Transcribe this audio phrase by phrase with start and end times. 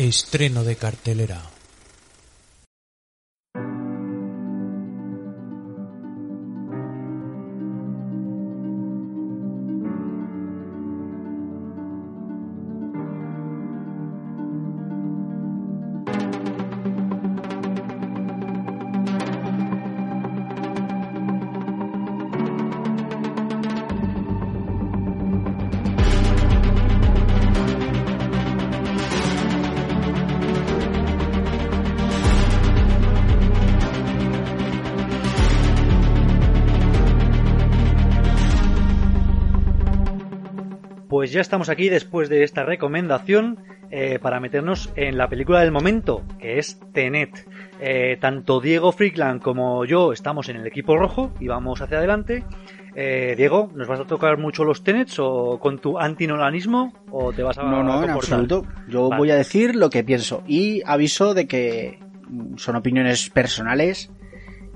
[0.00, 1.59] Estreno de cartelera.
[41.60, 43.58] Estamos aquí después de esta recomendación
[43.90, 47.46] eh, para meternos en la película del momento, que es Tenet.
[47.78, 52.44] Eh, tanto Diego Frickland como yo estamos en el equipo rojo y vamos hacia adelante.
[52.94, 57.42] Eh, Diego, ¿nos vas a tocar mucho los Tenets o con tu antinolanismo o te
[57.42, 58.14] vas a No, no, en comportar?
[58.40, 58.62] absoluto.
[58.88, 59.18] Yo Vale.
[59.18, 61.98] voy a decir lo que pienso y aviso de que
[62.56, 64.10] son opiniones personales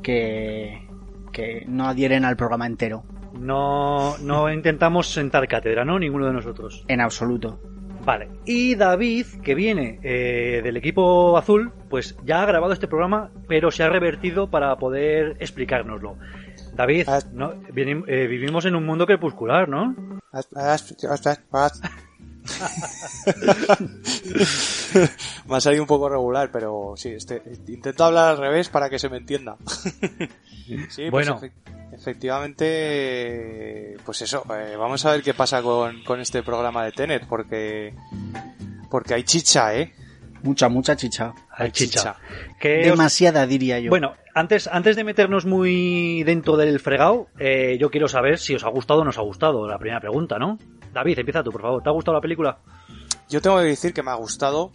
[0.02, 0.86] que,
[1.32, 3.04] que no adhieren al programa entero,
[3.38, 5.98] No, no intentamos sentar cátedra, ¿no?
[5.98, 6.84] Ninguno de nosotros.
[6.88, 7.60] en absoluto.
[8.04, 8.28] Vale.
[8.44, 13.70] Y David, que viene eh, del equipo azul, pues ya ha grabado este programa, pero
[13.70, 16.16] se ha revertido para poder explicárnoslo.
[16.74, 17.20] David, Ah.
[17.32, 17.54] ¿no?
[17.74, 19.96] Eh, vivimos en un mundo crepuscular, ¿no?
[25.46, 28.98] Me ha salido un poco regular, pero sí, este, intento hablar al revés para que
[28.98, 29.56] se me entienda.
[30.90, 31.40] sí, pues Bueno.
[31.40, 31.52] efe-
[31.92, 37.26] efectivamente, pues eso, eh, vamos a ver qué pasa con, con este programa de Tenet,
[37.28, 37.94] porque,
[38.90, 39.92] porque hay chicha, ¿eh?
[40.42, 41.32] Mucha, mucha chicha.
[41.50, 41.98] Hay chicha.
[42.00, 42.16] chicha.
[42.60, 43.88] Que os- Demasiada, diría yo.
[43.88, 48.64] Bueno, antes, antes de meternos muy dentro del fregado, eh, yo quiero saber si os
[48.64, 49.66] ha gustado o no os ha gustado.
[49.66, 50.58] La primera pregunta, ¿no?
[50.94, 51.82] David, empieza tú, por favor.
[51.82, 52.58] ¿Te ha gustado la película?
[53.28, 54.70] Yo tengo que decir que me ha gustado,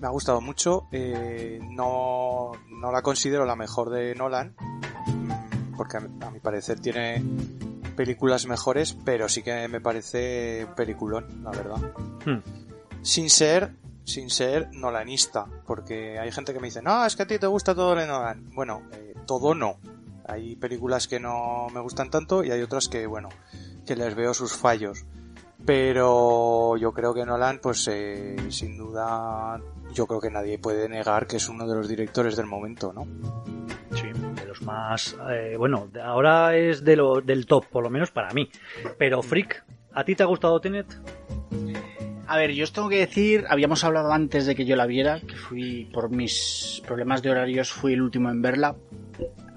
[0.00, 0.86] me ha gustado mucho.
[0.92, 4.54] eh, no, no la considero la mejor de Nolan,
[5.76, 7.22] porque a mi, a mi parecer tiene
[7.96, 11.92] películas mejores, pero sí que me parece peliculón, la verdad.
[12.24, 12.42] Hmm.
[13.02, 13.72] Sin ser,
[14.04, 17.46] sin ser nolanista, porque hay gente que me dice, no, es que a ti te
[17.46, 18.50] gusta todo de Nolan.
[18.54, 19.78] Bueno, eh, todo no.
[20.28, 23.28] Hay películas que no me gustan tanto y hay otras que, bueno,
[23.86, 25.06] que les veo sus fallos
[25.66, 29.60] pero yo creo que Nolan, pues eh, sin duda,
[29.92, 33.04] yo creo que nadie puede negar que es uno de los directores del momento, ¿no?
[33.92, 35.16] Sí, de los más...
[35.30, 38.48] eh, bueno, ahora es de lo, del top, por lo menos para mí.
[38.96, 40.86] Pero, Freak, ¿a ti te ha gustado Tenet?
[42.28, 45.20] A ver, yo os tengo que decir, habíamos hablado antes de que yo la viera,
[45.20, 48.76] que fui por mis problemas de horarios, fui el último en verla.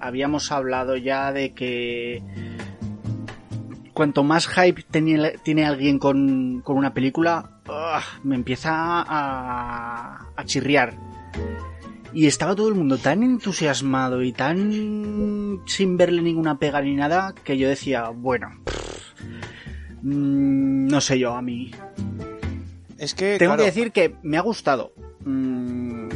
[0.00, 2.22] Habíamos hablado ya de que
[4.00, 10.44] cuanto más hype tiene, tiene alguien con, con una película, ugh, me empieza a, a
[10.46, 10.94] chirriar.
[12.14, 17.34] Y estaba todo el mundo tan entusiasmado y tan sin verle ninguna pega ni nada
[17.44, 19.12] que yo decía, bueno, pff,
[20.00, 21.70] mm, no sé yo, a mí
[22.96, 24.94] Es que, tengo claro, que decir que me ha gustado.
[25.26, 26.08] Mm,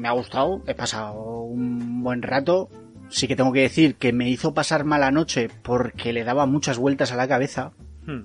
[0.00, 2.70] me ha gustado, he pasado un buen rato.
[3.08, 6.78] Sí que tengo que decir que me hizo pasar mala noche porque le daba muchas
[6.78, 7.72] vueltas a la cabeza.
[8.06, 8.22] Hmm.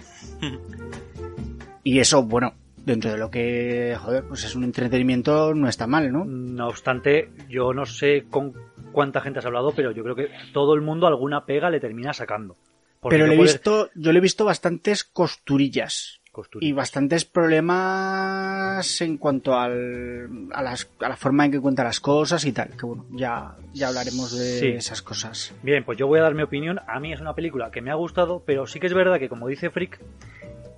[1.84, 2.54] Y eso, bueno,
[2.86, 6.26] dentro de lo que, joder, pues es un entretenimiento, no está mal, ¿no?
[6.26, 8.54] No obstante, yo no sé con
[8.92, 12.14] cuánta gente has hablado, pero yo creo que todo el mundo alguna pega le termina
[12.14, 12.58] sacando.
[13.00, 16.21] Porque Pero le he visto, yo le he visto bastantes costurillas.
[16.32, 16.66] Costura.
[16.66, 22.00] Y bastantes problemas en cuanto al, a, las- a la forma en que cuenta las
[22.00, 22.70] cosas y tal.
[22.78, 24.68] Que bueno, ya, ya hablaremos de Sí.
[24.70, 25.54] esas cosas.
[25.64, 26.80] Bien, pues yo voy a dar mi opinión.
[26.88, 29.30] A mí es una película que me ha gustado, pero sí que es verdad que,
[29.30, 30.00] como dice Frick,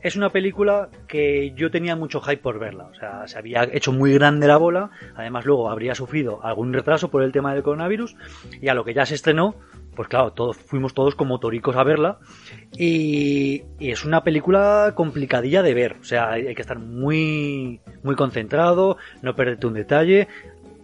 [0.01, 2.85] es una película que yo tenía mucho hype por verla.
[2.85, 4.89] O sea, se había hecho muy grande la bola.
[5.15, 8.15] Además, luego habría sufrido algún retraso por el tema del coronavirus.
[8.61, 9.55] Y a lo que ya se estrenó,
[9.95, 12.19] pues claro, todos fuimos todos como toricos a verla.
[12.77, 15.97] Y, y es una película complicadilla de ver.
[16.01, 20.27] O sea, hay que estar muy, muy concentrado, no perderte un detalle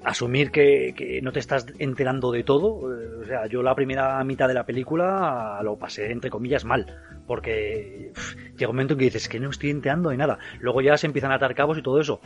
[0.03, 2.93] asumir que, no te estás enterando de todo.
[2.93, 6.85] eh, O sea, yo la primera mitad de la película lo pasé, entre comillas, mal.
[7.27, 8.11] Porque
[8.57, 10.39] llega un momento en que dices que no estoy enterando de nada.
[10.59, 12.21] Luego ya se empiezan a atar cabos y todo eso.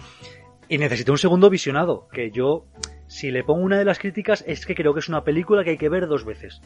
[0.69, 2.07] Y necesito un segundo visionado.
[2.11, 2.65] Que yo,
[3.13, 5.69] si le pongo una de las críticas, es que creo que es una película que
[5.69, 6.63] hay que ver dos veces.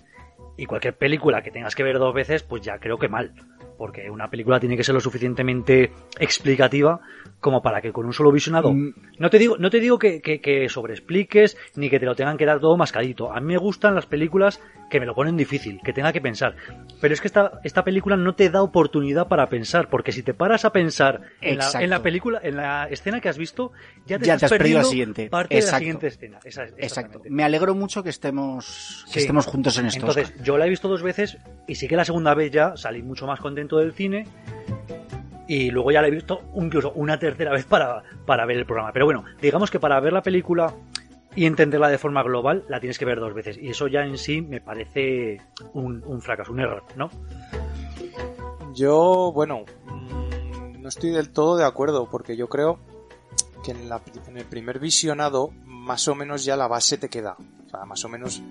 [0.56, 3.34] Y cualquier película que tengas que ver dos veces, pues ya creo que mal.
[3.77, 7.00] Porque una película tiene que ser lo suficientemente explicativa
[7.39, 8.74] como para que con un solo visionado.
[8.74, 8.94] Mm.
[9.19, 12.38] No te digo, no te digo que, que, que sobreexpliques ni que te lo tengan
[12.38, 13.31] que dar todo mascadito.
[13.31, 14.59] A mí me gustan las películas
[14.89, 16.56] que me lo ponen difícil, que tenga que pensar.
[17.01, 20.33] Pero es que esta, esta película no te da oportunidad para pensar, porque si te
[20.33, 21.83] paras a pensar en la, Exacto.
[21.83, 23.71] en la película, en la escena que has visto,
[24.06, 25.29] ya te Ya estás te has perdido perdiendo la siguiente.
[25.29, 25.79] parte de la Exacto.
[25.79, 26.39] siguiente escena.
[26.44, 27.21] Esa- Exacto.
[27.29, 29.19] Me alegro mucho que estemos, que Sí.
[29.19, 30.00] estemos juntos en esto.
[30.00, 30.44] Entonces, Óscar.
[30.44, 31.38] yo la he visto dos veces
[31.68, 34.25] y sí que la segunda vez ya salí mucho más contento del cine
[35.48, 38.94] y luego ya la he visto incluso una tercera vez para, para ver el programa.
[38.94, 40.74] Pero bueno, digamos que para ver la película
[41.36, 44.18] y entenderla de forma global la tienes que ver dos veces y eso ya en
[44.18, 45.42] sí me parece
[45.74, 47.12] un, fracaso, un error, ¿no?
[48.74, 52.80] Yo, bueno, mm, no estoy del todo de acuerdo porque yo creo
[53.63, 57.38] que en el primer visionado más o menos ya la base te queda.
[57.66, 58.42] O sea, más o menos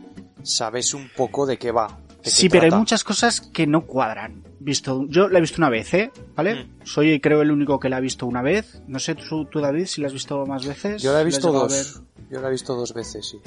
[0.46, 1.98] sabes un poco de qué va.
[2.08, 4.44] de qué Sí, pero hay muchas cosas que no cuadran.
[4.58, 6.10] Visto, yo la he visto una vez, ¿eh?
[6.34, 6.64] ¿Vale?
[6.64, 6.84] Mm.
[6.84, 8.82] Soy, creo, el único que la ha visto una vez.
[8.86, 11.02] No sé tú, tú, David, si la has visto más veces.
[11.02, 12.02] Yo la he visto dos.
[12.30, 13.38] Yo la he visto dos veces, sí.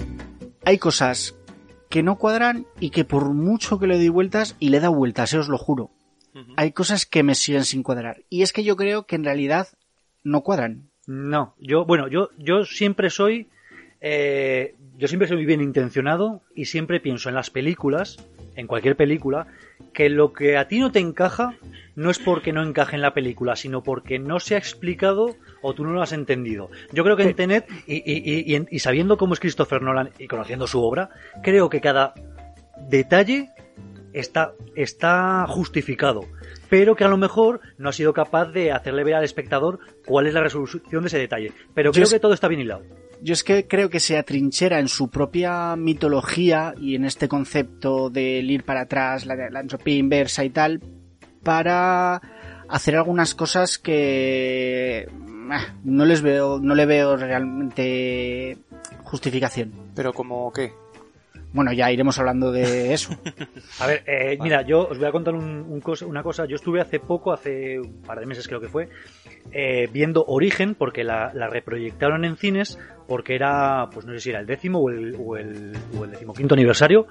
[0.63, 1.35] Hay cosas
[1.89, 4.93] que no cuadran y que por mucho que le doy vueltas, y le he dado
[4.93, 5.91] vueltas, eh, os lo juro.
[6.55, 8.23] Hay cosas que me siguen sin cuadrar.
[8.29, 9.67] Y es que yo creo que en realidad
[10.23, 10.89] no cuadran.
[11.05, 13.49] No, yo, bueno, yo, yo siempre soy,
[13.99, 18.17] eh, yo siempre soy muy bien intencionado y siempre pienso en las películas,
[18.55, 19.47] en cualquier película,
[19.93, 21.55] que lo que a ti no te encaja
[21.95, 25.73] no es porque no encaje en la película, sino porque no se ha explicado o
[25.73, 26.69] tú no lo has entendido.
[26.91, 29.81] Yo creo que en Tenet, y, y- y- y en- y sabiendo cómo es Christopher
[29.81, 31.09] Nolan y conociendo su obra,
[31.43, 32.13] creo que cada
[32.89, 33.49] detalle
[34.13, 36.25] está, está justificado,
[36.69, 40.27] pero que a lo mejor no ha sido capaz de hacerle ver al espectador cuál
[40.27, 41.51] es la resolución de ese detalle.
[41.73, 42.83] Pero Yo creo es- que todo está bien hilado.
[43.21, 48.09] Yo es que creo que se atrinchera en su propia mitología y en este concepto
[48.09, 50.79] del ir para atrás, la, la entropía inversa y tal,
[51.43, 52.21] para
[52.69, 55.09] hacer algunas cosas que
[55.51, 58.57] ah, no les veo, no le veo realmente
[59.03, 59.73] justificación.
[59.95, 60.71] Pero como qué?
[61.51, 63.15] Bueno, ya iremos hablando de eso.
[63.79, 66.45] A ver, eh, mira, yo os voy a contar un- un cosa- una cosa.
[66.45, 68.87] Yo estuve hace poco, hace un par de meses creo que fue,
[69.51, 74.29] eh, viendo Origen, porque la, la reproyectaron en cines, porque era, pues no sé si
[74.29, 77.07] era el décimo o el, o el, o el decimoquinto aniversario.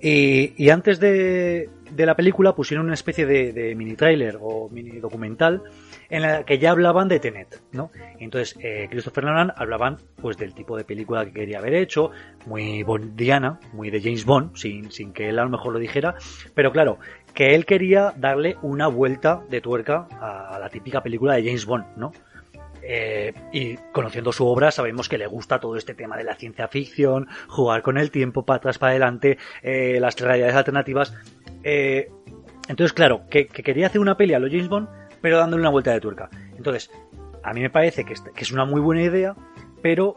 [0.00, 4.68] Y, y antes de, de la película pusieron una especie de, de mini tráiler o
[4.70, 5.62] mini documental
[6.10, 7.90] en la que ya hablaban de Tenet, ¿no?
[8.18, 12.10] Entonces, eh, Christopher Nolan hablaban pues del tipo de película que quería haber hecho,
[12.46, 16.14] muy bondiana, muy de James Bond, sin, sin que él a lo mejor lo dijera,
[16.54, 16.98] pero claro,
[17.34, 21.84] que él quería darle una vuelta de tuerca a, la típica película de James Bond,
[21.96, 22.12] ¿no?
[22.88, 26.68] Eh, y conociendo su obra sabemos que le gusta todo este tema de la ciencia
[26.68, 31.14] ficción, jugar con el tiempo para atrás, para adelante, eh, las realidades alternativas.
[31.64, 32.08] Eh,
[32.68, 34.88] entonces, claro, que, que quería hacer una peli a lo James Bond,
[35.26, 36.30] pero dándole una vuelta de tuerca.
[36.56, 36.88] Entonces,
[37.42, 39.34] a mí me parece que es, una muy buena idea,
[39.82, 40.14] pero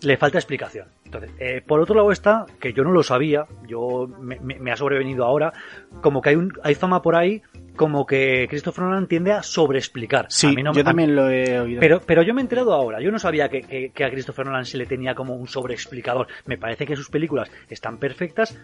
[0.00, 0.88] le falta explicación.
[1.14, 4.72] Entonces, eh, por otro lado está, que yo no lo sabía, yo me, me- me
[4.72, 5.52] ha sobrevenido ahora,
[6.00, 7.42] como que hay, un, hay fama por ahí,
[7.76, 10.26] como que Christopher Nolan tiende a sobreexplicar.
[10.30, 11.80] Sí, A mí no me- yo a- también lo he oído.
[11.80, 13.00] pero, pero yo me he enterado ahora.
[13.02, 16.28] Yo no sabía que, que- que a Christopher Nolan se le tenía como un sobreexplicador.
[16.46, 18.58] Me parece que sus películas están perfectas,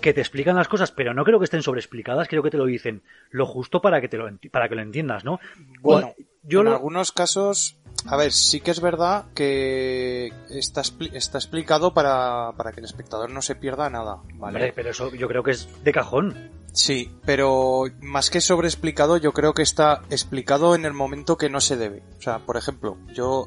[0.00, 2.28] que te explican las cosas, pero no creo que estén sobreexplicadas.
[2.28, 5.24] Creo que te lo dicen lo justo para que te lo para que lo entiendas,
[5.24, 5.40] ¿no?
[5.80, 6.12] Bueno,
[6.48, 11.38] yo en lo- algunos casos, a ver, sí que es verdad que está, expli- está
[11.38, 14.56] explicado para, para que el espectador no se pierda nada, ¿vale?
[14.58, 16.50] Hombre, pero eso yo creo que es de cajón.
[16.72, 21.60] Sí, pero más que sobreexplicado, yo creo que está explicado en el momento que no
[21.60, 22.02] se debe.
[22.18, 23.46] O sea, por ejemplo, yo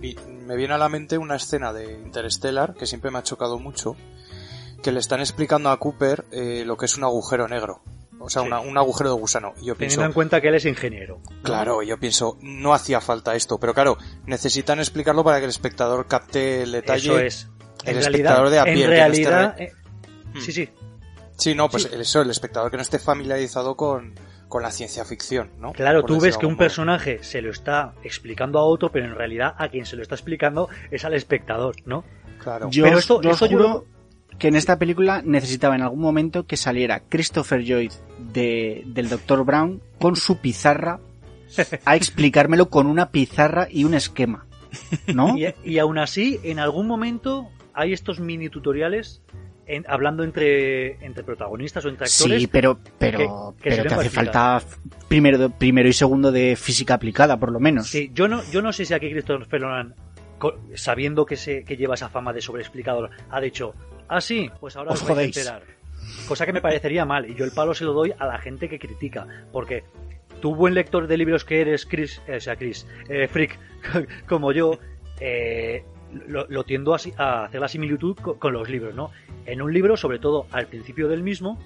[0.00, 3.58] vi- me viene a la mente una escena de Interstellar que siempre me ha chocado
[3.58, 3.96] mucho,
[4.82, 7.80] que le están explicando a Cooper eh, lo que es un agujero negro.
[8.20, 8.48] O sea, Sí.
[8.48, 9.54] una- un agujero de gusano.
[9.60, 11.20] Y yo pienso, Teniendo en cuenta que él es ingeniero.
[11.42, 13.96] Claro, yo pienso, no hacía falta esto, pero claro,
[14.26, 17.08] necesitan explicarlo para que el espectador capte el detalle.
[17.08, 17.48] Eso es.
[17.84, 18.96] el En espectador realidad, de a pie, en no esté
[19.30, 19.72] realidad, re- eh,
[20.34, 20.40] Hmm.
[20.40, 20.68] sí, sí,
[21.36, 21.90] Sí, no, pues Sí.
[21.92, 24.14] eso, el espectador que no esté familiarizado con,
[24.48, 25.70] con la ciencia ficción, ¿no?
[25.72, 26.58] Claro, Por tú ves que un modo.
[26.58, 30.16] personaje se lo está explicando a otro, pero en realidad a quien se lo está
[30.16, 32.02] explicando es al espectador, ¿no?
[32.42, 32.68] Claro.
[32.72, 33.84] Yo, Pero esto- yo esto yo juro
[34.38, 37.92] que en esta película necesitaba en algún momento que saliera Christopher Lloyd
[38.32, 39.44] de, del Dr.
[39.44, 41.00] Brown con su pizarra
[41.84, 44.46] a explicármelo con una pizarra y un esquema.
[45.14, 45.34] ¿No?
[45.38, 49.22] Y, y aún así, en algún momento hay estos mini tutoriales
[49.66, 52.40] en- hablando entre, entre protagonistas o entre actores.
[52.42, 54.62] Sí, pero, pero, que- que pero te hace falta
[55.08, 57.88] primero, primero y segundo de física aplicada, por lo menos.
[57.88, 59.94] Sí, yo no, yo no sé si aquí Christopher Nolan,
[60.74, 63.74] sabiendo que se que lleva esa fama de sobreexplicador, ha dicho,
[64.08, 65.36] ah sí, pues ahora Os os, vais a jodéis".
[65.36, 65.62] enterar.
[66.26, 68.68] Cosa que me parecería mal, y yo el palo se lo doy a la gente
[68.68, 69.84] que critica, porque
[70.40, 73.58] tú, buen lector de libros que eres, Chris, eh, o sea, Chris, eh, Freak,
[74.28, 74.78] como yo,
[75.20, 75.84] eh,
[76.26, 79.10] lo, lo tiendo a, a hacer la similitud co- con, los libros, ¿no?
[79.46, 81.58] En un libro, sobre todo al principio del mismo,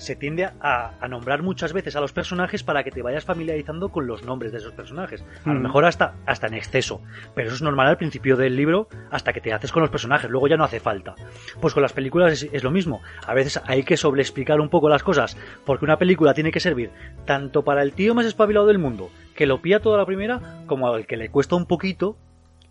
[0.00, 3.90] se tiende a, a nombrar muchas veces a los personajes para que te vayas familiarizando
[3.90, 5.22] con los nombres de esos personajes.
[5.44, 7.02] A lo mejor hasta, hasta en exceso.
[7.34, 10.30] Pero eso es normal al principio del libro hasta que te haces con los personajes.
[10.30, 11.14] Luego ya no hace falta.
[11.60, 13.02] Pues con las películas es, es lo mismo.
[13.26, 15.36] A veces hay que sobreexplicar un poco las cosas.
[15.66, 16.90] Porque una película tiene que servir
[17.26, 20.88] tanto para el tío más espabilado del mundo, que lo pilla toda la primera, como
[20.88, 22.16] al que le cuesta un poquito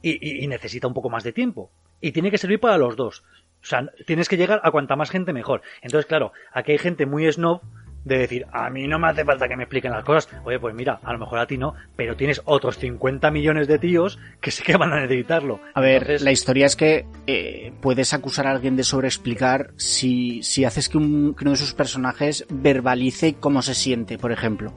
[0.01, 1.69] y, y- y necesita un poco más de tiempo.
[2.01, 3.24] Y tiene que servir para los dos.
[3.62, 5.62] O sea, tienes que llegar a cuanta más gente mejor.
[5.82, 7.62] Entonces, claro, aquí hay gente muy snob
[8.06, 10.30] de decir, a mí no me hace falta que me expliquen las cosas.
[10.46, 13.78] Oye, pues mira, a lo mejor a ti no, pero tienes otros 50 millones de
[13.78, 15.60] tíos que sí que van a necesitarlo.
[15.74, 20.42] A ver, Entonces, la historia es que eh, puedes acusar a alguien de sobreexplicar si,
[20.44, 24.74] si haces que, un- que uno de sus personajes verbalice cómo se siente, por ejemplo.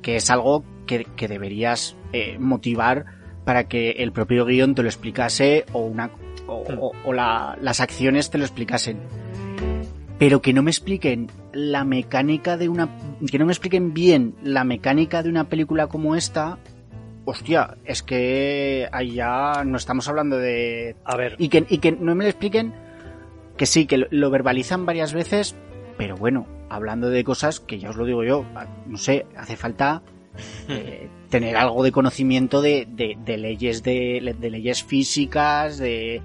[0.00, 3.04] Que es algo que, que deberías eh, motivar
[3.44, 6.10] para que el propio guion te lo explicase o, una,
[6.46, 8.98] o, o- o la- las acciones te lo explicasen.
[10.18, 12.88] Pero que no me expliquen la mecánica de una...
[13.30, 16.58] Que no me expliquen bien la mecánica de una película como esta...
[17.26, 21.92] Hostia, es que ahí ya no estamos hablando de a ver, y que, y que
[21.92, 22.74] no me lo expliquen
[23.56, 25.54] que sí, que lo, verbalizan varias veces,
[25.96, 28.44] pero bueno, hablando de cosas que ya os lo digo yo,
[28.86, 30.02] no sé, hace falta
[30.68, 36.20] eh, tener algo de conocimiento de, de, de leyes de, de leyes físicas, de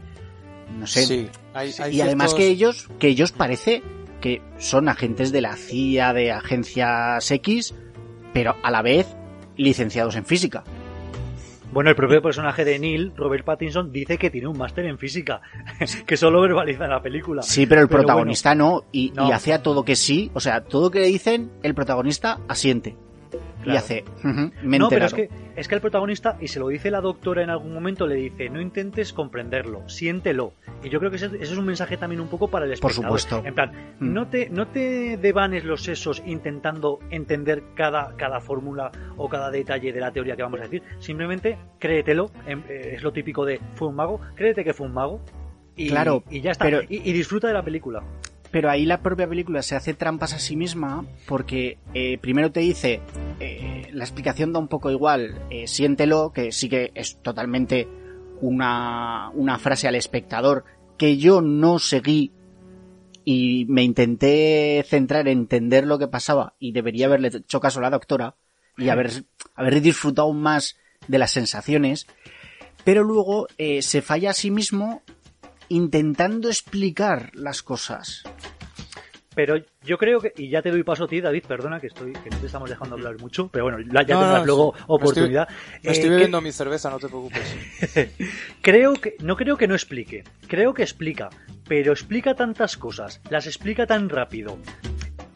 [0.77, 1.05] no sé.
[1.05, 3.81] Sí, hay, hay y además ciertos- que ellos, que ellos parece
[4.21, 7.73] que son agentes de la CIA, de agencias X,
[8.33, 9.07] pero a la vez
[9.55, 10.63] licenciados en física.
[11.71, 15.41] bueno, el propio personaje de Neil, Robert Pattinson, dice que tiene un máster en física,
[16.07, 17.41] que solo verbaliza en la película.
[17.43, 19.27] Sí, pero el Pero protagonista no, y, No.
[19.29, 22.95] y hace a todo que sí, o sea, todo que le dicen, el protagonista asiente.
[23.65, 25.15] Y hace, "Ujú, me he No, pero es enterado".
[25.55, 28.15] que, es que el protagonista, y se lo dice la doctora en algún momento, le
[28.15, 30.53] dice, no intentes comprenderlo, siéntelo.
[30.83, 32.91] Y yo creo que ese, ese es un mensaje también un poco para el Por
[32.91, 33.19] espectador.
[33.19, 33.47] supuesto.
[33.47, 34.13] En plan, Mm.
[34.13, 39.91] no te, no te devanes los sesos intentando entender cada, cada fórmula o cada detalle
[39.91, 40.81] de la teoría que vamos a decir.
[40.99, 44.93] Simplemente créetelo, em, eh, es lo típico de fue un mago, créete que fue un
[44.93, 45.19] mago.
[45.75, 46.65] Y, Claro, y ya está.
[46.65, 48.03] pero- y, y disfruta de la película.
[48.51, 52.61] Pero ahí la propia película se hace trampas a sí misma porque eh, primero te
[52.61, 53.01] dice,
[53.39, 57.87] eh, la explicación da un poco igual, eh, siéntelo, que sí que es totalmente
[58.41, 60.65] una, una frase al espectador
[60.97, 62.31] que yo no seguí
[63.23, 67.83] y me intenté centrar en entender lo que pasaba y debería haberle hecho caso a
[67.83, 68.35] la doctora
[68.77, 69.11] y haber,
[69.55, 70.77] haber disfrutado más
[71.07, 72.07] de las sensaciones,
[72.83, 75.03] pero luego eh, se falla a sí mismo
[75.69, 78.23] intentando explicar las cosas.
[79.35, 82.11] Pero yo creo que, y ya te doy paso a ti, David, perdona que estoy,
[82.13, 84.73] que no te estamos dejando hablar mucho, pero bueno, la- ya No, tendrás no, luego
[84.73, 84.81] sí.
[84.87, 85.47] oportunidad.
[85.83, 87.55] Me estoy Eh, bebiendo mi cerveza, no te preocupes.
[88.61, 91.29] Creo que, no creo que no explique, creo que explica,
[91.67, 94.57] pero explica tantas cosas, las explica tan rápido,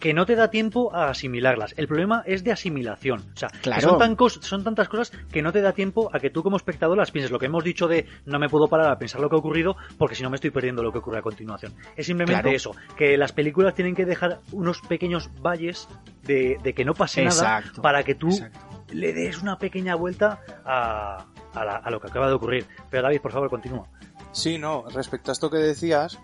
[0.03, 1.73] que no te da tiempo a asimilarlas.
[1.77, 3.21] El problema es de asimilación.
[3.33, 3.81] O sea, Claro.
[3.91, 6.57] son, tan cos- son tantas cosas que no te da tiempo a que tú como
[6.57, 7.31] espectador las pienses.
[7.31, 9.77] Lo que hemos dicho de no me puedo parar a pensar lo que ha ocurrido
[9.97, 11.71] porque si no me estoy perdiendo lo que ocurre a continuación.
[11.95, 12.53] Es simplemente Claro.
[12.53, 15.87] eso, que las películas tienen que dejar unos pequeños valles
[16.23, 18.59] de, de que no pase nada para que tú exacto.
[18.91, 22.65] le des una pequeña vuelta a, a la- a lo que acaba de ocurrir.
[22.89, 23.87] Pero David, por favor, continúa.
[24.33, 26.19] Sí, no, respecto a esto que decías,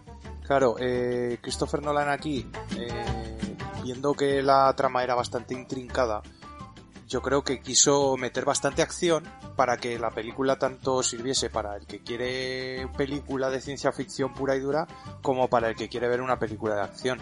[0.50, 6.24] claro, eh, Christopher Nolan aquí, eh, viendo que la trama era bastante intrincada,
[7.08, 9.24] yo creo que quiso meter bastante acción
[9.56, 14.56] para que la película tanto sirviese para el que quiere película de ciencia ficción pura
[14.56, 14.88] y dura
[15.22, 17.20] como para el que quiere ver una película de acción.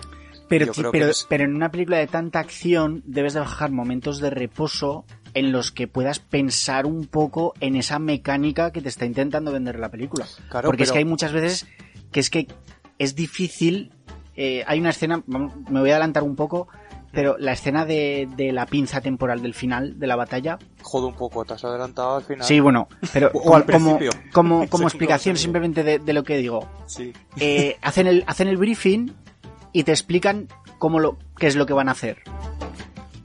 [0.47, 4.29] Pero, pero, es- pero en una película de tanta acción debes de bajar momentos de
[4.29, 5.03] reposo
[5.33, 9.77] en los que puedas pensar un poco en esa mecánica que te está intentando vender
[9.79, 10.25] la película.
[10.49, 11.67] Claro, Porque es que hay muchas veces
[12.11, 12.47] que es que
[12.97, 13.91] es difícil.
[14.35, 16.67] eh, hay una escena, me voy a adelantar un poco,
[17.11, 20.59] pero la escena de, de la pinza temporal del final de la batalla.
[20.83, 22.45] Jode un poco, te has adelantado al final.
[22.45, 23.41] Sí, bueno, pero O
[24.31, 26.67] como, explicación simplemente de, de lo que digo.
[26.85, 27.13] Sí.
[27.39, 29.11] eh, hacen, el, hacen el briefing
[29.73, 32.17] y te explican cómo lo, qué es lo que van a hacer.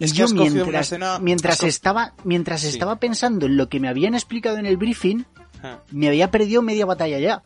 [0.00, 2.68] Es yo mientras, escena- mientras estaba, mientras Sí.
[2.68, 5.24] estaba pensando en lo que me habían explicado en el briefing,
[5.64, 7.42] Ah, me había perdido media batalla ya.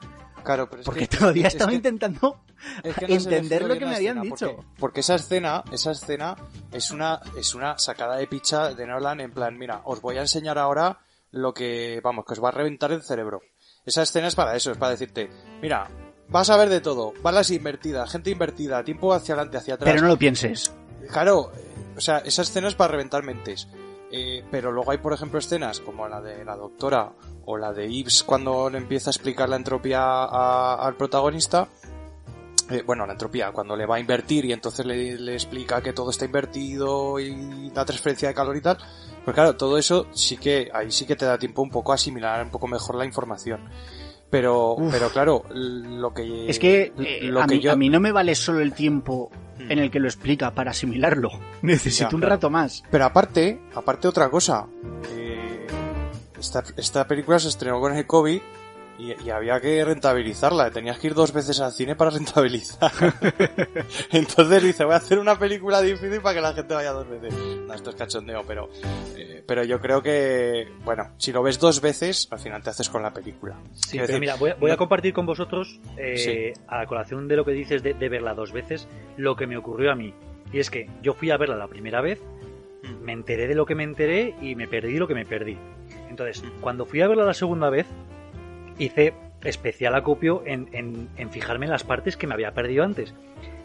[0.46, 2.40] Claro, pero es Porque que- todavía es estaba que- intentando
[2.82, 4.56] Es que no se le entender lo que me habían escena, dicho.
[4.56, 6.36] Porque, porque esa escena, esa escena
[6.72, 10.20] es una, es una sacada de picha de Nolan en plan, mira, os voy a
[10.22, 11.00] enseñar ahora
[11.32, 13.42] lo que, vamos, que os va a reventar el cerebro.
[13.84, 15.28] Esa escena es para eso, es para decirte,
[15.60, 15.88] mira,
[16.28, 17.12] vas a ver de todo.
[17.22, 19.90] Balas invertidas, gente invertida, tiempo hacia adelante, hacia atrás.
[19.92, 20.72] Pero no lo pienses.
[21.10, 23.68] Claro, eh, o sea, esa escena es para reventar mentes.
[24.10, 27.12] Eh, pero luego hay, por ejemplo, escenas como la de la doctora
[27.44, 31.68] o la de Ives cuando le empieza a explicar la entropía a- al protagonista.
[32.70, 35.92] Eh, bueno, la entropía, cuando le va a invertir y entonces le, le explica que
[35.92, 38.76] todo está invertido y la transferencia de calor y tal.
[39.24, 41.96] Pues claro, todo eso sí que, ahí sí que te da tiempo un poco a
[41.96, 43.60] asimilar un poco mejor la información.
[44.38, 44.92] Pero, Uf.
[44.92, 46.50] pero claro, lo que...
[46.50, 47.72] Es que, eh, lo a, que mí, yo...
[47.72, 49.72] a mí no me vale solo el tiempo Hmm.
[49.72, 51.30] en el que lo explica para asimilarlo.
[51.62, 52.34] Necesito Ya, un claro.
[52.34, 52.82] rato más.
[52.90, 54.66] Pero aparte, aparte otra cosa.
[55.10, 55.66] eh,
[56.38, 58.38] esta, esta película se estrenó con el COVID
[58.98, 60.70] y, y había que rentabilizarla.
[60.70, 62.90] Tenías que ir dos veces al cine para rentabilizar.
[64.12, 67.34] Entonces dice, voy a hacer una película difícil para que la gente vaya dos veces.
[67.66, 68.68] No, esto es cachondeo, pero,
[69.16, 72.88] eh, pero yo creo que, bueno, si lo ves dos veces, al final te haces
[72.88, 73.56] con la película.
[73.74, 76.16] Sí, pero decir, mira, voy, a- voy a compartir con vosotros, eh,
[76.54, 76.60] Sí.
[76.68, 79.56] a la colación de lo que dices de, de verla dos veces, lo que me
[79.56, 80.14] ocurrió a mí.
[80.52, 82.20] Y es que yo fui a verla la primera vez,
[83.02, 85.58] me enteré de lo que me enteré y me perdí lo que me perdí.
[86.08, 87.86] Entonces, cuando fui a verla la segunda vez,
[88.78, 93.14] hice especial acopio en, en- en fijarme en las partes que me había perdido antes.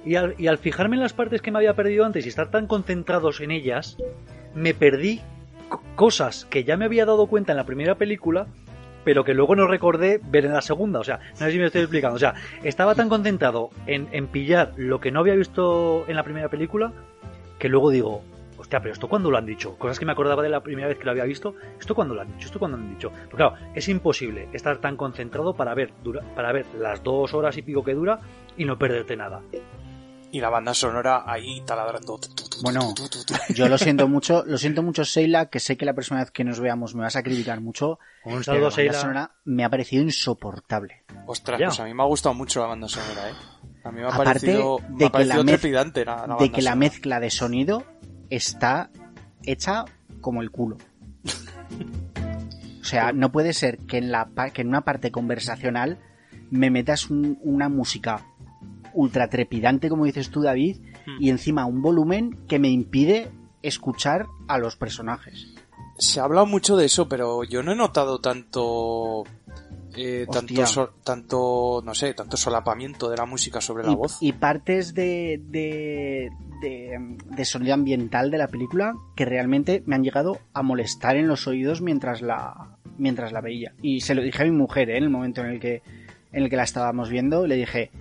[0.06, 2.50] Y al, y al fijarme en las partes que me había perdido antes y estar
[2.52, 3.98] tan concentrados en ellas,
[4.56, 5.22] me perdí
[5.70, 8.48] co- cosas que ya me había dado cuenta en la primera película,
[9.04, 11.00] pero que luego no recordé ver en la segunda.
[11.00, 12.16] O sea, no sé si me estoy explicando.
[12.16, 16.24] O sea, estaba tan concentrado en, en pillar lo que no había visto en la
[16.24, 16.94] primera película,
[17.60, 18.22] que luego digo,
[18.72, 19.76] hostia, pero esto cuando lo han dicho.
[19.78, 22.22] Cosas que me acordaba de la primera vez que lo había visto, esto cuando lo
[22.22, 23.10] han dicho, esto cuando lo han dicho.
[23.10, 27.58] Porque claro, es imposible estar tan concentrado para ver, dura- para ver las dos horas
[27.58, 28.20] y pico que dura
[28.58, 29.42] y no perderte nada.
[30.34, 32.18] Y la banda sonora ahí taladrando.
[32.64, 32.94] Bueno,
[33.54, 36.46] yo lo siento mucho, lo siento mucho, Seila, que sé que la próxima vez que
[36.46, 38.00] nos veamos me vas a criticar mucho.
[38.24, 41.04] Un pero saludo la a banda sonora me ha parecido insoportable.
[41.26, 41.68] Ostras, Ya.
[41.68, 43.34] pues a mí me ha gustado mucho la banda sonora, eh.
[43.84, 46.22] A mí me ha Aparte parecido, me de ha que parecido la trepidante la, la
[46.22, 47.84] de banda que la mezcla de sonido
[48.32, 48.90] está
[49.44, 49.86] hecha
[50.22, 50.78] como el culo.
[52.82, 56.00] O sea, no puede ser que en, la, que en una parte conversacional
[56.50, 58.26] me metas un- una música
[58.94, 61.18] ultra trepidante, como dices tú, David, Hmm.
[61.20, 63.32] y encima un volumen que me impide
[63.64, 65.54] escuchar a los personajes.
[65.98, 69.24] Se ha hablado mucho de eso, pero yo no he notado tanto.
[69.96, 74.18] Eh, tanto, so- tanto, no sé, tanto solapamiento de la música sobre la y, voz.
[74.22, 76.30] y partes de, de,
[76.62, 81.28] de- de sonido ambiental de la película que realmente me han llegado a molestar en
[81.28, 83.74] los oídos mientras la, mientras la veía.
[83.82, 84.98] Y se lo dije a mi mujer ¿eh?
[84.98, 85.82] en el momento en el que,
[86.32, 87.46] en el que la estábamos viendo.
[87.48, 87.92] Le dije,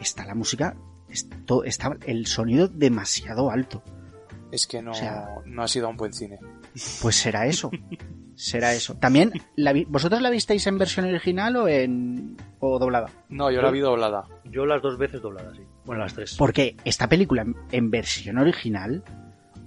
[0.00, 0.76] está la música,
[1.08, 3.82] esto, está el sonido demasiado alto.
[4.52, 6.38] Es que no, o sea- no ha sido un buen cine.
[7.02, 7.70] Pues será eso.
[8.36, 8.94] será eso.
[8.96, 13.10] También, la vi- ¿vosotros la visteis en versión original o en o doblada?
[13.28, 14.24] No, yo la vi doblada.
[14.44, 15.62] Yo las dos veces dobladas, sí.
[15.84, 16.34] Bueno, las tres.
[16.36, 19.02] Porque esta película en, versión original,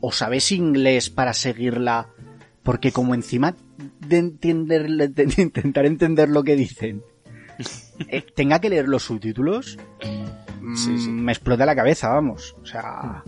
[0.02, 2.08] o sabes inglés para seguirla,
[2.64, 3.56] porque como encima
[4.00, 7.04] de, entender, de intentar entender lo que dicen,
[8.10, 9.78] eh, tenga que leer los subtítulos,
[10.76, 11.10] Sí, sí.
[11.10, 12.56] mm, me explota la cabeza, vamos.
[12.62, 13.24] O sea,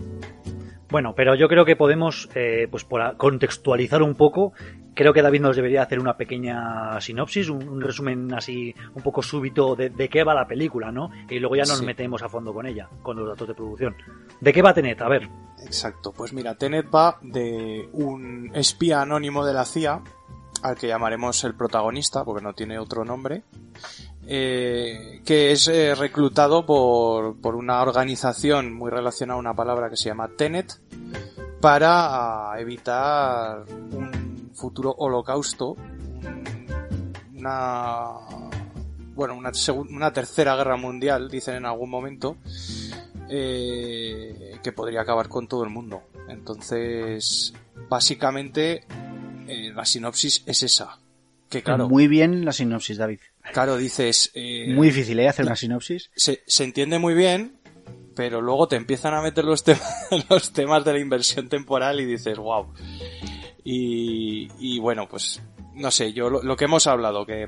[0.90, 4.52] Bueno, pero yo creo que podemos, eh, pues por a- contextualizar un poco,
[4.94, 9.22] creo que David nos debería hacer una pequeña sinopsis, un, un resumen así un poco
[9.22, 11.10] súbito de, de qué va la película, ¿no?
[11.28, 11.86] Y luego ya nos Sí.
[11.86, 13.94] metemos a fondo con ella, con los datos de producción.
[14.40, 15.00] ¿De qué va Tenet?
[15.02, 15.28] A ver.
[15.64, 16.12] Exacto.
[16.12, 20.00] Pues mira, Tenet va de un espía anónimo de la CIA,
[20.62, 23.44] al que llamaremos el protagonista, porque no tiene otro nombre,
[24.32, 29.96] eh, que es eh, reclutado por, por una organización muy relacionada a una palabra que
[29.96, 30.72] se llama Tenet,
[31.60, 36.66] para ah, evitar un futuro holocausto, un-
[37.38, 38.04] una
[39.16, 39.50] bueno, una,
[39.90, 42.36] una tercera guerra mundial, dicen en algún momento,
[43.28, 46.02] eh, que podría acabar con todo el mundo.
[46.28, 47.52] Entonces,
[47.88, 48.84] básicamente,
[49.74, 50.98] la sinopsis es esa.
[51.48, 53.20] Que claro, muy bien la sinopsis, David.
[53.52, 55.28] Claro, dices, eh, Muy difícil, ¿eh?
[55.28, 56.10] Hacer una sinopsis.
[56.14, 57.56] se, se entiende muy bien,
[58.16, 62.04] pero luego te empiezan a meter los, temas los temas de la inversión temporal y
[62.06, 62.72] dices, wow.
[63.64, 65.42] Y, y bueno, pues,
[65.74, 67.46] no sé, yo lo, lo que hemos hablado, que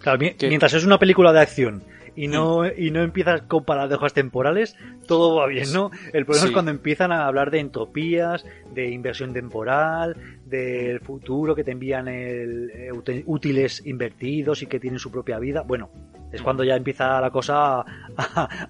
[0.00, 1.84] Claro, mientras es una película de acción
[2.16, 5.90] y no, y no empiezas con paradojas temporales, todo va bien, ¿no?
[6.12, 6.46] El problema Sí.
[6.48, 10.16] es cuando empiezan a hablar de entropías, de inversión temporal,
[10.52, 15.62] del futuro que te envían el, eh, útiles invertidos y que tienen su propia vida.
[15.62, 15.90] Bueno,
[16.32, 17.84] es cuando ya empieza la cosa a,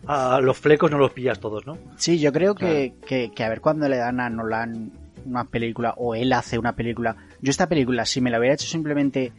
[0.07, 1.77] a- a los flecos no los pillas todos, ¿no?
[1.97, 4.90] Sí, yo creo que, que, que a ver cuando le dan a Nolan
[5.27, 7.16] una película o él hace una película.
[7.40, 9.33] Yo esta película, si me la hubiera hecho simplemente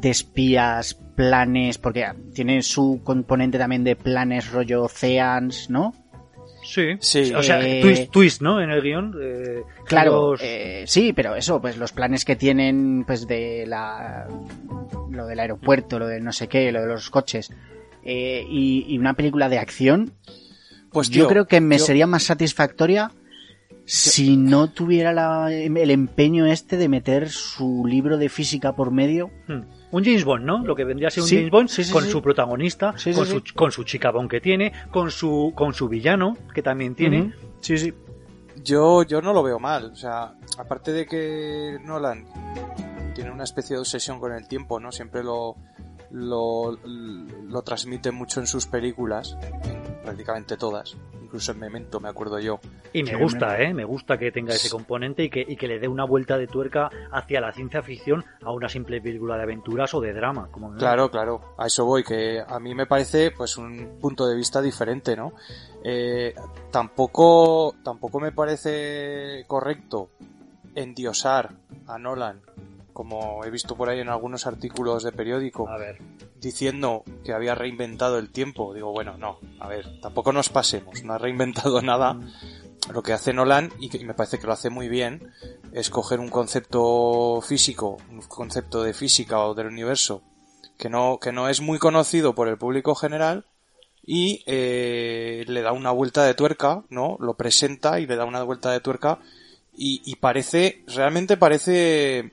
[0.00, 5.94] de espías, planes, porque tiene su componente también de planes rollo Oceans, ¿no?
[6.66, 6.96] Sí.
[7.00, 7.32] Sí.
[7.34, 8.60] O sea, Eh, twist, twist, ¿no?
[8.60, 9.14] En el guion.
[9.22, 14.26] eh, Claro, los- eh, sí, pero eso, pues los planes que tienen, pues de la,
[15.10, 17.52] lo del aeropuerto, lo del no sé qué, lo de los coches,
[18.04, 20.12] eh, y, y una película de acción,
[20.90, 23.10] Pues yo creo que me yo- sería más satisfactoria
[23.86, 29.30] si no tuviera la- el empeño este de meter su libro de física por medio.
[29.48, 29.62] Hmm.
[29.92, 30.64] Un James Bond, ¿no?
[30.64, 32.10] Lo que vendría a ser un Sí, James Bond sí, sí, con sí.
[32.10, 33.12] su protagonista, con, sí.
[33.14, 37.32] Su, con su chica Bond que tiene, con su, con su villano que también tiene.
[37.60, 37.94] Sí, sí.
[38.64, 39.92] Yo, yo no lo veo mal.
[39.92, 42.26] O sea, aparte de que Nolan
[43.14, 44.90] tiene una especie de obsesión con el tiempo, ¿no?
[44.90, 45.56] Siempre lo,
[46.10, 49.36] lo, lo transmite mucho en sus películas,
[50.02, 50.96] prácticamente todas.
[51.22, 52.60] Incluso en Memento, me acuerdo yo.
[52.92, 53.74] Y me gusta, ¿eh?
[53.74, 56.46] Me gusta que tenga ese componente y que, y que le dé una vuelta de
[56.46, 60.48] tuerca hacia la ciencia ficción a una simple película de aventuras o de drama.
[60.52, 64.26] Como me- Claro, claro, a eso voy, que a mí me parece pues un punto
[64.28, 65.32] de vista diferente, ¿no?
[65.82, 66.32] Eh,
[66.70, 70.10] tampoco, tampoco me parece correcto
[70.76, 71.50] endiosar
[71.88, 72.40] a Nolan,
[72.96, 75.98] como he visto por ahí en algunos artículos de periódico, A ver.
[76.40, 78.72] diciendo que había reinventado el tiempo.
[78.72, 82.18] Digo, bueno, no, a ver, tampoco nos pasemos, no ha reinventado nada.
[82.90, 85.30] Lo que hace Nolan, y que me parece que lo hace muy bien,
[85.72, 90.22] es coger un concepto físico, un concepto de física o del universo,
[90.78, 93.44] que no, que no es muy conocido por el público general,
[94.06, 97.18] y eh, le da una vuelta de tuerca, ¿no?
[97.20, 99.18] Lo presenta y le da una vuelta de tuerca,
[99.76, 102.32] y, y parece, realmente parece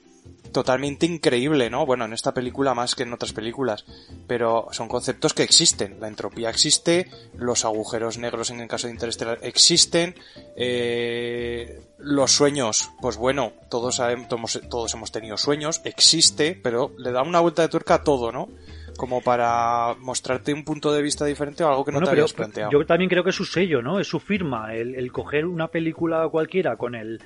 [0.53, 1.85] totalmente increíble, ¿no?
[1.85, 3.85] Bueno, en esta película más que en otras películas,
[4.27, 5.97] pero son conceptos que existen.
[5.99, 10.15] La entropía existe, los agujeros negros en el caso de Interestelar existen,
[10.55, 17.11] eh, los sueños, pues bueno, todos sabemos, todos, todos hemos tenido sueños, existe, pero le
[17.11, 18.47] da una vuelta de tuerca a todo, ¿no?
[18.95, 22.21] Como para mostrarte un punto de vista diferente o algo que no Bueno, te pero
[22.23, 22.71] habías planteado.
[22.71, 23.99] yo también creo que es su sello, ¿no?
[23.99, 24.75] Es su firma.
[24.75, 27.19] El, el coger una película cualquiera con el,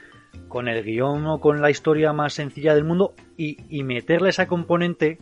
[0.48, 4.48] con el guion o con la historia más sencilla del mundo y, y meterle esa
[4.48, 5.18] componente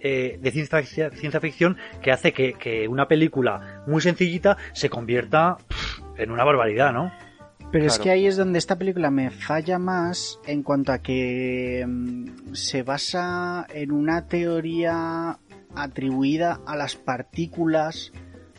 [0.00, 5.56] eh, de ciencia, ciencia ficción que hace que, que una película muy sencillita se convierta
[5.68, 7.10] pff, en una barbaridad, ¿no?
[7.72, 11.84] Pero es que ahí es donde esta película me falla más en cuanto a que
[11.86, 15.38] mm, se basa en una teoría
[15.74, 18.12] atribuida a las partículas,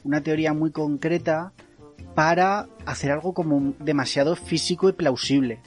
[0.04, 1.54] una teoría muy concreta
[2.14, 5.62] para hacer algo como demasiado físico y plausible.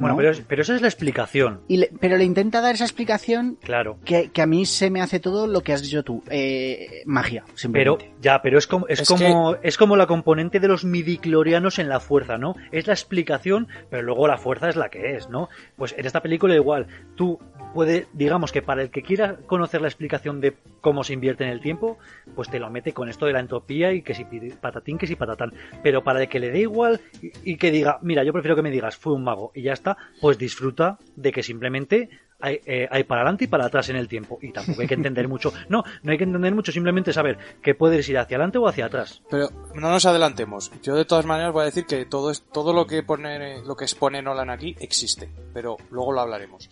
[0.00, 0.22] Bueno, ¿no?
[0.22, 3.98] pero, pero esa es la explicación, Y le- pero le intenta dar esa explicación claro.
[4.04, 7.42] que, que a mí se me hace todo lo que has dicho tú, eh, magia,
[7.46, 7.56] Pero,
[7.98, 8.12] simplemente.
[8.20, 11.88] ya, pero es como, es, Es como, es como la componente de los midiclorianos en
[11.88, 12.54] la fuerza, ¿no?
[12.72, 15.48] Es la explicación, pero luego la fuerza es la que es, ¿no?
[15.76, 16.86] Pues en esta película igual,
[17.16, 17.38] tú
[17.74, 21.50] puedes, digamos que para el que quiera conocer la explicación de cómo se invierte en
[21.50, 21.98] el tiempo,
[22.34, 24.24] pues te lo mete con esto de la entropía y que si
[24.60, 25.52] patatín, que si patatán.
[25.82, 28.62] Pero para el que le dé igual y, y que diga, mira, yo prefiero que
[28.62, 32.08] me digas, fue un mago y ya está, pues disfruta de que simplemente
[32.40, 34.38] hay, eh, hay para adelante y para atrás en el tiempo.
[34.42, 35.52] Y tampoco hay que entender mucho.
[35.68, 38.86] No, no hay que entender mucho, simplemente saber que puedes ir hacia adelante o hacia
[38.86, 39.22] atrás.
[39.30, 40.72] Pero no nos adelantemos.
[40.82, 43.76] Yo de todas maneras voy a decir que todo es, todo lo que pone lo
[43.76, 46.70] que expone Nolan aquí existe, pero luego lo hablaremos.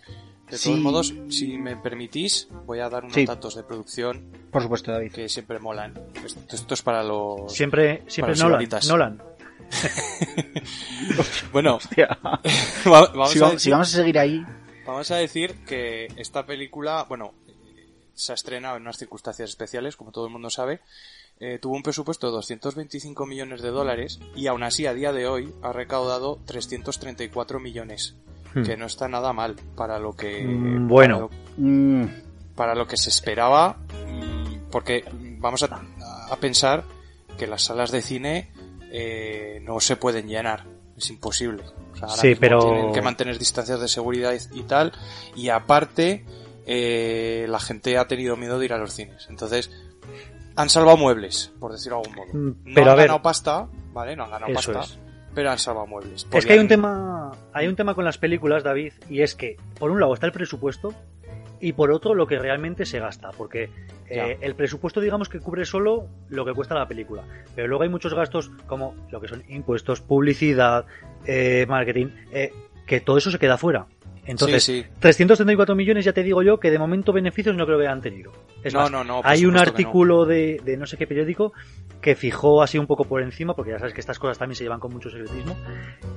[0.50, 0.70] De Sí.
[0.70, 3.26] todos modos, si me permitís, voy a dar unos Sí.
[3.26, 5.12] datos de producción Por supuesto, David.
[5.12, 5.94] que siempre molan.
[6.24, 8.68] Esto, esto es para los Siempre, siempre Para Nolan.
[8.88, 9.22] Nolan.
[11.52, 11.78] bueno.
[12.84, 14.42] Vamos, si, a vamos, decir, si vamos a seguir ahí,
[14.87, 19.96] vamos a decir que esta película, bueno, eh, se ha estrenado en unas circunstancias especiales,
[19.96, 20.80] como todo el mundo sabe.
[21.40, 25.28] Eh, tuvo un presupuesto de 225 millones de dólares y aún así a día de
[25.28, 28.16] hoy ha recaudado 334 millones,
[28.54, 28.62] Hmm.
[28.62, 31.14] que no está nada mal para lo que Mm, bueno.
[31.14, 32.06] para lo, mm,
[32.54, 35.04] para lo que se esperaba, mm, porque
[35.38, 35.80] vamos a,
[36.30, 36.84] a pensar
[37.37, 38.50] que las salas de cine
[38.90, 40.64] eh, no se pueden llenar,
[40.96, 41.62] es imposible.
[41.92, 44.92] O sea, ahora Sí, mismo pero- tienen que mantener distancias de seguridad y, y tal,
[45.37, 46.24] y aparte
[46.66, 49.26] eh, la gente ha tenido miedo de ir a los cines.
[49.30, 49.70] Entonces,
[50.56, 52.56] han salvado muebles, por decirlo de algún modo.
[52.64, 54.16] No pero han a ver, ganado pasta, ¿vale?
[54.16, 54.98] No han ganado Eso pasta, es.
[55.34, 56.26] Pero han salvado muebles.
[56.32, 59.56] Es que hay un tema, hay un tema con las películas, David, y es que
[59.78, 60.94] por un lado está el presupuesto
[61.60, 63.70] y por otro lo que realmente se gasta, porque
[64.08, 67.88] eh, el presupuesto digamos que cubre solo lo que cuesta la película, pero luego hay
[67.88, 70.86] muchos gastos como lo que son impuestos, publicidad,
[71.24, 72.52] eh, marketing, eh,
[72.86, 73.86] que todo eso se queda fuera.
[74.28, 74.88] Entonces, Sí, sí.
[75.00, 78.32] 334 millones ya te digo yo que de momento beneficios no creo que hayan tenido.
[78.62, 81.52] Es No, más, no, no, hay un artículo de, de no sé qué periódico
[82.00, 84.62] que fijó así un poco por encima, porque ya sabes que estas cosas también se
[84.64, 85.56] llevan con mucho secretismo,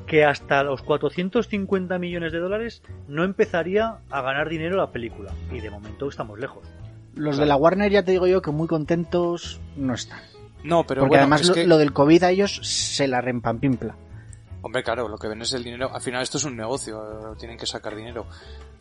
[0.05, 5.31] que hasta los 450 millones de dólares no empezaría a ganar dinero la película.
[5.51, 6.67] Y de momento estamos lejos.
[7.15, 10.19] Los de la Warner ya te digo yo que muy contentos no están.
[10.63, 13.19] No, pero Porque bueno, además es lo, que- lo del COVID a ellos se la
[13.21, 13.95] rempampinpla.
[14.63, 15.89] Hombre, claro, lo que ven es el dinero.
[15.93, 18.27] Al final esto es un negocio, tienen que sacar dinero.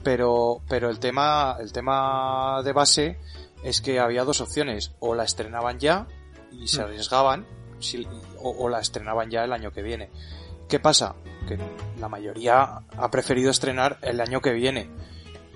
[0.02, 3.18] Pero, pero el tema, el tema de base
[3.64, 4.92] es que había dos opciones.
[5.00, 6.06] O la estrenaban ya
[6.52, 6.84] y se Mm.
[6.84, 7.46] arriesgaban,
[7.78, 8.06] si-
[8.38, 10.10] o, o la estrenaban ya el año que viene.
[10.68, 11.14] ¿Qué pasa?
[11.48, 11.58] Que
[11.98, 14.90] la mayoría ha preferido estrenar el año que viene.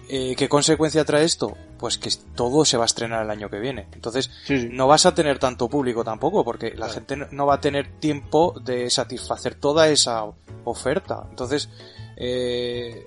[0.09, 1.57] Eh, ¿Qué consecuencia trae esto?
[1.85, 3.89] Pues que todo se va a estrenar el año que viene.
[3.93, 4.69] Entonces, Sí, sí.
[4.73, 8.59] no vas a tener tanto público tampoco, porque la gente no- va a tener tiempo
[8.65, 10.25] de satisfacer toda esa
[10.65, 11.27] oferta.
[11.29, 11.69] Entonces,
[12.17, 13.07] eh,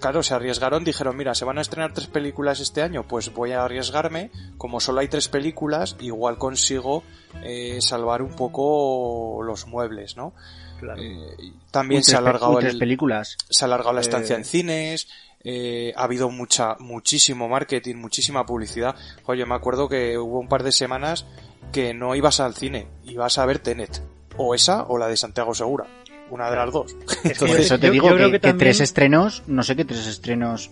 [0.00, 3.52] claro, se arriesgaron, dijeron, mira, se van a estrenar tres películas este año, pues voy
[3.52, 7.02] a arriesgarme, como solo hay tres películas, igual consigo
[7.42, 10.32] eh, salvar un poco los muebles, ¿no?
[10.80, 11.02] Claro.
[11.02, 13.36] Eh, también se ha alargado el, películas.
[13.48, 15.08] se ha alargado la estancia Eh, en cines,
[15.48, 18.96] eh, ha habido mucha, muchísimo marketing, muchísima publicidad.
[19.26, 21.24] Oye, me acuerdo que hubo un par de semanas
[21.72, 24.02] que no ibas al cine, ibas a ver Tenet.
[24.36, 25.86] O esa o la de Santiago Segura.
[26.30, 26.92] Una de las dos.
[26.92, 28.80] Es que Por Entonces, eso te yo- digo yo que, creo que que también- tres
[28.80, 30.70] estrenos, no sé qué tres estrenos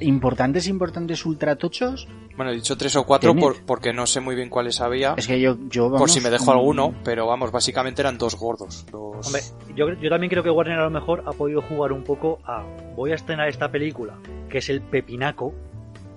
[0.00, 2.06] importantes, importantes, ultratochos.
[2.36, 5.14] bueno, he dicho tres o cuatro por- porque no sé muy bien cuáles había.
[5.16, 8.16] Es que yo, yo por vamos, si me dejo mm, alguno, pero vamos, básicamente eran
[8.18, 8.86] dos gordos.
[8.92, 9.26] Dos...
[9.26, 9.42] Hombre,
[9.74, 12.64] yo, yo también creo que Warner a lo mejor ha podido jugar un poco a
[12.94, 14.14] voy a estrenar esta película,
[14.48, 15.52] que es el pepinaco,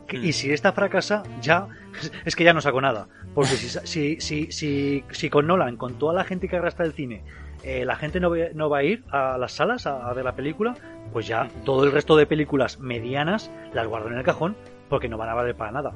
[0.08, 0.26] que- Mm.
[0.26, 1.68] y si esta fracasa, ya
[2.26, 3.08] es que ya no saco nada.
[3.34, 6.92] Porque si, si, si, si, si con Nolan, con toda la gente que arrastra el
[6.92, 7.24] cine,
[7.64, 10.26] eh, la gente no, ve- no va a ir a las salas a, a ver
[10.26, 10.74] la película,
[11.14, 14.56] pues ya todo el resto de películas medianas las guardo en el cajón
[14.90, 15.92] porque no van a valer para nada.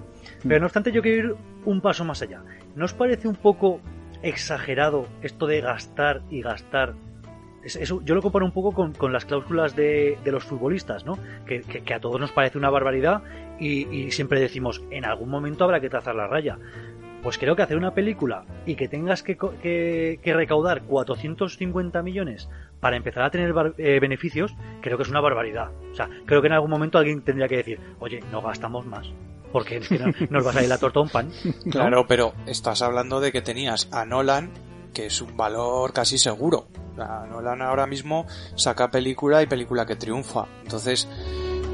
[0.47, 2.41] Pero no obstante, yo quiero ir un paso más allá.
[2.75, 3.81] ¿No os parece un poco
[4.23, 6.93] exagerado esto de gastar y gastar?
[7.63, 11.05] Es- eso- yo lo comparo un poco con, con las cláusulas de, de los futbolistas,
[11.05, 11.17] ¿no?
[11.45, 13.21] Que, que- que a todos nos parece una barbaridad
[13.59, 16.57] y, y siempre decimos, en algún momento habrá que trazar la raya.
[17.25, 22.47] Pues creo que hacer una película y que tengas que, que- que recaudar 450 millones
[22.79, 25.71] para empezar a tener eh, beneficios, creo que es una barbaridad.
[25.91, 29.07] O sea, creo que en algún momento alguien tendría que decir, oye, no gastamos más.
[29.51, 31.29] Porque es que no- nos va a salir la torta a un pan.
[31.65, 31.71] ¿no?
[31.71, 34.51] Claro, pero estás hablando de que tenías a Nolan,
[34.93, 36.67] que es un valor casi seguro.
[36.95, 40.45] Nolan ahora mismo saca película y película que triunfa.
[40.63, 41.09] Entonces,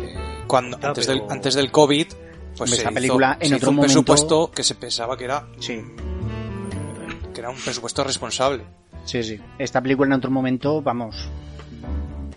[0.02, 0.16] eh,
[0.48, 2.08] cuando antes, pero- del, antes del COVID,
[2.70, 5.26] pues se hizo- película en se otro hizo un momento- presupuesto que se pensaba que
[5.26, 5.82] era Sí.
[7.34, 8.64] que era un presupuesto responsable.
[9.06, 9.40] Sí, sí.
[9.58, 11.30] Esta película en otro momento, vamos,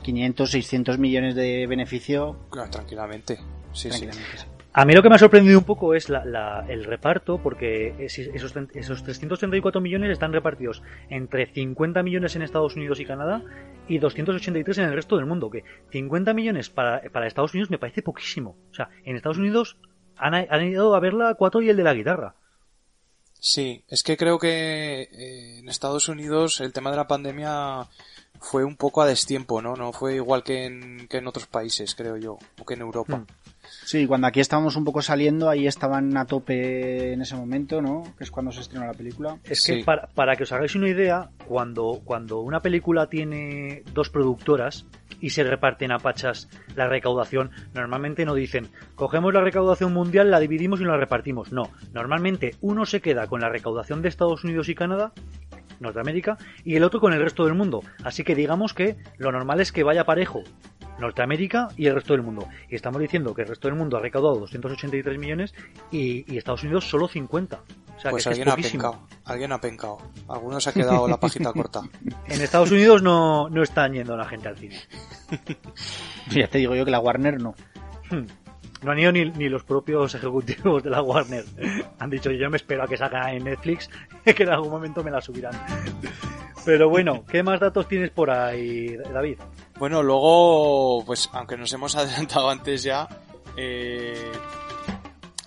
[0.02, 2.36] 500, 600 millones de beneficio.
[2.50, 3.36] Claro, tranquilamente.
[3.72, 4.00] Sí, sí.
[4.00, 4.44] tranquilamente, sí.
[4.76, 7.94] A mí lo que me ha sorprendido un poco es la- la- el reparto, porque
[7.98, 13.42] es- esos, esos 334 millones están repartidos entre 50 millones en Estados Unidos y Canadá
[13.86, 15.48] y 283 en el resto del mundo.
[15.48, 18.56] Que 50 millones para, para Estados Unidos me parece poquísimo.
[18.70, 19.76] O sea, en Estados Unidos
[20.16, 22.34] han, han ido a verla cuatro y el de la guitarra.
[23.38, 27.86] Sí, es que creo que eh, en Estados Unidos el tema de la pandemia
[28.40, 29.76] fue un poco a destiempo, ¿no?
[29.76, 33.18] No fue igual que en, que en otros países, creo yo, o que en Europa.
[33.18, 33.26] Hmm.
[33.94, 38.02] Sí, cuando aquí estábamos un poco saliendo, ahí estaban a tope en ese momento, ¿no?
[38.18, 39.38] Que es cuando se estrenó la película.
[39.44, 39.76] Es Sí.
[39.76, 44.84] que para, para que os hagáis una idea, cuando, cuando una película tiene dos productoras
[45.20, 50.40] y se reparten a pachas la recaudación, normalmente no dicen, cogemos la recaudación mundial, la
[50.40, 51.52] dividimos y la repartimos.
[51.52, 55.12] No, normalmente uno se queda con la recaudación de Estados Unidos y Canadá,
[55.78, 57.82] Norteamérica, y el otro con el resto del mundo.
[58.02, 60.42] Así que digamos que lo normal es que vaya parejo.
[60.98, 62.48] Norteamérica y el resto del mundo.
[62.68, 65.54] Y estamos diciendo que el resto del mundo ha recaudado 283 millones
[65.90, 67.60] y, y Estados Unidos solo 50.
[67.96, 69.98] O sea, pues que alguien es ha pencado, alguien ha pencado.
[70.28, 71.82] Algunos ha quedado la pajita corta.
[72.26, 74.76] En Estados Unidos no, no están yendo la gente al cine.
[76.30, 77.54] Ya te digo yo que la Warner no.
[78.10, 78.24] Hmm.
[78.84, 81.44] No han ido ni, ni los propios ejecutivos de la Warner.
[81.98, 83.88] Han dicho, yo me espero a que salga en Netflix,
[84.24, 85.54] que en algún momento me la subirán.
[86.64, 89.38] Pero bueno, ¿qué más datos tienes por ahí, David?
[89.78, 93.08] Bueno, luego, pues aunque nos hemos adelantado antes ya,
[93.56, 94.32] eh,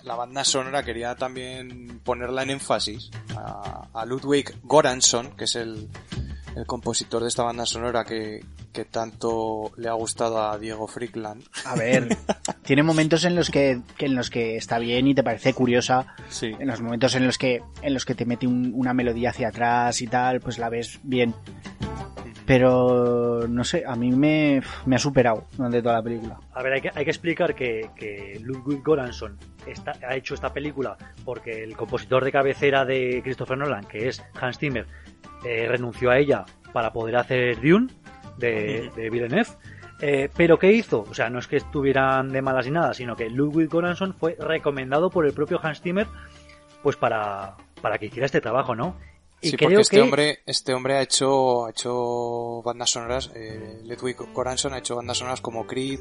[0.08, 5.88] la banda sonora quería también ponerla en énfasis a, a Ludwig Göransson, que es el,
[6.56, 11.44] el compositor de esta banda sonora que, que tanto le ha gustado a Diego Frickland.
[11.66, 12.08] A ver,
[12.64, 16.14] tiene momentos en los que, que en los que está bien y te parece curiosa.
[16.30, 16.52] Sí.
[16.58, 19.48] En los momentos en los que, en los que te mete un- una melodía hacia
[19.48, 21.34] atrás y tal, pues la ves bien.
[22.48, 26.40] Pero no sé, a mí me, me ha superado durante toda la película.
[26.54, 30.50] A ver, hay que, hay que explicar que, que Ludwig Göransson está- ha hecho esta
[30.54, 34.86] película porque el compositor de cabecera de Christopher Nolan, que es Hans Zimmer,
[35.44, 37.88] eh, renunció a ella para poder hacer Dune.
[38.38, 39.50] de, de Villeneuve.
[40.00, 41.00] Eh, pero ¿qué hizo?
[41.02, 44.36] O sea, no es que estuvieran de malas ni nada, sino que Ludwig Göransson fue
[44.38, 46.06] recomendado por el propio Hans Zimmer
[46.82, 48.96] pues para, para que hiciera este trabajo, ¿no?
[49.40, 50.02] Y sí, creo porque este que...
[50.02, 55.18] hombre, este hombre ha hecho, ha hecho bandas sonoras, eh, Ludwig Göransson ha hecho bandas
[55.18, 56.00] sonoras como Creed,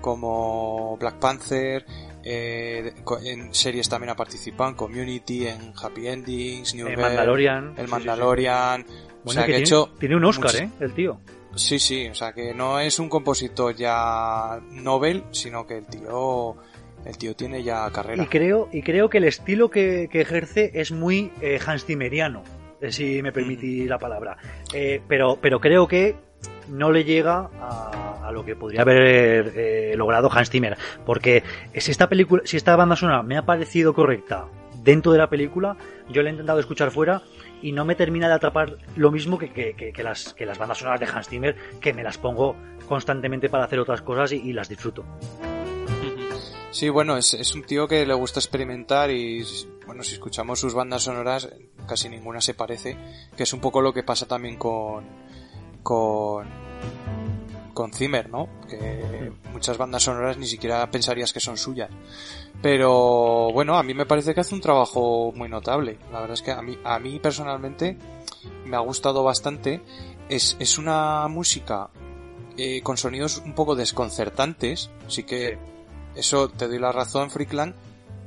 [0.00, 1.84] como Black Panther,
[2.24, 2.92] eh,
[3.24, 7.74] en series también ha participado, en Community, en Happy Endings, New El Mandalorian.
[7.76, 8.84] El Mandalorian.
[8.86, 8.98] Sí, sí.
[9.02, 10.70] O Bueno, sea, que que ha tiene, hecho tiene un Oscar, ¿eh?
[10.80, 11.20] El tío.
[11.54, 16.56] Sí, sí, o sea que no es un compositor ya Nobel, sino que el tío,
[17.04, 18.22] el tío tiene ya carrera.
[18.22, 22.42] Y creo, y creo que el estilo que, que ejerce es muy eh, Hans Zimmeriano,
[22.42, 24.36] eh, si me permitís la palabra.
[24.72, 26.16] Eh, pero, pero creo que
[26.68, 30.76] no le llega a, a lo que podría haber eh, logrado Hans Zimmer.
[31.04, 31.42] Porque
[31.76, 34.46] si esta película, si esta banda sonora me ha parecido correcta
[34.82, 35.76] dentro de la película,
[36.08, 37.22] yo la he intentado escuchar fuera
[37.62, 40.58] y no me termina de atrapar lo mismo que, que- que- que las, que las
[40.58, 42.56] bandas sonoras de Hans Zimmer, que me las pongo
[42.88, 45.04] constantemente para hacer otras cosas y, y las disfruto.
[46.70, 49.44] Sí, bueno, es, es un tío que le gusta experimentar y,
[49.86, 51.48] bueno, si escuchamos sus bandas sonoras,
[51.86, 52.96] casi ninguna se parece,
[53.36, 55.04] que es un poco lo que pasa también con,
[55.82, 56.46] con,
[57.74, 58.48] con Zimmer, ¿no?
[58.68, 61.90] Que muchas bandas sonoras ni siquiera pensarías que son suyas.
[62.60, 65.98] Pero, bueno, a mí me parece que hace un trabajo muy notable.
[66.12, 67.96] La verdad es que a mí, a mí personalmente
[68.64, 69.82] me ha gustado bastante.
[70.28, 71.90] Es, es una música
[72.56, 75.58] eh, con sonidos un poco desconcertantes, sí que
[76.14, 77.74] eso te doy la razón, Freakland,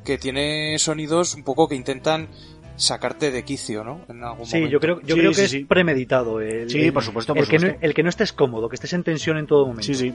[0.06, 2.30] que tiene sonidos un poco que intentan
[2.78, 4.02] sacarte de quicio, ¿no?
[4.10, 4.72] En algún Sí, momento.
[4.74, 5.58] yo creo, yo Sí, creo sí, que sí.
[5.60, 6.40] es premeditado.
[6.42, 7.86] El, Sí, por supuesto, el que No, supuesto.
[7.86, 9.84] el que no estés cómodo, que estés en tensión en todo momento.
[9.84, 10.14] Sí, sí.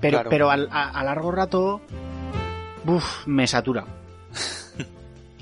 [0.00, 0.30] Pero, Claro.
[0.30, 1.80] pero al- a, a largo rato,
[2.86, 3.84] uf, me satura.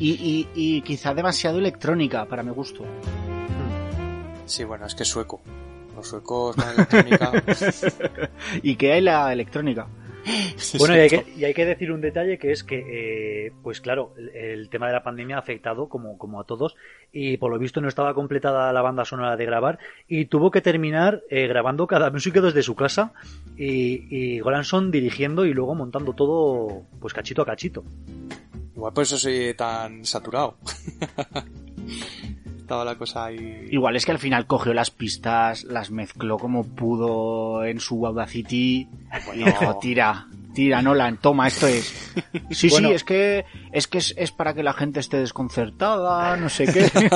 [0.03, 2.85] Y, y, y quizá demasiado electrónica para mi gusto.
[4.47, 5.43] Sí, bueno, es que es sueco.
[5.95, 7.33] Los suecos con electrónica.
[8.63, 9.87] ¿Y qué hay la electrónica?
[10.79, 13.81] Bueno, y hay, que, y hay que decir un detalle que es que, eh, pues
[13.81, 16.77] claro, el, el tema de la pandemia ha afectado como, como a todos
[17.13, 20.61] y por lo visto no estaba completada la banda sonora de grabar y tuvo que
[20.61, 23.13] terminar eh, grabando cada músico desde su casa
[23.57, 27.85] y, y Goranson dirigiendo y luego montando todo pues cachito a cachito.
[28.75, 30.57] Igual por eso soy tan saturado.
[32.71, 33.67] Estaba la cosa ahí.
[33.73, 38.87] Igual es que al final cogió las pistas, las mezcló como pudo en su Audacity
[39.35, 41.93] y dijo, tira, tira Nolan, toma, esto es.
[42.53, 42.91] Sí, Bueno.
[42.91, 46.67] sí, es que, es que es, es para que la gente esté desconcertada, no sé
[46.73, 46.89] qué.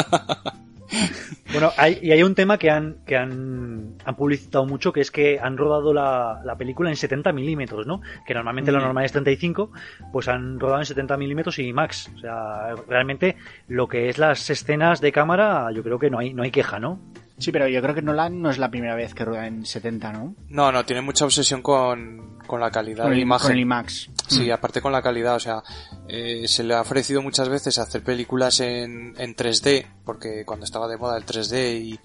[1.52, 5.10] Bueno, hay, y hay un tema que han, que han, han publicitado mucho, que es
[5.10, 8.00] que han rodado la, la película en 70 milímetros, ¿no?
[8.26, 8.82] Que normalmente lo Mm.
[8.82, 9.70] normal es 35,
[10.12, 12.10] pues han rodado en 70 milímetros y max.
[12.16, 13.36] O sea, realmente
[13.68, 16.78] lo que es las escenas de cámara, yo creo que no hay, no hay queja,
[16.78, 16.98] ¿no?
[17.38, 20.12] Sí, pero yo creo que Nolan no es la primera vez que rueda en 70,
[20.12, 20.34] ¿no?
[20.48, 23.46] No, no, tiene mucha obsesión con, con la calidad Con de la el, imagen.
[23.48, 24.10] con el IMAX.
[24.28, 25.62] Sí, aparte con la calidad, o sea,
[26.08, 30.88] eh, se le ha ofrecido muchas veces hacer películas en, en 3D, porque cuando estaba
[30.88, 32.00] de moda el 3D y,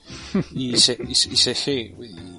[0.52, 1.96] y, se, y, se- y se- sí,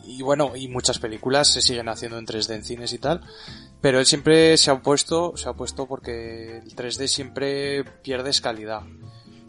[0.06, 3.22] y, y bueno, y muchas películas se siguen haciendo en 3D en cines y tal,
[3.80, 8.82] pero él siempre se ha opuesto, se ha opuesto porque el 3D siempre pierdes calidad.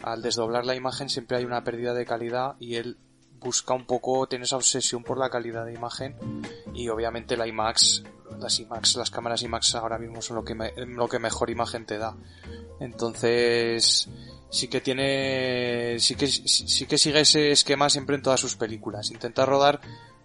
[0.04, 2.98] Al desdoblar la imagen siempre hay una pérdida de calidad y él
[3.40, 6.16] busca un poco, tiene esa obsesión por la calidad de imagen
[6.74, 8.04] y obviamente la IMAX,
[8.42, 11.98] las IMAX, las cámaras IMAX ahora mismo son lo que, lo que mejor imagen te
[11.98, 12.16] da.
[12.80, 14.10] Entonces,
[14.50, 18.56] sí que tiene, sí que, sí, sí que sigue ese esquema siempre en todas sus
[18.56, 19.12] películas.
[19.12, 19.82] Intenta rodar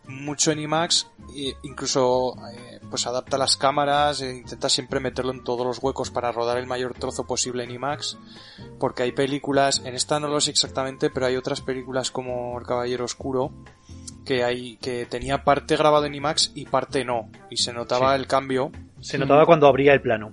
[0.08, 5.44] mucho en IMAX, e incluso eh, pues adapta las cámaras, e intenta siempre meterlo en
[5.44, 8.16] todos los huecos para rodar el mayor trozo posible en IMAX,
[8.78, 12.66] porque hay películas, en esta no lo sé exactamente, pero hay otras películas como El
[12.66, 13.50] Caballero Oscuro,
[14.26, 18.20] que hay, que tenía parte grabado en IMAX y parte no, y se notaba Sí.
[18.20, 20.32] el cambio, Se notaba cuando abría el plano.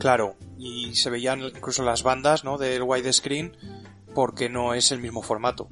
[0.00, 2.58] claro, y se veían incluso las bandas, ¿no?
[2.58, 3.56] Del widescreen,
[4.14, 5.68] porque no es el mismo formato.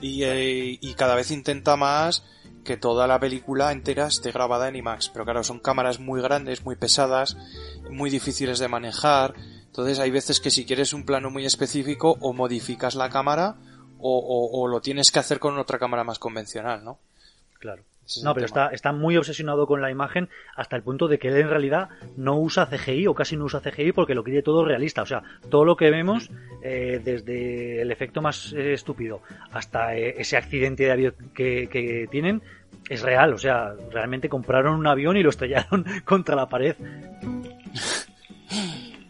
[0.00, 2.24] Y, eh, y cada vez intenta más
[2.64, 6.64] que toda la película entera esté grabada en IMAX, pero claro, son cámaras muy grandes,
[6.64, 7.36] muy pesadas,
[7.90, 9.34] muy difíciles de manejar,
[9.66, 13.56] entonces hay veces que si quieres un plano muy específico o modificas la cámara
[14.02, 16.98] o, o- o lo tienes que hacer con otra cámara más convencional, ¿no?
[17.58, 17.82] Claro.
[18.04, 18.64] Es No, pero tema.
[18.64, 21.88] está, está muy obsesionado con la imagen hasta el punto de que él en realidad
[22.16, 25.02] no usa CGI o casi no usa CGI porque lo quiere todo realista.
[25.02, 26.28] O sea, todo lo que vemos,
[26.64, 29.22] eh, desde el efecto más eh, estúpido
[29.52, 32.42] hasta eh, ese accidente de avión que, que tienen,
[32.90, 33.34] es real.
[33.34, 36.74] O sea, realmente compraron un avión y lo estrellaron contra la pared.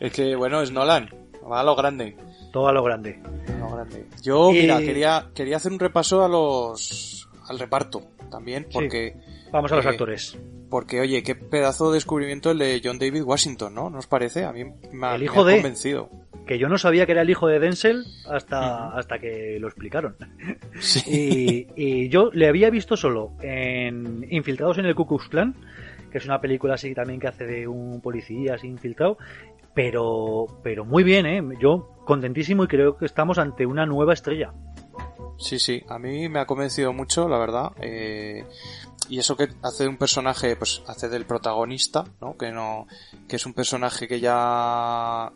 [0.01, 1.09] Es que, bueno, es Nolan,
[1.51, 2.17] va a lo grande.
[2.53, 3.19] Todo a lo grande.
[3.59, 4.05] No, grande.
[4.23, 9.15] Yo, Y- mira, quería, quería hacer un repaso a los, al reparto también, porque
[9.51, 10.39] Vamos a los Eh, actores.
[10.71, 13.91] Porque, oye, qué pedazo de descubrimiento el de John David Washington, ¿no?
[13.91, 14.45] ¿Nos parece?
[14.47, 16.09] A mí me ha, El me hijo de- convencido.
[16.47, 20.17] Que yo no sabía que era el hijo de Denzel hasta, hasta que lo explicaron.
[20.81, 21.69] Sí.
[21.77, 25.55] Y, y yo le había visto solo en Infiltrados en el Ku Klux Klan,
[26.11, 29.19] que es una película así también que hace de un policía así infiltrado,
[29.75, 31.43] pero, pero muy bien, ¿eh?
[31.61, 34.53] Yo contentísimo y creo que estamos ante una nueva estrella.
[35.39, 37.73] Sí, sí, a mí me ha convencido mucho, la verdad.
[37.81, 38.45] eh,
[39.09, 42.37] y eso que hace de un personaje, pues hace del protagonista, ¿no?
[42.37, 42.87] Que no,
[43.29, 45.33] que es un personaje que ya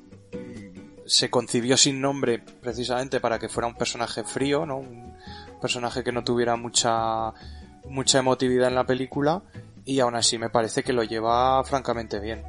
[1.05, 4.79] se concibió sin nombre precisamente para que fuera un personaje frío, ¿no?
[4.79, 5.15] Un
[5.61, 7.33] personaje que no tuviera mucha,
[7.89, 9.43] mucha emotividad en la película
[9.85, 12.45] y aún así me parece que lo lleva francamente bien.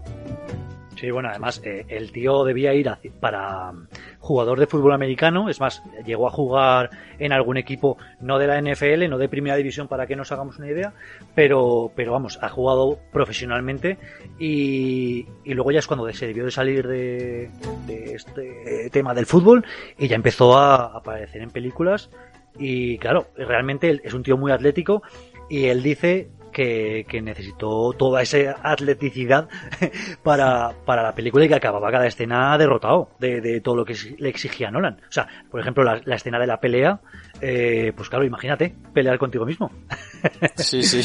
[0.97, 2.89] Sí, bueno, además eh, el tío debía ir
[3.19, 3.87] para mm,
[4.19, 6.89] jugador de fútbol americano, es más, llegó a jugar
[7.19, 10.57] en algún equipo no de la NFL, no de primera división para que nos hagamos
[10.57, 10.93] una idea,
[11.35, 13.99] pero, pero vamos, ha jugado profesionalmente
[14.39, 17.51] y, y luego ya es cuando se debió de salir de,
[17.85, 19.65] de este tema del fútbol
[19.99, 22.09] y ya empezó a aparecer en películas
[22.57, 25.03] y claro, realmente es un tío muy atlético
[25.47, 29.47] y él dice que, que necesitó toda esa atleticidad
[30.23, 33.95] para, para la película y que acababa cada escena derrotado de, de todo lo que
[34.17, 34.99] le exigía Nolan.
[35.07, 36.99] O sea, por ejemplo, la, escena de la pelea,
[37.41, 39.69] eh, pues claro, imagínate, pelear contigo mismo.
[40.55, 41.01] Sí, sí.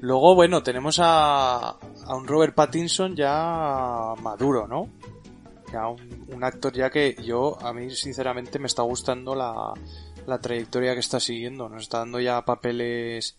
[0.00, 4.88] Luego, bueno, tenemos a, a un Robert Pattinson ya maduro, ¿no?
[5.70, 9.74] Ya un, un actor ya que yo, a mí sinceramente me está gustando la,
[10.26, 11.68] la trayectoria que está siguiendo.
[11.68, 13.36] Nos está dando ya papeles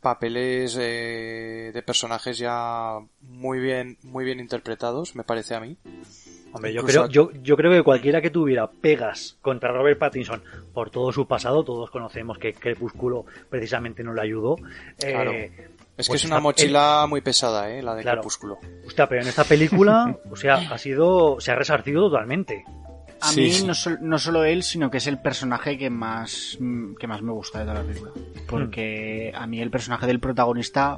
[0.00, 5.76] papeles eh, de personajes ya muy bien muy bien interpretados, me parece a mí.
[6.50, 10.42] Hombre, yo creo, yo, yo creo que cualquiera que tuviera pegas contra Robert Pattinson
[10.72, 14.56] por todo su pasado, todos conocemos que Crepúsculo precisamente no le ayudó.
[14.98, 15.32] eh, Claro.
[15.32, 18.20] Es que pues es una mochila muy pesada, eh, la de Claro.
[18.20, 18.58] Crepúsculo.
[18.86, 22.64] Hostia, pero en esta película, o sea, ha sido, se ha resarcido totalmente.
[23.20, 23.66] A Sí, mí sí.
[23.66, 26.56] No, sol- no solo él, sino que es el personaje que más,
[27.00, 28.12] que más me gusta de toda la película.
[28.48, 30.96] Porque a mí el personaje del protagonista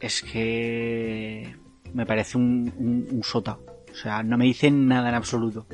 [0.00, 1.54] es que
[1.94, 3.58] me parece un, un, un sota.
[3.90, 5.66] O sea, no me dicen nada en absoluto.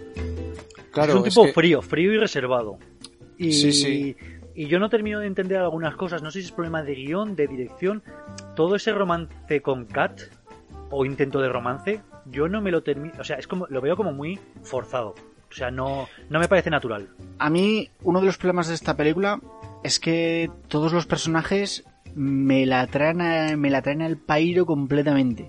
[0.92, 2.78] Claro, es un es tipo que- frío, frío y reservado.
[3.38, 4.16] Y, Sí, sí.
[4.54, 6.22] y yo no termino de entender algunas cosas.
[6.22, 8.02] No sé si es problema de guion, de dirección.
[8.54, 10.20] Todo ese romance con Kat,
[10.90, 12.00] o intento de romance,
[12.30, 13.14] yo no me lo termino.
[13.20, 15.14] O sea, es como, lo veo como muy forzado.
[15.50, 17.08] O sea, no, no me parece natural.
[17.38, 19.40] A mí, uno de los problemas de esta película
[19.84, 25.48] es que todos los personajes me la traen, a- me la traen al pairo completamente.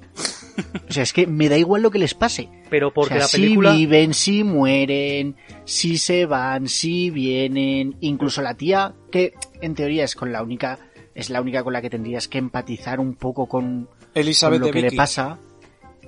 [0.90, 2.50] O sea, es que me da igual lo que les pase.
[2.70, 3.72] Pero porque o sea, la película.
[3.72, 10.04] si viven, si mueren, si se van, si vienen, incluso la tía, que en teoría
[10.04, 10.80] es con la única,
[11.14, 14.66] es la única con la que tendrías que empatizar un poco con, con Elizabeth lo
[14.68, 15.38] de que le pasa,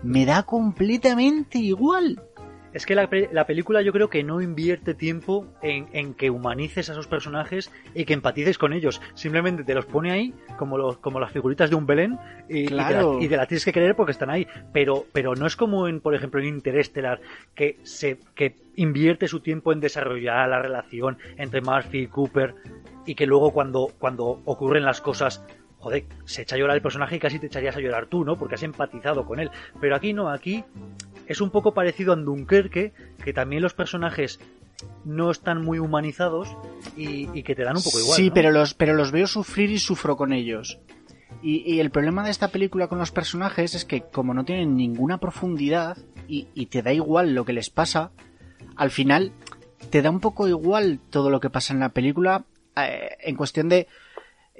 [0.03, 2.21] me da completamente igual.
[2.71, 6.87] Es que la, la película yo creo que no invierte tiempo en, en que humanices
[6.87, 9.01] a esos personajes y que empatices con ellos.
[9.15, 12.67] Simplemente te los pone ahí como, los, como las figuritas de un Belén y, y
[12.67, 14.45] te la- y te las tienes que creer porque están ahí.
[14.71, 17.19] Pero, pero no es como en, por ejemplo, en Interestelar,
[17.55, 22.53] que, se, que invierte su tiempo en desarrollar la relación entre Murphy y Cooper
[23.07, 25.43] y que luego cuando, cuando ocurren las cosas
[25.79, 28.37] joder, se echa a llorar el personaje y casi te echarías a llorar tú, ¿no?
[28.37, 29.49] Porque has empatizado con él.
[29.79, 30.63] Pero aquí no, aquí
[31.27, 34.39] es un poco parecido a Dunkerque, que también los personajes
[35.05, 36.55] no están muy humanizados
[36.95, 38.15] y, y que te dan un poco igual.
[38.15, 38.33] sí, ¿no?
[38.33, 40.79] pero los, pero los veo sufrir y sufro con ellos.
[41.41, 44.75] Y, y el problema de esta película con los personajes es que como no tienen
[44.75, 48.11] ninguna profundidad y, y te da igual lo que les pasa,
[48.75, 49.31] al final
[49.89, 52.43] te da un poco igual todo lo que pasa en la película
[52.75, 53.87] eh, en cuestión de...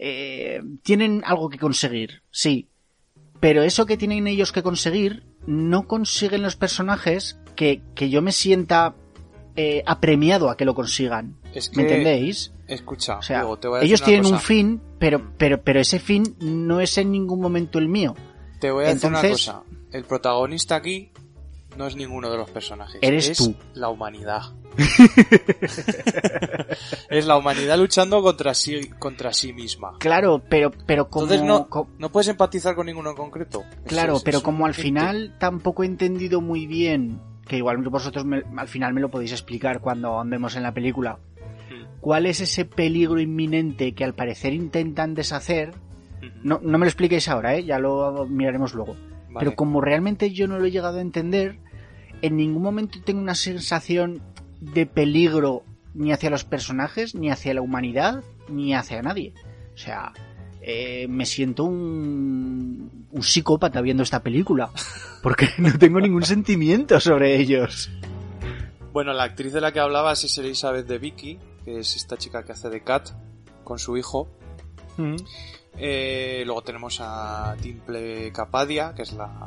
[0.01, 2.69] eh, tienen algo que conseguir, sí,
[3.41, 8.31] pero eso que tienen ellos que conseguir no consiguen los personajes que, que yo me
[8.31, 8.95] sienta
[9.55, 11.35] eh, apremiado a que lo consigan.
[11.53, 12.53] Es ¿Me entendéis?
[12.67, 15.81] Escucha, O sea, Diego, te voy a decir ellos tienen un fin, pero, pero, pero
[15.81, 18.15] ese fin no es en ningún momento el mío.
[18.61, 19.63] Te voy a decir una cosa.
[19.91, 21.11] El protagonista aquí
[21.78, 22.99] no es ninguno de los personajes.
[23.01, 23.55] Eres es tú.
[23.74, 24.41] la humanidad.
[27.09, 29.93] es la humanidad luchando contra sí, contra sí misma.
[29.99, 33.63] Claro, pero, pero como, Entonces no, co- no puedes empatizar con ninguno en concreto.
[33.86, 38.26] Claro, es- pero es como al final tampoco he entendido muy bien, que igual vosotros
[38.26, 41.20] me- al final me lo podéis explicar cuando andemos en la película,
[41.70, 41.99] Hmm.
[42.01, 45.70] cuál es ese peligro inminente que al parecer intentan deshacer.
[46.20, 46.28] Ujú.
[46.43, 47.63] No, no me lo expliquéis ahora, ¿eh?
[47.63, 48.95] ya lo miraremos luego.
[49.30, 49.39] Vale.
[49.39, 51.59] Pero como realmente yo no lo he llegado a entender,
[52.21, 54.21] en ningún momento tengo una sensación
[54.59, 55.63] de peligro
[55.93, 59.34] ni hacia los personajes, ni hacia la humanidad, ni hacia nadie.
[59.73, 60.13] O sea,
[60.61, 64.69] eh, me siento un, un psicópata viendo esta película.
[65.23, 67.89] Porque no tengo ningún sentimiento sobre ellos.
[68.91, 72.43] Bueno, la actriz de la que hablabas es Elizabeth de Vicky, que es esta chica
[72.43, 73.09] que hace de Cat
[73.63, 74.30] con su hijo.
[75.77, 79.43] Eh, luego tenemos a Timple Capadia, que es la,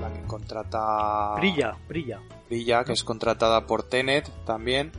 [0.00, 1.34] la que contrata.
[1.36, 2.20] Brilla, brilla.
[2.48, 4.92] Brilla, que es contratada por Tenet también.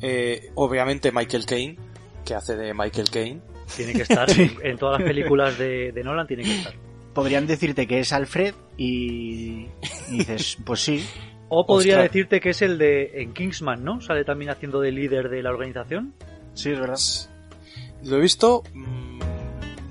[0.00, 1.76] Eh, obviamente Michael Caine,
[2.24, 3.40] que hace de Michael Caine.
[3.76, 6.74] Tiene que estar en, en todas las películas de, de Nolan, tiene que estar.
[7.14, 9.66] Podrían decirte que es Alfred y,
[10.10, 11.06] y dices, pues sí.
[11.48, 12.12] O podría Ostras.
[12.12, 14.00] decirte que es el de en Kingsman, ¿no?
[14.00, 16.14] Sale también haciendo de líder de la organización.
[16.54, 16.98] Sí, es verdad.
[18.04, 19.20] Lo he visto mm,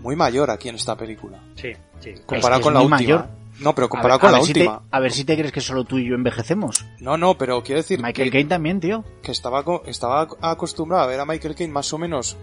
[0.01, 1.39] muy mayor aquí en esta película.
[1.55, 2.13] Sí, sí.
[2.25, 2.97] Comparado es con la última.
[2.97, 3.27] mayor.
[3.59, 4.81] No, pero A comparado ver- con a la te- última.
[4.89, 6.85] a ver si te crees que solo tú y yo envejecemos.
[6.99, 9.03] No, no, pero quiero decir Michael Caine también, tío.
[9.21, 12.35] que estaba, co- estaba acostumbrado a ver a Michael Caine más o menos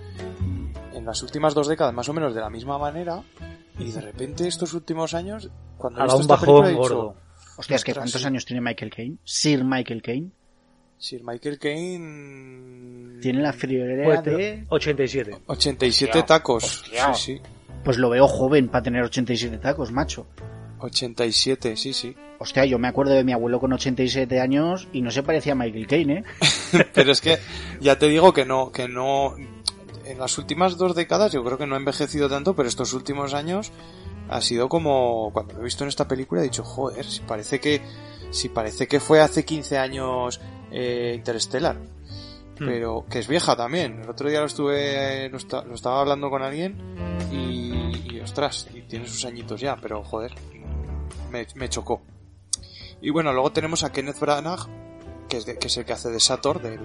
[0.94, 3.22] en las últimas dos décadas, más o menos de la misma manera.
[3.78, 6.72] Y de repente estos últimos años, cuando he Ha dado visto un esta película, he
[6.74, 7.14] dicho.
[7.56, 8.26] Hostia, es que ¿cuántos sí.
[8.26, 9.16] años tiene Michael Caine?
[9.24, 10.30] Sir Michael Caine.
[11.00, 13.18] Sir Michael Caine...
[13.22, 14.64] Tiene la friolera Pues, de...
[14.68, 15.38] 87.
[15.46, 16.64] 87 Hostia, tacos.
[16.64, 17.14] hostia.
[17.14, 17.40] Sí, sí.
[17.82, 20.26] Pues lo veo joven para tener 87 tacos, macho.
[20.80, 22.14] 87, sí, sí.
[22.38, 25.56] Hostia, yo me acuerdo de mi abuelo con 87 años y no se parecía a
[25.56, 26.24] Michael Caine, ¿eh?
[26.94, 27.38] Pero es que
[27.80, 29.34] ya te digo que no, que no.
[30.04, 33.32] En las últimas dos décadas yo creo que no ha envejecido tanto, pero estos últimos
[33.32, 33.70] años
[34.28, 37.60] ha sido como cuando lo he visto en esta película he dicho, joder, si parece
[37.60, 37.80] que
[38.30, 40.40] si parece que fue hace 15 años
[40.70, 42.66] eh, Interstellar, Hmm.
[42.66, 44.00] pero que es vieja también.
[44.02, 46.76] El otro día lo estuve lo, esta- lo estaba hablando con alguien
[47.32, 50.32] y, y ostras, y tiene sus añitos ya, pero joder,
[51.30, 52.02] me, me chocó.
[53.00, 54.68] Y bueno, luego tenemos a Kenneth Branagh,
[55.28, 56.80] que es, de- que es el que hace de Sator, del,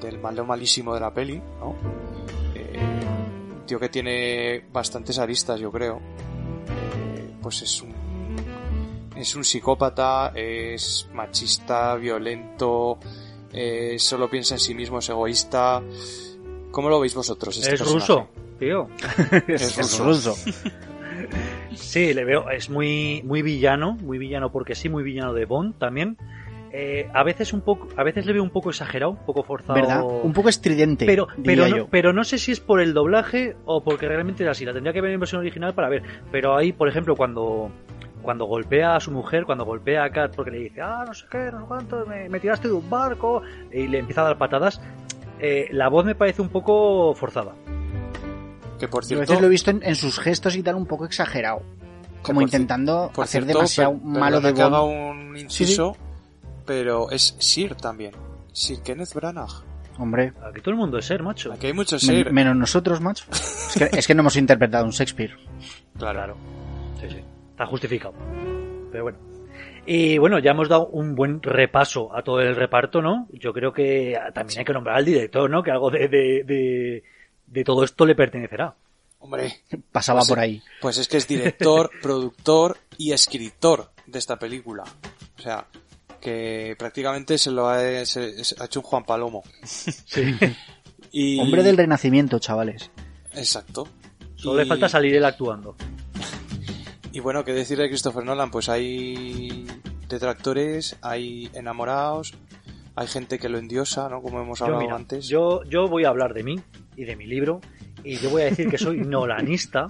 [0.00, 1.76] del malo malísimo de la peli, ¿no?
[2.54, 2.78] Eh,
[3.66, 5.96] tío que tiene bastantes aristas, yo creo.
[5.96, 7.94] Eh, pues es un
[9.22, 12.98] es un psicópata, es machista, violento,
[13.52, 15.82] eh, solo piensa en sí mismo, es egoísta.
[16.70, 17.56] ¿Cómo lo veis vosotros?
[17.58, 18.12] Este es personaje?
[18.12, 18.88] ruso, tío.
[19.48, 20.34] Es Es ruso.
[21.74, 25.78] Sí, le veo, es muy, muy villano, muy villano porque sí, muy villano de Bond
[25.78, 26.16] también.
[26.72, 29.74] Eh, a veces un poco, a veces le veo un poco exagerado, un poco forzado.
[29.74, 30.04] ¿Verdad?
[30.04, 31.88] Un poco estridente, pero, pero, no, yo.
[31.88, 34.64] pero no sé si es por el doblaje o porque realmente era así.
[34.64, 36.02] La tendría que ver en versión original para ver.
[36.30, 37.70] Pero ahí, por ejemplo, cuando,
[38.22, 41.26] cuando golpea a su mujer, cuando golpea a Kat porque le dice, ah, no sé
[41.30, 43.42] qué, no sé cuánto, me, me tiraste de un barco,
[43.72, 44.80] y le empieza a dar patadas,
[45.38, 47.52] eh, la voz me parece un poco forzada.
[48.78, 50.74] Que por Yo a cierto, veces lo he visto en, en sus gestos y tal
[50.76, 51.62] un poco exagerado.
[52.22, 55.96] Como por intentando por hacer cierto, demasiado per- malo de haga un inciso,
[56.66, 58.12] pero es Sir también.
[58.52, 59.50] Sir Kenneth Branagh.
[59.98, 61.52] Hombre, Aquí todo el mundo es ser, macho.
[61.52, 62.32] Aquí hay muchos men- Sir.
[62.32, 63.24] menos nosotros, macho.
[63.30, 65.34] Es que, es que no hemos interpretado un Shakespeare.
[65.98, 66.36] Claro.
[67.00, 67.24] Sí, sí.
[67.60, 68.14] Está justificado.
[68.90, 69.18] Pero bueno.
[69.84, 73.28] Y bueno, ya hemos dado un buen repaso a todo el reparto, ¿no?
[73.34, 75.62] Yo creo que también hay que nombrar al director, ¿no?
[75.62, 77.02] Que algo de, de, de,
[77.46, 78.74] de todo esto le pertenecerá.
[79.18, 79.52] Hombre,
[79.92, 80.62] Pasaba Pues por ahí.
[80.80, 84.84] pues es que es director, productor y escritor de esta película.
[85.38, 85.66] O sea,
[86.18, 89.42] que prácticamente se lo ha, se- se ha hecho un Juan Palomo.
[89.64, 90.34] Sí.
[91.12, 91.40] Y...
[91.40, 92.90] Hombre del renacimiento, chavales.
[93.34, 93.86] Exacto.
[94.36, 95.74] Solo Y- le falta salir él actuando.
[97.12, 98.50] Y bueno, ¿qué decir de Christopher Nolan?
[98.50, 99.66] Pues hay
[100.08, 102.34] detractores, hay enamorados,
[102.94, 104.22] hay gente que lo endiosa, ¿no?
[104.22, 105.28] Como hemos Yo, hablado mira, antes.
[105.28, 106.60] yo, yo voy a hablar de mí
[106.96, 107.60] y de mi libro.
[108.04, 109.88] Y yo voy a decir que soy nolanista.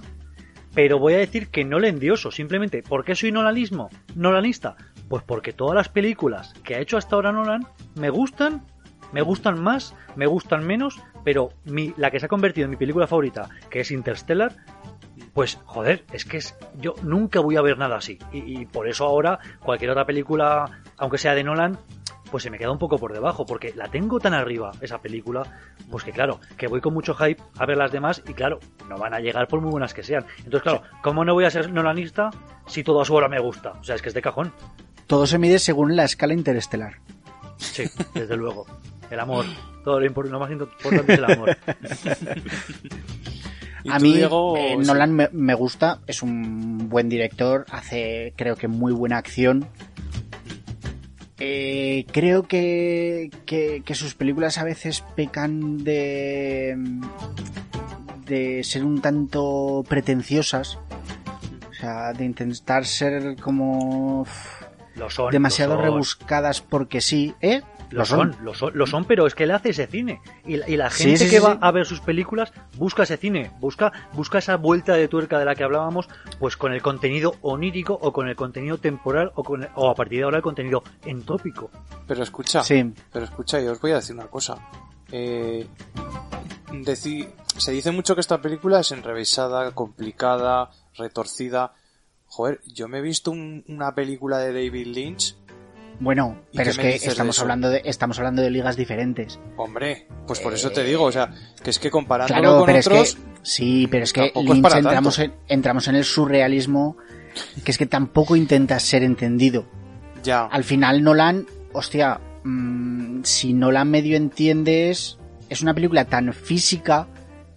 [0.73, 2.31] Pero voy a decir que no le endioso.
[2.31, 3.89] Simplemente, ¿por qué soy nolanismo?
[4.15, 4.77] Nolanista.
[5.09, 8.63] Pues porque todas las películas que ha hecho hasta ahora Nolan me gustan.
[9.11, 12.77] Me gustan más, me gustan menos, pero mi, la que se ha convertido en mi
[12.77, 14.55] película favorita, que es Interstellar,
[15.33, 18.17] pues joder, es que es, yo nunca voy a ver nada así.
[18.31, 21.77] Y, y por eso ahora cualquier otra película, aunque sea de Nolan,
[22.31, 25.43] pues se me queda un poco por debajo, porque la tengo tan arriba, esa película,
[25.91, 28.97] pues que claro, que voy con mucho hype a ver las demás y claro, no
[28.97, 30.25] van a llegar por muy buenas que sean.
[30.37, 32.31] Entonces claro, ¿cómo no voy a ser nolanista
[32.65, 33.73] si todo a su hora me gusta?
[33.73, 34.53] O sea, es que es de cajón.
[35.07, 36.99] Todo se mide según la escala interestelar.
[37.57, 38.65] Sí, desde luego.
[39.09, 39.45] El amor.
[39.83, 41.57] Todo lo, lo más importante es el amor.
[43.89, 44.77] A mí, Diego, eh.
[44.77, 49.67] Nolan me, me gusta, es un buen director, hace creo que muy buena acción.
[51.39, 56.77] Eh, creo que, que, que sus películas a veces pecan de,
[58.25, 60.77] de ser un tanto pretenciosas.
[61.69, 64.61] O sea, de intentar ser como uf,
[64.95, 65.31] Lo son.
[65.31, 65.85] demasiado lo son.
[65.85, 67.61] rebuscadas porque sí, ¿eh?
[67.91, 70.21] Lo son, lo son, lo son, pero es que él hace ese cine.
[70.45, 71.57] Y, la- y la gente sí, que sí, va sí.
[71.61, 75.55] a ver sus películas busca ese cine, busca, busca esa vuelta de tuerca de la
[75.55, 76.07] que hablábamos,
[76.39, 80.19] pues con el contenido onírico o con el contenido temporal o, con, o a partir
[80.19, 81.69] de ahora el contenido entópico.
[82.07, 82.93] Pero escucha, Sí.
[83.11, 84.57] pero escucha, yo os voy a decir una cosa.
[85.11, 85.67] Eh,
[86.71, 87.27] deci-
[87.57, 91.73] se dice mucho que esta película es enrevesada, complicada, retorcida.
[92.25, 95.35] Joder, yo me he visto un- una película de David Lynch.
[96.01, 99.39] Bueno, ¿Y pero es que estamos hablando de estamos hablando de ligas diferentes.
[99.55, 101.31] Hombre, pues por eso te digo, o sea,
[101.63, 104.75] que es que comparándolo Claro, con pero otros, es que sí, pero es que es
[104.75, 106.97] entramos en, entramos en el surrealismo,
[107.63, 109.67] que es que tampoco intenta ser entendido.
[110.23, 117.07] ya, Al final Nolan, hostia, mm, si Nolan medio entiendes, es una película tan física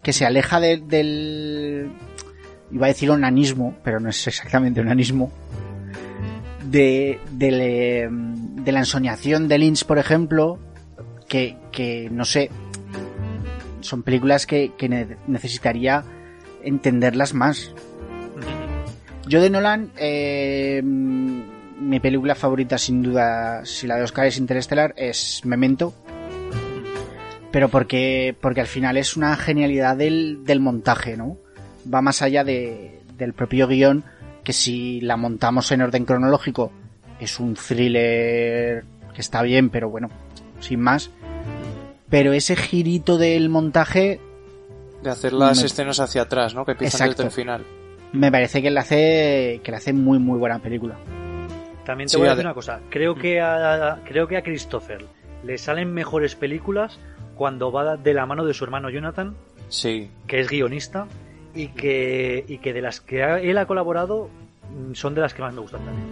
[0.03, 1.91] que se aleja de- del
[2.71, 5.33] iba a decir onanismo, pero no es exactamente onanismo.
[6.75, 7.21] De,
[8.65, 10.59] de la ensoñación de Lynch, por ejemplo,
[11.29, 12.51] que, que no sé,
[13.81, 16.03] son películas que, que ne- necesitaría
[16.65, 17.73] entenderlas más.
[19.29, 24.95] Yo de Nolan, eh, mi película favorita sin duda, si la de Oscar es Interestelar,
[24.97, 25.95] es Memento.
[27.53, 31.39] Pero porque, porque al final es una genialidad del, del montaje, ¿no?
[31.93, 34.03] Va más allá de, del propio guion,
[34.45, 36.71] que si la montamos en orden cronológico,
[37.19, 38.85] es un thriller
[39.15, 40.09] que está bien, pero bueno,
[40.61, 41.11] sin más.
[42.11, 44.21] Pero ese girito del montaje
[45.03, 46.65] de hacer las me- escenas hacia atrás, ¿no?
[46.65, 47.65] Que empiezan desde el final.
[48.13, 50.97] me parece que le hace, que le hace muy muy buena película.
[51.85, 52.81] También te Sí, voy a decir una cosa.
[52.91, 55.05] Creo que a, creo que a Christopher
[55.45, 56.99] le salen mejores películas
[57.35, 59.35] cuando va de la mano de su hermano Jonathan,
[59.69, 61.07] Sí, que es guionista,
[61.55, 64.29] y que, y que de las que él ha colaborado
[64.71, 66.07] mm, son de las que más me gustan también.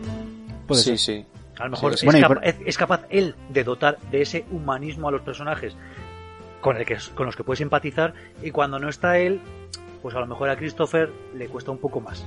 [0.66, 0.98] Puede sí, ser.
[0.98, 1.26] sí.
[1.58, 2.06] A lo mejor Sí, es, sí.
[2.06, 5.20] Bueno, y capa- por- es- es capaz él de dotar de ese humanismo a los
[5.22, 5.76] personajes
[6.60, 9.40] con, el que, con los que puedes empatizar y cuando no está él,
[10.00, 12.24] pues a lo mejor a Christopher le cuesta un poco más.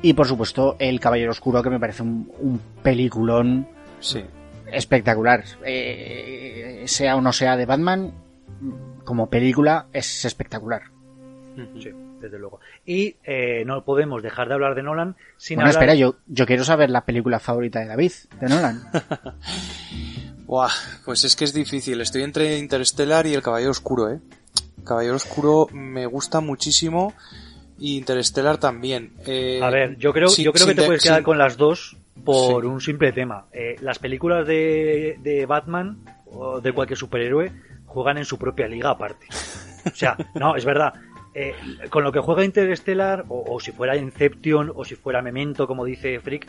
[0.00, 3.66] Y por supuesto, El Caballero Oscuro, que me parece un, un peliculón
[4.00, 4.22] Sí.
[4.72, 5.42] espectacular.
[5.64, 8.12] Eh, sea o no sea de Batman,
[9.04, 10.82] como película es espectacular.
[11.80, 11.90] Sí,
[12.20, 12.60] desde luego.
[12.84, 15.82] Y eh, no podemos dejar de hablar de Nolan sin Bueno, hablar...
[15.84, 18.82] espera, yo, yo quiero saber la película favorita de David, de Nolan.
[20.46, 20.70] Buah,
[21.04, 22.00] pues es que es difícil.
[22.00, 24.20] Estoy entre Interstellar y El Caballero Oscuro, ¿eh?
[24.84, 27.12] Caballero Oscuro me gusta muchísimo
[27.78, 29.12] y Interstellar también.
[29.26, 31.36] Eh, A ver, yo creo, sin- yo creo que te de- puedes quedar sin- con
[31.38, 32.66] las dos por Sí.
[32.68, 33.46] un simple tema.
[33.52, 37.52] Eh, las películas de, de Batman o de cualquier superhéroe
[37.84, 39.26] juegan en su propia liga aparte.
[39.84, 40.92] O sea, no, es verdad.
[41.40, 41.54] Eh,
[41.90, 45.84] con lo que juega Interstellar, o, o si fuera Inception, o si fuera Memento, como
[45.84, 46.46] dice Frick,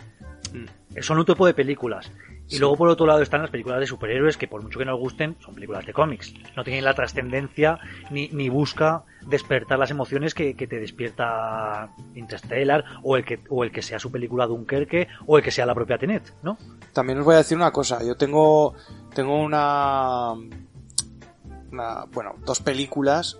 [0.52, 1.02] Mm.
[1.04, 2.12] son un tipo de películas.
[2.48, 4.98] Y luego por otro lado están las películas de superhéroes que por mucho que nos
[5.00, 6.34] gusten son películas de cómics.
[6.58, 7.78] No tienen la trascendencia
[8.10, 13.64] ni, ni busca despertar las emociones que, que te despierta Interstellar o el que o
[13.64, 16.58] el que sea su película Dunkerque o el que sea la propia Tenet, ¿no?
[16.94, 18.00] También os voy a decir una cosa.
[18.04, 18.74] Yo tengo,
[19.14, 20.32] tengo una,
[21.72, 23.38] una- bueno, dos películas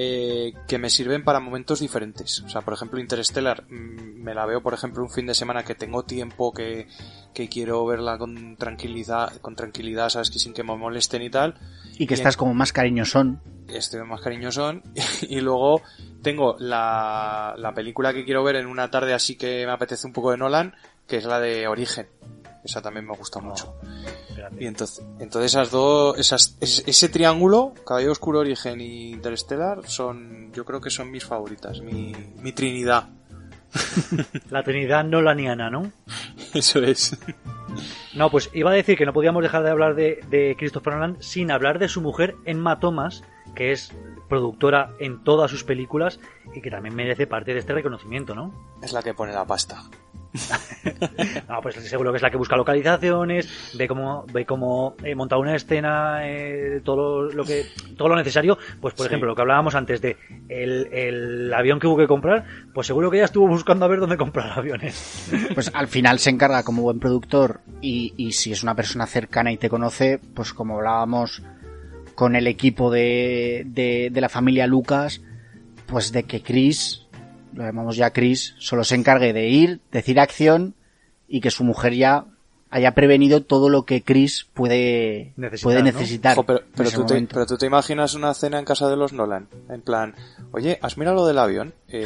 [0.00, 2.40] eh, que me sirven para momentos diferentes.
[2.42, 5.64] O sea, por ejemplo, Interstellar mm, me la veo, por ejemplo, un fin de semana
[5.64, 6.86] que tengo tiempo, que,
[7.34, 11.58] que quiero verla con tranquilidad, con tranquilidad, sabes que sin que me molesten y tal.
[11.94, 12.20] Y que Bien.
[12.20, 13.40] estás como más cariñosón.
[13.66, 14.84] Estoy más cariñosón.
[15.28, 15.82] y luego
[16.22, 20.12] tengo la, la película que quiero ver en una tarde así que me apetece un
[20.12, 20.76] poco de Nolan,
[21.08, 22.06] que es la de Origen.
[22.62, 23.74] Esa también me gusta mucho.
[24.58, 30.52] Y entonces, entonces esas dos, esas, ese, ese triángulo, Caballero Oscuro, Origen y Interstellar, son,
[30.52, 33.08] yo creo que son mis favoritas, mi, mi trinidad.
[34.50, 35.92] La Trinidad Nolaniana, ¿no?
[36.54, 37.18] Eso es.
[38.14, 41.16] No, pues iba a decir que no podíamos dejar de hablar de, de Christopher Nolan
[41.20, 43.22] sin hablar de su mujer Emma Thomas,
[43.54, 43.92] que es
[44.28, 46.20] productora en todas sus películas
[46.54, 48.52] y que también merece parte de este reconocimiento, ¿no?
[48.82, 49.82] Es la que pone la pasta.
[51.48, 55.36] No, pues seguro que es la que busca localizaciones, ve cómo, ve cómo eh, monta
[55.36, 57.66] una escena, eh, todo lo que,
[57.96, 58.58] todo lo necesario.
[58.80, 59.08] Pues por Sí.
[59.08, 60.16] ejemplo, lo que hablábamos antes de
[60.48, 64.00] el, el avión que hubo que comprar, pues seguro que ella estuvo buscando a ver
[64.00, 65.30] dónde comprar aviones.
[65.54, 69.50] Pues al final se encarga como buen productor y, y si es una persona cercana
[69.52, 71.42] y te conoce, pues como hablábamos
[72.14, 75.20] con el equipo de, de, de la familia Lucas,
[75.86, 77.06] pues de que Chris,
[77.58, 80.76] lo llamamos ya Chris, solo se encargue de ir, decir acción
[81.26, 82.24] y que su mujer ya
[82.70, 85.84] haya prevenido todo lo que Chris puede Necesitar, puede ¿no?
[85.86, 86.36] necesitar.
[86.36, 87.34] Jo, pero, pero tú te, momento.
[87.34, 90.14] pero tú te imaginas una cena en casa de los Nolan, en plan,
[90.52, 91.74] oye, ¿has mirado lo del avión?
[91.88, 92.04] Eh,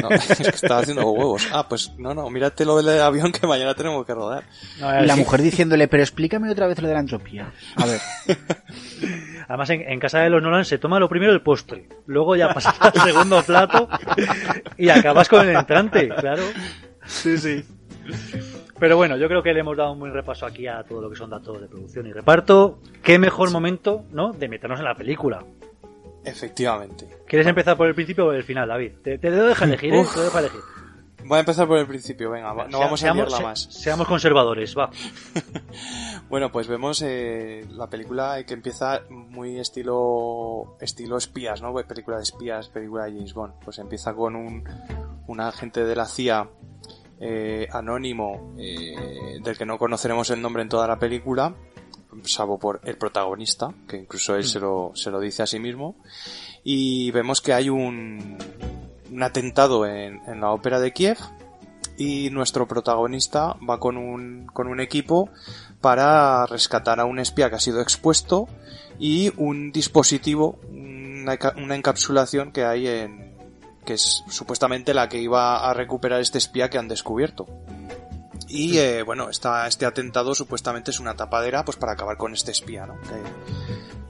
[0.00, 1.46] no, es que estaba haciendo huevos.
[1.52, 4.44] Ah, pues no, no, mírate lo del avión que mañana tenemos que rodar.
[4.80, 5.20] No, Y la sí.
[5.20, 7.52] mujer diciéndole, pero explícame otra vez lo de la entropía.
[7.74, 8.00] A ver,
[9.48, 12.52] Además, en, en casa de los Nolan se toma lo primero el postre, luego ya
[12.52, 13.88] pasas al segundo plato
[14.76, 16.42] y acabas con el entrante, claro.
[17.06, 17.64] Sí, sí.
[18.78, 21.08] Pero bueno, yo creo que le hemos dado un buen repaso aquí a todo lo
[21.10, 22.80] que son datos de producción y reparto.
[23.02, 25.42] Qué mejor momento, ¿no?, de meternos en la película.
[26.24, 27.06] Efectivamente.
[27.26, 28.92] ¿Quieres empezar por el principio o por el final, David?
[29.02, 30.04] Te, te dejo elegir, ¿eh?
[30.12, 30.60] Te dejo elegir.
[31.24, 33.62] Voy a empezar por el principio, venga, no vamos a seamos, liarla se- más.
[33.70, 34.90] Seamos conservadores, va.
[36.28, 41.70] Bueno, pues vemos eh, la película que empieza muy estilo estilo espías, ¿no?
[41.70, 43.54] Pues película de espías, película de James Bond.
[43.64, 44.64] Pues empieza con un,
[45.28, 46.50] un agente de la CIA
[47.20, 51.54] eh, anónimo eh, del que no conoceremos el nombre en toda la película,
[52.24, 55.94] salvo por el protagonista, que incluso él se, lo, se lo dice a sí mismo.
[56.64, 58.36] Y vemos que hay un,
[59.12, 61.18] un atentado en, en la ópera de Kiev
[61.98, 65.30] y nuestro protagonista va con un, con un equipo
[65.80, 68.48] para rescatar a un espía que ha sido expuesto
[68.98, 73.34] y un dispositivo, una, enca- una encapsulación que hay en,
[73.84, 77.46] que es supuestamente la que iba a recuperar este espía que han descubierto.
[78.48, 82.52] Y eh, bueno, esta, este atentado supuestamente es una tapadera pues para acabar con este
[82.52, 82.94] espía, ¿no?
[83.00, 83.16] Que,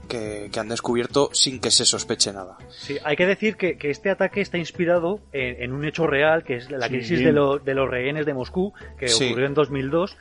[0.07, 2.57] que, que han descubierto sin que se sospeche nada.
[2.69, 6.43] Sí, hay que decir que, que este ataque está inspirado en, en un hecho real,
[6.43, 6.93] que es la Sí.
[6.93, 9.25] crisis de, lo- de los rehenes de Moscú, que Sí.
[9.27, 10.17] ocurrió en 2002.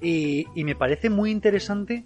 [0.00, 2.04] Y, y me parece muy interesante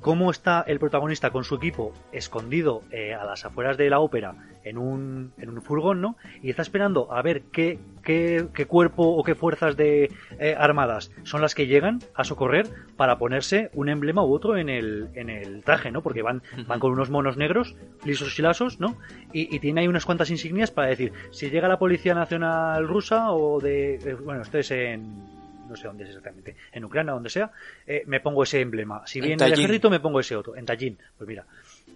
[0.00, 4.34] cómo está el protagonista con su equipo escondido eh, a las afueras de la ópera
[4.64, 6.16] en un, en un furgón, ¿no?
[6.42, 11.10] Y está esperando a ver qué, qué, qué cuerpo o qué fuerzas de eh, armadas
[11.22, 15.30] son las que llegan a socorrer para ponerse un emblema u otro en el, en
[15.30, 16.02] el traje, ¿no?
[16.02, 17.74] Porque van, van con unos monos negros,
[18.04, 18.96] lisos y lasos, ¿no?
[19.32, 23.32] Y, y tiene ahí unas cuantas insignias para decir, si llega la Policía Nacional Rusa
[23.32, 23.94] o de...
[23.94, 25.37] eh, bueno, esto es en
[25.68, 27.50] no sé dónde es exactamente, en Ucrania, donde sea,
[27.86, 29.02] eh, me pongo ese emblema.
[29.06, 30.56] Si En viene el ejército, me pongo ese otro.
[30.56, 31.44] En Tallinn, pues mira,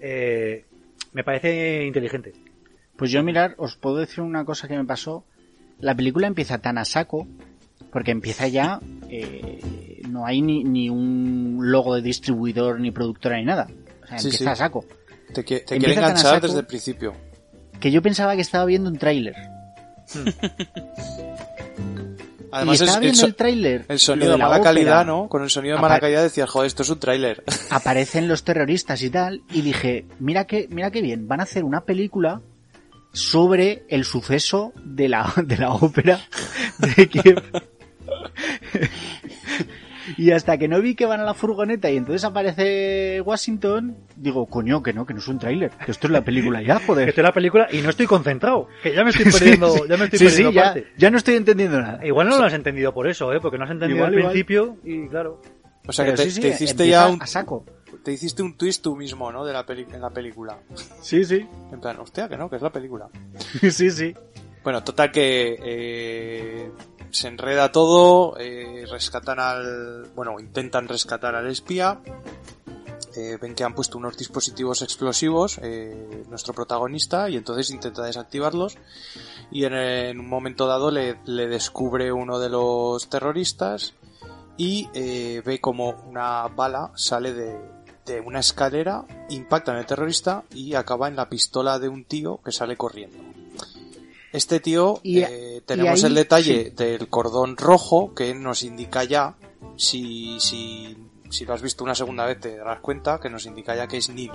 [0.00, 0.64] eh,
[1.12, 2.32] me parece inteligente.
[2.96, 5.24] pues yo mirar, os puedo decir una cosa que me pasó.
[5.80, 7.26] La película empieza tan a saco,
[7.90, 9.58] porque empieza ya, eh,
[10.08, 13.66] no hay ni, ni un logo de distribuidor, ni productora, ni nada.
[14.02, 14.50] O sea, Sí, empieza sí.
[14.50, 14.84] a saco.
[15.34, 16.46] Te, qui- te Empieza quiere tan a enganchar saco.
[16.46, 17.14] desde el principio.
[17.80, 19.34] Que yo pensaba que estaba viendo un tráiler.
[22.52, 23.84] Además, y estaba es- el, viendo so- el tráiler.
[23.88, 25.28] el sonido de la mala ópera, calidad, ¿no?
[25.28, 27.42] Con el sonido de mala calidad decías, joder, esto es un tráiler.
[27.70, 31.64] aparecen los terroristas y tal, y dije, mira que, mira qué bien, van a hacer
[31.64, 32.40] una película
[33.12, 36.20] sobre el suceso de la, de la ópera
[36.78, 37.42] de Kiev.
[40.16, 44.46] Y hasta que no vi que van a la furgoneta y entonces aparece Washington, digo,
[44.46, 46.86] coño, que no, que no es un tráiler, que esto es la película ya, Que
[46.86, 47.08] joder.
[47.10, 50.04] estoy en la película y no estoy concentrado, que ya me estoy perdiendo, ya me
[50.04, 50.86] estoy Sí, perdiendo ya, parte.
[50.98, 52.06] ya no estoy entendiendo nada.
[52.06, 53.38] Igual no lo has entendido por eso, ¿eh?
[53.40, 54.32] Porque no has entendido Igual, al igual.
[54.32, 55.40] principio y claro.
[55.86, 57.64] O sea, Pero que te, sí, sí, te hiciste ya un, a saco.
[58.04, 59.44] te hiciste un twist tú mismo, ¿no?
[59.44, 60.58] De la peli en la película.
[61.00, 61.44] Sí, sí.
[61.72, 63.08] En plan, hostia, que no, que es la película.
[63.70, 64.14] sí, sí.
[64.62, 66.70] Bueno, total que eh,
[67.12, 70.08] se enreda todo, eh, rescatan al...
[70.14, 72.00] Bueno, intentan rescatar al espía.
[73.16, 78.76] eh, ven que han puesto unos dispositivos explosivos, eh, nuestro protagonista, y entonces intenta desactivarlos.
[79.50, 83.94] Y en, en un momento dado le, le descubre uno de los terroristas
[84.56, 87.58] y eh, ve como una bala sale de,
[88.06, 92.40] de una escalera, impacta en el terrorista y acaba en la pistola de un tío
[92.44, 93.18] que sale corriendo.
[94.32, 99.34] Este tío, Y- eh, tenemos ahí- el detalle del cordón rojo que nos indica ya,
[99.76, 100.96] si, si,
[101.28, 103.98] si lo has visto una segunda vez te darás cuenta, que nos indica ya que
[103.98, 104.32] es Neil.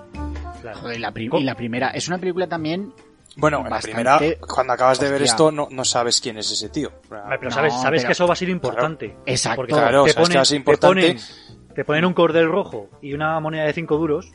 [0.62, 0.80] claro.
[0.80, 2.94] Joder, la, y la primera, es una película también
[3.36, 6.70] Bueno, en la primera, cuando acabas de ver esto, no, no sabes quién es ese
[6.70, 6.92] tío.
[7.10, 9.16] Pero No, sabes, sabes pero- que eso va a ser importante.
[9.26, 9.58] Exacto.
[9.58, 11.02] Porque Claro, te, ponen, ser te importante.
[11.16, 14.32] ponen- te ponen un cordel rojo y una moneda de 5 duros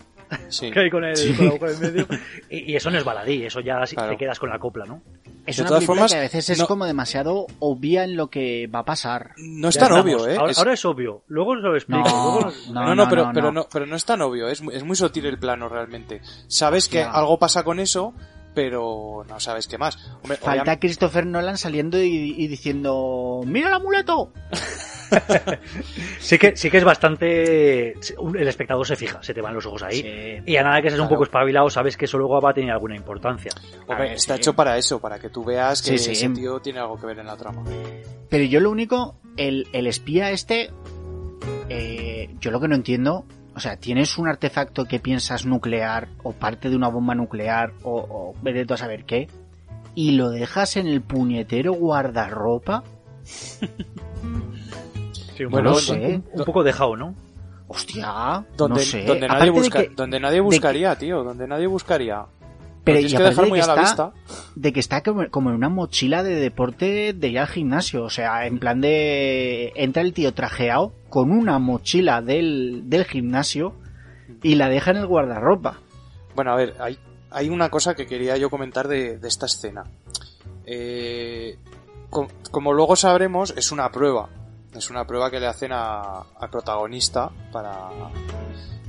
[0.48, 0.70] Sí.
[0.70, 1.32] que hay con el, Sí.
[1.34, 2.06] con la boca en medio.
[2.50, 4.10] Y, y eso no es baladí, eso ya Claro.
[4.10, 5.02] te quedas con la copla, ¿no?
[5.46, 8.28] Es De una todas formas, que a veces es no- como demasiado obvia en lo
[8.28, 9.30] que va a pasar.
[9.38, 10.04] No es Ya tan estamos.
[10.22, 10.36] obvio, ¿eh?
[10.36, 12.08] Ahora, Es- ahora es obvio, luego os lo explico.
[12.08, 13.52] No, luego- no, No, no, pero, no, pero no.
[13.62, 16.20] no, pero no es tan obvio, es, muy- es muy sutil el plano realmente.
[16.48, 18.14] Sabes que algo pasa con eso,
[18.54, 19.96] pero no sabes qué más.
[20.22, 24.32] Hombre, Falta obviamente- Christopher Nolan saliendo y, y diciendo ¡Mira el amuleto!
[26.20, 27.92] Sí que, sí que es bastante...
[27.92, 30.02] El espectador se fija, se te van los ojos ahí.
[30.02, 30.42] Sí.
[30.52, 32.70] Y a nada que seas un poco espabilado, sabes que eso luego va a tener
[32.70, 33.50] alguna importancia.
[33.86, 34.40] hombre, ver, está sí.
[34.40, 36.12] hecho para eso, para que tú veas que Sí, sí.
[36.12, 37.62] ese tío tiene algo que ver en la trama.
[38.28, 40.70] Pero yo lo único, el, el espía este
[41.68, 46.32] eh, yo lo que no entiendo, o sea, tienes un artefacto que piensas nuclear o
[46.32, 49.28] parte de una bomba nuclear o, o vete tú a saber qué
[49.94, 52.82] y lo dejas en el puñetero guardarropa.
[55.42, 56.22] Sí, un, Bueno, poco, no sé.
[56.32, 57.14] un, un poco dejado, ¿no?
[57.68, 59.04] Hostia, Donde, no sé.
[59.04, 61.24] donde, nadie, de busca, que- donde nadie buscaría, tío.
[61.24, 62.26] Donde nadie buscaría.
[62.84, 64.50] pero y que aparte dejar de muy que a la está- vista.
[64.56, 68.04] de que está como, como en una mochila de deporte de ir al gimnasio.
[68.04, 69.72] O sea, en plan de.
[69.76, 73.74] Entra el tío trajeado con una mochila del, del gimnasio
[74.42, 75.78] y la deja en el guardarropa.
[76.34, 76.98] Bueno, a ver, hay,
[77.30, 79.84] hay una cosa que quería yo comentar de, de esta escena.
[80.66, 81.56] Eh,
[82.10, 84.28] com- como luego sabremos, es una prueba.
[84.74, 87.88] Es una prueba que le hacen a- al protagonista para,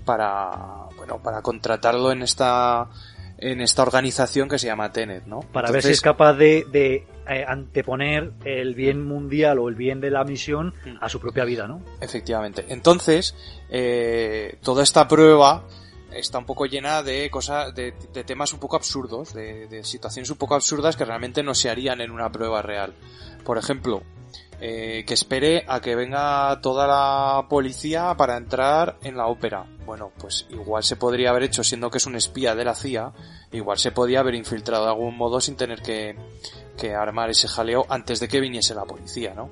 [0.06, 2.88] para, bueno, para contratarlo en esta,
[3.38, 5.42] en esta organización que se llama Tenet, ¿no?
[5.42, 10.02] Para ver si es capaz de, de, eh, anteponer el bien mundial o el bien
[10.02, 11.82] de la misión a su propia vida, ¿no?
[12.02, 12.66] Efectivamente.
[12.70, 13.36] Entonces,
[13.70, 15.66] eh, toda esta prueba
[16.12, 20.30] está un poco llena de cosas, de, de temas un poco absurdos, de, de situaciones
[20.30, 22.94] un poco absurdas que realmente no se harían en una prueba real.
[23.44, 24.04] Por ejemplo,
[24.66, 29.66] eh, que espere a que venga toda la policía para entrar en la ópera.
[29.86, 33.12] Bueno, pues igual se podría haber hecho siendo que es un espía de la CIA,
[33.52, 36.16] igual se podía haber infiltrado de algún modo sin tener que,
[36.78, 39.50] que armar ese jaleo antes de que viniese la policía, ¿no?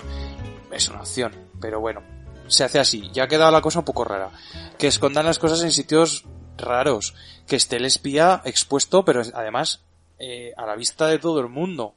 [0.71, 2.03] Es una opción, pero bueno,
[2.47, 3.09] se hace así.
[3.11, 4.31] Ya ha quedado la cosa un poco rara.
[4.77, 6.23] Que escondan las cosas en sitios
[6.57, 7.15] raros.
[7.47, 9.81] Que esté el espía expuesto, pero además
[10.19, 11.95] eh, a la vista de todo el mundo.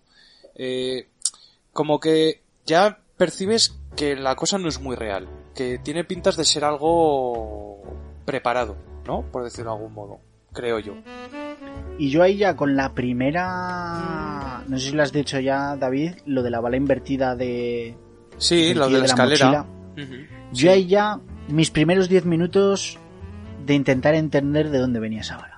[0.57, 1.11] Eh,
[1.73, 5.29] como que ya percibes que la cosa no es muy real.
[5.55, 7.83] Que tiene pintas de ser algo
[8.25, 9.23] preparado, ¿no?
[9.31, 10.21] Por decirlo de algún modo.
[10.53, 10.95] Creo yo.
[11.99, 14.63] Y yo ahí ya con la primera.
[14.67, 17.97] No sé si lo has dicho ya, David, lo de la bala invertida de.
[18.39, 19.47] Sí, lo de la escalera.
[19.47, 20.07] mochila.
[20.07, 20.27] Ujú.
[20.53, 22.99] Yo ahí ya, mis primeros 10 minutos
[23.65, 25.54] de intentar entender de dónde venía esa bala.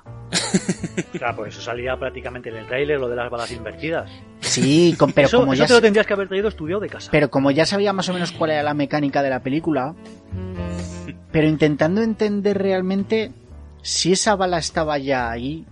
[1.13, 4.11] Claro, pues eso salía prácticamente en el tráiler, lo de las balas invertidas.
[4.41, 5.67] Sí, con- pero eso como eso ya.
[5.69, 7.11] te lo tendrías que haber traído estudiado de casa.
[7.11, 9.95] Pero como ya sabía más o menos cuál era la mecánica de la película,
[11.33, 13.33] pero intentando entender realmente
[13.83, 15.65] si esa bala estaba ya ahí,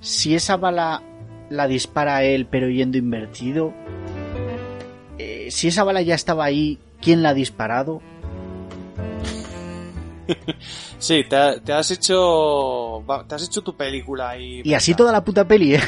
[0.00, 1.02] si esa bala
[1.50, 3.72] la dispara él pero yendo invertido,
[5.18, 8.00] eh, si esa bala ya estaba ahí, ¿quién la ha disparado?
[10.98, 13.02] Sí, te, ha- te has hecho.
[13.28, 14.60] Te has hecho tu película y.
[14.64, 15.80] Y así toda la puta peli, ¿eh?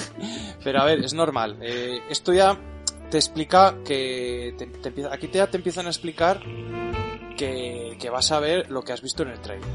[0.64, 1.56] Pero a ver, es normal.
[1.62, 2.56] Eh, esto ya
[3.10, 4.54] te explica que.
[4.58, 6.40] te- te empieza- aquí te, ya te empiezan a explicar
[7.36, 9.68] que, que vas a ver lo que has visto en el trailer.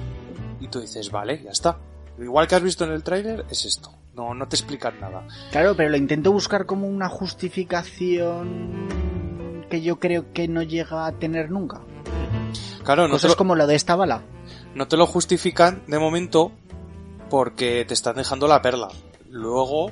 [0.59, 1.79] Y tú dices, vale, ya está.
[2.19, 3.91] Igual que has visto en el tráiler, es esto.
[4.13, 5.27] No, no te explican nada.
[5.51, 8.87] Claro, pero lo intento buscar como una justificación
[9.69, 11.81] que yo creo que no llega a tener nunca.
[12.85, 14.21] Claro, no Cosas lo, como lo de esta bala.
[14.75, 16.51] no te lo justifican de momento
[17.29, 18.87] porque te están dejando la perla.
[19.29, 19.89] Luego,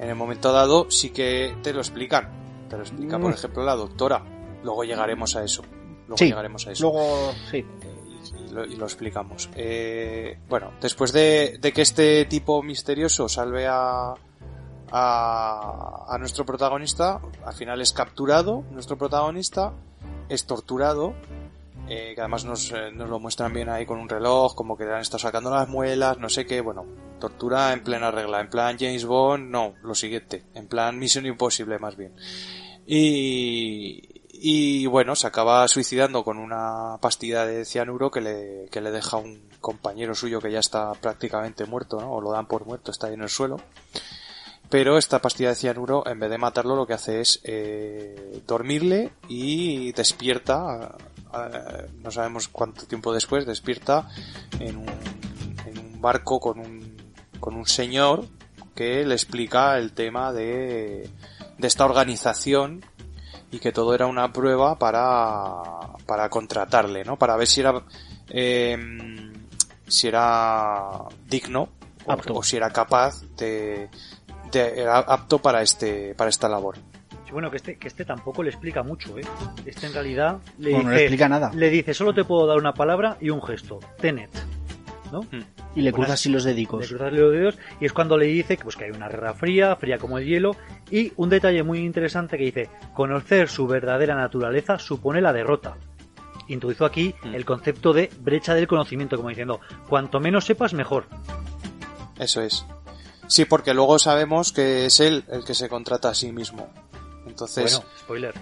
[0.00, 2.28] en el momento dado, sí que te lo explican.
[2.68, 3.34] Te lo explica, por Mm.
[3.34, 4.22] ejemplo, la doctora.
[4.64, 5.62] Luego llegaremos a eso.
[6.08, 6.82] Luego Sí, llegaremos a eso.
[6.90, 7.58] Luego, sí.
[7.58, 9.48] Y, y lo, y lo explicamos.
[9.54, 14.14] Eh, bueno, después de, de que este tipo misterioso salve a,
[14.90, 19.72] a, a nuestro protagonista, al final es capturado nuestro protagonista,
[20.28, 21.14] es torturado,
[21.88, 24.84] eh, que además nos, eh, nos lo muestran bien ahí con un reloj, como que
[24.84, 26.84] le han estado sacando las muelas, no sé qué, bueno,
[27.20, 31.78] tortura en plena regla, en plan James Bond, no, lo siguiente, en plan Misión Imposible
[31.78, 32.12] más bien.
[32.86, 38.90] Y, y bueno, se acaba suicidando con una pastilla de cianuro que le, que le
[38.90, 42.12] deja un compañero suyo que ya está prácticamente muerto, ¿no?
[42.12, 43.56] O lo dan por muerto, está ahí en el suelo.
[44.68, 49.12] Pero esta pastilla de cianuro, en vez de matarlo, lo que hace es eh, dormirle
[49.28, 50.96] y despierta,
[51.34, 54.08] eh, no sabemos cuánto tiempo después, despierta
[54.60, 54.88] en un,
[55.66, 56.96] en un barco con un,
[57.40, 58.26] con un señor
[58.74, 61.08] que le explica el tema de,
[61.58, 62.84] de esta organización
[63.50, 67.16] y que todo era una prueba para, para contratarle, ¿no?
[67.16, 67.82] Para ver si era,
[68.28, 68.76] eh,
[69.88, 70.82] si era
[71.28, 71.68] digno
[72.04, 73.88] o- o si era capaz de,
[74.52, 76.76] de- era apto para este, para esta labor.
[77.26, 79.22] Sí, bueno, que este, que este tampoco le explica mucho, ¿eh?
[79.66, 81.50] Este en realidad le Bueno, no le dice, explica nada.
[81.52, 83.80] le dice, solo te puedo dar una palabra y un gesto.
[84.00, 84.30] Tenet.
[85.12, 85.20] ¿No?
[85.76, 86.88] Y le Buenas- cruza así los Le dedicos.
[86.88, 89.76] cruzas los dedos y es cuando le dice que, pues, que hay una guerra fría,
[89.76, 90.56] fría como el hielo,
[90.90, 95.76] y un detalle muy interesante que dice, conocer su verdadera naturaleza supone la derrota.
[96.48, 97.34] Introdujo aquí Mm.
[97.34, 101.06] el concepto de brecha del conocimiento, como diciendo, cuanto menos sepas, mejor.
[102.18, 102.66] Eso es.
[103.28, 106.68] Sí, porque luego sabemos que es él el que se contrata a sí mismo.
[107.36, 108.34] Entonces, Bueno, spoiler.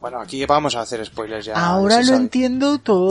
[0.00, 1.54] Bueno, aquí vamos a hacer spoilers ya.
[1.54, 2.16] Ahora lo sabe.
[2.18, 3.08] entiendo todo.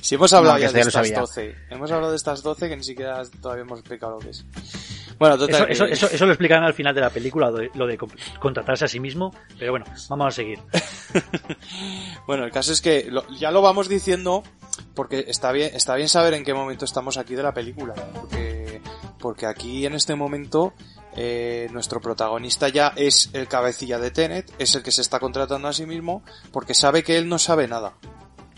[0.00, 1.18] Si hemos hablado No, ya de estas sabía.
[1.18, 1.54] 12.
[1.70, 4.44] Hemos hablado de estas 12 que ni siquiera todavía hemos explicado lo que es.
[5.18, 5.68] Bueno, total.
[5.68, 7.98] Eso, eso, eso, eso lo explicarán al final de la película, lo de,
[8.40, 9.34] contratarse a sí mismo.
[9.58, 10.60] Pero bueno, vamos a seguir.
[12.26, 14.42] Bueno, el caso es que lo- ya lo vamos diciendo
[14.94, 17.94] porque está bien, está bien saber en qué momento estamos aquí de la película.
[18.14, 18.80] Porque,
[19.18, 20.72] porque aquí en este momento
[21.16, 25.68] eh, nuestro protagonista ya es el cabecilla de Tenet, es el que se está contratando
[25.68, 27.94] a sí mismo porque sabe que él no sabe nada.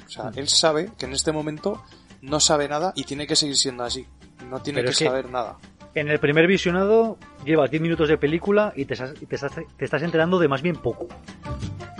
[0.06, 1.82] O sea, él sabe que en este momento
[2.22, 4.06] no sabe nada y tiene que seguir siendo así.
[4.48, 5.58] No tiene que es que- saber nada.
[5.94, 9.84] En el primer visionado llevas 10 minutos de película y te, estás- te estás, te
[9.84, 11.08] estás enterando de más bien poco.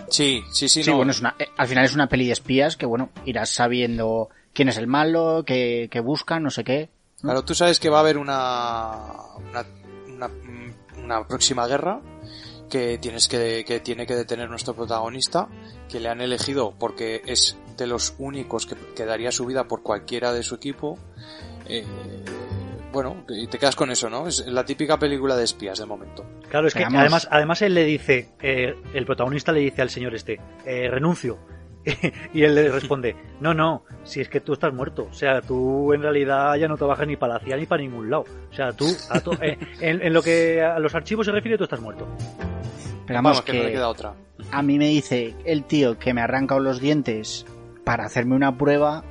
[0.08, 0.96] Sí, sí, sí, Sí, no.
[0.96, 4.28] bueno, es una, eh, al final es una peli de espías que, bueno, irás sabiendo
[4.52, 6.90] quién es el malo, qué, qué buscan, no sé qué.
[7.20, 8.98] Claro, tú sabes que va a haber una,
[9.50, 9.64] una,
[10.16, 10.30] una,
[11.02, 12.00] una próxima guerra
[12.70, 15.48] que tienes que, que tiene que detener nuestro protagonista,
[15.88, 19.82] que le han elegido porque es de los únicos que, que daría su vida por
[19.82, 20.98] cualquiera de su equipo.
[21.68, 21.84] Eh,
[22.92, 24.26] bueno, y te quedas con eso, ¿no?
[24.26, 26.24] Es la típica película de espías de momento.
[26.48, 27.00] Claro, es que Veamos.
[27.00, 31.38] además, además él le dice, eh, el protagonista le dice al señor este, eh, renuncio.
[32.34, 35.06] y él le responde, no, no, si es que tú estás muerto.
[35.10, 38.10] O sea, tú en realidad ya no trabajas ni para la CIA ni para ningún
[38.10, 38.24] lado.
[38.50, 41.56] O sea, tú, a to- eh, en, en lo que a los archivos se refiere,
[41.56, 42.06] tú estás muerto.
[43.06, 44.14] Pero Vamos, vamos, que no le que queda otra.
[44.50, 47.46] a mí me dice el tío que me ha arrancado los dientes
[47.84, 49.04] para hacerme una prueba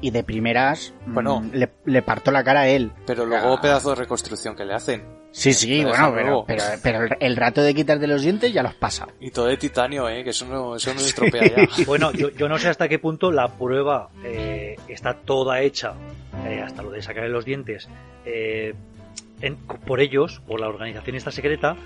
[0.00, 1.44] y de primeras mm, Bueno.
[1.52, 2.92] le, le parto la cara a él.
[3.06, 3.60] Pero luego Ah.
[3.60, 5.04] pedazo de reconstrucción que le hacen.
[5.32, 6.44] Sí, sí, Te bueno, pero, nuevo.
[6.46, 9.08] pero, pero el- rato de quitarte los dientes ya los pasa.
[9.18, 10.22] Y todo de titanio, ¿eh?
[10.22, 11.68] Que eso no, eso no se estropea ya.
[11.86, 15.94] Bueno, yo, yo no sé hasta qué punto la prueba eh, está toda hecha,
[16.46, 17.88] eh, hasta lo de sacarle los dientes,
[18.26, 18.74] eh,
[19.40, 21.76] en- por ellos, por la organización esta secreta,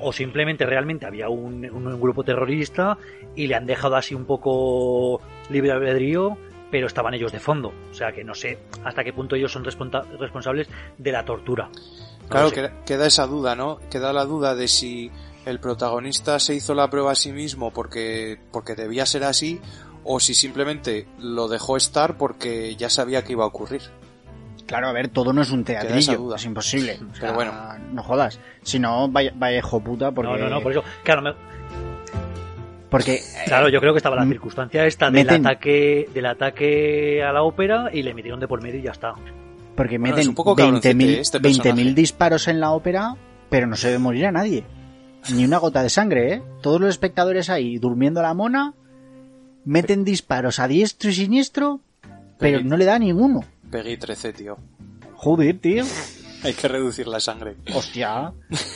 [0.00, 2.96] o simplemente realmente había un, un grupo terrorista
[3.36, 6.36] y le han dejado así un poco libre albedrío,
[6.70, 7.72] pero estaban ellos de fondo.
[7.90, 11.68] O sea que no sé hasta qué punto ellos son responsa- responsables de la tortura.
[12.28, 12.70] Claro, lo sé.
[12.86, 13.78] queda, esa duda, ¿no?
[13.90, 15.10] Queda la duda de si
[15.46, 19.60] el protagonista se hizo la prueba a sí mismo porque, porque debía ser así
[20.04, 23.82] o si simplemente lo dejó estar porque ya sabía que iba a ocurrir.
[24.66, 26.36] Claro, a ver, todo no es un teatrillo, duda.
[26.36, 26.94] es imposible.
[26.94, 27.52] O sea, Pero bueno.
[27.92, 28.40] no jodas.
[28.62, 30.32] Si no, vaya, vaya hijo puta, porque...
[30.32, 30.82] No, no, no, por eso.
[31.02, 31.34] Claro, me-
[32.90, 34.28] Porque, Claro, yo creo que estaba la Mm.
[34.30, 38.62] circunstancia esta del Meten- ataque, del ataque a la ópera y le metieron de por
[38.62, 39.14] medio y ya está.
[39.76, 41.72] Porque Bueno, meten un poco 20.000 cabroncete este personaje.
[41.82, 43.16] 20.000 disparos en la ópera,
[43.50, 44.64] pero no se ve morir a nadie.
[45.34, 46.42] Ni una gota de sangre, ¿eh?
[46.62, 48.74] Todos los espectadores ahí durmiendo la mona,
[49.64, 51.80] meten disparos a diestro y siniestro,
[52.38, 52.68] pero Peggy.
[52.68, 53.44] no le da ninguno.
[53.70, 54.58] Peggy 13, tío.
[55.14, 55.84] Joder, tío.
[56.44, 57.56] Hay que reducir la sangre.
[57.74, 58.32] Hostia.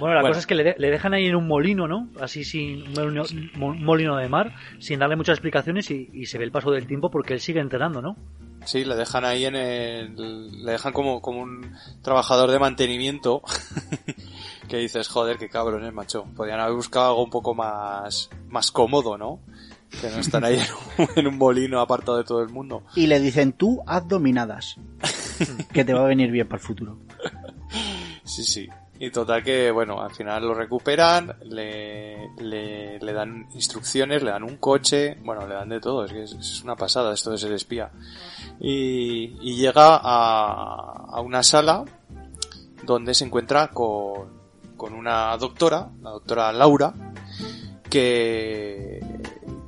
[0.00, 0.28] Bueno, la Bueno.
[0.30, 2.08] cosa es que le, de- le dejan ahí en un molino, ¿no?
[2.20, 3.22] Así sin un molino,
[3.56, 6.86] mo- molino de mar, sin darle muchas explicaciones y, y se ve el paso del
[6.88, 8.16] tiempo porque él sigue entrenando, ¿no?
[8.64, 10.64] Sí, le dejan ahí en el...
[10.64, 13.42] Le dejan como, como un trabajador de mantenimiento
[14.68, 16.24] que dices, joder, qué cabrones, macho.
[16.36, 19.40] Podrían haber buscado algo un poco más, más cómodo, ¿no?
[20.00, 20.66] Que no están ahí en
[20.98, 22.84] un, en un molino apartado de todo el mundo.
[22.94, 24.76] Y le dicen, tú haz dominadas.
[25.72, 26.98] que te va a venir bien para el futuro.
[28.24, 28.68] Sí, sí.
[29.00, 34.42] Y total que, bueno, al final lo recuperan, le, le, le dan instrucciones, le dan
[34.42, 37.38] un coche, bueno, le dan de todo, es que es, es una pasada esto de
[37.38, 37.92] ser espía.
[38.60, 41.84] Y, llega a, a una sala
[42.84, 44.38] donde se encuentra con,
[44.76, 46.94] con una doctora, la doctora Laura,
[47.90, 49.00] que,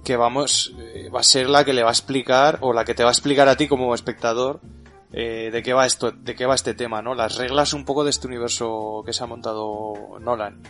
[0.02, 2.94] que vamos, eh, va a ser la que le va a explicar, o la que
[2.94, 4.60] te va a explicar a ti como espectador,
[5.12, 7.14] eh, de qué va esto, de qué va este tema, ¿no?
[7.14, 10.62] Las reglas un poco de este universo que se ha montado Nolan.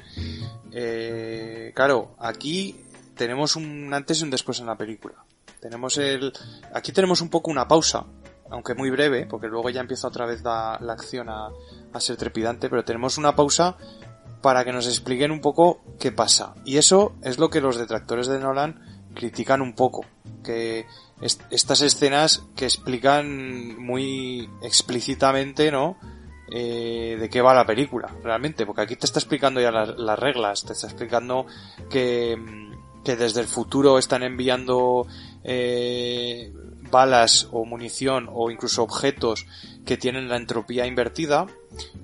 [0.73, 2.81] Eh, claro, aquí
[3.15, 5.15] tenemos un antes y un después en la película.
[5.61, 6.33] Tenemos el,
[6.73, 8.07] aquí tenemos un poco una pausa,
[8.51, 11.49] aunque muy breve, porque luego ya empieza otra vez la, la acción a,
[11.93, 13.77] a ser trepidante, pero tenemos una pausa
[14.43, 16.55] para que nos expliquen un poco qué pasa.
[16.65, 18.81] Y eso es lo que los detractores de Nolan
[19.15, 20.07] critican un poco,
[20.43, 20.87] que
[21.21, 25.97] est- estas escenas que explican muy explícitamente, ¿no?
[26.53, 30.19] Eh, de qué va la película, realmente, porque aquí te está explicando ya las, las
[30.19, 31.47] reglas, te está explicando
[31.89, 32.37] que,
[33.05, 35.07] que desde el futuro están enviando
[35.45, 36.53] eh,
[36.91, 39.47] balas o munición o incluso objetos
[39.87, 41.47] que tienen la entropía invertida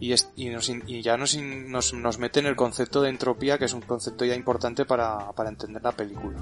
[0.00, 3.58] y, es- y, nos y ya nos, nos, nos mete en el concepto de entropía,
[3.58, 6.38] que es un concepto ya importante para, para entender la película.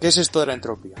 [0.00, 0.96] ¿Qué es esto de la entropía?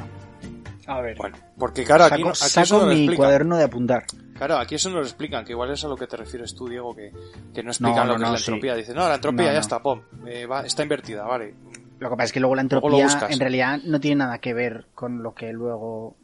[0.86, 1.16] A ver.
[1.16, 4.04] Bueno, porque claro, aquí, saco aquí eso saco no lo mi cuaderno de apuntar.
[4.36, 6.68] Claro, aquí eso no lo explican, que igual es a lo que te refieres tú,
[6.68, 7.12] Diego, que,
[7.54, 8.50] que no explican No, lo no, que no, es la sí.
[8.50, 8.74] entropía.
[8.74, 11.54] Dicen, no, la entropía ya está, pom, eh, va- está invertida, vale.
[12.02, 14.86] Lo que pasa es que luego la entropía en realidad no tiene nada que ver
[14.94, 16.16] con lo que luego...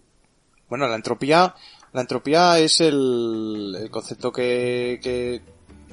[0.69, 1.55] Bueno, la entropía,
[1.93, 5.41] la entropía es el, el concepto que, que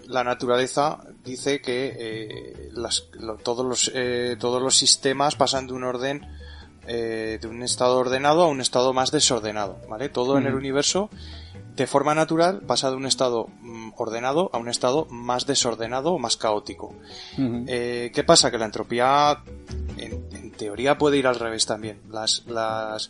[0.07, 5.73] la naturaleza dice que eh, las- lo- todos los eh, todos los sistemas pasan de
[5.73, 6.27] un orden
[6.88, 10.09] eh, de un estado ordenado a un estado más desordenado, ¿vale?
[10.09, 11.09] Todo en el universo
[11.76, 16.19] de forma natural pasa de un estado mm, ordenado a un estado más desordenado o
[16.19, 16.95] más caótico.
[17.38, 18.49] Eh, ¿Qué pasa?
[18.51, 19.43] Que la entropía,
[19.97, 21.99] en, en teoría, puede ir al revés también.
[22.09, 23.09] Las, las,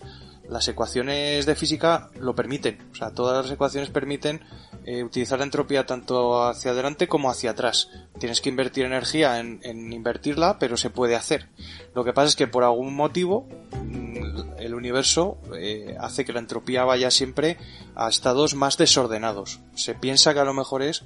[0.50, 2.78] las ecuaciones de física lo permiten.
[2.91, 4.41] O sea, todas las ecuaciones permiten
[4.86, 7.89] eh, utilizar la entropía tanto hacia adelante como hacia atrás.
[8.20, 9.60] Tienes que invertir energía en,
[9.91, 11.50] invertirla, pero se puede hacer.
[11.93, 13.48] Lo que pasa es que por algún motivo
[13.84, 17.58] mm, el universo eh, hace que la entropía vaya siempre
[17.96, 19.60] a estados más desordenados.
[19.76, 21.04] Se piensa que a lo mejor es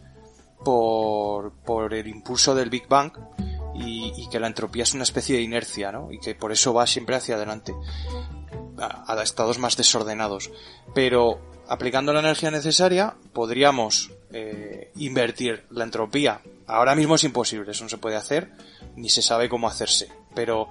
[0.64, 3.14] por, por el impulso del Big Bang
[3.76, 6.12] y, y que la entropía es una especie de inercia, ¿no?
[6.12, 7.74] Y que por eso va siempre hacia adelante,
[8.82, 10.52] a, estados más desordenados.
[10.94, 16.42] Pero aplicando la energía necesaria, podríamos eh, invertir la entropía.
[16.68, 18.52] Ahora mismo es imposible, eso no se puede hacer,
[18.96, 20.10] ni se sabe cómo hacerse.
[20.36, 20.70] Pero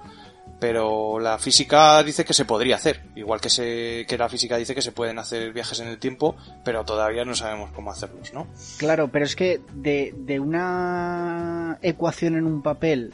[0.59, 4.75] pero la física dice que se podría hacer, igual que se que la física dice
[4.75, 6.35] que se pueden hacer viajes en el tiempo,
[6.65, 8.47] pero todavía no sabemos cómo hacerlos, ¿no?
[8.77, 13.13] Claro, pero es que de, de una ecuación en un papel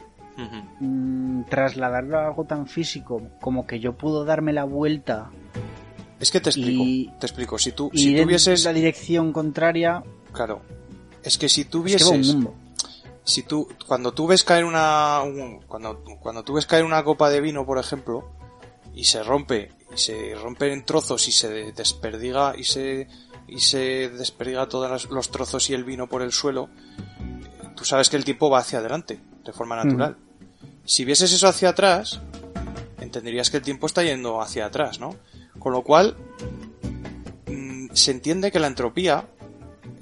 [0.80, 5.30] Mm, trasladarlo a algo tan físico como que yo puedo darme la vuelta
[6.20, 7.58] Es que te explico, Y- te explico.
[7.58, 10.60] Si tú, si tuvieses, la dirección contraria, claro,
[11.22, 12.54] es que si es que tuvieses, mundo.
[13.24, 17.28] si tú, cuando tú ves caer una, un- cuando, cuando tú ves caer una copa
[17.30, 18.30] de vino, por ejemplo,
[18.94, 23.08] y se rompe, y se rompe en trozos y se de- desperdiga y se,
[23.46, 26.68] y se desperdiga todos los- los trozos y el vino por el suelo,
[27.76, 30.16] tú sabes que el tiempo va hacia adelante, de forma natural.
[30.86, 32.20] Si vieses eso hacia atrás,
[33.00, 35.16] entenderías que el tiempo está yendo hacia atrás, ¿no?
[35.58, 36.16] Con lo cual,
[37.46, 39.28] mm, se entiende que la entropía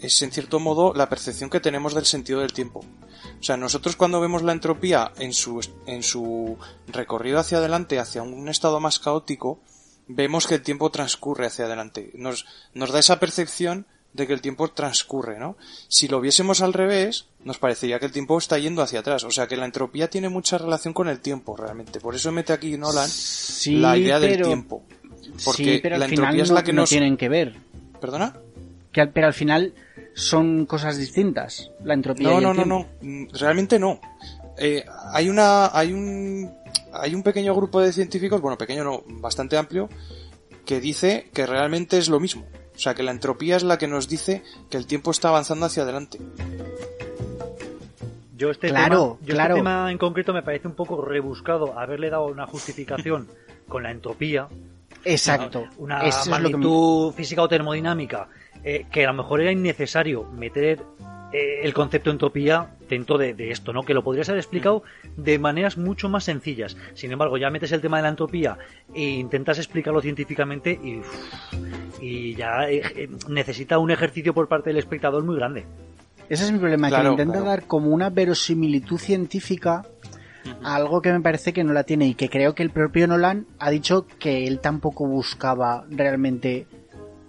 [0.00, 2.84] es en cierto modo la percepción que tenemos del sentido del tiempo.
[3.40, 6.58] O sea, nosotros cuando vemos la entropía en su, en su
[6.88, 9.60] recorrido hacia adelante, hacia un estado más caótico,
[10.06, 12.10] vemos que el tiempo transcurre hacia adelante.
[12.14, 15.56] Nos, nos da esa percepción de que el tiempo transcurre, ¿no?
[15.88, 19.24] Si lo viésemos al revés, nos parecería que el tiempo está yendo hacia atrás.
[19.24, 22.00] O sea, que la entropía tiene mucha relación con el tiempo, realmente.
[22.00, 24.82] Por eso mete aquí Nolan Sí, la idea del tiempo.
[25.44, 26.90] Porque sí, pero la al final entropía es la que no nos...
[26.90, 27.56] tienen que ver.
[28.00, 28.36] ¿Perdona?
[28.92, 29.74] Que al- pero al final
[30.14, 31.70] son cosas distintas.
[31.82, 32.86] La entropía No, y el no, no, tiempo.
[33.02, 33.08] no.
[33.08, 34.00] Mm, Realmente no.
[34.56, 36.52] Eh, hay una, hay un,
[36.92, 39.88] hay un pequeño grupo de científicos, bueno, pequeño no, bastante amplio,
[40.64, 42.44] que dice que realmente es lo mismo.
[42.74, 45.66] O sea, que la entropía es la que nos dice que el tiempo está avanzando
[45.66, 46.18] hacia adelante.
[48.36, 49.54] Yo este, Claro, tema, yo claro.
[49.54, 53.28] este tema en concreto me parece un poco rebuscado haberle dado una justificación
[53.68, 54.48] con la entropía,
[55.04, 55.64] Exacto.
[55.78, 58.28] una Eso es lo que me- magnitud física o termodinámica,
[58.64, 60.82] eh, que a lo mejor era innecesario meter
[61.34, 63.82] eh, el concepto de entropía dentro de, de esto, ¿no?
[63.82, 64.84] Que lo podrías haber explicado
[65.16, 66.76] de maneras mucho más sencillas.
[66.94, 68.56] Sin embargo, ya metes el tema de la entropía
[68.94, 71.00] e intentas explicarlo científicamente y,
[72.00, 75.64] y ya eh, eh, necesita un ejercicio por parte del espectador muy grande.
[76.28, 77.46] Ese es mi problema, que Claro, le intenta claro.
[77.46, 79.84] dar como una verosimilitud científica
[80.62, 83.06] a algo que me parece que no la tiene y que creo que el propio
[83.08, 86.66] Nolan ha dicho que él tampoco buscaba realmente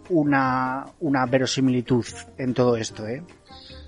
[0.10, 2.06] una, una verosimilitud
[2.38, 3.24] en todo esto, ¿eh?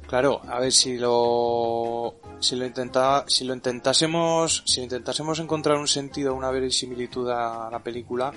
[0.08, 5.88] Claro, a ver si lo si lo intenta si lo intentásemos si intentásemos encontrar un
[5.88, 8.32] sentido, una verisimilitud a la película,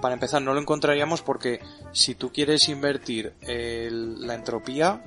[0.00, 1.60] para empezar no lo encontraríamos porque
[1.92, 5.02] si tú quieres invertir el- la entropía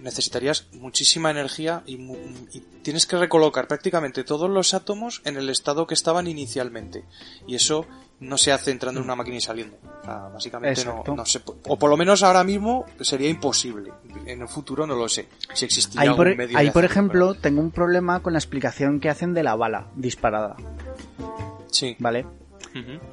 [0.00, 5.86] necesitarías muchísima energía y, y tienes que recolocar prácticamente todos los átomos en el estado
[5.86, 7.04] que estaban inicialmente
[7.46, 7.86] y eso
[8.20, 9.76] no se hace entrando en una máquina y saliendo.
[10.02, 13.92] O sea, básicamente no, no se o por lo menos ahora mismo sería imposible.
[14.26, 15.26] En el futuro no lo sé.
[15.54, 18.38] Si existiría Ahí, por, algún medio ahí, de por ejemplo, tengo un problema con la
[18.38, 20.56] explicación que hacen de la bala disparada,
[21.70, 21.96] sí.
[21.98, 22.26] ¿vale?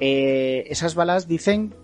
[0.00, 1.74] Eh, esas balas dicen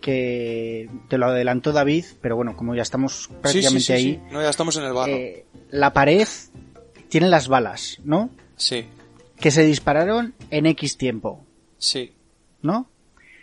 [0.00, 4.02] que te lo adelantó David, pero bueno, como ya estamos Sí, prácticamente sí, sí, ahí,
[4.14, 4.20] sí.
[4.32, 5.12] No, ya estamos en el barro.
[5.12, 6.26] eh, la pared
[7.08, 8.30] tiene las balas, ¿no?
[8.56, 8.86] Sí,
[9.38, 11.44] Que se dispararon en X tiempo,
[11.78, 12.12] sí.
[12.62, 12.88] ¿no?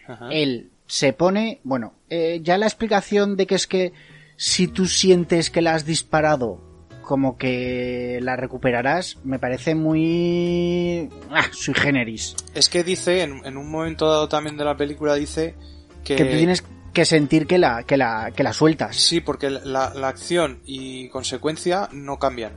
[0.08, 0.28] Ajá.
[0.32, 3.94] Él se pone, bueno, eh, ya la explicación de que es que
[4.38, 6.62] si tú sientes que la has disparado,
[7.02, 11.10] como que la recuperarás, me parece muy...
[11.32, 12.36] Ah, sui generis.
[12.54, 15.56] Es que dice, en, en un momento dado también de la película, dice
[16.04, 16.16] que...
[16.16, 16.64] Que tú tienes
[16.94, 18.96] que sentir que la, que la, que la sueltas.
[18.96, 22.54] Sí, porque la, la acción y consecuencia no cambian.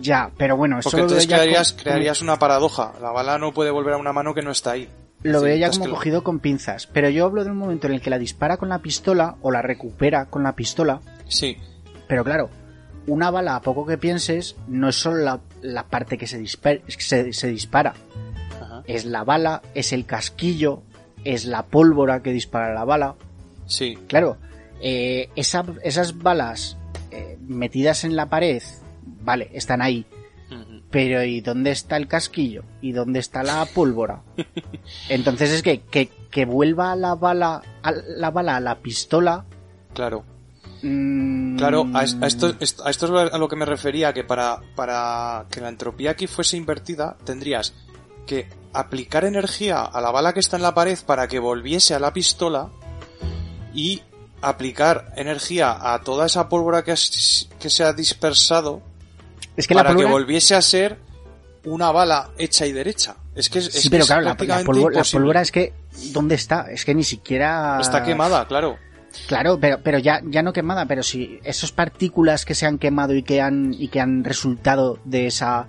[0.00, 2.92] Ya, pero bueno, eso Porque entonces crearías, con- crearías una paradoja.
[3.00, 4.88] La bala no puede volver a una mano que no está ahí.
[5.22, 6.86] Lo Sí, veo ya como cogido con pinzas.
[6.86, 9.50] Pero yo hablo de un momento en el que la dispara con la pistola o
[9.50, 11.00] la recupera con la pistola.
[11.26, 11.56] Sí,
[12.06, 12.50] Pero claro,
[13.06, 16.80] una bala, a poco que pienses, no es solo la, la parte que se, dispa-
[16.88, 17.94] se, se dispara.
[18.62, 18.82] Ajá.
[18.86, 20.82] Es la bala, es el casquillo,
[21.24, 23.16] es la pólvora que dispara la bala.
[23.66, 24.36] sí, Claro,
[24.80, 26.76] eh, esa- esas balas
[27.10, 28.62] eh, metidas en la pared,
[29.22, 30.06] vale, están ahí.
[30.90, 32.62] Pero ¿y dónde está el casquillo?
[32.80, 34.22] ¿Y dónde está la pólvora?
[35.08, 39.44] Entonces es que, que, que vuelva la bala, a la bala a la pistola.
[39.92, 40.24] claro.
[40.82, 44.12] mm, Claro, a, es- a esto, est- a esto es a lo que me refería,
[44.14, 47.74] que para, para que la entropía aquí fuese invertida, tendrías
[48.26, 51.98] que aplicar energía a la bala que está en la pared para que volviese a
[51.98, 52.68] la pistola
[53.74, 54.02] y
[54.40, 58.80] aplicar energía a toda esa pólvora que, has- que se ha dispersado
[59.58, 60.12] Es que la para que pólvora.
[60.12, 60.98] volviese a ser
[61.64, 63.16] una bala hecha y derecha.
[63.34, 65.52] Es que es, es Sí, que pero es claro, la, la pólvora, la pólvora es
[65.52, 65.72] que.
[66.12, 66.70] ¿Dónde está?
[66.70, 67.78] Es que ni siquiera.
[67.80, 68.78] Está quemada, claro.
[69.26, 73.14] Claro, pero, pero ya, ya no quemada, pero si esas partículas que se han quemado
[73.14, 75.68] y que han, y que han resultado de esa,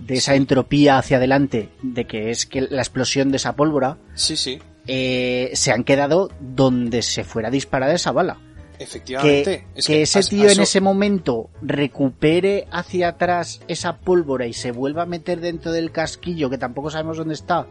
[0.00, 4.36] de esa entropía hacia adelante, de que es que la explosión de esa pólvora, Sí,
[4.36, 8.38] sí, eh, se han quedado donde se fuera disparada esa bala.
[8.78, 9.66] Efectivamente.
[9.72, 14.72] Que, Es que ese tío en ese momento recupere hacia atrás esa pólvora y se
[14.72, 17.66] vuelva a meter dentro del casquillo, que tampoco sabemos dónde está,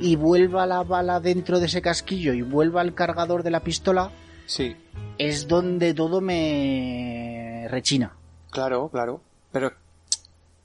[0.00, 4.10] y vuelva la bala dentro de ese casquillo y vuelva al cargador de la pistola,
[4.50, 4.76] Sí,
[5.16, 8.16] es donde todo me rechina.
[8.50, 9.22] Claro, claro.
[9.52, 9.72] Pero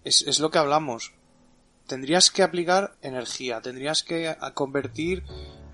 [0.04, 1.14] es, es lo que hablamos.
[1.86, 5.22] Tendrías que aplicar energía, tendrías que convertir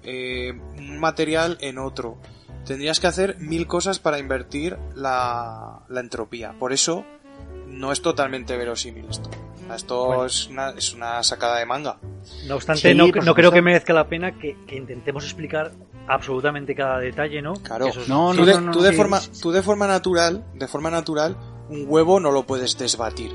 [0.04, 2.18] eh, un material en otro.
[2.66, 6.54] Tendrías que hacer mil cosas para invertir la, la entropía.
[6.58, 7.04] Por eso
[7.68, 9.30] no es totalmente verosímil esto.
[9.74, 10.26] Esto Bueno.
[10.26, 11.98] es, una, es una sacada de manga.
[12.48, 15.72] No obstante, Sí, no, no creo que merezca la pena que, que intentemos explicar
[16.08, 17.54] absolutamente cada detalle, ¿no?
[17.54, 17.88] Claro.
[17.88, 21.38] Eso es- No, tú, de, de forma, tú de forma natural, de forma natural,
[21.70, 23.32] un huevo no lo puedes desbatir.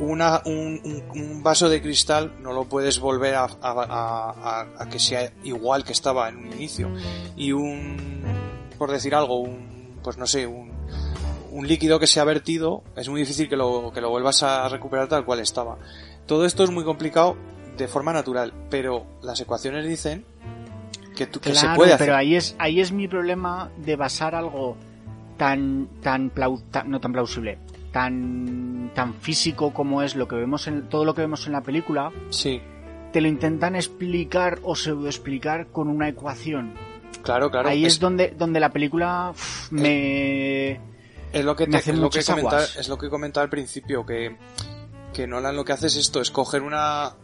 [0.00, 4.30] Una, un, un- un vaso de cristal no lo puedes volver a, a- a-
[4.60, 6.90] a- a que sea igual que estaba en un inicio.
[7.36, 8.22] Y un,
[8.78, 10.70] por decir algo, un, pues no sé, un,
[11.50, 14.68] un líquido que se ha vertido, es muy difícil que lo, que lo vuelvas a
[14.68, 15.78] recuperar tal cual estaba.
[16.26, 17.36] Todo esto es muy complicado
[17.76, 20.24] de forma natural, pero las ecuaciones dicen
[21.16, 22.06] que, tú- que Claro, se puede hacer.
[22.06, 24.76] pero ahí es, ahí es mi problema de basar algo
[25.36, 27.58] tan, tan, plau- tan- no tan plausible,
[27.96, 31.62] tan, tan físico como es lo que vemos en, todo lo que vemos en la
[31.62, 32.60] película, Sí,
[33.10, 36.74] te lo intentan explicar o pseudo explicar con una ecuación.
[37.22, 37.70] claro, claro.
[37.70, 39.32] ahí es, es- donde, donde la película
[39.70, 40.72] me...
[41.32, 43.50] Es lo que, Me te- hace es lo que comentaba, es lo que comentaba al
[43.50, 44.36] principio, que,
[45.14, 47.14] que Nolan lo que hace es esto, es coger una,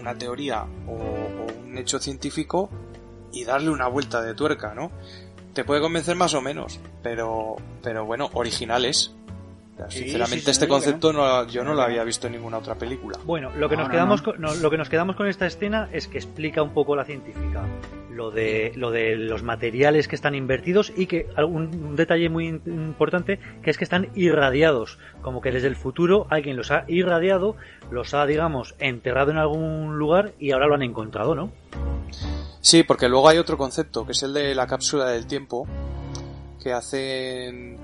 [0.00, 2.70] una teoría o, o un hecho científico
[3.34, 4.90] y darle una vuelta de tuerca, ¿no?
[5.52, 9.14] Te puede convencer más o menos, pero, pero bueno, originales.
[9.88, 12.74] Sí, Sinceramente sí, sí, este concepto no, yo no lo había visto en ninguna otra
[12.74, 13.18] película.
[13.24, 14.32] Bueno, lo que, No, nos no, quedamos no.
[14.32, 17.04] Con, no, lo que nos quedamos con esta escena es que explica un poco la
[17.04, 17.64] científica.
[18.12, 22.48] Lo de, lo de los materiales que están invertidos y que un, un detalle muy
[22.48, 24.98] in- importante que es que están irradiados.
[25.22, 27.56] Como que desde el futuro alguien los ha irradiado,
[27.90, 31.50] los ha, digamos, enterrado en algún lugar y ahora lo han encontrado, ¿no?
[32.60, 35.66] Sí, porque luego hay otro concepto, que es el de la cápsula del tiempo,
[36.62, 37.78] que hacen...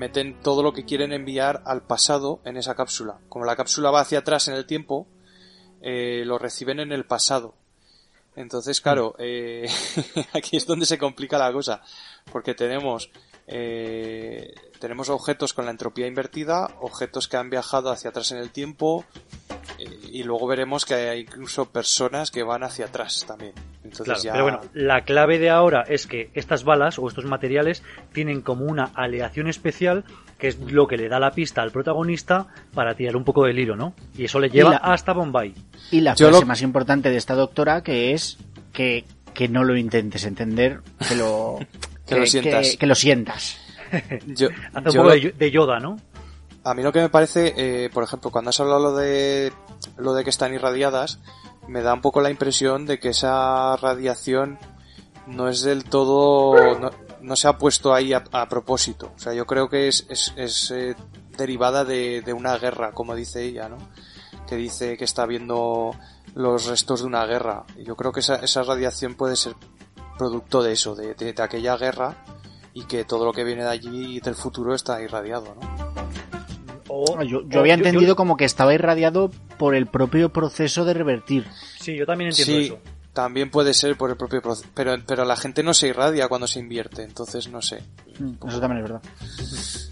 [0.00, 3.18] meten todo lo que quieren enviar al pasado en esa cápsula.
[3.28, 5.06] Como la cápsula va hacia atrás en el tiempo,
[5.82, 7.54] eh, lo reciben en el pasado.
[8.34, 9.68] Entonces, claro, eh,
[10.32, 11.82] aquí es donde se complica la cosa,
[12.32, 13.10] porque tenemos
[13.46, 18.52] eh, tenemos objetos con la entropía invertida, objetos que han viajado hacia atrás en el
[18.52, 19.04] tiempo,
[20.12, 23.52] y luego veremos que hay incluso personas que van hacia atrás también.
[23.84, 24.32] Entonces Claro, ya...
[24.32, 27.82] pero bueno, la clave de ahora es que estas balas o estos materiales
[28.12, 30.04] tienen como una aleación especial
[30.38, 33.58] que es lo que le da la pista al protagonista para tirar un poco del
[33.58, 33.94] hilo, ¿no?
[34.16, 35.54] Y eso le lleva la- hasta Bombay.
[35.90, 38.38] Y la Yo frase lo- más importante de esta doctora que es
[38.72, 39.04] que,
[39.34, 41.58] que no lo intentes entender, que lo,
[42.06, 42.70] Que lo sientas.
[42.70, 43.58] que- que lo sientas.
[44.26, 45.96] yo- Hace un yo poco lo- de Yoda, ¿no?
[46.64, 49.52] A mí lo que me parece, eh, por ejemplo, cuando has hablado lo de
[49.96, 51.18] lo de que están irradiadas,
[51.66, 54.58] me da un poco la impresión de que esa radiación
[55.26, 56.90] no es del todo, no,
[57.22, 59.12] no se ha puesto ahí a, a propósito.
[59.16, 60.96] O sea, yo creo que es, es, eh,
[61.38, 63.78] derivada de, una guerra, como dice ella, ¿no?
[64.46, 65.92] Que dice que está viendo
[66.34, 67.64] los restos de una guerra.
[67.78, 69.54] Y Yo creo que esa, esa radiación puede ser
[70.18, 72.22] producto de eso, de, de- de aquella guerra,
[72.74, 76.09] y que todo lo que viene de allí del futuro está irradiado, ¿no?
[76.92, 80.92] O, Yo, o yo había entendido como que estaba irradiado por el propio proceso de
[80.94, 81.44] revertir.
[81.78, 82.78] Sí, yo también entiendo Sí, eso.
[83.12, 84.68] También puede ser por el propio proceso.
[84.74, 87.82] Pero, pero la gente no se irradia cuando se invierte, entonces no sé.
[88.18, 89.02] Mm, Eso también es verdad.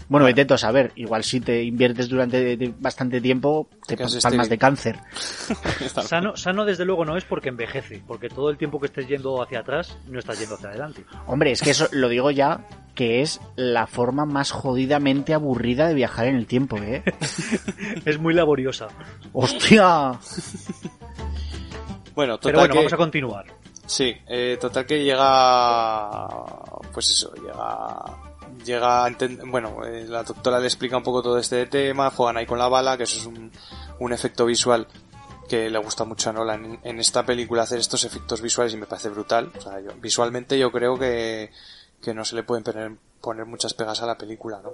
[0.07, 0.91] Bueno, intento saber.
[0.95, 4.49] Igual si te inviertes durante bastante tiempo, te quedas palmas estéril.
[4.49, 4.99] de cáncer.
[6.03, 9.41] Sano, sano desde luego no es porque envejece, porque todo el tiempo que estés yendo
[9.41, 11.05] hacia atrás no estás yendo hacia adelante.
[11.27, 12.65] Hombre, es que eso lo digo ya,
[12.95, 17.03] que es la forma más jodidamente aburrida de viajar en el tiempo, ¿eh?
[18.05, 18.87] Es muy laboriosa.
[19.33, 20.13] ¡Hostia!
[22.19, 22.77] Bueno, total Pero bueno, que...
[22.79, 23.45] vamos a continuar.
[23.85, 26.27] Sí, eh, total que llega,
[26.93, 27.95] pues eso, llega,
[28.65, 29.11] llega, a
[29.45, 32.67] bueno, eh, la doctora le explica un poco todo este tema, juegan ahí con la
[32.67, 33.49] bala, que eso es un,
[33.99, 34.85] un efecto visual
[35.47, 38.77] que le gusta mucho a Nolan en, en esta película hacer estos efectos visuales y
[38.77, 39.49] me parece brutal.
[39.57, 41.49] O sea, yo- visualmente yo creo que,
[42.01, 42.91] que no se le pueden poner,
[43.21, 44.73] poner muchas pegas a la película, ¿no?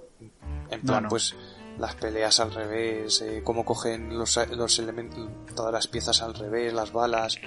[0.72, 1.10] En plan, no.
[1.10, 1.36] pues
[1.80, 6.74] las peleas al revés, eh, cómo cogen los, los elementos, todas las piezas al revés,
[6.74, 7.38] las balas.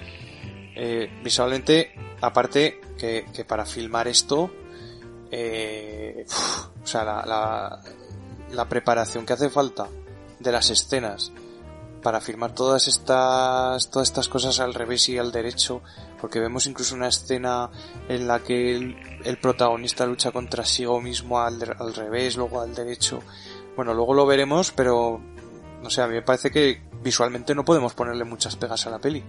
[0.75, 4.51] Eh, visualmente, aparte que, que para filmar esto,
[5.31, 6.25] eh,
[6.83, 7.81] o sea, la, la,
[8.51, 9.87] la preparación que hace falta
[10.39, 11.31] de las escenas
[12.01, 15.81] para filmar todas estas, todas estas cosas al revés y al derecho,
[16.19, 17.69] porque vemos incluso una escena
[18.07, 18.95] en la que el,
[19.25, 23.21] el protagonista lucha contra sí mismo al, al revés, luego al derecho.
[23.79, 25.21] Bueno, luego lo veremos, pero
[25.81, 28.99] no sé, a mí me parece que visualmente no podemos ponerle muchas pegas a la
[28.99, 29.23] peli.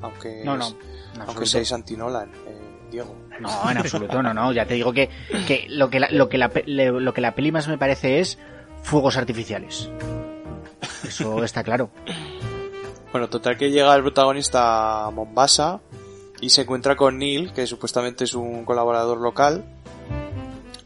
[0.00, 0.76] Aunque, No, no.
[1.26, 3.16] aunque seáis anti-Nolan, eh, Diego.
[3.40, 4.52] No, en absoluto, no, no.
[4.52, 5.10] Ya te digo que,
[5.48, 8.38] que lo que la, lo que la, lo que la peli más me parece es
[8.84, 9.90] fuegos artificiales.
[11.02, 11.90] Eso está claro.
[13.10, 15.80] Bueno, total que llega el protagonista a Mombasa
[16.40, 19.64] y se encuentra con Neil, que supuestamente es un colaborador local,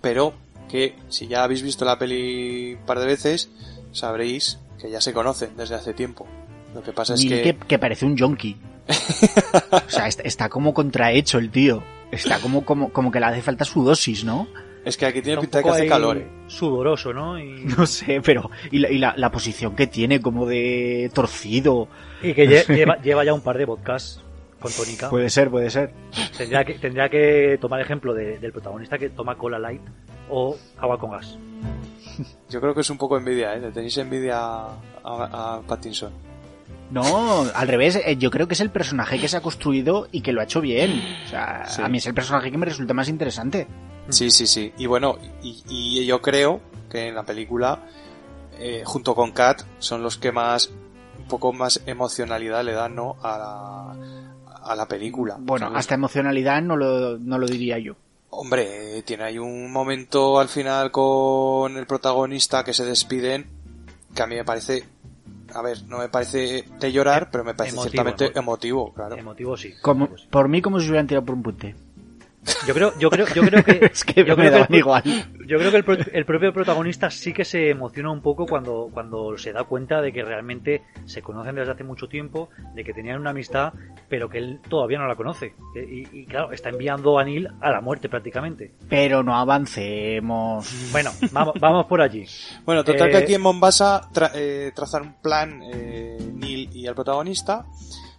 [0.01, 0.32] pero
[0.68, 3.50] que si ya habéis visto la peli un par de veces,
[3.92, 6.26] sabréis que ya se conocen desde hace tiempo.
[6.74, 7.42] Lo que pasa es que...
[7.42, 8.56] que, que parece un yonki.
[8.88, 11.82] O sea, está, está como contrahecho el tío.
[12.10, 14.48] Está como, como, como que le hace falta su dosis, ¿no?
[14.84, 16.16] Es que aquí tiene pinta de que hace calor.
[16.18, 16.26] eh.
[16.46, 17.38] Sudoroso, ¿no?
[17.38, 18.50] Y, No sé, pero.
[18.70, 21.88] Y la, y la, la posición que tiene, como de torcido.
[22.22, 24.22] y que lle- lleva, lleva ya un par de vodkas
[24.60, 25.09] con tónica.
[25.10, 25.93] Puede ser, puede ser.
[26.36, 29.82] Tendría que, tendría que tomar ejemplo de- del protagonista que toma cola light
[30.30, 31.36] o agua con gas.
[32.51, 33.60] Yo creo que es un poco envidia, ¿eh?
[33.60, 34.74] Le tenéis envidia a,
[35.05, 36.12] a Pattinson.
[36.90, 40.22] No, al revés, eh, yo creo que es el personaje que se ha construido y
[40.22, 41.02] que lo ha hecho bien.
[41.26, 41.82] O sea, Sí.
[41.82, 43.66] a mí es el personaje que me resulta más interesante.
[44.09, 44.72] Sí, sí, sí.
[44.78, 46.60] Y bueno, y, y yo creo
[46.90, 47.80] que en la película,
[48.59, 50.70] eh, junto con Kat, son los que más,
[51.18, 53.16] un poco más emocionalidad le dan, ¿no?
[53.22, 55.36] A la, a la película.
[55.39, 57.97] Bueno, hasta emocionalidad no lo, no lo diría yo.
[58.30, 63.47] Hombre, tiene ahí un momento al final con el protagonista que se despiden,
[64.14, 64.85] que a mí me parece,
[65.55, 69.16] a ver, no me parece de llorar, pero me parece Emotivo, ciertamente emotivo, claro.
[69.16, 69.72] Emotivo sí.
[69.80, 70.28] Como, Emotivo, sí.
[70.30, 71.74] por mí, como si se hubieran tirado por un puente.
[72.66, 75.02] Yo creo, yo creo, yo creo que, Es que yo me creo que el, igual.
[75.46, 78.88] yo creo que el, pro- el propio protagonista sí que se emociona un poco cuando,
[78.92, 82.92] cuando se da cuenta de que realmente se conocen desde hace mucho tiempo, de que
[82.92, 83.72] tenían una amistad,
[84.08, 85.54] pero que él todavía no la conoce.
[85.74, 88.72] Y, y, claro, está enviando a Neil a la muerte prácticamente.
[88.88, 90.90] Pero no avancemos.
[90.92, 92.24] Bueno, vamos, vamos por allí.
[92.64, 96.86] Bueno, total Eh, que aquí en Mombasa tra- eh, trazan un plan eh, Neil y
[96.86, 97.64] el protagonista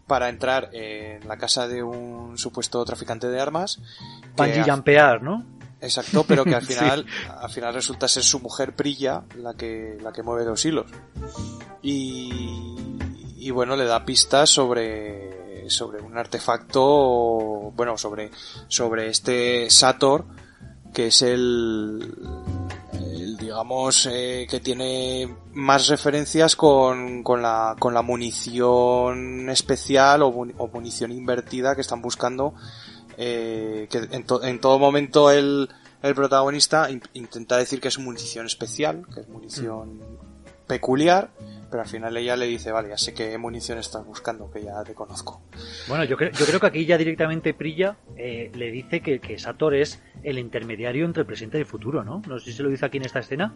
[0.10, 3.80] para entrar en la casa de un supuesto traficante de armas.
[4.38, 5.46] al- jumpear, ¿no?
[5.80, 7.06] Exacto, pero que al final,
[7.40, 10.88] al final resulta ser su mujer Prilla la que, la que mueve los hilos.
[11.82, 12.76] Y,
[13.38, 18.32] y bueno, le da pistas sobre, sobre un artefacto, bueno, sobre,
[18.68, 20.26] sobre este Sator,
[20.94, 22.14] que es el,
[23.38, 30.54] digamos, eh, que tiene más referencias con, con la, con la munición especial o, mun-
[30.58, 32.54] o munición invertida que están buscando
[33.18, 35.70] eh, que en, to- en todo momento el,
[36.02, 40.00] el protagonista in- intenta decir que es munición especial, que es munición
[40.70, 41.32] peculiar,
[41.72, 44.82] pero al final ella le dice, vale, ya sé qué munición estás buscando, que ya
[44.86, 45.42] te conozco.
[45.88, 49.38] Bueno, yo creo, yo creo que aquí ya directamente Prilla eh, le dice que, que
[49.40, 52.22] Sator es el intermediario entre el presente y el futuro, ¿no?
[52.28, 53.54] No sé si se lo dice aquí en esta escena.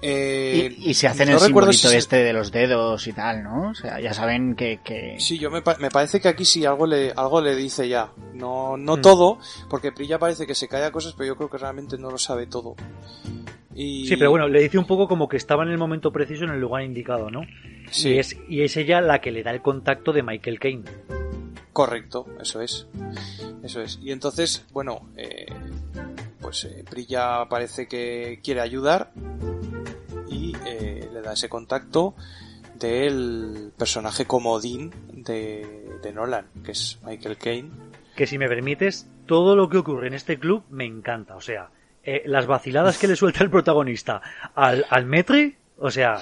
[0.00, 3.06] Eh, Y, y se hacen no el recuerdo simbolito si se- este de los dedos
[3.08, 3.70] y tal, ¿no?
[3.70, 4.80] O sea, ya saben que...
[4.84, 5.16] que...
[5.18, 8.12] Sí, yo me, pa- me parece que aquí sí algo le, algo le dice ya.
[8.34, 9.02] No, no Mm.
[9.02, 9.38] todo,
[9.68, 12.46] porque Prilla parece que se calla cosas, pero yo creo que realmente no lo sabe
[12.46, 12.76] todo.
[13.80, 14.06] Y...
[14.06, 16.50] Sí, pero bueno, le dice un poco como que estaba en el momento preciso en
[16.50, 17.42] el lugar indicado, ¿no?
[17.92, 18.10] Sí.
[18.10, 20.84] Y, es, y es ella la que le da el contacto de Michael Caine.
[21.72, 22.88] Correcto, eso es.
[23.62, 24.00] Eso es.
[24.02, 25.46] Y entonces, bueno, eh,
[26.40, 29.12] pues eh, Prilla parece que quiere ayudar
[30.28, 32.16] y eh, le da ese contacto
[32.80, 37.70] del personaje comodín de, de Nolan, que es Michael Caine.
[38.16, 41.36] Que si me permites, todo lo que ocurre en este club me encanta.
[41.36, 41.70] O sea,
[42.16, 44.20] eh, las vaciladas que le suelta el protagonista
[44.54, 46.18] al, al Metre, o sea,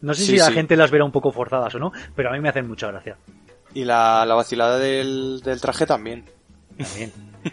[0.00, 0.52] no sé Sí, si la sí.
[0.54, 3.16] gente las verá un poco forzadas o no, pero a mí me hacen mucha gracia.
[3.74, 6.24] Y la, la vacilada del, del traje también.
[6.76, 7.12] También.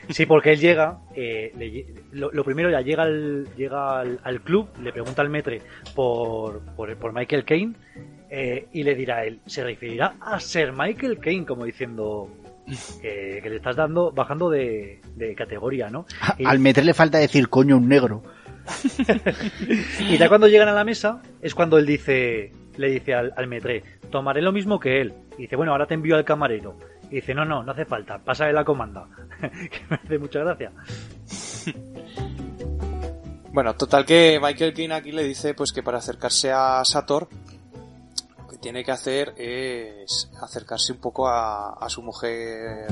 [0.10, 4.42] Sí, porque él llega, eh, le lo, lo primero ya llega al, llega al, al
[4.42, 5.62] club, le pregunta al metre
[5.96, 7.74] por, por, por Michael Caine
[8.30, 12.30] eh, y le dirá él, se referirá a ser Michael Caine, como diciendo
[13.02, 16.06] que, que le estás dando, bajando de, de categoría, ¿no?
[16.38, 18.24] Y- Al meter le falta decir coño un negro.
[20.00, 23.48] Y ya cuando llegan a la mesa es cuando él dice, le dice al, al
[23.48, 25.14] metre, tomaré lo mismo que él.
[25.38, 26.78] Y dice, bueno, ahora te envío al camarero.
[27.10, 29.08] Y dice, no, no, no hace falta, pásale la comanda.
[29.40, 30.72] que me hace mucha gracia.
[33.54, 37.28] Bueno, total que Michael Caine aquí le dice pues que para acercarse a Sator
[38.58, 42.88] que tiene que hacer es acercarse un poco a, a su mujer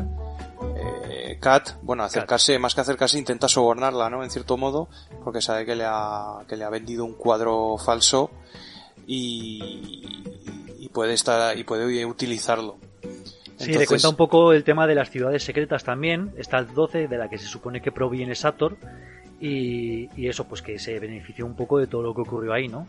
[0.77, 1.71] eh, Kat.
[1.81, 4.23] Bueno, acercarse, más que acercarse, intenta sobornarla, ¿no?
[4.23, 4.87] En cierto modo,
[5.23, 8.31] porque sabe que le ha, que le ha vendido un cuadro falso
[9.07, 10.23] y,
[10.79, 12.77] y puede estar, y puede utilizarlo.
[13.57, 16.33] Sí, le Entonces- cuenta un poco el tema de las ciudades secretas también.
[16.37, 18.77] Está el 12, de la que se supone que proviene Sator.
[19.39, 22.67] Y, y eso, pues que se benefició un poco de todo lo que ocurrió ahí,
[22.69, 22.87] ¿no?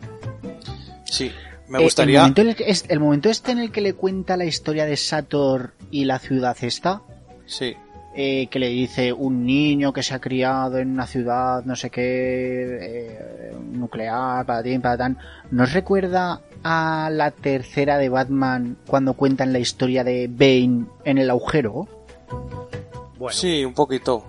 [1.05, 1.31] Sí,
[1.69, 2.19] me Eh, gustaría.
[2.19, 4.45] el, momento en el, que- es- el momento este en el que le cuenta la
[4.45, 7.01] historia de Sator y la ciudad esta,
[7.45, 7.75] Sí,
[8.15, 11.89] eh, que le dice un niño que se ha criado en una ciudad, no sé
[11.89, 15.17] qué, eh, nuclear, patatín, patatán,
[15.51, 21.29] ¿nos recuerda a la tercera de Batman cuando cuentan la historia de Bane en el
[21.29, 21.87] agujero?
[23.17, 24.23] Bueno, sí, un poquito.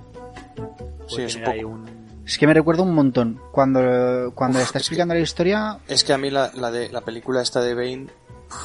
[1.09, 1.69] Sí, es un poco.
[1.69, 1.98] un-
[2.29, 3.41] Es que me recuerda un montón.
[3.53, 6.71] Cuando, cuando Uf, está es que- explicando la historia, Es que a mí la, la
[6.71, 8.07] de la película esta de Bane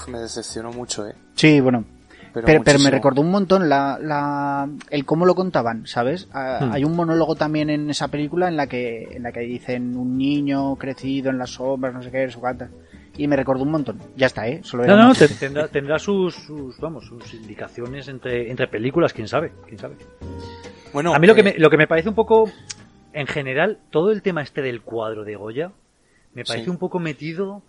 [0.09, 1.15] me decepcionó mucho, eh.
[1.35, 1.85] sí, bueno,
[2.33, 6.27] Pero, Pero, pero me recordó un montón la, la, el cómo lo contaban, ¿sabes?
[6.33, 6.71] Ah, Hmm.
[6.73, 10.17] Hay un monólogo también en esa película en la que en la que dicen un
[10.17, 12.69] niño crecido en las sombras, no sé qué, su gata.
[13.17, 13.99] Y me recordó un montón.
[14.17, 14.59] Ya está, ¿eh?
[14.63, 19.27] Solo era No, no, tendrá, tendrá sus, sus, vamos, sus indicaciones entre, entre películas, quién
[19.27, 19.95] sabe, quién sabe.
[20.91, 22.49] Bueno, A mí lo que, eh, me, lo que me parece un poco,
[23.13, 25.71] en general, todo el tema este del cuadro de Goya,
[26.33, 26.69] me parece Sí.
[26.69, 27.61] un poco metido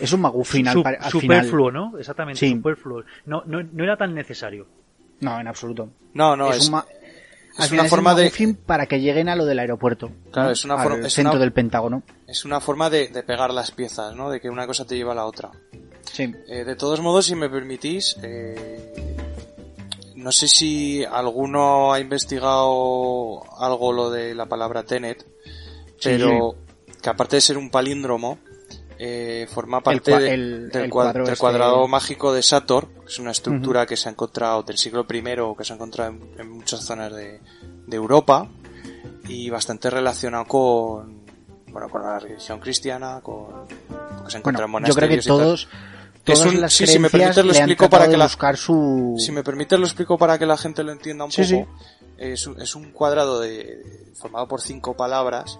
[0.00, 1.10] Es un magufín al, su- final.
[1.10, 1.98] superfluo, ¿no?
[1.98, 2.50] Exactamente, Sí.
[2.52, 3.04] superfluo.
[3.26, 4.66] No, no, no era tan necesario.
[5.20, 5.88] No, en absoluto.
[6.14, 6.96] No, no, es, es, un ma- es
[7.50, 10.10] al una final es forma un de magufín para que lleguen a lo del aeropuerto.
[10.32, 10.52] Claro, ¿no?
[10.52, 12.02] es una Al forma- es centro una- del Pentágono.
[12.26, 14.30] es una forma de, de pegar las piezas, ¿no?
[14.30, 15.50] De que una cosa te lleva a la otra.
[16.10, 16.32] Sí.
[16.48, 19.16] Eh, de todos modos, si me permitís, eh,
[20.18, 25.24] no sé si alguno ha investigado algo lo de la palabra Tenet,
[25.98, 26.54] Sí, pero
[27.02, 28.38] que aparte de ser un palíndromo,
[28.98, 33.06] eh, forma parte el- del, el cua- cuadro del este- cuadrado mágico de Sator, que
[33.06, 35.22] es una estructura que se ha encontrado del siglo I
[35.56, 37.40] que se ha encontrado en, en muchas zonas de,
[37.86, 38.48] de Europa
[39.28, 41.18] y bastante relacionado con
[41.70, 45.26] bueno con la religión cristiana, con que se encuentra Bueno, en yo creo que monasterios
[45.26, 45.78] y tal.
[46.32, 48.56] Todos, Es todas un- las sí, si me permites lo explico para que la- buscar
[48.56, 49.14] su...
[49.18, 51.68] Si me permites lo explico para que la gente lo entienda un Sí, poco.
[52.16, 55.58] Es, un, es un cuadrado de, formado por cinco palabras,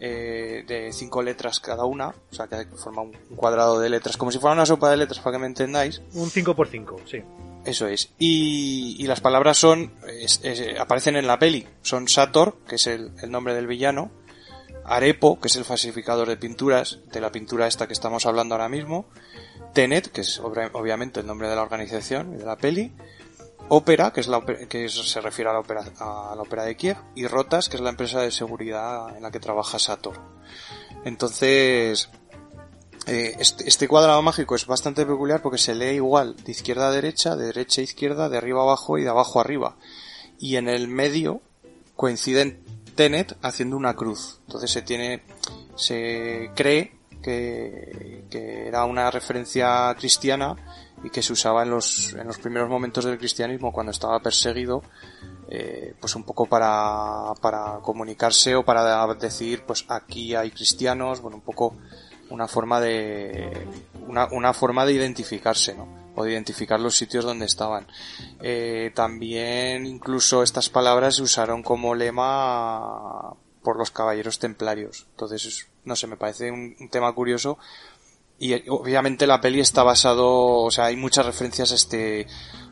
[0.00, 4.16] eh, de cinco letras cada una, o sea que forma un, un cuadrado de letras,
[4.16, 6.00] como si fuera una sopa de letras para que me entendáis.
[6.14, 7.22] Un 5x5, sí.
[7.66, 8.08] Eso es.
[8.18, 11.66] Y, y las palabras son, es- es- aparecen en la peli.
[11.82, 14.10] Son Sator, que es el, el nombre del villano,
[14.86, 18.70] Arepo, que es el falsificador de pinturas, de la pintura esta que estamos hablando ahora
[18.70, 19.04] mismo,
[19.72, 22.92] Tenet, que es obviamente el nombre de la organización y de la peli,
[23.72, 26.96] Ópera, que es la que se refiere a la ópera a la ópera de Kiev,
[27.14, 30.20] y Rotas, que es la empresa de seguridad en la que trabaja Sator.
[31.04, 32.10] Entonces,
[33.06, 36.90] eh, este, este cuadrado mágico es bastante peculiar porque se lee igual de izquierda a
[36.90, 39.76] derecha, de derecha a izquierda, de arriba a abajo y de abajo a arriba.
[40.38, 41.40] Y en el medio
[41.94, 42.64] coinciden
[42.96, 44.40] Tenet haciendo una cruz.
[44.46, 45.22] Entonces se tiene,
[45.76, 50.56] se cree que, que era una referencia cristiana
[51.02, 54.82] y que se usaba en los, en los primeros momentos del cristianismo cuando estaba perseguido
[55.48, 61.36] eh, pues un poco para, para comunicarse o para decir pues aquí hay cristianos, bueno
[61.36, 61.76] un poco
[62.30, 63.66] una forma de
[64.06, 65.88] una, una forma de identificarse, ¿no?
[66.14, 67.86] O de identificar los sitios donde estaban.
[68.40, 75.06] Eh, también incluso estas palabras se usaron como lema por los caballeros templarios.
[75.12, 77.58] Entonces, es- no sé, me parece un, un tema curioso.
[78.38, 80.28] Y eh, obviamente la peli está basado,
[80.62, 82.26] o sea, hay muchas referencias a este,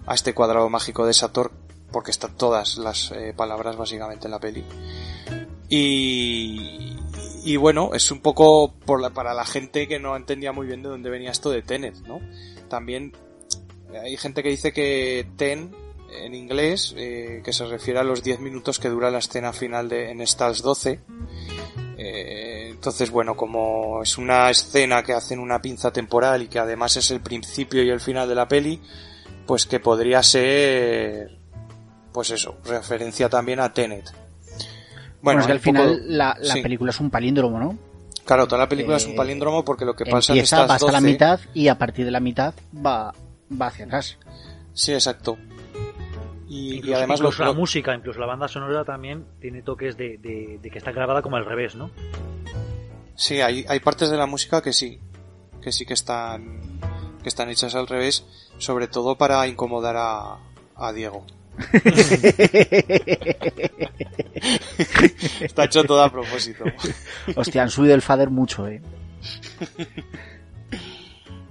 [0.07, 1.53] a este cuadrado mágico de Sator,
[1.93, 4.65] porque están todas las eh, palabras básicamente en la peli.
[5.69, 6.97] Y,
[7.45, 10.83] Y bueno, es un poco por la, para la gente que no entendía muy bien
[10.83, 12.21] de dónde venía esto de Tenet, ¿no?
[12.69, 13.13] También
[14.03, 15.75] hay gente que dice que Ten
[16.11, 19.89] en inglés, eh, que se refiere a los 10 minutos que dura la escena final
[19.89, 21.01] de en estas 12.
[21.97, 26.97] Eh, entonces, bueno, como es una escena que hacen una pinza temporal y que además
[26.97, 28.81] es el principio y el final de la peli,
[29.47, 31.39] pues que podría ser,
[32.13, 34.11] pues eso, referencia también a Tenet.
[35.21, 36.63] Bueno, es que al final poco- la, la sí.
[36.63, 37.77] película es un palíndromo, ¿no?
[38.25, 40.71] Claro, toda la película es un Eh, palíndromo porque lo que pasa en Empieza, estas
[40.71, 43.13] va hasta la 12 mitad y a partir de la mitad va,
[43.51, 44.19] va hacia atrás.
[44.75, 45.37] Sí, exacto.
[46.49, 49.63] Y, y Incluso, además lo, incluso la lo- música, incluso la banda sonora también tiene
[49.63, 51.91] toques de, de- de que está grabada como al revés, ¿no?
[53.15, 54.99] sí, hay, hay partes de la música que sí,
[55.61, 56.61] que sí que están
[57.23, 58.25] que están hechas al revés,
[58.59, 60.39] sobre todo para incomodar a,
[60.77, 61.27] a Diego.
[65.41, 66.65] Está hecho todo a propósito.
[67.37, 68.81] Hostia, han subido el fader mucho, eh.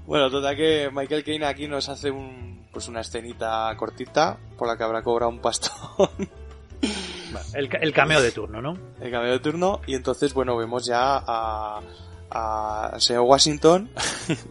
[0.06, 2.47] Bueno, total que Michael Caine aquí nos hace un
[2.78, 6.10] pues una escenita cortita por la que habrá cobrado un pastón.
[7.56, 8.78] El, el cameo de turno, ¿no?
[9.02, 11.82] el cambio de turno y entonces bueno vemos ya a,
[12.30, 13.90] a señor Washington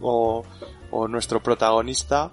[0.01, 0.43] o,
[0.91, 2.31] o nuestro protagonista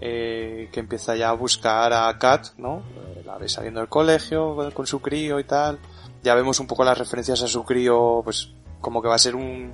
[0.00, 2.82] eh, que empieza ya a buscar a Kat no
[3.16, 5.78] Eh, la ve saliendo del colegio con, su crío y tal.
[6.22, 8.50] Ya vemos un poco las referencias a su crío pues
[8.80, 9.72] como que va a ser un-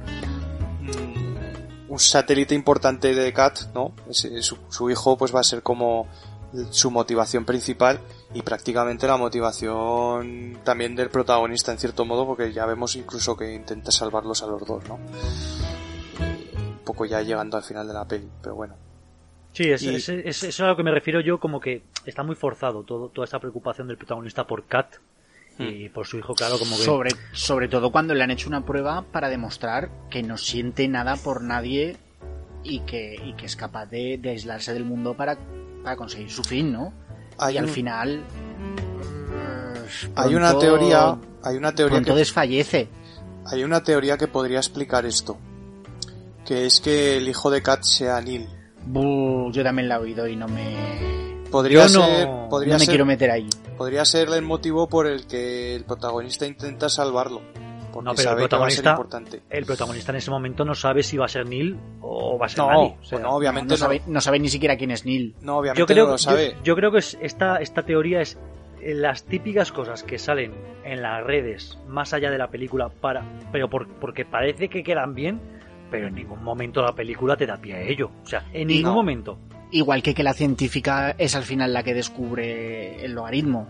[1.98, 6.06] un satélite importante de Kat no Ese- su, su hijo pues va a ser como
[6.70, 8.00] su motivación principal
[8.32, 13.52] y prácticamente la motivación también del protagonista en cierto modo porque ya vemos incluso que
[13.52, 14.94] intenta salvarlos a los dos, ¿no?
[14.94, 18.74] Un poco ya llegando al final de la peli, pero bueno.
[19.52, 22.22] Sí, es, Y- es, es- es a lo que me refiero yo, como que está
[22.22, 24.94] muy forzado todo, toda esta preocupación del protagonista por Kat
[25.58, 26.82] y por su hijo, claro, como que...
[26.82, 31.16] Sobre, sobre todo cuando le han hecho una prueba para demostrar que no siente nada
[31.16, 31.96] por nadie
[32.62, 35.36] y que, y que es capaz de, de aislarse del mundo para,
[35.82, 36.92] para conseguir su fin, ¿no?
[37.38, 38.22] Hay, y al final...
[40.14, 42.88] hay una teoría, hay una teoría que, desfallece.
[43.46, 45.38] hay una teoría que podría explicar esto,
[46.46, 48.48] que es que el hijo de Kat sea Neil.
[48.86, 51.27] Buh, yo también la he oído y no me...
[51.50, 53.48] Podría Yo no- ser, podría no me ser, quiero meter ahí.
[53.76, 57.40] podría ser el motivo por el que el protagonista intenta salvarlo,
[57.92, 59.42] porque No, pero el sabe que va a ser protagonista- importante.
[59.48, 62.48] El protagonista en ese momento no sabe si va a ser Neil o va a
[62.48, 62.96] ser No, nadie.
[63.00, 65.34] O sea, bueno, obviamente no, no, sabe, no sabe ni siquiera quién es Neil.
[65.40, 66.54] no, obviamente yo creo, no lo sabe.
[66.58, 68.38] Yo, yo creo que es- esta, esta teoría es
[68.80, 70.52] eh, las típicas cosas que salen
[70.84, 75.14] en las redes más allá de la película para pero por- porque parece que quedan
[75.16, 75.40] bien
[75.90, 78.90] pero en ningún momento la película te da pie a ello o sea en ningún
[78.90, 78.94] no.
[78.94, 79.36] momento
[79.70, 83.68] Igual que que la científica es al final la que descubre el logaritmo.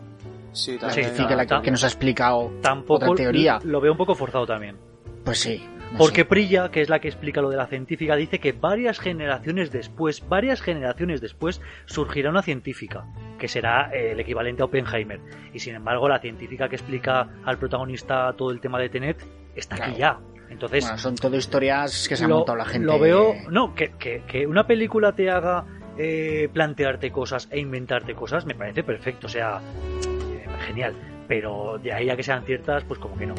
[0.53, 1.05] Sí, La también.
[1.07, 3.59] científica la que, nos ha explicado tampoco otra teoría.
[3.65, 4.77] lo veo un poco forzado también
[5.25, 5.63] Pues sí.
[5.93, 6.25] no porque sé.
[6.25, 10.27] Prilla, que es la que explica lo de la científica, dice que varias generaciones después,
[10.29, 13.05] varias generaciones después, surgirá una científica,
[13.39, 15.21] que será eh, el equivalente a Oppenheimer.
[15.53, 19.19] Y sin embargo, la científica que explica al protagonista todo el tema de Tenet
[19.55, 20.19] está aquí ya.
[20.51, 22.87] Entonces, Bueno, son todo historias que se ha lo, montado la gente.
[22.87, 23.35] lo veo.
[23.51, 25.65] No, que, que, que una película te haga
[25.99, 30.95] eh, plantearte cosas e inventarte cosas, me parece perfecto, o sea, eh, genial.
[31.27, 33.35] Pero de ahí a que sean ciertas, pues como que no.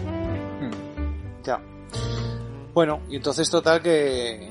[1.43, 1.59] Ya.
[2.73, 4.47] Bueno, y entonces total que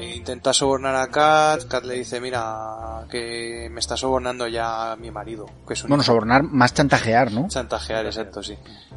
[0.00, 5.46] intenta sobornar a Kat, Kat le dice, mira, que me está sobornando ya mi marido,
[5.66, 6.12] que es un Bueno, hijo".
[6.12, 7.48] sobornar, más chantajear, ¿no?
[7.48, 8.56] chantajear, exacto, sí.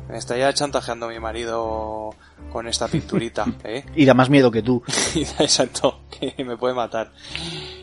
[0.10, 2.12] Me está ya chantajeando mi marido
[2.52, 3.86] con esta pinturita, ¿eh?
[3.96, 4.84] Y da más miedo que tú.
[5.40, 7.12] Exacto, que me puede matar.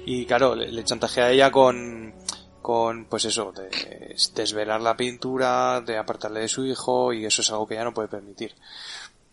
[0.05, 2.15] Y claro, le, le chantajea a ella con,
[2.63, 7.51] con, pues eso, de desvelar la pintura, de apartarle de su hijo, y eso es
[7.51, 8.55] algo que ella no puede permitir.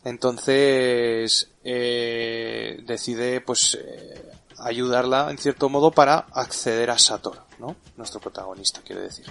[0.03, 7.75] Entonces, eh, decide, pues, eh, ayudarla en cierto modo para acceder a Sator, ¿no?
[7.97, 9.25] Nuestro protagonista, quiere decir.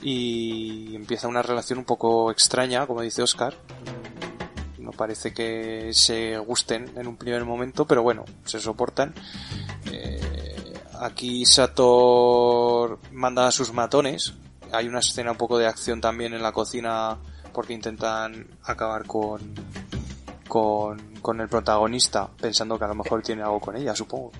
[0.00, 3.54] Y empieza una relación un poco extraña, como dice Oscar.
[4.78, 9.12] No parece que se gusten en un primer momento, pero bueno, se soportan.
[9.92, 14.34] Eh, aquí Sator manda a sus matones.
[14.72, 17.18] Hay una escena un poco de acción también en la cocina
[17.58, 19.40] porque intentan acabar con,
[20.46, 24.30] con, con el protagonista pensando que a lo mejor tiene algo con ella, supongo.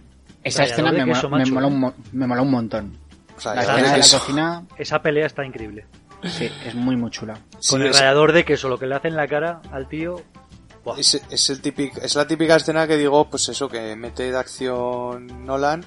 [0.44, 2.96] Esa escena me, queso mola, me, mola un, mo- me mola un montón.
[3.36, 4.18] O sea, La ya escena de la ves eso.
[4.20, 5.84] cocina, Esa pelea está increíble.
[6.22, 7.40] sí, es muy, muy chula.
[7.58, 9.88] Sí, Con el es- rallador de queso, lo que le hace en la cara al
[9.88, 10.22] tío.
[10.96, 14.38] Es, es el típic, es la típica escena que digo, pues eso, que mete de
[14.38, 15.84] acción Nolan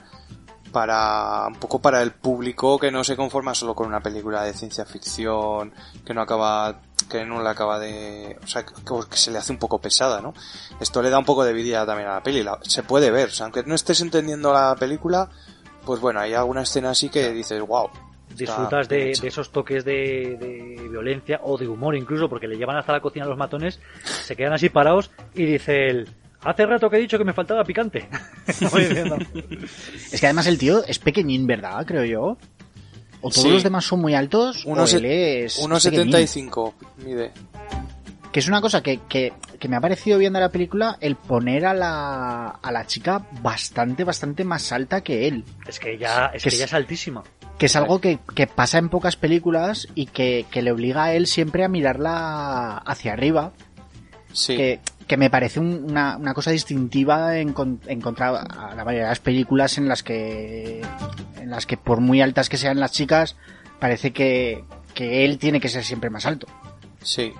[0.71, 4.53] para un poco para el público que no se conforma solo con una película de
[4.53, 5.73] ciencia ficción
[6.05, 8.73] que no acaba que no le acaba de o sea que,
[9.09, 10.33] que se le hace un poco pesada no
[10.79, 13.29] esto le da un poco de vida también a la peli la- se puede ver
[13.29, 15.29] o sea, aunque no estés entendiendo la película
[15.85, 17.89] pues bueno hay alguna escena así que dices wow
[18.33, 22.77] Disfrutas de, de esos toques de, de violencia o de humor incluso, porque le llevan
[22.77, 26.09] hasta la cocina a los matones, se quedan así parados y dice él,
[26.43, 28.07] hace rato que he dicho que me faltaba picante.
[30.11, 31.85] Es que además el tío es pequeñín, ¿verdad?
[31.85, 32.37] Creo yo.
[33.21, 33.49] O todos Sí.
[33.51, 36.11] los demás son muy altos, o Unos él es es pequeñín.
[36.11, 36.73] 1.75
[37.05, 37.31] mide
[38.31, 41.65] Que es una cosa que, que, que me ha parecido viendo la película el poner
[41.67, 45.43] a la, a la chica bastante, bastante más alta que él.
[45.67, 47.23] es que ya es Que que es- altísima.
[47.59, 51.13] Que es algo que, que pasa en pocas películas y que, que le obliga a
[51.13, 53.51] él siempre a mirarla hacia arriba.
[54.33, 54.79] sí Que,
[55.11, 57.53] que me parece un- una, una cosa distintiva en,
[57.85, 60.81] en a la mayoría de las películas en las que
[61.35, 63.35] en las que por muy altas que sean las chicas
[63.77, 64.63] parece que,
[64.93, 66.47] que él tiene que ser siempre más alto.
[67.03, 67.33] Sí.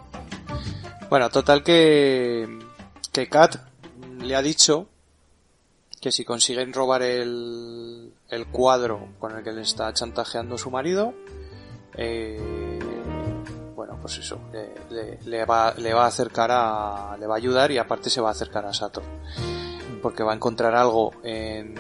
[1.10, 2.60] Bueno, total que,
[3.14, 3.56] que Kat
[4.20, 4.90] le ha dicho
[6.02, 11.14] que si consiguen robar el, el cuadro con el que le está chantajeando su marido,
[11.96, 12.80] eh,
[13.82, 17.38] bueno, pues eso, le, le- le va, le va a acercar a, le va a
[17.38, 19.04] ayudar y aparte se va a acercar a Sator.
[20.04, 21.74] Porque va a encontrar algo en,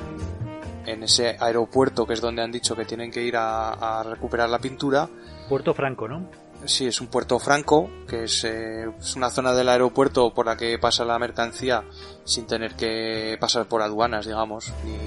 [0.88, 4.50] en ese aeropuerto que es donde han dicho que tienen que ir a, a recuperar
[4.50, 5.08] la pintura
[5.48, 6.28] Puerto Franco, ¿no?
[6.66, 10.58] Sí, es un puerto franco, que es, eh, es una zona del aeropuerto por la
[10.58, 11.84] que pasa la mercancía
[12.24, 14.98] sin tener que pasar por aduanas, digamos, ni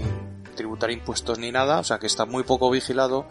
[0.55, 3.27] tributar impuestos ni nada, o sea que está muy poco vigilado,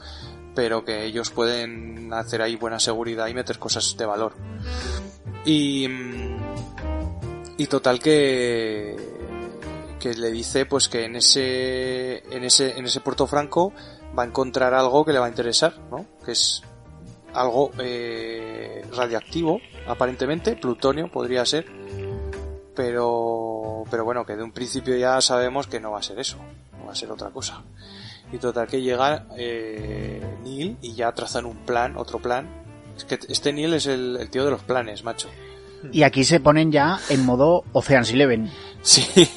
[0.55, 4.33] pero que ellos pueden hacer ahí buena seguridad y meter cosas de valor.
[5.45, 5.87] Y,
[7.57, 8.95] y total que,
[9.99, 13.73] que le dice pues que en ese, en ese, en ese puerto franco
[14.17, 16.05] va a encontrar algo que le va a interesar, ¿no?
[16.25, 16.61] Que es
[17.33, 21.65] algo eh, radiactivo, aparentemente, plutonio podría ser,
[22.75, 26.37] pero, pero bueno, que de un principio ya sabemos que no va a ser eso,
[26.77, 27.63] no va a ser otra cosa.
[28.33, 32.47] Y total que llega eh, Neil y ya trazan un plan, otro plan.
[32.97, 35.29] Es que este Neil es el, el tío de los planes, macho.
[35.91, 38.49] Y aquí se ponen ya en modo Ocean's Eleven.
[38.81, 39.03] Sí,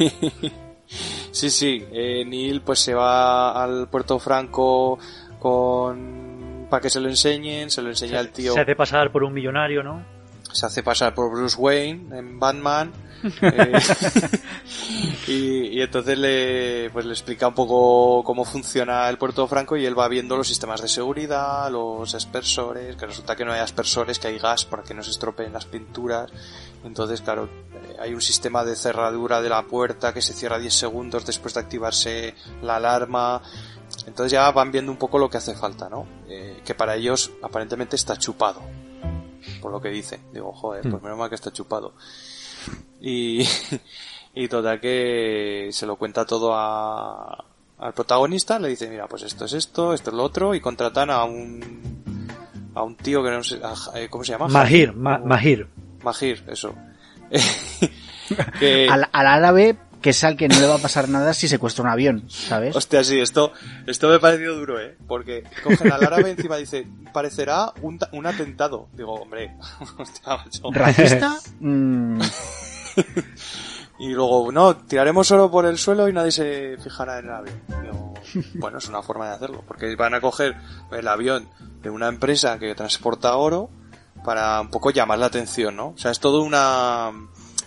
[1.31, 1.85] sí, sí.
[1.93, 4.99] Eh, Neil pues se va al Puerto Franco
[5.39, 8.55] con para que se lo enseñen, se lo enseña al tío.
[8.55, 10.16] Se hace pasar por un millonario, ¿no?
[10.57, 12.93] Se hace pasar por Bruce Wayne en Batman
[13.43, 13.73] eh,
[15.27, 19.87] y, y entonces le pues le explica un poco cómo funciona el Puerto Franco y
[19.87, 24.19] él va viendo los sistemas de seguridad, los aspersores, que resulta que no hay aspersores,
[24.19, 26.31] que hay gas para que no se estropeen las pinturas.
[26.85, 30.73] Entonces, claro, eh, hay un sistema de cerradura de la puerta que se cierra 10
[30.73, 33.43] segundos después de activarse la alarma.
[34.07, 36.07] Entonces ya van viendo un poco lo que hace falta, ¿no?
[36.29, 38.63] Eh, que para ellos aparentemente está chupado
[39.61, 40.21] por lo que dice.
[40.33, 41.93] Digo, joder, pues menos mal que está chupado.
[43.01, 43.47] Y,
[44.35, 47.45] y total que se lo cuenta todo a,
[47.79, 51.11] al protagonista, le dice, mira, pues esto es esto, esto es lo otro, y contratan
[51.11, 52.01] a un,
[52.75, 54.49] a un tío que no sé, a- eh, ¿cómo se llama?
[54.49, 55.69] Mahir, Ma- Mahir.
[56.03, 56.75] Mahir, eso.
[58.59, 59.77] que, Al, al árabe,
[60.07, 62.77] que es al que no le va a pasar nada si secuestra un avión, ¿sabes?
[62.77, 63.51] Hostia, sí, esto,
[63.89, 64.97] esto me ha parecido duro, ¿eh?
[65.09, 68.87] Porque cogen al árabe encima dice, parecerá un, un atentado.
[68.93, 69.57] Digo, hombre,
[69.99, 70.71] hostia, macho.
[70.71, 71.37] ¿Racista?
[71.59, 72.21] Mm,
[73.99, 77.63] Y luego, no, tiraremos oro por el suelo y nadie se fijará en el avión.
[77.83, 78.15] Digo,
[78.55, 80.55] bueno, es una forma de hacerlo, porque van a coger
[80.93, 81.49] el avión
[81.83, 83.71] de una empresa que transporta oro
[84.25, 85.89] para un poco llamar la atención, ¿no?
[85.89, 87.11] O sea, es todo una...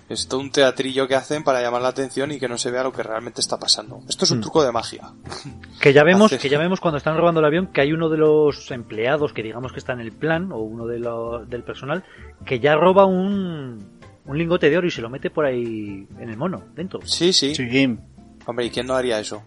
[0.09, 2.81] Es todo un teatrillo que hacen para llamar la atención y que no se vea
[2.83, 4.01] lo que realmente está pasando.
[4.09, 5.11] Esto es un truco de magia.
[5.79, 8.17] Que ya vemos, que ya vemos cuando están robando el avión que hay uno de
[8.17, 12.03] los empleados que digamos que está en el plan o uno de lo- del personal
[12.45, 16.29] que ya roba un, un lingote de oro y se lo mete por ahí en
[16.29, 16.99] el mono, dentro.
[17.05, 17.55] Sí, sí.
[17.55, 17.97] sí,
[18.45, 19.41] Hombre, ¿y quién no haría eso?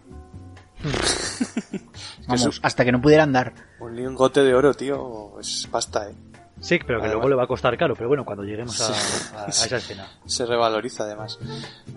[2.27, 3.53] vamos, hasta que no pudiera andar.
[3.79, 6.15] Un lingote de oro, tío, es pasta, ¿eh?
[6.63, 8.93] Sí, pero que Además- luego le va a costar caro, pero bueno, cuando lleguemos a,
[8.93, 9.33] Sí.
[9.35, 10.07] a- a esa escena.
[10.25, 11.37] se revaloriza además.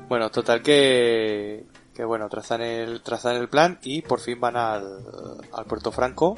[0.09, 1.65] Bueno, total que,
[1.95, 4.83] que bueno, trazan el, trazan el plan y por fin van al,
[5.53, 6.37] al Puerto Franco,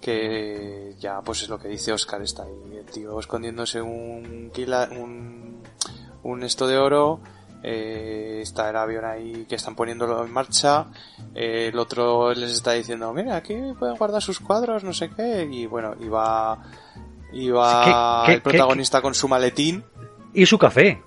[0.00, 4.88] que ya pues es lo que dice Oscar, está ahí el tío escondiéndose un kila-
[4.92, 5.62] un,
[6.22, 7.20] un esto de oro,
[7.62, 10.86] eh, está el avión ahí que están poniéndolo en marcha,
[11.34, 15.48] eh, el otro les está diciendo, mira, aquí pueden guardar sus cuadros, no sé qué,
[15.50, 16.62] y bueno, y va,
[17.32, 19.84] y va ¿Qué- qué- el protagonista con su maletín,
[20.34, 21.02] Y su café.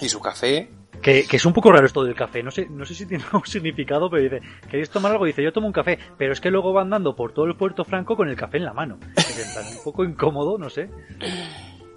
[0.00, 0.70] y su café
[1.02, 2.42] Que, que es un poco raro esto del café.
[2.42, 4.40] No sé, no sé si tiene algún significado, pero dice,
[4.70, 5.24] ¿queréis tomar algo?
[5.24, 5.98] Dice, yo tomo un café.
[6.18, 8.64] Pero es que luego va andando por todo el Puerto Franco con el café en
[8.66, 8.98] la mano.
[9.16, 10.90] Es un poco incómodo, no sé.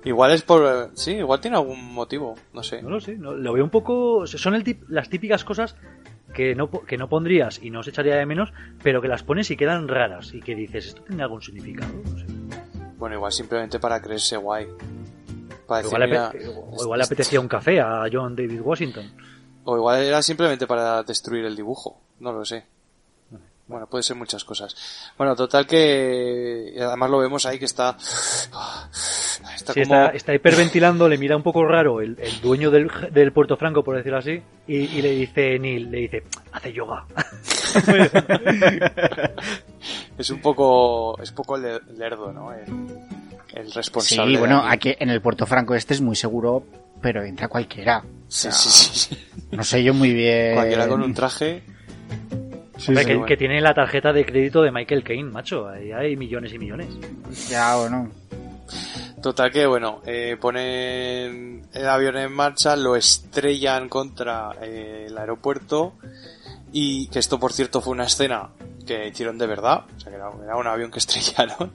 [0.06, 0.92] Igual es por...
[0.96, 2.82] Sí, igual tiene algún motivo, no sé.
[2.82, 3.16] No lo sé.
[3.18, 4.26] no- lo veo un poco...
[4.28, 5.76] Son el tip- las típicas cosas
[6.34, 8.52] que no, que no pondrías y no se echaría de menos,
[8.82, 10.34] pero que las pones y quedan raras.
[10.34, 11.92] Y que dices, ¿esto tiene algún significado?
[11.94, 12.26] No sé.
[13.04, 14.66] Bueno, igual simplemente para creerse guay.
[15.68, 16.32] Para decir, Igual, mira,
[16.72, 19.12] o igual le apetecía un café a John David Washington.
[19.66, 22.64] O igual era simplemente para destruir el dibujo, no lo sé.
[23.66, 24.76] Bueno, puede ser muchas cosas.
[25.18, 30.34] Bueno, total que y además lo vemos ahí que está está Sí, como está, está
[30.34, 34.18] hiperventilando, le mira un poco raro el, el dueño del, del Puerto Franco, por decirlo
[34.18, 37.06] así, y, y le dice Neil, le dice, hace yoga.
[40.18, 42.52] es un poco es un poco le- lerdo, ¿no?
[42.52, 42.66] El,
[43.54, 44.34] el Sí, responsable.
[44.34, 44.94] de bueno, aquí.
[45.00, 46.64] en el Puerto Franco este es muy seguro,
[47.02, 48.04] pero entra cualquiera.
[48.28, 49.18] Sí, sí, sí, sí.
[49.52, 50.56] No sé yo muy bien.
[50.56, 51.64] Cualquiera con un traje.
[52.78, 53.26] Sí, Hombre, sí, que, bueno.
[53.28, 55.68] que tiene la tarjeta de crédito de Michael Caine, macho.
[55.68, 56.88] Ahí hay millones y millones.
[57.50, 58.10] Ya, bueno.
[59.22, 65.94] Total que bueno, eh, ponen el avión en marcha, lo estrellan contra eh, el aeropuerto
[66.74, 68.50] y que esto por cierto fue una escena
[68.86, 71.72] que hicieron de verdad, o sea que era, era un avión que estrellaron,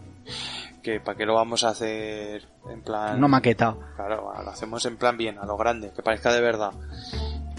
[0.83, 3.17] que para qué lo vamos a hacer en plan...
[3.17, 3.75] Una maqueta.
[3.97, 6.73] Claro, lo hacemos en plan bien, a lo grande, que parezca de verdad.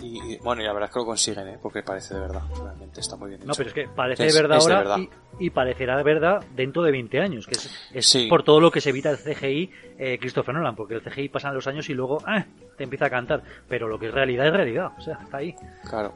[0.01, 1.57] Y, y, bueno, y la verdad es que lo consiguen, ¿eh?
[1.61, 4.41] porque parece de verdad, realmente está muy bien No, pero es que parece Es- de
[4.41, 4.97] verdad de ahora verdad.
[5.39, 8.27] Y, y parecerá de verdad dentro de 20 años, que es, es Sí.
[8.27, 11.53] por todo lo que se evita el CGI eh, Christopher Nolan, porque el CGI pasan
[11.53, 12.45] los años y luego ah,
[12.77, 15.55] te empieza a cantar, pero lo que es realidad es realidad, o sea, está ahí.
[15.89, 16.13] Claro.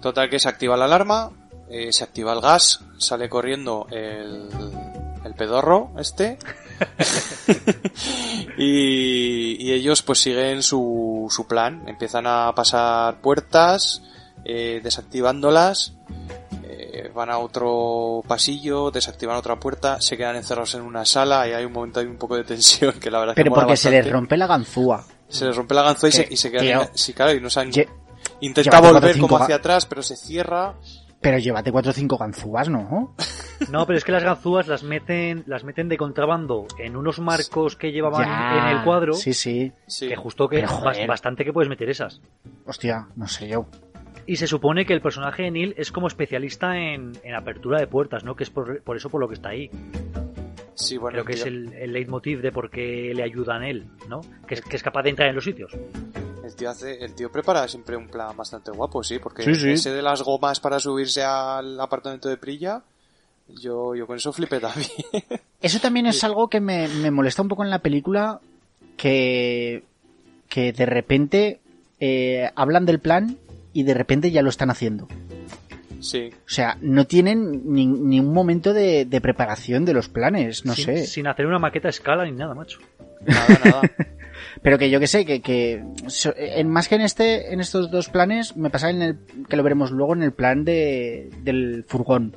[0.00, 1.30] Total que se activa la alarma,
[1.68, 4.48] eh, se activa el gas, sale corriendo el,
[5.24, 6.38] el pedorro este.
[8.56, 11.82] y, y ellos pues siguen su, su plan.
[11.86, 14.02] Empiezan a pasar puertas,
[14.44, 15.94] eh, desactivándolas.
[16.64, 21.52] eh, van a otro pasillo, desactivan otra puerta, se quedan encerrados en una sala y
[21.52, 23.90] hay un momento hay un poco de tensión que la verdad que Pero porque se
[23.90, 25.04] les rompe la ganzúa.
[25.28, 27.50] Se les rompe la ganzúa y se, y se quedan tío, sí, claro, y no
[27.50, 27.72] saben
[28.40, 30.74] Intenta volver como hacia atrás, pero se cierra.
[31.20, 33.14] Pero llévate cuatro o cinco ganzúas, ¿no?
[33.70, 37.76] No, pero es que las ganzúas las meten, las meten de contrabando en unos marcos
[37.76, 38.70] que llevaban Ya.
[38.70, 39.70] en el cuadro, Sí, sí.
[39.86, 40.08] Sí.
[40.08, 42.22] que justo que Pero, bastante que puedes meter esas.
[42.64, 43.66] Hostia, no sé yo.
[44.24, 47.86] Y se supone que el personaje de Neil es como especialista en, en apertura de
[47.86, 48.34] puertas, ¿no?
[48.34, 49.70] Que es por, por eso por lo que está ahí.
[50.74, 54.22] Sí, bueno, Creo que es el, el leitmotiv de por qué le ayudan él, ¿no?
[54.46, 55.76] Que es, que es capaz de entrar en los sitios.
[56.50, 59.70] El tío hace, el tío prepara siempre un plan bastante guapo, sí, porque Sí, sí.
[59.70, 62.82] ese de las gomas para subirse al apartamento de Prilla,
[63.48, 64.90] yo, yo con eso flipé también.
[65.62, 68.40] Eso también es algo que me, me molesta un poco en la película,
[68.96, 69.82] que,
[70.48, 71.60] que de repente
[72.00, 73.36] eh, hablan del plan
[73.74, 75.06] y de repente ya lo están haciendo.
[76.00, 80.64] sí, O sea, no tienen ni, ni un momento de, de preparación de los planes,
[80.64, 81.06] no sin, sé.
[81.06, 82.78] sin hacer una maqueta a escala ni nada, macho.
[83.26, 83.80] nada, nada.
[84.62, 85.82] Pero que yo que sé, que, que
[86.36, 89.18] en, más que en este, en estos dos planes, me pasa en el,
[89.48, 92.36] que lo veremos luego en el plan de, del furgón.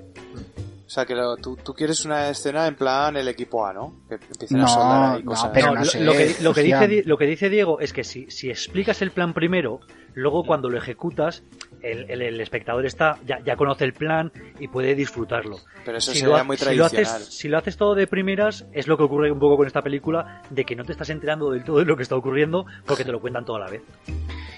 [0.86, 3.96] O sea, que lo- tú, tú quieres una escena en plan el equipo A, ¿no?
[4.08, 5.52] Que empiecen No, a soldar ahí no, cosas.
[5.54, 6.80] pero No, no lo, sé, lo que, lo, que hostia.
[6.80, 9.80] dice, Di- lo que dice Diego es que si, si explicas el plan primero,
[10.14, 11.44] luego cuando lo ejecutas,
[11.84, 15.58] el, el- el espectador está ya, ya conoce el plan y puede disfrutarlo.
[15.86, 17.22] Pero eso si sería lo, muy si lo tradicional.
[17.22, 19.82] haces, si lo haces todo de primeras, es lo que ocurre un poco con esta
[19.82, 23.04] película, de que no te estás enterando del todo de lo que está ocurriendo porque
[23.06, 23.82] te lo cuentan toda la vez.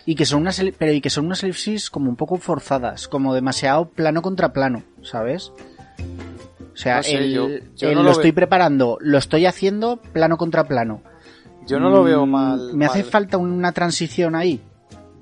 [0.05, 3.33] Y que son unas, pero y que son unas elipsis como un poco forzadas, como
[3.33, 5.51] demasiado plano contra plano, ¿sabes?
[6.73, 9.45] O sea, No sé, el, yo- yo el no lo, lo estoy preparando, lo estoy
[9.45, 11.01] haciendo plano contra plano.
[11.65, 12.73] Yo no lo veo Mm, mal.
[12.75, 14.61] Me hace falta una transición ahí.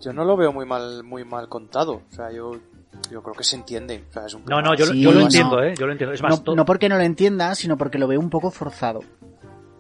[0.04, 2.02] Yo no lo veo muy mal, muy mal contado.
[2.10, 2.52] O sea, yo,
[3.12, 4.04] yo creo que se entiende.
[4.10, 5.26] O sea, es un No, no, yo, Sí, yo lo no.
[5.26, 5.74] entiendo, ¿eh?
[5.78, 6.14] Yo lo entiendo.
[6.14, 9.00] Es más, no porque no lo entienda, sino porque lo veo un poco forzado.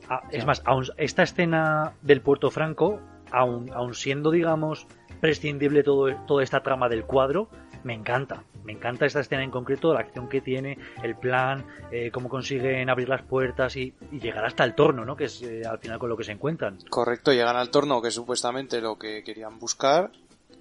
[0.09, 2.99] Ah, es más, aun- esta escena del Puerto Franco,
[3.31, 4.85] aun, aun siendo, digamos,
[5.21, 7.47] prescindible todo, toda esta trama del cuadro,
[7.83, 8.43] me encanta.
[8.65, 12.89] Me encanta esta escena en concreto, la acción que tiene, el plan, eh, cómo consiguen
[12.89, 15.15] abrir las puertas y, y llegar hasta el torno, ¿no?
[15.15, 16.77] Que es eh, al final con lo que se encuentran.
[16.89, 20.11] Correcto, llegan al torno, que es supuestamente lo que querían buscar,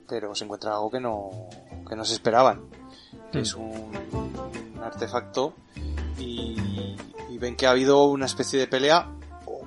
[0.08, 1.30] pero se encuentra algo que no,
[1.88, 2.62] que no se esperaban.
[3.32, 3.38] Hmm.
[3.38, 5.54] es un, un artefacto
[6.18, 6.96] y,
[7.30, 9.08] y ven que ha habido una especie de pelea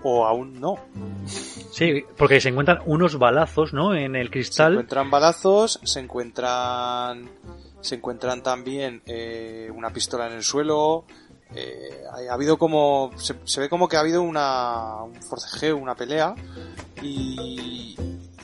[0.04, 0.78] o, aún no.
[1.26, 3.96] Sí, porque se encuentran unos balazos, ¿no?
[3.96, 4.74] En el Se cristal.
[4.74, 7.28] encuentran balazos, se encuentran
[7.86, 11.06] se encuentran también eh, una pistola en el suelo.
[11.56, 15.96] eh, ha, ha habido como se, ve como que ha habido una un forcejeo, una
[15.96, 16.36] pelea
[17.02, 17.96] y,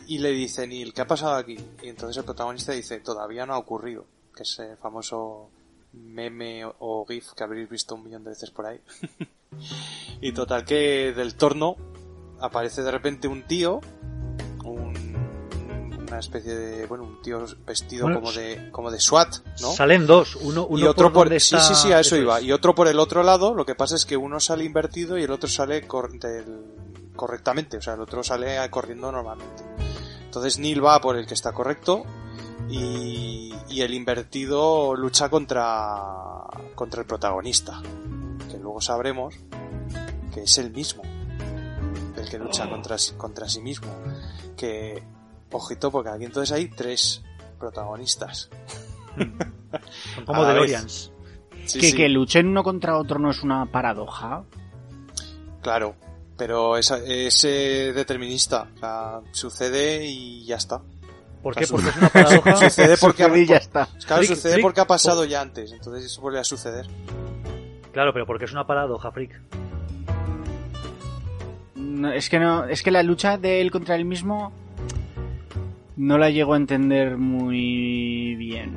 [0.08, 1.58] y le dice Neil, ¿qué ha pasado aquí?
[1.82, 4.06] Y entonces el protagonista dice, todavía no ha ocurrido,
[4.36, 5.50] que es el famoso
[5.94, 8.80] meme o gif que habréis visto un millón de veces por ahí.
[10.22, 11.76] y total que del torno
[12.40, 13.82] aparece de repente un tío,
[16.12, 19.72] una especie de, bueno, un tío vestido Bueno, como de, como de SWAT, ¿no?
[19.72, 22.22] Salen dos, uno, uno y otro por, donde sí, está- sí, sí, a eso, es.
[22.22, 22.42] iba.
[22.42, 25.24] Y otro por el otro lado, lo que pasa es que uno sale invertido y
[25.24, 29.64] el otro sale cor- del- correctamente, o sea, el otro sale corriendo normalmente.
[30.26, 32.04] Entonces Neil va por el que está correcto
[32.70, 35.98] y, y el invertido lucha contra,
[36.76, 37.82] contra el protagonista,
[38.50, 39.36] que luego sabremos
[40.34, 41.04] que es el mismo,
[42.18, 43.92] el que lucha contra, sí- contra sí mismo.
[44.58, 45.04] Que,
[45.52, 47.24] ojito, porque aquí entonces hay tres
[47.60, 48.50] protagonistas.
[49.16, 51.12] Son como DeLoreans.
[51.66, 51.96] Sí, que, sí.
[51.96, 54.44] que luchen uno contra otro no es una paradoja.
[55.62, 55.96] Claro,
[56.38, 58.68] pero es, es eh, determinista.
[58.76, 60.82] O sea, sucede y ya está.
[61.44, 61.68] ¿Por qué?
[61.68, 62.56] Porque es una paradoja.
[62.56, 63.88] Sucede porque, Sucede y ya está.
[64.06, 64.64] claro, Frick, sucede Frick.
[64.64, 65.72] porque ha pasado ya antes.
[65.72, 66.88] Entonces eso vuelve a suceder.
[67.92, 69.40] Claro, pero porque es una paradoja, freak.
[71.76, 74.54] No, es que no, es que la lucha de él contra él mismo
[75.98, 78.74] no la llego a entender muy bien.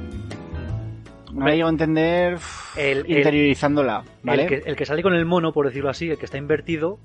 [1.32, 2.38] No la llego a entender
[2.76, 4.42] el- interiorizándola, ¿vale?
[4.42, 7.00] El, que, el que sale con el mono, por decirlo así, el que está invertido,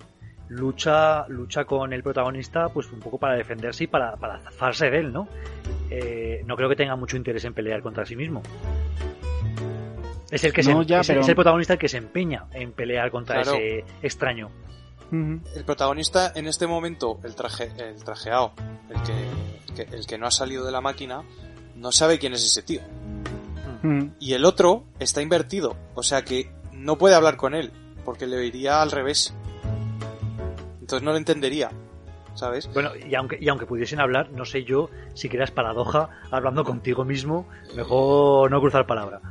[0.50, 5.00] lucha, lucha con el protagonista, pues un poco para defenderse y para, para zafarse de
[5.00, 5.28] él, ¿no?
[5.90, 8.44] Eh, no creo que tenga mucho interés en pelear contra sí mismo.
[10.30, 12.72] Es el que se, ya, es, pero- es el protagonista el que se empeña en
[12.72, 13.58] pelear contra Claro.
[13.58, 14.50] ese extraño.
[15.12, 18.54] El protagonista en este momento, el traje, el trajeado,
[18.90, 21.24] el que, que- el que no ha salido de la máquina,
[21.76, 22.82] no sabe quién es ese tío.
[24.20, 27.72] Y el otro está invertido, o sea que no puede hablar con él,
[28.06, 29.34] porque le oiría al revés.
[30.82, 31.70] Entonces no lo entendería,
[32.36, 32.70] ¿sabes?
[32.74, 37.06] Bueno, y aunque, y aunque pudiesen hablar, no sé yo si creas paradoja hablando contigo
[37.06, 39.22] mismo, mejor no cruzar palabra.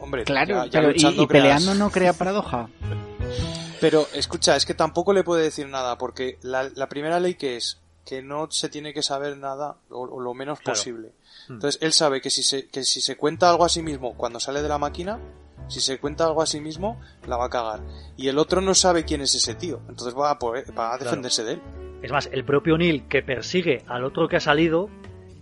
[0.00, 2.68] Hombre, Claro, ya- ya pero y- peleando creas- no crea paradoja.
[3.82, 7.56] Pero escucha, es que tampoco le puede decir nada, porque la, la primera ley que
[7.56, 10.78] es que no se tiene que saber nada, o, o lo menos Claro.
[10.78, 11.12] posible.
[11.48, 11.52] Mm.
[11.54, 14.40] Entonces él sabe que si, se, que si se cuenta algo a sí mismo cuando
[14.40, 15.20] sale de la máquina,
[15.68, 17.80] si se cuenta algo a sí mismo, la va a cagar.
[18.16, 20.98] Y el otro no sabe quién es ese tío, entonces va a, poder- va a
[20.98, 21.62] defenderse de él.
[22.02, 24.88] Es más, el propio Neil que persigue al otro que ha salido,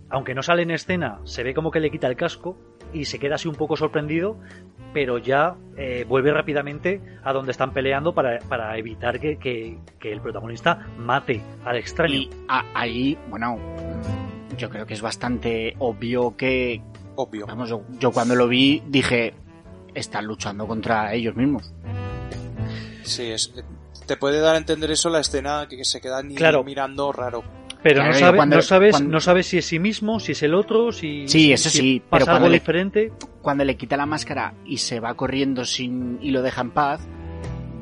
[0.09, 2.55] aunque no sale en escena, se ve como que le quita el casco
[2.93, 4.37] y se queda así un poco sorprendido,
[4.93, 10.11] pero ya eh, vuelve rápidamente a donde están peleando para, para evitar que, que- que
[10.11, 12.13] el protagonista mate al extraño.
[12.15, 13.57] Y a- ahí, bueno,
[14.57, 16.81] yo creo que es bastante obvio que,
[17.15, 17.45] Obvio.
[17.47, 19.33] vamos, yo, yo cuando lo vi dije,
[19.93, 21.73] están luchando contra ellos mismos.
[23.03, 23.53] Sí, es,
[24.05, 26.63] te puede dar a entender eso la escena que se queda ni Claro.
[26.63, 27.43] mirando raro.
[27.83, 30.33] Pero Claro, no, sabe- cuando- no sabes, cuando- no sabes si es sí mismo, si
[30.33, 33.13] es el otro, si, Sí, eso si sí, pasa pero algo cuando le- diferente.
[33.41, 37.01] Cuando le quita la máscara y se va corriendo sin y lo deja en paz,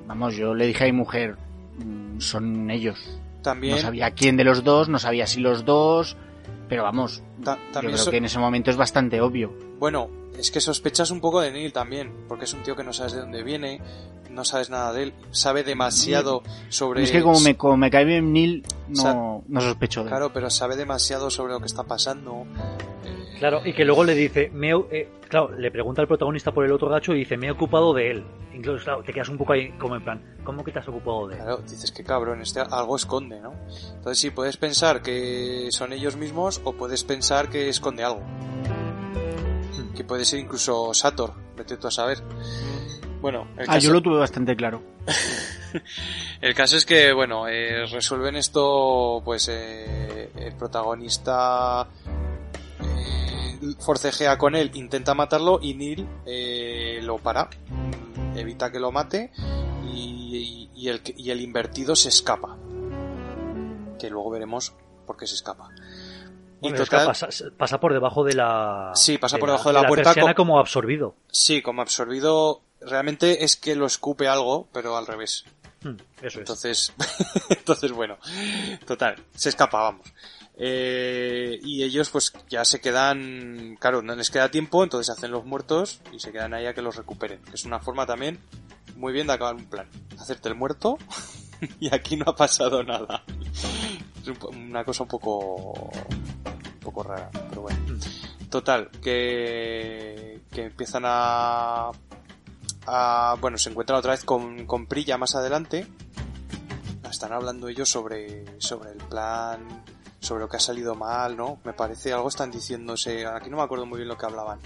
[0.07, 1.35] vamos, yo le dije a mi mujer,
[1.77, 3.19] "Mm, son ellos.
[3.43, 6.15] También, No sabía quién de los dos, no sabía si los dos,
[6.69, 9.53] pero vamos, ta- yo creo so- que en ese momento es bastante obvio.
[9.79, 12.93] Bueno, es que sospechas un poco de Neil también, porque es un tío que no
[12.93, 13.81] sabes de dónde viene,
[14.29, 17.03] no sabes nada de él, sabe demasiado sobre...
[17.03, 19.13] Es que como me, como me cae bien Neil, no, O sea,
[19.47, 20.09] no sospecho de él.
[20.09, 22.45] Claro, pero sabe demasiado sobre lo que está pasando.
[23.39, 26.65] Claro, y que luego le dice, me, he- eh, claro, le pregunta al protagonista por
[26.65, 28.23] el otro gacho y dice, me he ocupado de él.
[28.53, 31.27] Incluso, claro, te quedas un poco ahí como en plan, ¿cómo que te has ocupado
[31.29, 31.41] de él?
[31.41, 33.53] Claro, dices que cabrón, este algo esconde, ¿no?
[33.95, 38.21] Entonces sí, puedes pensar que son ellos mismos o puedes pensar que esconde algo.
[39.95, 42.21] Que puede ser incluso Sator, vete tú a saber.
[43.21, 44.81] Bueno, el Ah, caso, yo lo tuve bastante claro.
[46.41, 51.87] el caso es que, bueno, eh, resuelven esto, pues eh, el protagonista
[52.81, 57.49] eh, forcejea con él, intenta matarlo y Neil eh, lo para,
[58.35, 59.31] evita que lo mate
[59.91, 62.57] y, y el, que- y el invertido se escapa.
[63.99, 64.73] Que luego veremos
[65.05, 65.69] por qué se escapa.
[66.61, 67.27] Y Bueno, es que total, pasa,
[67.57, 68.91] pasa por debajo de la...
[68.93, 71.15] Sí, pasa por debajo de la puerta persiana co- como absorbido.
[71.31, 75.45] sí, como absorbido, realmente es que lo escupe algo, pero al revés.
[75.83, 76.35] Hmm, eso es.
[76.37, 76.93] Entonces,
[77.49, 78.17] entonces bueno,
[78.85, 80.07] total, se escapa, vamos.
[80.61, 85.45] Eh, y ellos pues ya se quedan, claro, no les queda tiempo, entonces hacen los
[85.45, 87.41] muertos y se quedan ahí a que los recuperen.
[87.43, 88.37] Que es una forma también
[88.97, 89.87] muy bien de acabar un plan.
[90.19, 90.97] Hacerte el muerto
[91.79, 93.23] y aquí no ha pasado nada.
[94.21, 97.79] Es una cosa un poco, un poco rara, pero bueno.
[98.49, 101.91] Total, que, que empiezan a,
[102.87, 105.87] a, bueno, se encuentran otra vez con, con Prilla más adelante.
[107.09, 109.83] Están hablando ellos sobre, sobre el plan
[110.19, 111.59] sobre lo que ha salido mal, ¿no?
[111.63, 114.59] Me parece algo están diciéndose, aquí no me acuerdo muy bien lo que hablaban.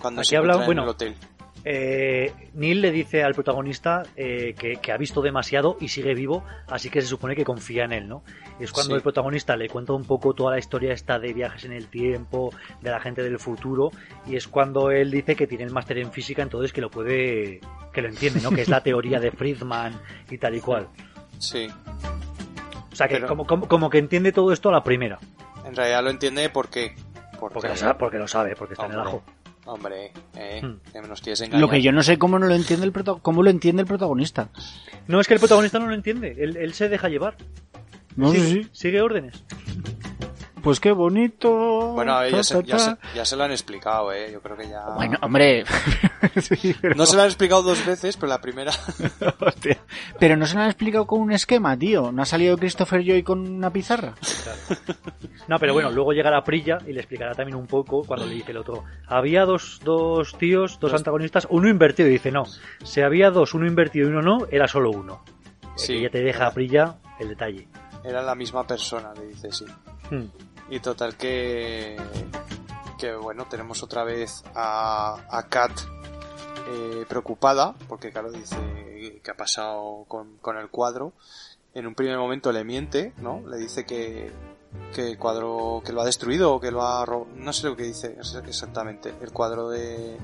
[0.00, 1.16] Cuando Aquí se hablan, encuentran en bueno, el hotel.
[1.64, 6.42] Eh, Neil le dice al protagonista eh, que, que ha visto demasiado y sigue vivo,
[6.68, 8.22] así que se supone que confía en él, ¿no?
[8.58, 8.96] Es cuando Sí.
[8.96, 12.52] el protagonista le cuenta un poco toda la historia esta de viajes en el tiempo,
[12.80, 13.90] de la gente del futuro,
[14.26, 17.60] y es cuando él dice que tiene el máster en física, entonces que lo puede,
[17.92, 18.50] que lo entiende, ¿no?
[18.50, 19.92] Que es la teoría de Friedman
[20.30, 20.88] y tal y cual.
[21.38, 21.68] Sí.
[22.92, 25.18] O sea que Pero- como, como, como que entiende todo esto a la primera,
[25.66, 26.94] En realidad lo entiende porque...
[27.38, 29.22] porque lo sabe, porque lo sabe, porque está en el ajo.
[29.66, 30.78] Hombre, eh, Hmm.
[30.92, 31.60] que nos quieres engañar.
[31.60, 32.92] Lo que yo no sé cómo no lo entiende el
[33.22, 34.48] cómo lo entiende el protagonista.
[35.06, 37.36] No es que el protagonista no lo entiende, él, él se deja llevar,
[38.16, 38.68] No sigue, sé si.
[38.72, 39.44] sigue órdenes.
[40.62, 41.50] Pues qué bonito.
[41.94, 42.98] Bueno, a ver, ya ta, se, ta, ya, se, ta.
[43.14, 44.30] ya se lo han explicado, ¿eh?
[44.32, 44.84] Yo creo que ya...
[44.96, 45.64] Bueno, hombre.
[46.42, 46.94] Sí, pero...
[46.96, 48.70] No se lo han explicado dos veces, pero la primera...
[49.40, 49.78] Hostia.
[50.18, 52.12] Pero no se lo han explicado con un esquema, tío.
[52.12, 54.12] ¿No ha salido Christopher Joy con una pizarra?
[55.48, 58.50] No, pero bueno, luego llegará Prilla y le explicará también un poco cuando le dice
[58.52, 58.84] el otro.
[59.06, 62.08] Había dos, dos tíos, dos Dos- antagonistas, uno invertido.
[62.08, 62.44] Y dice, no,
[62.84, 65.24] si había dos, uno invertido y uno no, era solo uno.
[65.76, 65.94] Sí.
[65.94, 67.66] Y ya te deja a Prilla el detalle.
[68.04, 69.64] Era la misma persona, le dice, sí.
[70.10, 70.26] Hmm.
[70.70, 71.96] Y total que...
[72.98, 75.72] Que bueno, tenemos otra vez a, a Kat
[76.68, 81.12] eh, preocupada, porque claro, dice que ha pasado con, con el cuadro.
[81.72, 83.42] En un primer momento le miente, ¿no?
[83.48, 84.30] Le dice que,
[84.94, 87.28] que el cuadro, que lo ha destruido o que lo ha robado.
[87.34, 88.16] No sé lo que dice
[88.46, 89.14] exactamente.
[89.22, 90.18] El cuadro de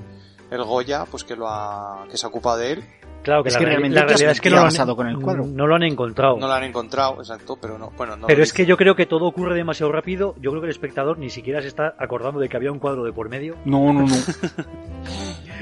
[0.51, 2.85] el Goya, pues que lo ha, que se ha ocupado de él.
[3.27, 4.95] Claro que Es la, que realmente, la ¿qué realidad es que no lo, han, pasado
[4.95, 5.45] con el cuadro?
[5.45, 6.37] no lo han encontrado.
[6.37, 9.05] No lo han encontrado, exacto, pero no, bueno, no pero es que yo creo que
[9.05, 10.33] todo ocurre demasiado rápido.
[10.39, 13.03] Yo creo que el espectador ni siquiera se está acordando de que había un cuadro
[13.03, 13.57] de por medio.
[13.65, 14.15] No, no, no.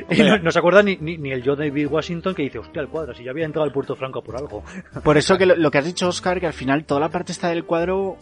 [0.09, 2.81] Y no, no se acuerda ni, ni, ni el John David Washington que dice, hostia,
[2.81, 4.61] el cuadro, si ya había entrado al Puerto Franco por algo.
[5.03, 7.31] Por eso que lo, lo que has dicho, Oscar, que al final toda la parte
[7.31, 8.17] esta del cuadro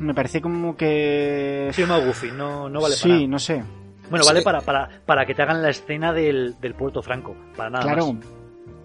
[0.00, 1.68] me parece como que...
[1.72, 3.28] Sí, más goofy, no, no vale sí, para nada.
[3.28, 3.62] no sé.
[4.08, 4.30] Bueno, Sí.
[4.30, 7.84] vale para, para, para que te hagan la escena del, del Puerto Franco, para nada
[7.84, 8.12] claro.
[8.14, 8.39] más.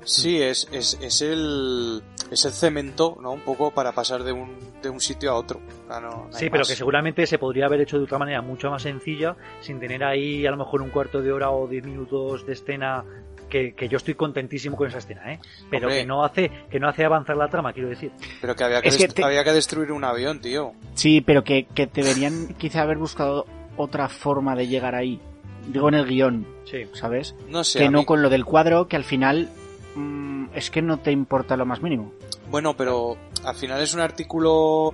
[0.06, 2.02] Sí, es, es, es el
[2.32, 3.32] es el cemento, ¿no?
[3.34, 5.60] Un poco para pasar de un, de un sitio a otro.
[5.90, 6.68] Ah, no- Sí, pero más.
[6.70, 10.46] que seguramente se podría haber hecho de otra manera mucho más sencilla, sin tener ahí
[10.46, 13.04] a lo mejor un cuarto de hora o diez minutos de escena,
[13.50, 15.40] que, que yo estoy contentísimo con esa escena, ¿eh?
[15.70, 16.02] Pero Hombre.
[16.02, 18.12] que no hace que no hace avanzar la trama, quiero decir.
[18.42, 20.74] Pero que había que, Es que te- había que destruir un avión, tío.
[20.96, 23.46] Sí, pero que, que deberían quizá haber buscado
[23.78, 25.20] otra forma de llegar ahí.
[25.68, 26.86] Digo en el guion, Sí.
[26.94, 27.36] ¿sabes?
[27.50, 27.80] No sé.
[27.80, 29.50] que no mí- con lo del cuadro, que al final
[29.96, 32.12] mm, es que no te importa lo más mínimo.
[32.50, 34.94] Bueno, pero al final es un artículo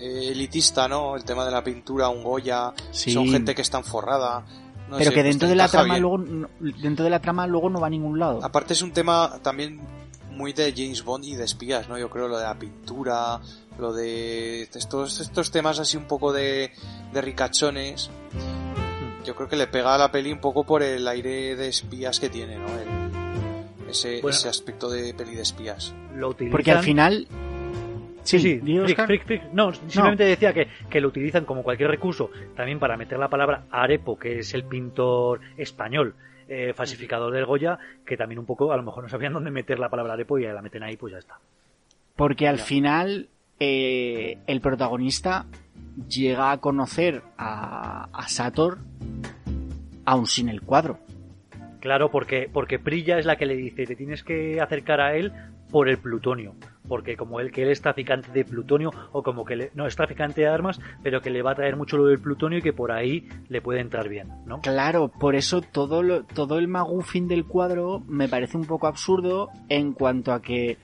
[0.00, 1.16] eh, elitista, ¿no?
[1.16, 3.12] El tema de la pintura, un Goya, Sí.
[3.12, 4.44] son gente que está forrada.
[4.88, 6.02] No pero sé, que pues dentro de la trama bien.
[6.02, 6.24] luego
[6.80, 8.40] dentro de la trama luego no va a ningún lado.
[8.42, 9.80] Aparte es un tema también
[10.30, 11.98] muy de James Bond y de espías, ¿no?
[11.98, 13.38] Yo creo lo de la pintura,
[13.78, 16.70] lo de estos, estos temas así un poco de,
[17.12, 18.08] de ricachones.
[19.26, 22.18] Yo creo que le pega a la peli un poco por el aire de espías
[22.18, 22.66] que tiene, ¿no?
[22.68, 23.17] El-
[23.88, 24.36] ese, Bueno.
[24.36, 25.94] ese aspecto de peli de espías.
[26.14, 26.52] Lo utilizan...
[26.52, 27.26] Porque al final
[28.22, 29.06] Sí, sí, ¿di, fric, Óscar?
[29.06, 29.42] fric, fric.
[29.54, 33.64] No, simplemente decía que, que lo utilizan como cualquier recurso también para meter la palabra
[33.70, 36.14] Arepo, que es el pintor español
[36.46, 39.78] eh, falsificador del Goya, que también un poco a lo mejor no sabían dónde meter
[39.78, 41.38] la palabra Arepo y ya la meten ahí, pues ya está.
[42.16, 42.64] Porque al Ya.
[42.64, 43.28] final
[43.60, 45.46] eh, el protagonista
[46.08, 48.78] llega a conocer a, a Sator
[50.04, 50.98] aún sin el cuadro.
[51.80, 55.32] Claro, porque, porque Prilla es la que le dice, te tienes que acercar a él
[55.70, 56.54] por el plutonio.
[56.88, 59.94] Porque como él que él es traficante de plutonio, o como que le- no es
[59.94, 62.72] traficante de armas, pero que le va a traer mucho lo del plutonio y que
[62.72, 64.60] por ahí le puede entrar bien, ¿no?
[64.62, 69.50] Claro, por eso todo, lo, todo el magufin del cuadro me parece un poco absurdo
[69.68, 70.78] en cuanto a que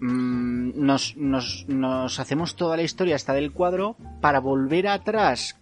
[0.00, 5.58] mm, nos, nos, nos hacemos toda la historia hasta del cuadro para volver atrás,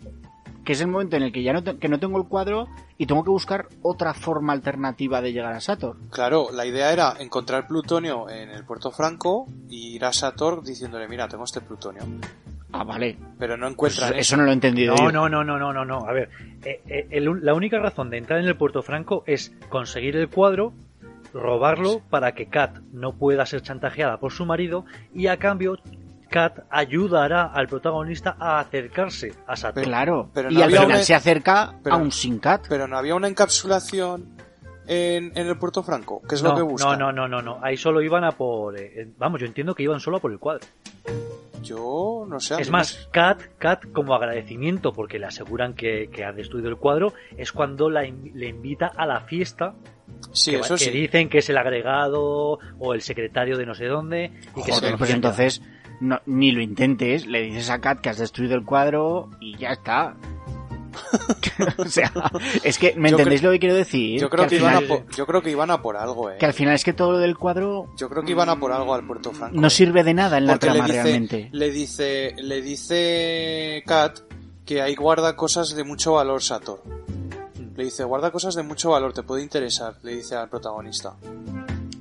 [0.66, 2.66] que es el momento en el que ya no, te- que no tengo el cuadro
[2.98, 5.96] y tengo que buscar otra forma alternativa de llegar a Sator.
[6.10, 11.08] Claro, la idea era encontrar plutonio en el Puerto Franco y ir a Sator diciéndole,
[11.08, 12.02] mira, tengo este plutonio.
[12.72, 13.16] Ah, vale.
[13.38, 14.94] Pero no Pues encuentran eso no lo he entendido.
[14.94, 15.12] No, yo.
[15.12, 15.98] no, no, no, no, no, no.
[16.06, 16.28] A ver,
[16.64, 20.28] eh, eh, el- la única razón de entrar en el Puerto Franco es conseguir el
[20.28, 20.74] cuadro,
[21.32, 24.84] robarlo para que Kat no pueda ser chantajeada por su marido
[25.14, 25.78] y a cambio
[26.36, 29.82] Kat ayudará al protagonista a acercarse a Sator.
[29.84, 30.28] Claro.
[30.34, 32.66] Pero y no al había final una- se acerca pero- a un sin cat.
[32.68, 34.36] Pero no había una encapsulación
[34.86, 36.98] en, en el Puerto Franco, que es no, lo que buscan.
[36.98, 37.64] no, no, no, no, no.
[37.64, 38.78] Ahí solo iban a por.
[38.78, 40.66] eh, eh, vamos, yo entiendo que iban solo a por el cuadro.
[41.62, 42.60] Yo no sé.
[42.60, 47.12] Es más, Kat, Kat, como agradecimiento porque le aseguran que, que ha destruido el cuadro,
[47.36, 49.74] es cuando la in- le invita a la fiesta
[50.32, 50.90] Sí, que, eso que sí.
[50.90, 54.96] dicen que es el agregado o el secretario de no sé dónde y que se
[54.96, 55.60] pues entonces,
[56.00, 59.70] no, ni lo intentes, le dices a Kat que has destruido el cuadro y ya
[59.72, 60.16] está.
[61.76, 62.10] o sea,
[62.62, 64.18] es que, ¿me Yo entendéis lo que quiero decir?
[64.18, 66.36] Yo creo que, iban a final- por, yo creo que iban a por algo, eh.
[66.38, 68.72] que al final es que todo lo del cuadro Yo creo que iban a por
[68.72, 69.60] algo al Puerto Franco.
[69.60, 71.48] no sirve de nada en la le trama dice, realmente.
[71.52, 74.20] le dice, le dice Kat
[74.64, 76.82] que ahí guarda cosas de mucho valor Sator.
[77.76, 81.14] Le dice, guarda cosas de mucho valor, te puede interesar, le dice al protagonista.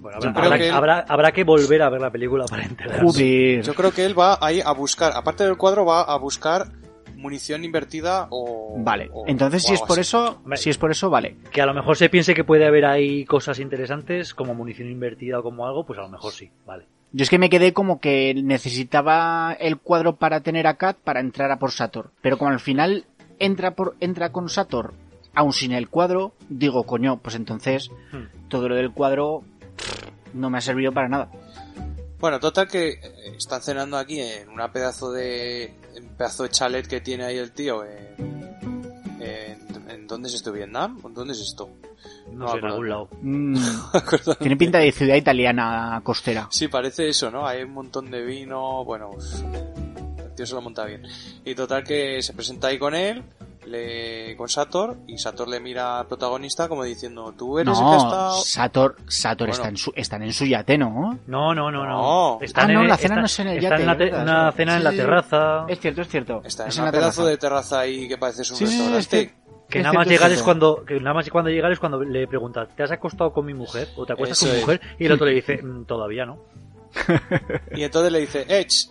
[0.05, 3.61] Bueno, habrá, habrá- que él- habrá- habrá que volver a ver la película para enterarse.
[3.63, 6.67] Yo creo que él va ahí a buscar, aparte del cuadro, va a buscar
[7.15, 8.75] munición invertida o...
[8.77, 10.01] Vale, o- entonces o si es por así.
[10.01, 10.57] eso, Hombre.
[10.57, 11.37] si es por eso, vale.
[11.51, 15.39] Que a lo mejor se piense que puede haber ahí cosas interesantes, como munición invertida
[15.39, 16.85] o como algo, pues a lo mejor sí, vale.
[17.13, 18.33] Yo es que me quedé como que
[18.79, 22.11] necesitaba el cuadro para tener a Kat para entrar a por Sator.
[22.21, 23.05] Pero como al final
[23.39, 24.93] entra por entra con Sator,
[25.33, 28.25] aún sin el cuadro, digo, coño, pues entonces Hmm.
[28.49, 29.43] todo lo del cuadro
[30.33, 31.29] no me ha servido para nada.
[32.19, 32.99] Bueno, total que eh,
[33.37, 37.51] están cenando aquí en una pedazo de un pedazo de chalet que tiene ahí el
[37.51, 38.15] tío en,
[39.19, 40.51] en, en- ¿dónde es esto?
[40.51, 40.99] ¿Vietnam?
[41.13, 41.69] ¿Dónde es esto?
[42.31, 43.09] No, No, sé, en algún lado.
[43.21, 43.57] Mm,
[44.39, 46.47] tiene pinta de ciudad italiana costera.
[46.51, 47.45] Sí, parece eso, ¿no?
[47.47, 49.11] Hay un montón de vino, bueno,
[50.23, 51.03] el tío se lo monta bien.
[51.43, 53.23] Y total que se presenta ahí con él,
[53.67, 57.89] le, con Sator, y Sator le mira al protagonista como diciendo, tú eres el que
[57.89, 58.41] ha No, estado...
[58.41, 59.53] Sator, Sator Bueno.
[59.53, 61.19] está en su, están en su yate, ¿no?
[61.27, 62.01] No, no, no, no.
[62.01, 62.37] No.
[62.41, 64.21] Están Ah, no, en- la cena no es en el están yate, en la te-
[64.23, 65.65] una cena en la terraza.
[65.67, 66.41] Es cierto, es cierto.
[66.43, 67.29] Está en Es un la pedazo terraza.
[67.31, 69.21] de terraza ahí que parece un Sí, restaurante.
[69.21, 69.33] es.
[69.69, 72.67] Que nada más llegar es cuando que nada más cuando llegar es cuando le pregunta
[72.67, 73.87] ¿te has acostado con mi mujer?
[73.97, 76.37] o te acuestas Eso con mi mujer y el otro le dice "Mm, todavía no
[77.75, 78.89] Y entonces le dice, Edge,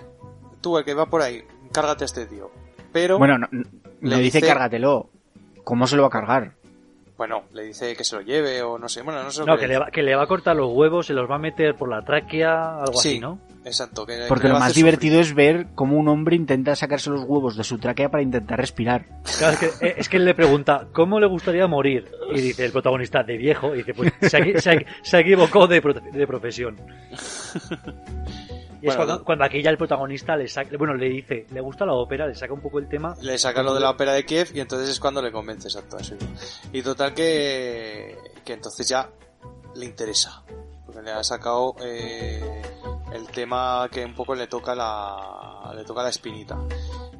[0.60, 1.42] tú el que va por ahí,
[1.72, 2.50] cárgate a este tío.
[2.92, 3.48] Pero, Bueno, no,
[4.04, 5.10] no Le dice dice- cárgatelo.
[5.64, 6.52] ¿Cómo se lo va a cargar?
[7.16, 9.54] bueno, le dice que se lo lleve o no sé, bueno, no sé lo no
[9.54, 11.36] que que le le, va, que le va a cortar los huevos se los va
[11.36, 13.10] a meter por la tráquea algo Sí.
[13.10, 13.38] así ¿no?
[13.64, 14.84] Exacto, que, Porque que le lo más hacer sufrir.
[14.98, 18.58] divertido es ver cómo un hombre intenta sacarse los huevos de su tráquea para intentar
[18.58, 19.04] respirar.
[19.38, 22.10] Claro, es, que, eh, es que él le pregunta ¿cómo le gustaría morir?
[22.34, 25.94] y dice el protagonista de viejo y dice pues se, se se equivocó de, pro-
[25.94, 26.76] de profesión
[28.84, 31.94] y es cuando, aquí ya el protagonista le saca bueno le dice le gusta la
[31.94, 34.50] ópera le saca un poco el tema Le saca lo de la ópera de Kiev
[34.54, 36.14] y entonces es cuando le convence, exacto, eso.
[36.72, 39.10] Y total que, que entonces ya
[39.74, 40.42] le interesa.
[40.84, 42.62] Porque le ha sacado eh,
[43.12, 46.58] el tema que un poco le toca la, le toca la espinita.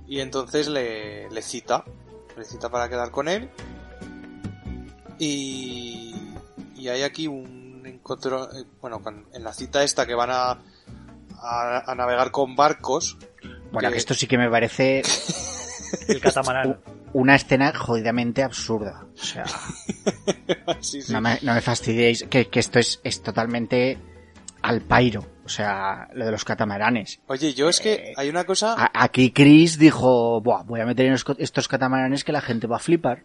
[0.06, 1.84] Y entonces le, le cita,
[2.36, 3.50] le cita para quedar con él.
[5.18, 6.14] Y,
[6.76, 9.00] y hay aquí un encuentro, eh, bueno,
[9.32, 10.58] en la cita esta que van a,
[11.44, 13.16] a, a navegar con barcos.
[13.72, 15.02] Bueno, Que- que esto sí que me parece
[16.08, 16.78] el catamarán
[17.12, 19.04] una escena jodidamente absurda.
[19.14, 19.44] O sea,
[20.80, 21.12] Sí, sí.
[21.12, 23.98] no me, no me fastidiéis, que, que esto es, es totalmente
[24.62, 25.24] al pairo.
[25.44, 27.20] O sea, lo de los catamaranes.
[27.26, 28.90] Oye, yo es que hay una cosa.
[28.94, 32.80] Aquí Chris dijo, Buah, voy a meter en estos catamaranes que la gente va a
[32.80, 33.24] flipar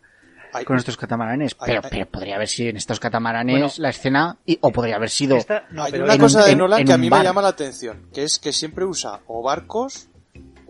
[0.66, 1.56] con estos catamaranes.
[1.56, 3.74] Pero, pero podría haber sido en estos catamaranes Bueno.
[3.78, 5.38] la escena, y, o podría haber sido...
[5.38, 7.24] Esta- no, hay pero una en cosa un- de Nolan en que a mí me
[7.24, 10.08] llama la atención, que es que siempre usa o barcos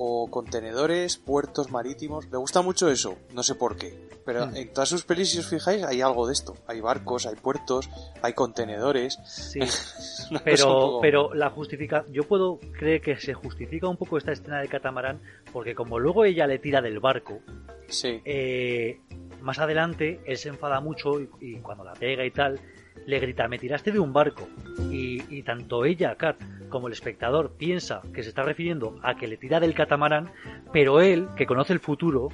[0.02, 2.26] o contenedores, puertos marítimos.
[2.32, 4.08] Le gusta mucho eso, no sé por qué.
[4.26, 4.56] Pero Hmm.
[4.56, 6.56] en todas sus pelis, si os fijáis, hay algo de esto.
[6.68, 7.90] Hay barcos, hay puertos,
[8.22, 9.18] hay contenedores.
[9.26, 9.60] Sí,
[10.46, 14.60] pero, poco- pero la justifica, yo puedo creer que se justifica un poco esta escena
[14.60, 15.20] del catamarán,
[15.52, 17.40] porque como luego ella le tira del barco,
[17.88, 19.00] Sí, eh,
[19.42, 22.60] más adelante él se enfada mucho y, y cuando la pega y tal,
[23.06, 24.48] le grita, me tiraste de un barco.
[24.92, 26.38] Y, y tanto ella, Kat,
[26.70, 30.32] como el espectador piensa que se está refiriendo a que le tira del catamarán,
[30.74, 32.30] pero él, que conoce el futuro,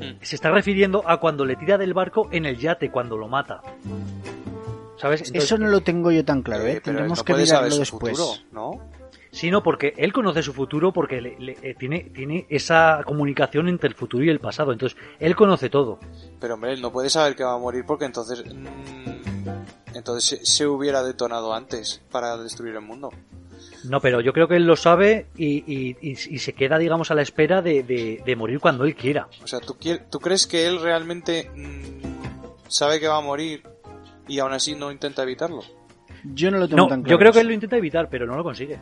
[0.00, 0.16] Mm.
[0.22, 3.60] se está refiriendo a cuando le tira del barco en el yate, cuando lo mata.
[4.96, 5.20] ¿Sabes?
[5.22, 6.80] Entonces, Eso no lo tengo yo tan claro, Eh, ¿eh?
[6.80, 8.18] Tendremos no que mirarlo después.
[8.18, 8.90] futuro, ¿no?
[9.32, 13.68] Sí, no, porque él conoce su futuro porque le- le- eh, tiene, tiene esa comunicación
[13.68, 14.72] entre el futuro y el pasado.
[14.72, 16.00] Entonces, él conoce todo.
[16.40, 18.44] Pero hombre, él no puede saber que va a morir porque entonces...
[18.44, 23.10] mm, entonces se, se hubiera detonado antes para destruir el mundo.
[23.84, 27.10] No, pero yo creo que él lo sabe y, y- y- y se queda, digamos,
[27.10, 29.28] a la espera de, de- de morir cuando él quiera.
[29.42, 29.76] O sea, ¿tú,
[30.10, 33.62] ¿tú crees que él realmente mm, sabe que va a morir
[34.28, 35.62] y aún así no intenta evitarlo?
[36.24, 37.10] Yo no lo tengo No, tan claro.
[37.14, 38.78] yo creo que él lo intenta evitar, pero no lo consigue.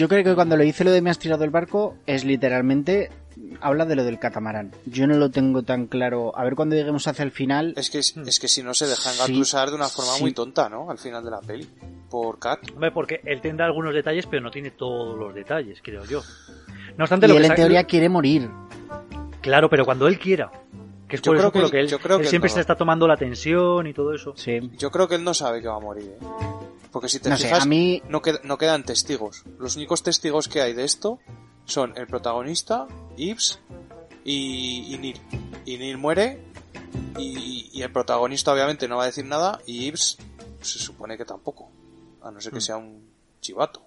[0.00, 3.10] Yo creo que cuando le dice lo de me has tirado el barco, es literalmente.
[3.60, 4.72] Habla de lo del catamarán.
[4.86, 6.32] Yo no lo tengo tan claro.
[6.38, 7.74] A ver cuando lleguemos hacia el final.
[7.76, 10.22] Es que, es que si no se deja Sí, engatusar de una forma sí.
[10.22, 10.90] muy tonta, ¿no?
[10.90, 11.68] Al final de la peli.
[12.08, 12.60] Por Kat.
[12.72, 16.22] Hombre, porque él tendrá algunos detalles, pero no tiene todos los detalles, creo yo.
[16.96, 18.48] No obstante, Y lo él que en teoría quiere morir.
[19.42, 20.50] Claro, pero cuando él quiera.
[21.08, 22.28] Que es Yo por creo eso que lo que él- él, yo creo él que
[22.28, 22.54] siempre no.
[22.54, 24.32] se está tomando la tensión y todo eso.
[24.34, 24.60] Sí.
[24.78, 26.24] Yo creo que él no sabe que va a morir, ¿eh?
[26.92, 29.44] Porque si te No sé, fijas, a mí no, qued- no quedan testigos.
[29.58, 31.20] Los únicos testigos que hay de esto
[31.64, 32.86] son el protagonista,
[33.16, 33.60] Ibs
[34.24, 35.20] y, y Neil.
[35.66, 36.40] Y Neil muere
[37.18, 40.18] y, y el protagonista obviamente no va a decir nada y Ibs
[40.60, 41.70] se supone que tampoco.
[42.22, 43.02] A no ser que sea un
[43.40, 43.82] chivato.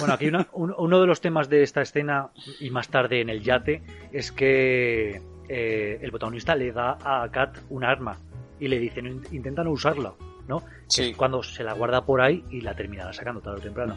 [0.00, 3.30] Bueno, aquí una- un- uno de los temas de esta escena y más tarde en
[3.30, 3.82] el yate
[4.12, 8.18] es que eh, el protagonista le da a Kat un arma
[8.58, 10.12] y le dice, "No, in- intenta no usarla,
[10.48, 10.60] ¿no?
[10.60, 11.02] Que Sí.
[11.10, 13.96] es cuando se la guarda por ahí y la terminará sacando tarde o temprano.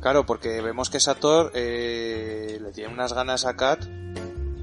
[0.00, 3.80] Claro, porque vemos que Sator eh, le tiene unas ganas a Kat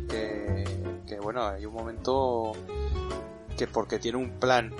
[0.09, 0.65] que,
[1.07, 2.51] que, bueno, hay un momento
[3.57, 4.73] que porque tiene un plan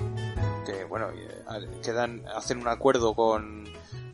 [0.66, 3.66] que bueno eh, quedan hacen un acuerdo con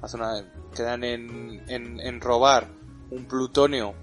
[0.02, 0.44] hacen una-
[0.76, 2.68] quedan en, en, en robar
[3.11, 3.94] un plutonio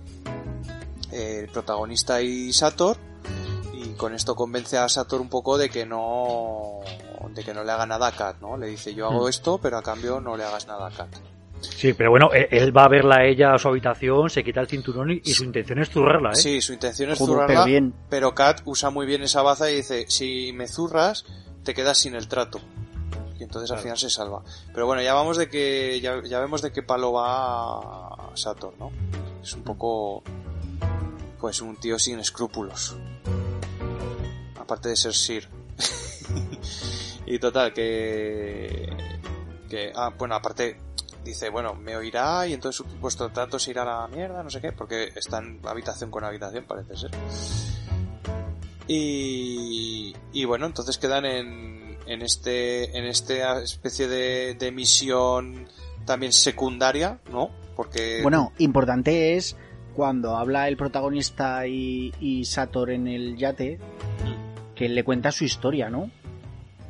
[1.10, 2.96] eh, el protagonista y Sator
[3.92, 6.80] y con esto convence a Sator un poco de que no
[7.30, 8.56] de que no le haga nada a Kat, ¿no?
[8.56, 9.28] Le dice yo hago Mm.
[9.28, 11.08] esto pero a cambio no le hagas nada a Kat.
[11.60, 14.60] Sí, pero bueno, él, él va a verla a ella a su habitación, se quita
[14.60, 16.36] el cinturón y, y su intención es zurrarla, ¿eh?
[16.36, 17.94] Sí, su intención es Joder, zurrarla, pero bien.
[18.08, 21.24] pero Kat usa muy bien esa baza y dice, si me zurras,
[21.62, 22.60] te quedas sin el trato.
[23.38, 24.42] Y entonces al final se salva.
[24.74, 28.90] Pero bueno, ya vamos de que, ya, ya vemos de qué palo va Sator, ¿no?
[29.40, 30.24] Es un poco,
[31.40, 32.96] pues un tío sin escrúpulos.
[34.62, 35.48] Aparte de ser Sir.
[37.26, 38.88] y total, que,
[39.68, 40.76] que, ah, bueno, aparte,
[41.24, 44.60] dice, bueno, me oirá y entonces vuestro trato se irá a la mierda, no sé
[44.60, 47.10] qué, porque están habitación con habitación, parece ser.
[48.86, 55.66] Y, y bueno, entonces quedan en, en este, en esta especie de, de misión
[56.04, 57.50] también secundaria, ¿no?
[57.74, 59.56] Porque, Bueno, importante es
[59.94, 63.78] cuando habla el protagonista y, y Sator en el yate,
[64.74, 66.10] que él le cuenta su historia, ¿no?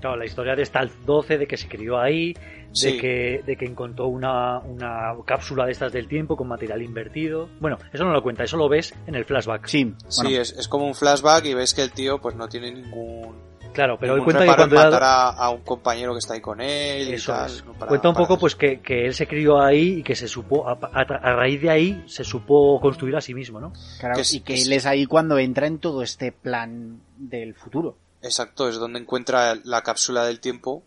[0.00, 2.34] Claro, la historia de Stealth 12, de que se crió ahí,
[2.72, 2.92] Sí.
[2.92, 7.48] de, que, de que encontró una, una cápsula de estas del tiempo con material invertido.
[7.60, 9.66] Bueno, eso no lo cuenta, eso lo ves en el flashback.
[9.66, 12.72] Sí, sí, es, es como un flashback y ves que el tío pues no tiene
[12.72, 13.36] ningún,
[13.74, 16.40] Claro, pero ningún cuenta que en cuando matar a, a un compañero que está ahí
[16.40, 17.62] con él y Eso tal, es.
[17.64, 17.74] ¿no?
[17.74, 20.66] Para- Cuenta un poco pues que, que él se crió ahí y que se supo,
[20.66, 23.74] a, a- a raíz de ahí, se supo construir a sí mismo, ¿no?
[24.00, 26.32] claro, que es- y que que es- él es ahí cuando entra en todo este
[26.32, 27.96] plan del futuro.
[28.20, 30.82] Exacto, es donde encuentra la cápsula del tiempo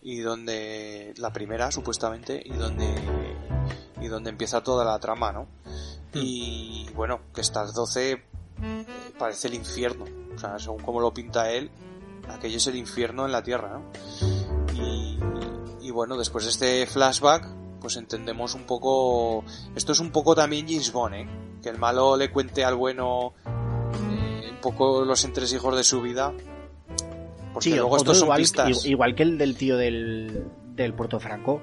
[0.00, 2.86] y donde la primera supuestamente y donde
[4.00, 5.46] y donde empieza toda la trama, ¿no?
[6.14, 8.86] Y bueno, que estas 12 eh,
[9.18, 10.04] parece el infierno,
[10.34, 11.70] o sea, según como lo pinta él,
[12.28, 13.92] aquello es el infierno en la tierra, ¿no?
[14.74, 15.18] Y,
[15.80, 17.46] y bueno, después de este flashback,
[17.80, 19.44] pues entendemos un poco,
[19.76, 21.28] esto es un poco también James Bond, ¿eh?
[21.62, 23.34] Que el malo le cuente al bueno
[24.62, 26.32] poco los entresijos de su vida.
[27.52, 28.86] Porque Sí, luego estos son igual, pistas.
[28.86, 31.60] igual que el del tío del, del Puerto Franco.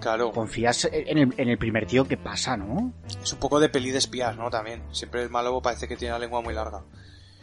[0.00, 2.92] Claro, Confías en el, en el primer tío que pasa, ¿no?
[3.22, 4.48] es un poco de peli de espías, ¿no?
[4.50, 4.82] También.
[4.92, 6.84] Siempre el malo parece que tiene la lengua muy larga.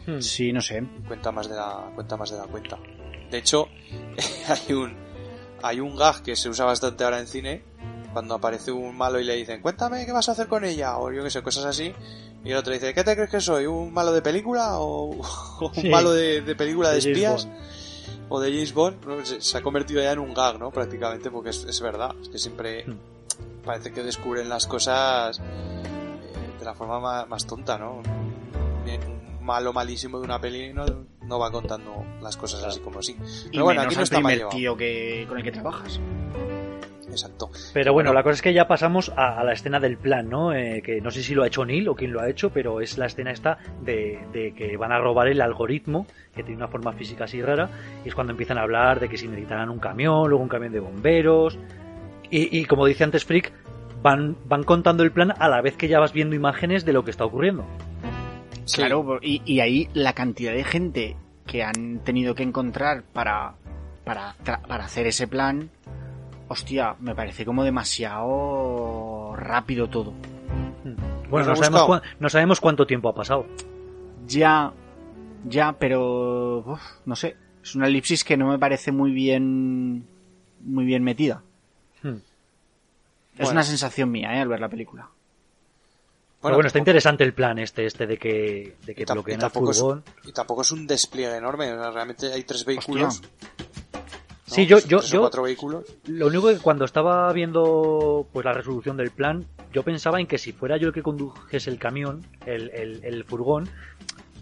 [0.06, 0.20] Hmm.
[0.20, 0.82] Sí, no sé.
[1.06, 2.78] Cuenta más de la, cuenta más de la cuenta.
[3.30, 3.68] De hecho,
[4.68, 4.94] hay un,
[5.62, 7.62] hay un gag que se usa bastante ahora en cine,
[8.16, 11.12] cuando aparece un malo y le dicen, cuéntame qué vas a hacer con ella, o
[11.12, 11.92] yo qué sé, cosas así.
[12.42, 13.66] Y el otro dice, ¿qué te crees que soy?
[13.66, 14.78] ¿Un malo de película?
[14.78, 15.90] ¿O, o un Sí.
[15.90, 17.44] malo de, de película de, De James espías?
[17.44, 18.26] Bond.
[18.30, 19.26] o de James Bond, ¿no?
[19.26, 20.70] se, se ha convertido ya en un gag, ¿no?
[20.70, 22.96] Prácticamente, porque es, es verdad, es que siempre Hmm.
[23.66, 27.96] parece que descubren las cosas eh, de la forma más, más tonta, ¿no?
[27.96, 30.86] Un malo malísimo de una peli no,
[31.20, 33.12] no va contando las cosas así como así.
[33.12, 36.00] Y Pero bueno, menos aquí no está tío que, con el que trabajas.
[37.16, 37.50] Exacto.
[37.74, 38.18] Pero bueno, Bueno.
[38.18, 40.52] la cosa es que ya pasamos a, a la escena del plan, ¿no?
[40.54, 42.80] Eh, que no sé si lo ha hecho Neil o quién lo ha hecho, pero
[42.80, 46.68] es la escena esta de, de que van a robar el algoritmo, que tiene una
[46.68, 47.68] forma física así rara,
[48.04, 50.72] y es cuando empiezan a hablar de que si necesitarán un camión, luego un camión
[50.72, 51.58] de bomberos,
[52.30, 53.52] y, y como dice antes Frick,
[54.02, 57.04] van, van contando el plan a la vez que ya vas viendo imágenes de lo
[57.04, 57.64] que está ocurriendo.
[58.64, 61.16] Sí, Claro, y, y ahí la cantidad de gente
[61.46, 63.54] que han tenido que encontrar para,
[64.04, 65.70] para, para hacer ese plan,
[66.48, 70.12] hostia, me parece como demasiado rápido todo.
[71.30, 73.46] Bueno, no sabemos, no cuánto tiempo ha pasado.
[74.26, 74.72] Ya,
[75.44, 80.06] ya, pero uf, no sé, es una elipsis que no me parece muy bien,
[80.60, 81.42] muy bien metida.
[82.02, 82.16] Hmm.
[83.34, 83.50] Es Bueno.
[83.52, 84.40] una sensación mía, ¿eh?
[84.40, 85.08] al ver la película.
[86.42, 89.50] Pero bueno, está interesante el plan este, este de que, de que bloqueen y el
[89.72, 90.04] es, furgón.
[90.24, 93.20] y tampoco es un despliegue enorme, realmente hay tres vehículos.
[94.48, 94.54] ¿No?
[94.54, 95.84] Sí, yo- yo- yo- cuatro vehículos.
[96.06, 100.38] Lo único que cuando estaba viendo pues la resolución del plan, yo pensaba en que
[100.38, 103.68] si fuera yo el que condujese el camión, el, el- el furgón,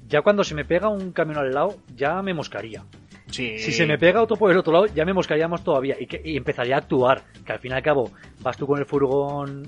[0.08, 2.84] ya cuando se me pega un camión al lado, ya me moscaría.
[3.30, 3.58] Sí.
[3.58, 6.20] Si se me pega otro por el otro lado, ya me moscaríamos todavía y, que,
[6.24, 7.24] y empezaría a actuar.
[7.44, 8.12] Que al fin y al cabo
[8.42, 9.66] vas tú con el furgón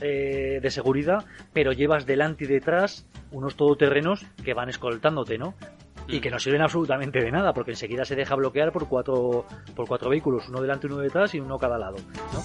[0.00, 5.54] eh, de seguridad, pero llevas delante y detrás unos todoterrenos que van escoltándote, ¿no?
[6.06, 9.88] Y que no sirven absolutamente de nada, porque enseguida se deja bloquear por cuatro, por
[9.88, 11.96] cuatro vehículos, uno delante, uno detrás y uno cada lado,
[12.32, 12.42] ¿no?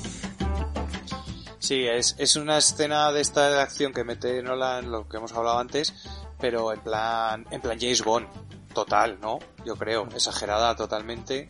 [1.59, 5.33] Sí, es, es una escena de esta de acción que mete Nolan, lo que hemos
[5.33, 5.93] hablado antes,
[6.39, 8.27] pero en plan, en plan James Bond,
[8.73, 9.39] total, ¿no?
[9.65, 11.49] Yo creo, exagerada totalmente.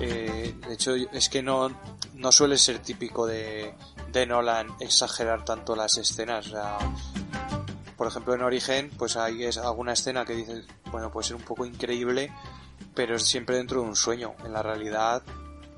[0.00, 1.70] Eh, de hecho, es que no,
[2.14, 3.74] no suele ser típico de,
[4.12, 6.48] de Nolan exagerar tanto las escenas.
[6.48, 6.78] O sea,
[7.96, 11.42] por ejemplo, en Origen, pues hay es alguna escena que dices, bueno, puede ser un
[11.42, 12.32] poco increíble,
[12.94, 14.34] pero es siempre dentro de un sueño.
[14.44, 15.22] En la realidad,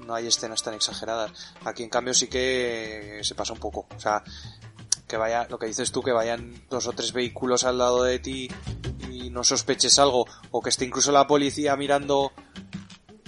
[0.07, 1.55] no hay escenas tan exageradas.
[1.65, 3.87] Aquí, en cambio, sí que se pasa un poco.
[3.95, 4.25] O sea,
[5.07, 8.19] que vaya, lo que dices tú, que vayan dos o tres vehículos al lado de
[8.19, 8.49] ti
[9.11, 12.33] y no sospeches algo, o que esté incluso la policía mirando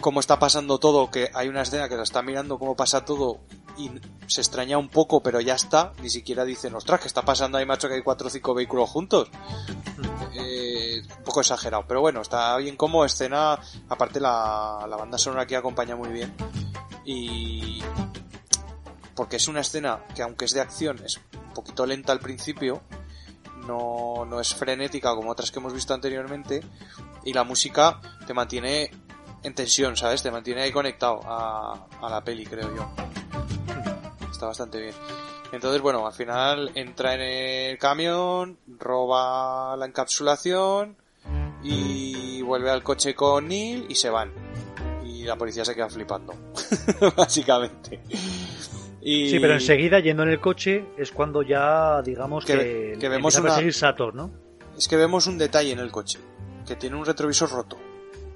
[0.00, 3.40] cómo está pasando todo, que hay una escena que la está mirando cómo pasa todo
[3.80, 3.90] y
[4.26, 7.66] se extraña un poco, pero ya está, ni siquiera dicen, ostras, ¿qué está pasando ahí,
[7.66, 9.28] macho, que hay cuatro o cinco vehículos juntos?
[10.34, 13.58] Eh, un poco exagerado, pero bueno, está bien como escena,
[13.88, 16.34] aparte la, la banda sonora aquí acompaña muy bien
[17.04, 17.82] y
[19.14, 22.82] porque es una escena que aunque es de acción es un poquito lenta al principio,
[23.66, 26.62] no, no es frenética como otras que hemos visto anteriormente
[27.24, 28.90] y la música te mantiene
[29.42, 30.22] en tensión, ¿sabes?
[30.22, 32.90] Te mantiene ahí conectado a, a la peli, creo yo.
[34.40, 34.94] Está bastante bien.
[35.52, 40.96] Entonces, bueno, al final entra en el camión, roba la encapsulación
[41.62, 44.32] y vuelve al coche con Neil y se van.
[45.04, 46.32] Y la policía se queda flipando,
[47.18, 48.00] básicamente.
[49.02, 49.28] Y...
[49.28, 53.34] Sí, pero enseguida yendo en el coche es cuando ya, digamos, Que- que, que vemos
[53.34, 54.30] empieza a una- perseguir Sator, ¿no?
[54.78, 56.18] Es que vemos un detalle en el coche,
[56.66, 57.76] que tiene un retrovisor roto.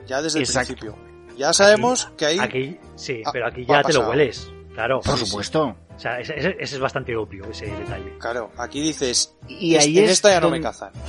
[0.07, 0.99] Ya desde el principio.
[1.39, 2.39] Ya sabemos que ahí...
[2.39, 4.51] Aquí, sí, Ah, pero aquí ya te lo hueles.
[4.75, 5.01] Claro.
[5.01, 5.31] Por Sí, sí.
[5.31, 5.77] supuesto.
[5.97, 8.17] O sea, ese, ese- es bastante obvio, ese detalle.
[8.19, 9.37] Claro, aquí dices...
[9.49, 10.93] Y ahí en es esta ya no me donde- cazan.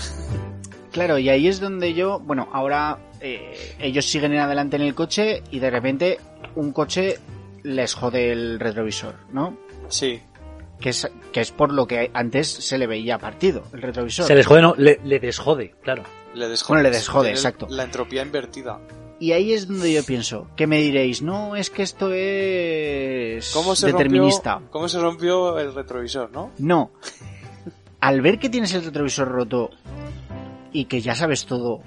[0.92, 4.96] Claro, y ahí es donde yo, bueno, ahora eh, ellos siguen en adelante en el
[4.96, 6.20] coche y de repente
[6.56, 7.20] un coche
[7.64, 9.58] les jode el retrovisor, ¿no?
[9.90, 10.22] Sí,
[10.80, 14.26] Que es, que es por lo que antes se le veía partido, el retrovisor.
[14.26, 16.04] Se les jode, no, le, le desjode, claro.
[16.34, 16.78] le desjode.
[16.78, 17.68] Bueno, le desjode, exacto.
[17.70, 18.80] La entropía invertida.
[19.20, 23.76] Y ahí es donde yo pienso, que me diréis, no, es que esto es ¿Cómo
[23.76, 24.54] se determinista.
[24.56, 26.52] rompió, cómo se rompió el retrovisor, no?
[26.58, 26.92] No.
[28.02, 29.70] Al ver que tienes el retrovisor roto
[30.74, 31.80] y que ya sabes todo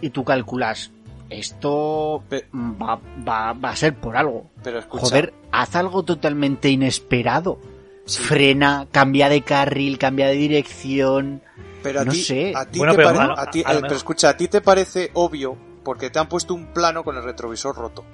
[0.00, 0.92] y tú calculas,
[1.28, 4.46] esto Pe- va, va, va a ser por algo.
[4.62, 7.58] Pero escucha, Joder, haz algo totalmente inesperado.
[8.04, 8.22] Sí.
[8.22, 11.42] Frena, cambia de carril, cambia de dirección.
[11.82, 12.52] pero a no ti, sé.
[12.54, 14.36] a ti Bueno, te pero pare- a lo- a ti- a lo pero escucha, a
[14.36, 15.56] ti te parece obvio
[15.86, 18.04] porque te han puesto un plano con el retrovisor roto.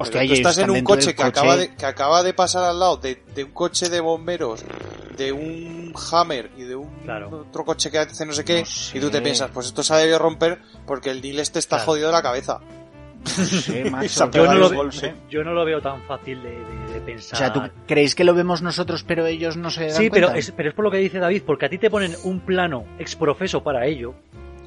[0.00, 2.62] Hostia, Pero y tú estás en un coche que, Acaba de, que acaba de pasar
[2.64, 4.62] al lado de, de un coche de bomberos,
[5.16, 7.46] de un Hammer y de un Claro.
[7.48, 8.98] otro coche que hace no sé qué, No sé.
[8.98, 11.76] y tú te piensas, pues esto se ha debido romper porque el deal este está
[11.78, 11.86] Claro.
[11.92, 12.60] jodido de la cabeza.
[13.24, 14.08] No sé, macho.
[14.08, 14.90] Se ha Yo no, lo,
[15.28, 17.36] yo no veo tan fácil de, de- de O pensar.
[17.38, 20.38] sea, ¿tú creéis que lo vemos nosotros pero ellos no se dan Sí, pero cuenta?
[20.38, 22.84] es, pero es por lo que dice David, porque a ti te ponen un plano
[23.00, 24.14] exprofeso para ello,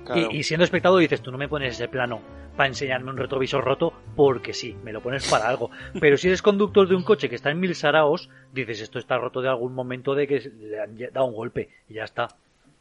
[0.06, 0.30] Claro.
[0.32, 2.22] y, y siendo espectador dices, tú no me pones ese plano
[2.56, 5.72] para enseñarme un retrovisor roto, porque sí, me lo pones para algo.
[6.00, 9.18] Pero si eres conductor de un coche que está en mil saraos, dices, esto está
[9.18, 12.24] roto de algún momento de que le han dado un golpe, y ya está.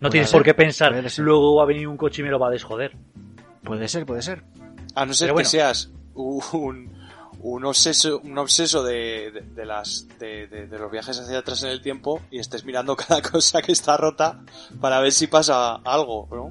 [0.00, 2.30] No Puede tienes ser, por qué pensar, luego va a venir un coche y me
[2.30, 2.96] lo va a desjoder.
[3.62, 4.42] Puede ser, puede ser.
[4.94, 6.90] A no ser que seas un,
[7.42, 11.70] un obseso, un obseso de, de, de las, de, de- los viajes hacia atrás en
[11.70, 14.40] el tiempo y estés mirando cada cosa que está rota
[14.80, 16.50] para ver si pasa algo, ¿no?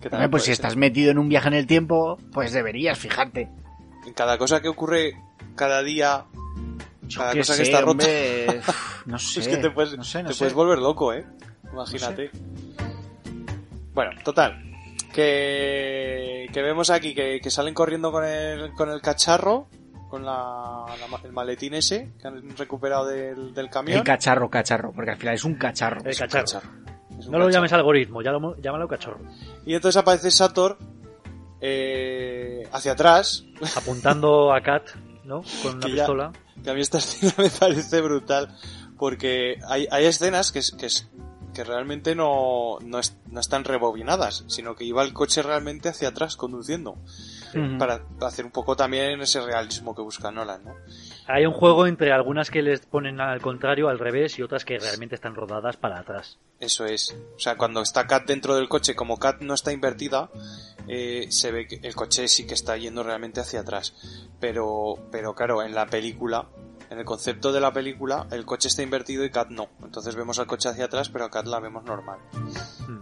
[0.00, 0.52] Que también pues si ser.
[0.54, 3.48] estás metido en un viaje en el tiempo, pues deberías fijarte.
[4.06, 5.14] En cada cosa que ocurre
[5.54, 6.24] cada día,
[7.02, 8.60] Yo cada cosa sé, que está rota, hombre,
[9.06, 9.40] no sé.
[9.40, 10.38] es que te puedes, no sé, no te sé.
[10.40, 11.24] puedes volver loco, ¿eh?
[11.72, 12.30] Imagínate.
[13.94, 14.62] Bueno, total.
[15.12, 19.66] Que, que vemos aquí que, que salen corriendo con el, con el cacharro,
[20.08, 23.98] con la, la ma- el maletín ese que han recuperado del, del camión.
[23.98, 26.00] El cacharro, cacharro, porque al final es un cacharro.
[26.02, 26.44] El Es un cacharro.
[26.44, 26.68] cacharro.
[27.18, 29.18] Es un No lo llames algoritmo, ya lo, llámalo cachorro.
[29.64, 30.78] Y entonces aparece Sator
[31.60, 33.44] eh, hacia atrás,
[33.76, 34.84] Apuntando a Kat,
[35.24, 35.42] ¿no?
[35.62, 36.32] Con una Que ya- pistola.
[36.62, 38.54] que a mí esta escena me parece brutal,
[38.98, 41.08] porque hay, hay escenas que, es- que, es-
[41.54, 46.08] que realmente no, no, es- no están rebobinadas, sino que iba el coche realmente hacia
[46.08, 46.96] atrás conduciendo,
[47.78, 50.74] Para hacer un poco también ese realismo que busca Nolan, ¿no?
[51.28, 54.78] Hay un juego entre algunas que les ponen al contrario, al revés, y otras que
[54.78, 56.38] realmente están rodadas para atrás.
[56.60, 57.16] Eso es.
[57.34, 60.30] O sea, cuando está Kat dentro del coche, como Kat no está invertida,
[60.88, 63.94] eh, se ve que el coche sí que está yendo realmente hacia atrás.
[64.40, 66.46] Pero, pero claro, en la película,
[66.90, 69.68] en el concepto de la película, el coche está invertido y Kat no.
[69.82, 72.18] Entonces vemos al coche hacia atrás, pero a Kat la vemos normal.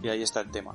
[0.03, 0.75] Y ahí está el tema.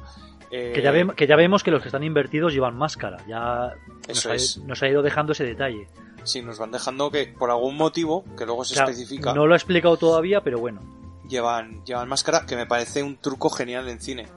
[0.52, 3.18] Eh, Que, ya ve- que ya vemos que los que están invertidos llevan máscara.
[3.28, 3.74] Ya
[4.08, 4.58] nos Eso ha, es.
[4.60, 5.88] nos ha ido dejando ese detalle.
[6.30, 9.58] Sí, nos van dejando que por algún motivo, que luego se especifica, no lo ha
[9.58, 10.80] explicado todavía, pero bueno.
[11.28, 14.28] llevan, llevan máscara, que me parece un truco genial en cine.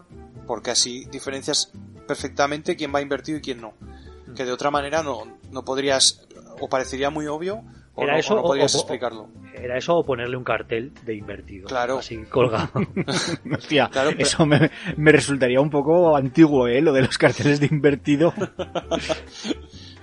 [0.46, 1.70] Porque así diferencias
[2.08, 3.74] perfectamente quién va invertido y quién no.
[4.26, 4.34] Mm.
[4.34, 6.26] Que de otra manera no, no podrías,
[6.60, 7.62] o parecería muy obvio,
[7.94, 9.28] o, Era no, eso o no o- podrías o- explicarlo.
[9.54, 11.68] Era eso o ponerle un cartel de invertido.
[11.68, 11.98] Claro.
[11.98, 12.70] Así colgado.
[13.54, 16.80] Hostia, Claro, pero- eso me, me resultaría un poco antiguo, ¿eh?
[16.80, 18.32] Lo de los carteles de invertido.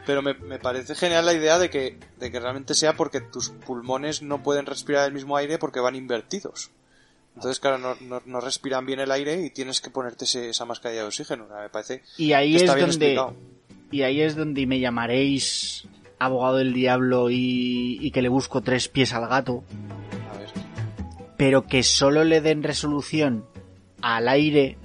[0.05, 3.49] Pero me, me parece genial la idea de que, de que realmente sea porque tus
[3.49, 6.71] pulmones no pueden respirar el mismo aire porque van invertidos.
[7.35, 10.65] Entonces, claro, no, no, no respiran bien el aire y tienes que ponerte ese- esa
[10.65, 11.45] mascarilla de oxígeno.
[11.45, 13.35] O sea, me parece Y ahí que es bien donde explicado.
[13.91, 18.87] y ahí es donde me llamaréis abogado del diablo y, y que le busco tres
[18.89, 19.63] pies al gato,
[20.33, 20.49] A ver.
[21.37, 23.45] pero que solo le den resolución
[24.01, 24.77] al aire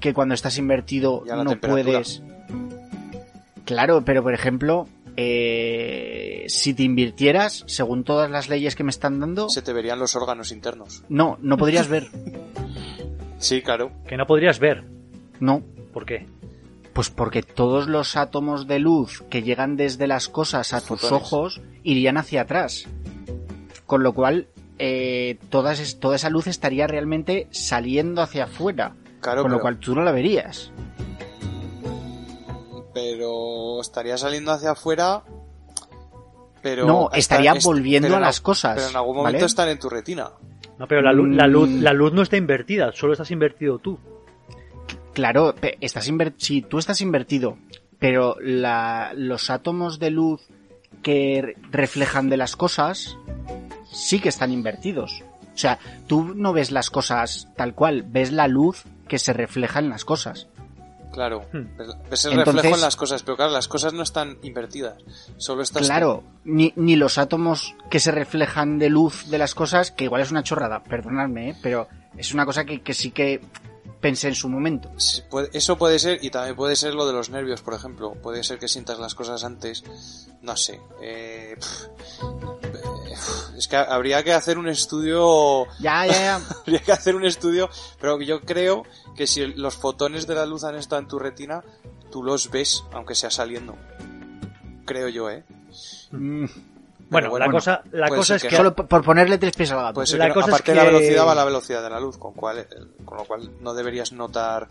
[0.00, 1.84] que cuando estás invertido no temperatura.
[1.84, 2.22] puedes.
[3.70, 9.20] Claro, pero por ejemplo, eh, si te invirtieras, según todas las leyes que me están
[9.20, 11.04] dando, Se te verían los órganos internos.
[11.08, 12.08] no, no podrías ver.
[13.38, 13.92] Sí, claro.
[14.08, 14.82] que no podrías ver.
[15.38, 16.26] No, ¿Por qué?
[16.92, 21.12] Pues porque todos los átomos de luz que llegan desde las cosas a tus Fotones.
[21.12, 22.86] ojos irían hacia atrás.
[23.86, 24.48] Con lo cual,
[24.80, 28.96] eh, todas es- toda esa luz estaría realmente saliendo hacia afuera.
[29.20, 30.72] Claro, con lo cual tú no la verías.
[33.80, 35.22] Estaría saliendo hacia afuera.
[36.62, 38.74] Pero no, estaría est- volviendo pero a las cosas.
[38.76, 39.28] Pero en algún ¿vale?
[39.28, 40.30] momento están en tu retina.
[40.78, 41.82] No, pero la, lu- la luz, Mm.
[41.82, 43.98] la luz no está invertida, solo estás invertido tú.
[45.14, 47.56] Claro, estás inver- si tú estás invertido,
[47.98, 50.42] pero la- los átomos de luz
[51.02, 53.16] que re- reflejan de las cosas
[53.90, 55.22] sí que están invertidos.
[55.54, 59.78] O sea, tú no ves las cosas tal cual, ves la luz que se refleja
[59.80, 60.46] en las cosas.
[61.12, 61.46] Claro.
[61.52, 61.76] Hmm.
[62.10, 64.94] Ves- el Entonces- reflejo en las cosas, pero claro, las cosas no están invertidas.
[65.38, 65.86] Solo estás.
[65.86, 70.22] Claro, ni, ni los átomos que se reflejan de luz de las cosas, que igual
[70.22, 71.56] es una chorrada, perdonadme, ¿eh?
[71.62, 73.40] pero es una cosa que, que sí que
[74.00, 74.90] pensé en su momento.
[74.96, 78.12] Sí, puede- Eso puede ser, y también puede ser lo de los nervios, por ejemplo.
[78.14, 79.84] Puede ser que sientas las cosas antes.
[80.42, 80.80] No sé.
[81.02, 81.54] eh,
[82.62, 82.79] eh,
[83.56, 85.66] es que habría que hacer un estudio.
[85.80, 86.36] Ya, ya, ya.
[86.60, 87.68] Habría que hacer un estudio,
[88.00, 88.84] pero yo creo
[89.16, 91.62] que si los fotones de la luz han estado en tu retina,
[92.10, 93.76] tú los ves, aunque sea saliendo.
[94.84, 95.44] Creo yo, ¿eh?
[96.10, 96.44] Mm,
[97.10, 99.56] Bueno, bueno, la bueno, cosa, la cosa es que que, Solo por por ponerle tres
[99.56, 99.94] pies al gato.
[99.94, 101.82] Puede ser La que no- cosa es aparte de la que- velocidad va la velocidad
[101.82, 102.68] de la luz, con, cual, eh,
[103.04, 104.68] con lo cual no deberías notar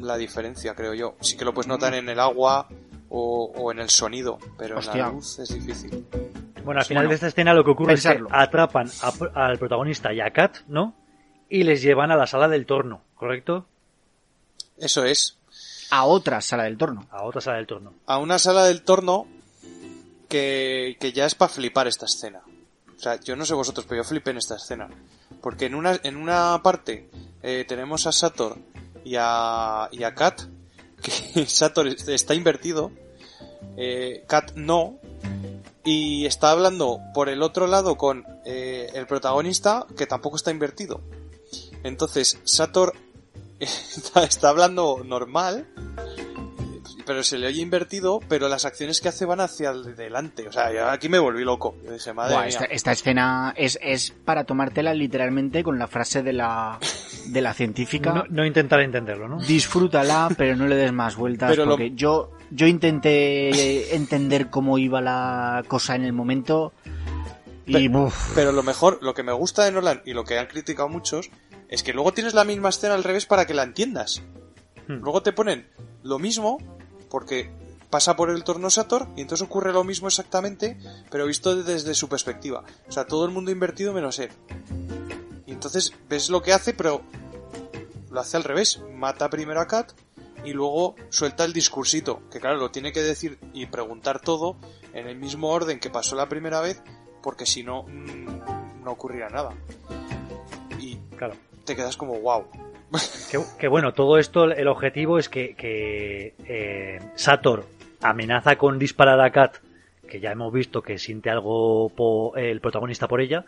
[0.00, 1.14] la diferencia, creo yo.
[1.20, 2.68] Sí que lo puedes notar en el agua
[3.08, 6.06] o, o en el sonido, pero en la luz es difícil.
[6.66, 8.28] Bueno, al final bueno, de esta escena lo que ocurre pensarlo.
[8.28, 10.94] es que atrapan a- al protagonista y a Kat, ¿no?
[11.48, 13.66] Y les llevan a la sala del torno, ¿correcto?
[14.76, 15.38] Eso es.
[15.90, 17.06] A otra sala del torno.
[17.10, 17.94] A otra sala del torno.
[18.06, 19.26] A una sala del torno
[20.28, 22.40] que, que ya es para flipar esta escena.
[22.96, 24.88] O sea, yo no sé vosotros, pero yo flipé en esta escena.
[25.40, 27.08] Porque en una, en una parte
[27.42, 28.56] eh, tenemos a Sator
[29.04, 30.40] y a, y a Kat,
[31.00, 32.90] que Sator es- está invertido,
[33.76, 34.98] eh, Kat no,
[35.84, 41.00] y está hablando por el otro lado con eh, el protagonista, que tampoco está invertido.
[41.84, 42.92] Entonces, Sator
[43.60, 45.66] está, está hablando normal,
[47.04, 50.48] pero se le oye invertido, pero las acciones que hace van hacia adelante.
[50.48, 51.76] O sea, yo aquí me volví loco.
[51.84, 52.48] Yo dije, madre Buah, mía.
[52.48, 56.80] esta, esta escena es, es para tomártela literalmente con la frase de la,
[57.28, 58.12] de la científica.
[58.12, 59.38] No, no intentar entenderlo, ¿no?
[59.38, 61.48] Disfrútala, pero no le des más vueltas.
[61.50, 66.72] Pero lo- porque yo, yo intenté entender cómo iba la cosa en el momento.
[67.66, 70.38] Y Pe- buf, Pero lo mejor, lo que me gusta de Nolan y lo que
[70.38, 71.30] han criticado muchos,
[71.68, 74.22] es que luego tienes la misma escena al revés para que la entiendas.
[74.86, 75.00] Hmm.
[75.02, 75.68] Luego te ponen
[76.04, 76.58] lo mismo,
[77.10, 77.50] porque
[77.90, 80.78] pasa por el torno Sator, y entonces ocurre lo mismo exactamente,
[81.10, 82.62] pero visto desde su perspectiva.
[82.88, 84.30] O sea, todo el mundo invertido menos él.
[85.46, 87.02] Y entonces ves lo que hace, pero
[88.10, 88.80] lo hace al revés.
[88.94, 89.92] Mata primero a Kat
[90.46, 94.56] y luego suelta el discursito, que claro, lo tiene que decir y preguntar todo
[94.94, 96.82] en el mismo orden que pasó la primera vez,
[97.22, 99.50] porque si no, mm, no ocurrirá nada.
[100.80, 101.34] Y Claro.
[101.64, 102.46] te quedas como, wow.
[103.30, 107.66] Que, que bueno, todo esto, el objetivo es que, que, eh, Sator
[108.00, 109.56] amenaza con disparar a Kat
[110.08, 113.44] que ya hemos visto que siente algo po- el protagonista por ella,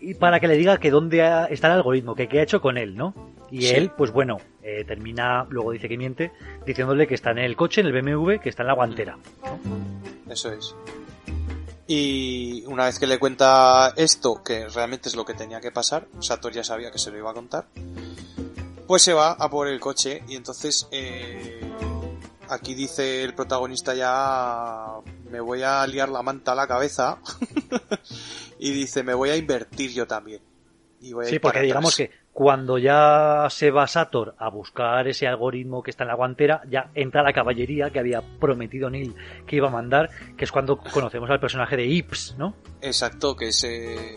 [0.00, 1.18] y para que le diga que dónde
[1.50, 3.14] está el algoritmo, que qué ha hecho con él, ¿no?
[3.50, 3.74] Y Sí.
[3.74, 6.32] él, pues bueno, eh, termina, luego dice que miente,
[6.66, 9.18] diciéndole que está en el coche, en el BMW, que está en la guantera.
[10.28, 10.74] Eso es.
[11.86, 16.06] Y una vez que le cuenta esto, que realmente es lo que tenía que pasar,
[16.20, 17.66] Sator ya sabía que se lo iba a contar,
[18.86, 21.60] pues se va a por el coche y entonces eh,
[22.48, 24.86] aquí dice el protagonista ya
[25.30, 27.18] me voy a liar la manta a la cabeza
[28.58, 30.40] y dice me voy a invertir yo también.
[31.00, 35.26] Y voy a Sí, porque digamos que cuando ya se va Sator a buscar ese
[35.26, 39.14] algoritmo que está en la guantera, ya entra la caballería que había prometido Neil
[39.46, 42.54] que iba a mandar, que es cuando conocemos al personaje de Ips, ¿no?
[42.82, 44.14] Exacto, que se,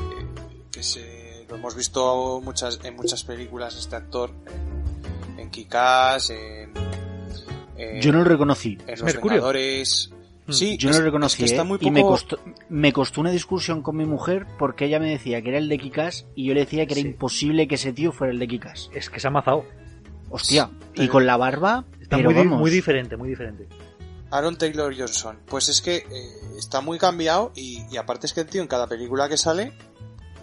[0.72, 6.74] que se lo hemos visto muchas en muchas películas este actor en, en Kick-Ass, en,
[7.78, 8.78] en- Yo no lo reconocí.
[8.86, 9.36] en Los Mercurio.
[9.38, 10.13] Vengadores.
[10.50, 11.36] Sí, Yo no lo reconocí.
[11.36, 11.66] es que está ¿eh?
[11.66, 12.38] muy Y me costó,
[12.70, 15.78] me costó una discusión con mi mujer porque ella me decía que era el de
[15.78, 17.08] Kikas y yo le decía que era Sí.
[17.08, 18.90] imposible que ese tío fuera el de Kikas.
[18.94, 19.66] Es que se ha mazado.
[20.30, 22.60] Hostia, y Pero- con la barba, Está pero muy, di- vamos.
[22.60, 23.68] muy diferente, muy diferente.
[24.32, 25.38] Aaron Taylor Johnson.
[25.46, 26.06] Pues es que eh,
[26.58, 29.74] está muy cambiado y, y aparte es que el tío en cada película que sale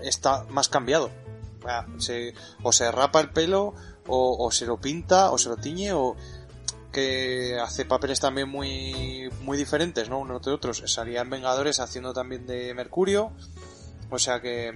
[0.03, 1.11] está más cambiado.
[1.59, 3.75] O, sea, se- o se rapa el pelo,
[4.07, 6.17] o, o se lo pinta, o se lo tiñe, o
[6.93, 10.19] que hace papeles también muy, muy diferentes, ¿no?
[10.19, 10.83] Unos de otros.
[10.87, 13.33] Salía en Vengadores haciendo también de Mercurio.
[14.11, 14.73] O sea que,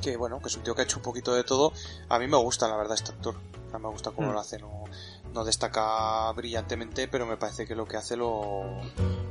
[0.00, 1.72] que bueno, que es un tío que ha hecho un poquito de todo.
[2.08, 3.36] A mí me gusta, la verdad, este actor.
[3.66, 4.32] O sea, me gusta cómo Mm.
[4.32, 4.58] lo hace.
[4.58, 4.84] No,
[5.32, 8.64] no destaca brillantemente, pero me parece que lo que hace lo,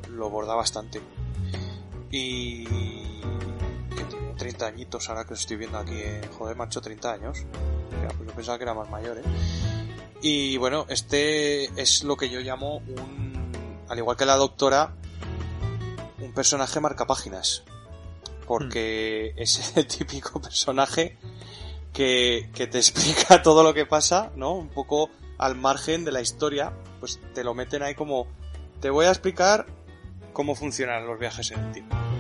[0.09, 1.01] lo borda bastante.
[2.09, 2.65] Y
[3.95, 5.95] que tiene 30 añitos ahora que lo estoy viendo aquí.
[5.95, 6.21] eh.
[6.37, 7.39] Joder, macho, 30 años.
[8.01, 9.23] Ya, pues yo pensaba que era más mayor, ¿eh?
[10.22, 13.81] Y bueno, este es lo que yo llamo un...
[13.89, 14.93] Al igual que la doctora,
[16.19, 17.64] un personaje marcapáginas.
[18.48, 21.18] Porque es el típico personaje
[21.91, 24.53] que, que te explica todo lo que pasa, ¿no?
[24.53, 28.27] Un poco al margen de la historia, pues te lo meten ahí como,
[28.80, 29.65] te voy a explicar
[30.34, 32.10] cómo funcionan los viajes en el tiempo.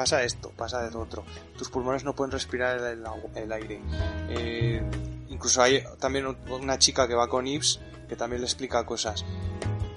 [0.00, 1.24] Pasa esto, pasa de otro.
[1.58, 3.04] Tus pulmones no pueden respirar el,
[3.34, 3.82] el aire.
[4.30, 4.82] Eh,
[5.28, 9.26] incluso hay también una chica que va con Ips que también le explica cosas.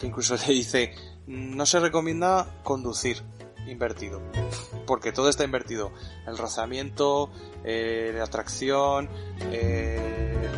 [0.01, 0.93] Que incluso le dice,
[1.25, 3.23] no se recomienda conducir
[3.65, 4.21] invertido.
[4.85, 5.93] Porque todo está invertido.
[6.27, 7.31] El rozamiento,
[7.63, 9.07] eh, la tracción,
[9.53, 10.49] eh,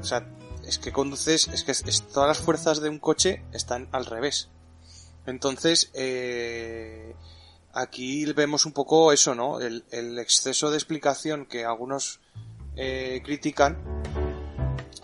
[0.00, 0.26] o sea,
[0.64, 4.48] es que conduces, es que es- todas las fuerzas de un coche están al revés.
[5.26, 7.14] Entonces, eh,
[7.80, 9.60] aquí vemos un poco eso, ¿no?
[9.60, 12.20] El, el exceso de explicación que algunos
[12.76, 13.76] eh, critican,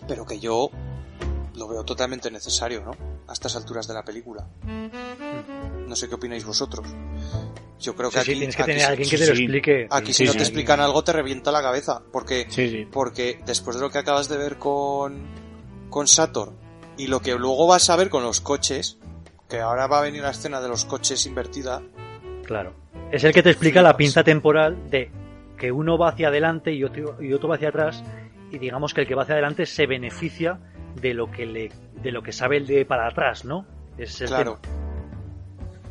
[0.07, 0.69] pero que yo
[1.55, 2.91] lo veo totalmente necesario, ¿no?
[3.27, 4.47] A estas alturas de la película.
[5.87, 6.87] No sé qué opináis vosotros.
[7.79, 9.29] Yo creo que Sí, aquí, sí, tienes que aquí- tener a alguien que sí, te
[9.29, 9.87] lo explique.
[9.89, 10.37] Aquí Sí, si no sí.
[10.37, 12.87] te explican algo te revienta la cabeza, porque Sí, sí.
[12.91, 15.27] porque después de lo que acabas de ver con
[15.89, 16.53] con Sator
[16.97, 18.97] y lo que luego vas a ver con los coches,
[19.49, 21.81] que ahora va a venir la escena de los coches invertida,
[22.45, 22.73] Claro.
[23.11, 25.09] Es el que te explica la pinza temporal de
[25.57, 28.03] que uno va hacia adelante y otro, y otro va hacia atrás
[28.51, 30.59] y digamos que el que va hacia adelante se beneficia
[31.01, 33.65] de lo que le de lo que sabe el de para atrás, ¿no?
[33.97, 34.59] Es el claro.
[34.61, 34.75] tema.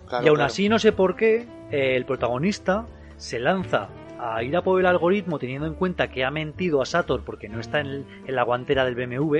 [0.08, 0.46] Claro, y aún claro.
[0.46, 2.86] así no sé por qué eh, el protagonista
[3.16, 3.88] se lanza
[4.20, 7.48] a ir a por el algoritmo teniendo en cuenta que ha mentido a Sator porque
[7.48, 9.38] no está en, el- en la guantera del BMW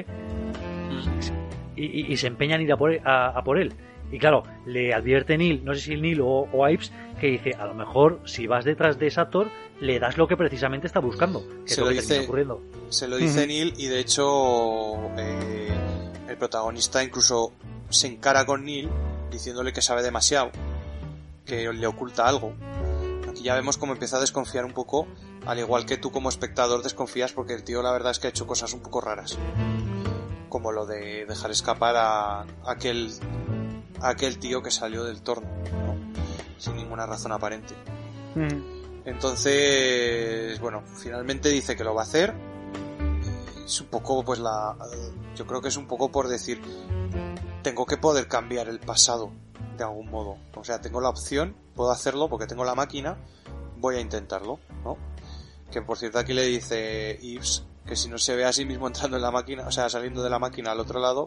[1.76, 3.72] y, y- y se empeña en ir a por, a, a por él.
[4.14, 7.66] Y claro, le advierte Neil, no sé si Neil o, o Ives, que dice, a
[7.66, 9.48] lo mejor si vas detrás de Sator,
[9.80, 11.40] le das lo que precisamente está buscando.
[11.64, 12.62] Que Se es lo lo que dice- termina ocurriendo.
[12.90, 13.46] Se lo dice Ujú.
[13.48, 15.68] Neil y de hecho eh,
[16.28, 17.52] el protagonista incluso
[17.90, 18.88] se encara con Neil
[19.32, 20.50] diciéndole que sabe demasiado,
[21.44, 22.52] que le oculta algo.
[23.28, 25.08] Aquí ya vemos cómo empieza a desconfiar un poco,
[25.44, 28.30] al igual que tú como espectador desconfías porque el tío la verdad es que ha
[28.30, 29.36] hecho cosas un poco raras.
[30.48, 33.10] Como lo de dejar escapar a aquel,
[34.00, 35.94] a aquel tío que salió del torno, ¿no?
[36.58, 37.74] sin ninguna razón aparente.
[39.04, 42.34] Entonces, bueno, finalmente dice que lo va a hacer.
[43.64, 44.76] Es un poco, pues la.
[45.36, 46.60] Yo creo que es un poco por decir.
[47.62, 49.32] Tengo que poder cambiar el pasado
[49.76, 50.36] de algún modo.
[50.54, 53.16] O sea, tengo la opción, puedo hacerlo porque tengo la máquina,
[53.78, 54.96] voy a intentarlo, ¿no?
[55.70, 58.86] Que por cierto aquí le dice Yves que si no se ve a sí mismo
[58.86, 61.26] entrando en la máquina, o sea, saliendo de la máquina al otro lado,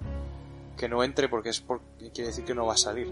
[0.78, 3.12] que no entre porque es porque quiere decir que no va a salir.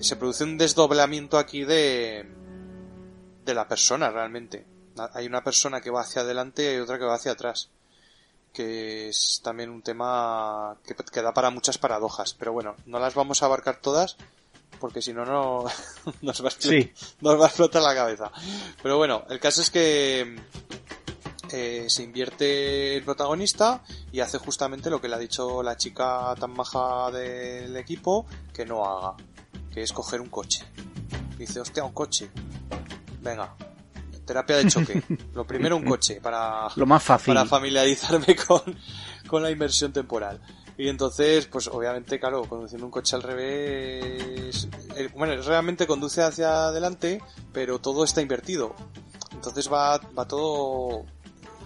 [0.00, 2.26] Se produce un desdoblamiento aquí de
[3.44, 4.66] de la persona realmente.
[5.14, 7.70] Hay una persona que va hacia adelante y hay otra que va hacia atrás.
[8.52, 12.34] Que es también un tema que, que da para muchas paradojas.
[12.34, 14.16] Pero bueno, no las vamos a abarcar todas
[14.80, 15.64] porque si no, no
[16.22, 16.92] nos va, a explotar, Sí.
[17.20, 18.32] nos va a explotar la cabeza.
[18.82, 20.36] Pero bueno, el caso es que
[21.52, 23.82] eh, se invierte el protagonista
[24.12, 28.64] y hace justamente lo que le ha dicho la chica tan maja del equipo que
[28.64, 29.16] no haga,
[29.72, 30.64] que es coger un coche.
[31.36, 32.30] Dice, hostia, un coche.
[33.22, 33.54] Venga,
[34.24, 35.02] terapia de choque.
[35.34, 37.34] Lo primero un coche para, Lo más fácil.
[37.34, 38.62] para familiarizarme con,
[39.26, 40.40] con la inversión temporal.
[40.78, 46.68] Y entonces, pues obviamente, claro, conduciendo un coche al revés, eh, bueno, realmente conduce hacia
[46.68, 47.20] adelante,
[47.52, 48.74] pero todo está invertido.
[49.32, 51.04] Entonces va, va todo,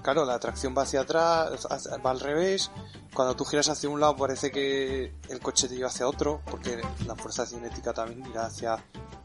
[0.04, 1.66] claro, la tracción va hacia atrás,
[2.04, 2.70] va al revés.
[3.12, 6.80] Cuando tú giras hacia un lado parece que el coche te lleva hacia otro, porque
[7.06, 8.76] la fuerza cinética también irá hacia,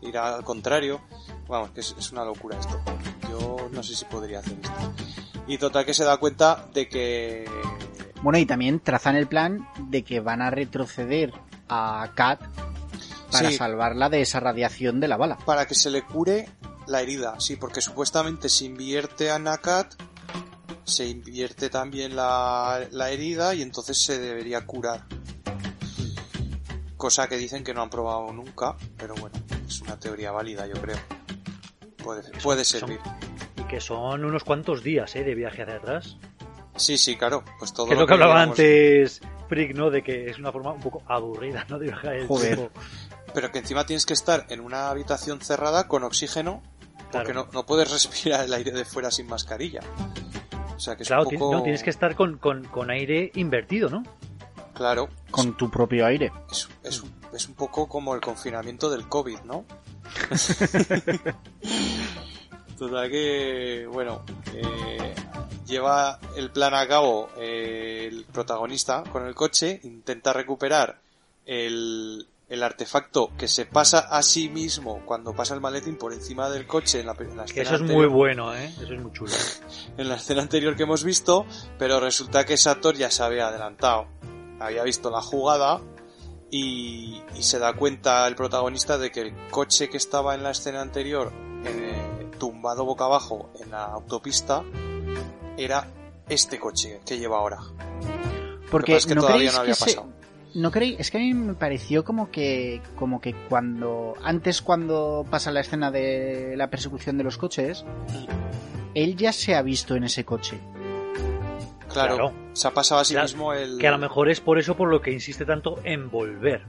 [0.02, 1.02] irá al contrario.
[1.48, 2.80] Vamos, que es, es una locura esto.
[3.30, 4.94] Yo no sé si podría hacer esto.
[5.48, 7.46] Y total que se da cuenta de que
[8.22, 11.34] Bueno, y también trazan el plan de que van a retroceder
[11.68, 12.40] a Kat
[13.32, 13.58] para Sí.
[13.58, 15.38] salvarla de esa radiación de la bala.
[15.46, 16.50] para que se le cure
[16.88, 19.94] la herida, sí, porque supuestamente se invierte a Nakat,
[20.90, 25.06] se invierte también la, la herida y entonces se debería curar.
[26.98, 29.38] Cosa que dicen que no han probado nunca, pero bueno,
[29.68, 30.98] es una teoría válida, yo creo.
[32.04, 33.00] Puede, puede son- servir.
[33.58, 35.24] Y que son unos cuantos días ¿eh?
[35.24, 36.18] de viaje hacia atrás.
[36.76, 39.90] Sí, sí, claro, pues todo Que es lo que hablaba digamos- antes Frick, ¿no?
[39.90, 41.80] De que es una forma un poco aburrida, ¿no?
[41.80, 42.56] De viajar el Joder.
[42.58, 42.80] tiempo.
[43.34, 46.62] Pero que encima tienes que estar en una habitación cerrada con oxígeno,
[47.12, 47.46] porque Claro.
[47.46, 49.80] no, no puedes respirar el aire de fuera sin mascarilla.
[50.80, 51.52] O sea que es Claro, un ti- poco...
[51.58, 54.02] no, tienes que estar con, con, con aire invertido, ¿no?
[54.74, 56.32] Claro, Con tu propio aire.
[56.50, 59.66] es, es, un- es un poco como el confinamiento del COVID, ¿no?
[62.78, 64.22] Total que, bueno,
[64.54, 65.14] eh,
[65.68, 70.98] lleva el plan a cabo eh, el protagonista con el coche, intenta recuperar
[71.46, 76.50] el, el artefacto que se pasa a sí mismo cuando pasa el maletín por encima
[76.50, 78.74] del coche en la, en la escena eso es muy bueno, ¿eh?
[78.82, 79.32] Eso es muy chulo.
[79.98, 81.46] en la escena anterior que hemos visto,
[81.78, 84.08] pero resulta que Sator ya se había adelantado.
[84.60, 85.80] Había visto la jugada
[86.52, 90.52] y, y se da cuenta el protagonista de que el coche que estaba en la
[90.52, 91.32] escena anterior,
[91.66, 94.64] eh, tumbado boca abajo en la autopista,
[95.58, 95.88] era
[96.28, 97.60] este coche que lleva ahora.
[98.72, 100.10] Porque que pasa es que no todavía no había que se- pasado.
[100.56, 105.26] No creéis, es que a mí me pareció como que como que cuando antes cuando
[105.30, 107.86] pasa la escena de la persecución de los coches,
[108.96, 110.60] él ya se ha visto en ese coche.
[111.92, 112.34] Claro, Claro.
[112.54, 113.78] se ha pasado a sí Claro, mismo el...
[113.80, 116.62] Que a lo mejor es por eso por lo que insiste tanto en volver.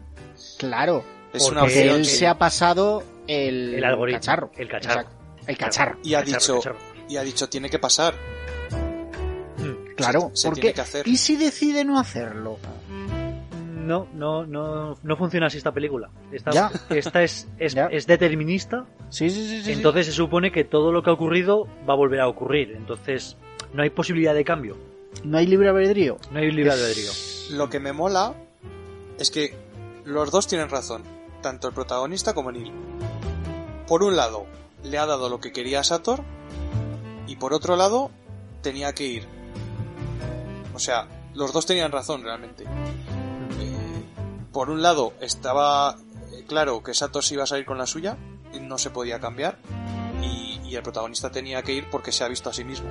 [0.59, 2.17] Claro, es porque una porque opción él sí.
[2.17, 4.19] se ha pasado el, El algoritmo.
[4.21, 4.51] cacharro.
[4.57, 5.01] El cacharro.
[5.01, 5.17] Exacto.
[5.47, 5.99] El cacharro.
[6.03, 6.79] Y ha Cacharro, dicho, cacharro.
[7.09, 8.15] y ha dicho, tiene que pasar.
[9.59, 9.95] Mm.
[9.97, 11.07] Claro, se porque tiene que hacer.
[11.09, 12.59] ¿y si decide no hacerlo?
[13.91, 16.11] No, no, no, no funciona así esta película.
[16.31, 16.71] Esta, Ya.
[16.91, 17.87] esta es, es, Ya.
[17.87, 19.63] es determinista, Sí, sí, sí, sí.
[19.65, 19.73] sí.
[19.73, 22.71] entonces se supone que todo lo que ha ocurrido va a volver a ocurrir.
[22.77, 23.37] Entonces
[23.75, 24.77] no hay posibilidad de cambio,
[25.25, 26.19] no hay libre albedrío.
[26.31, 27.11] no hay libre albedrío.
[27.51, 28.35] Lo que me mola
[29.19, 29.55] es que
[30.05, 31.03] los dos tienen razón,
[31.43, 32.73] tanto el protagonista como Neil.
[33.89, 34.47] Por un lado,
[34.85, 36.21] le ha dado lo que quería a Sator,
[37.27, 38.11] y por otro lado,
[38.63, 39.25] tenía que ir.
[40.75, 42.65] O sea, los dos tenían razón realmente.
[44.53, 45.97] Por un lado, estaba
[46.33, 48.17] eh, claro que Sator se iba a salir con la suya,
[48.61, 49.59] no se podía cambiar,
[50.23, 52.89] y, y el protagonista tenía que ir porque se ha visto a sí mismo.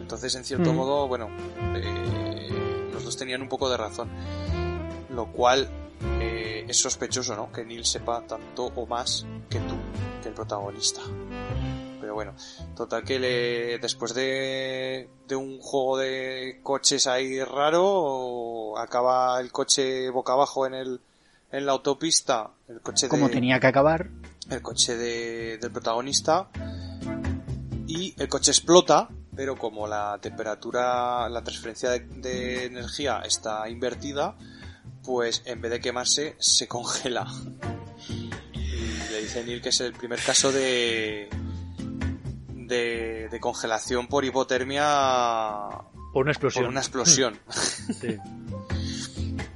[0.00, 0.76] Entonces, en cierto Mm.
[0.76, 1.28] modo, bueno,
[1.76, 4.08] eh, los dos tenían un poco de razón.
[5.10, 5.68] Lo cual
[6.20, 7.50] eh, es sospechoso, ¿no?
[7.52, 9.76] Que Neil sepa tanto o más que tú,
[10.22, 11.00] que el protagonista.
[12.14, 12.34] Pero bueno,
[12.76, 20.08] total que le, después de, de un juego de coches ahí raro, acaba el coche
[20.10, 21.00] boca abajo en el
[21.50, 24.08] en la autopista, el coche Como de, tenía que acabar.
[24.50, 26.48] el coche de- del protagonista
[27.88, 34.36] y el coche explota, pero como la temperatura, la transferencia de, de energía está invertida,
[35.04, 37.26] pues en vez de quemarse, se congela.
[38.08, 38.30] Y
[39.12, 41.28] le dice Neil que es el primer caso de,
[42.66, 44.86] de, de congelación por hipotermia
[46.12, 46.64] Por una explosión.
[46.64, 47.38] por una explosión.
[47.48, 48.18] Sí.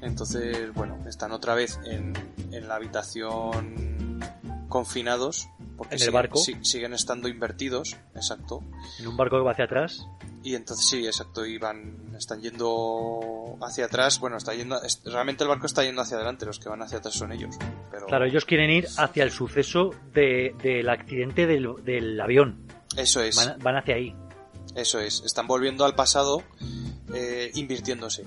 [0.00, 2.12] Entonces, bueno, están otra vez en,
[2.52, 4.20] en la habitación
[4.68, 5.48] confinados.
[5.76, 6.38] Porque En el siguen- barco.
[6.38, 8.62] si- siguen estando invertidos, exacto.
[8.98, 10.06] En un barco que va hacia atrás.
[10.42, 14.18] Y entonces sí, exacto, y van, están yendo hacia atrás.
[14.20, 17.14] Bueno, está yendo, realmente el barco está yendo hacia adelante, los que van hacia atrás
[17.14, 17.56] son ellos.
[17.90, 22.66] Pero Claro, ellos quieren ir hacia el suceso de, del accidente del, del avión.
[22.98, 24.14] Eso es, Van, van hacia ahí.
[24.74, 25.22] eso es.
[25.24, 26.42] Están volviendo al pasado,
[27.14, 28.24] eh, invirtiéndose.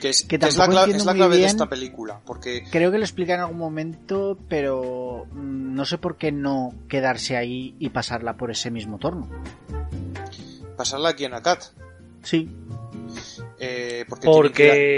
[0.00, 2.20] Que es, Que que es la, es clave de esta película.
[2.26, 6.74] Porque Creo que lo explica en algún momento, pero mm, no sé por qué no
[6.88, 9.28] quedarse ahí y pasarla por ese mismo torno.
[10.76, 11.62] pasarla aquí en Akat.
[12.22, 12.50] Sí,
[13.58, 14.26] Eh, porque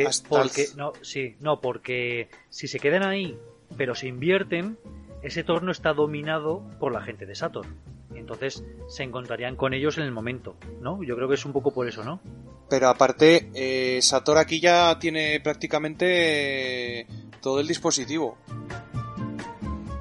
[0.00, 3.38] el- porque, no, sí, no, porque si se quedan ahí,
[3.76, 4.76] pero se invierten,
[5.22, 7.68] ese torno está dominado por la gente de Saturn.
[8.14, 11.02] Entonces se encontrarían con ellos en el momento, ¿no?
[11.02, 12.20] Yo creo que es un poco por eso, ¿no?
[12.68, 17.06] Pero aparte, eh, Sator aquí ya tiene prácticamente eh,
[17.40, 18.36] todo el dispositivo.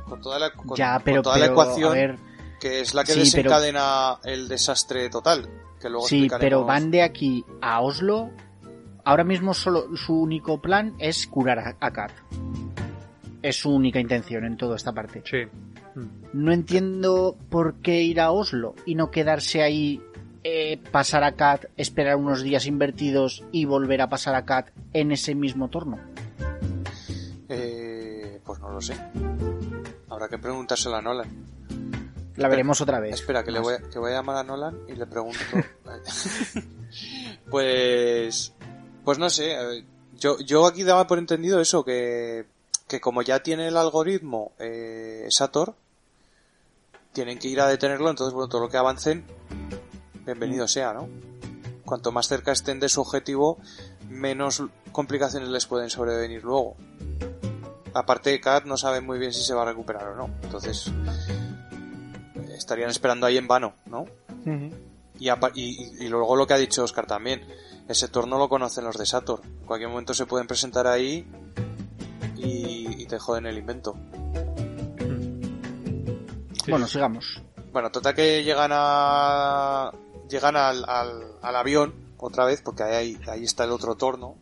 [0.07, 2.15] Con toda la, con- ya, con pero, toda la ecuación ver,
[2.59, 5.47] que es la que Sí, pero- desencadena el desastre total.
[5.79, 8.31] Que luego sí, pero van de aquí a Oslo.
[9.05, 12.11] Ahora mismo solo su único plan es curar a, a Kat.
[13.41, 15.23] Es su única intención en toda esta parte.
[15.25, 15.47] Sí.
[16.33, 20.01] No entiendo por qué ir a Oslo y no quedarse ahí,
[20.43, 25.11] eh, pasar a Kat, esperar unos días invertidos y volver a pasar a Kat en
[25.11, 25.99] ese mismo torno.
[27.49, 28.95] Eh, pues no lo sé.
[30.09, 31.27] Habrá que preguntárselo a Nolan.
[32.35, 33.15] La veremos otra vez.
[33.15, 35.39] Espera, que, le voy, a, que voy a llamar a Nolan y le pregunto.
[37.49, 38.53] pues.
[39.03, 39.83] Pues no sé.
[40.19, 42.45] Yo, yo aquí daba por entendido eso, que,
[42.87, 45.75] que como ya tiene el algoritmo eh, Sator,
[47.13, 49.25] tienen que ir a detenerlo, entonces, bueno, todo lo que avancen,
[50.25, 51.09] bienvenido sea, ¿no?
[51.85, 53.57] Cuanto más cerca estén de su objetivo,
[54.09, 56.75] menos complicaciones les pueden sobrevenir luego.
[57.93, 60.29] Aparte, Kat no sabe muy bien si se va a recuperar o no.
[60.43, 60.91] Entonces,
[62.55, 64.05] estarían esperando ahí en vano, ¿no?
[65.19, 67.41] Y, y, y- y luego lo que ha dicho Oscar también,
[67.87, 69.41] ese torno lo conocen los de Sator.
[69.43, 71.25] En cualquier momento se pueden presentar ahí
[72.37, 73.95] y, y te joden el invento.
[76.69, 77.41] Bueno, sigamos.
[77.71, 79.91] Bueno, total que llegan a
[80.29, 84.35] llegan al, al, al avión otra vez porque ahí, ahí está el otro torno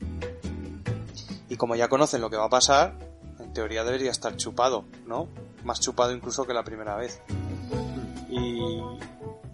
[1.49, 2.95] y como ya conocen lo que va a pasar,
[3.39, 5.27] en teoría debería estar chupado, ¿no?
[5.63, 7.21] Más chupado incluso que la primera vez.
[8.29, 8.59] Y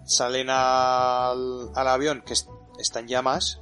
[0.04, 2.48] salen al, al avión que es-
[2.78, 3.60] está en llamas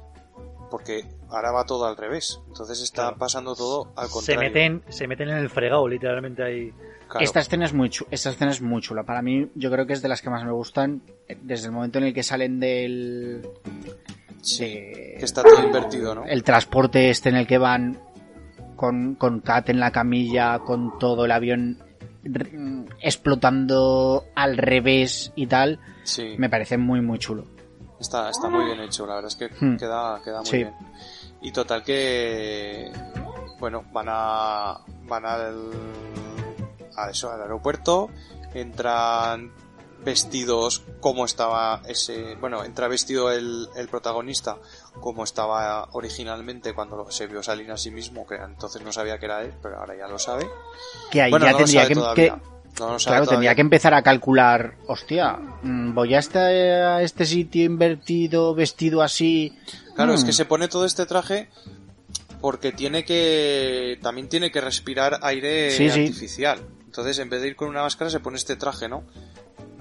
[0.69, 2.39] porque ahora va todo al revés.
[2.47, 3.17] Entonces está Claro.
[3.17, 4.41] pasando todo al Se contrario.
[4.41, 6.71] meten, se meten en el fregado, literalmente ahí.
[7.07, 7.23] Claro.
[7.25, 9.03] Esta escena es muy chu- esta escena es muy chula.
[9.03, 11.01] Para mí, yo creo que es de las que más me gustan.
[11.27, 13.41] eh, Desde el momento en el que salen del.
[14.41, 16.25] Sí, de- que está todo invertido, ¿no?
[16.25, 17.99] el transporte este en el que van
[18.75, 21.77] con, con Kat en la camilla, con todo el avión
[22.23, 26.35] mm, explotando al revés y tal, Sí.
[26.37, 27.45] me parece muy muy chulo.
[27.99, 29.77] Está, está muy bien hecho, la verdad es que Hmm.
[29.77, 30.57] queda, queda muy Sí.
[30.57, 30.73] bien.
[31.41, 32.91] Y total que,
[33.59, 35.71] bueno, van a, van al,
[36.95, 38.09] a eso, al aeropuerto,
[38.53, 39.51] entran
[40.03, 44.57] vestidos como estaba ese, bueno, entra vestido el, el protagonista
[44.99, 49.25] como estaba originalmente cuando se vio salir a sí mismo, que entonces no sabía que
[49.25, 50.49] era él, pero ahora ya lo sabe.
[51.11, 53.55] Que ahí bueno, ya no tendría que- No claro, tendría todavía.
[53.55, 59.55] que empezar a calcular, hostia, mm, voy a este, a este sitio invertido, vestido así.
[59.95, 60.25] Claro, es Mm.
[60.27, 61.49] que se pone todo este traje
[62.39, 66.01] porque tiene que también tiene que respirar aire Sí, sí.
[66.01, 66.59] artificial.
[66.85, 69.03] Entonces, en vez de ir con una máscara, se pone este traje, ¿no?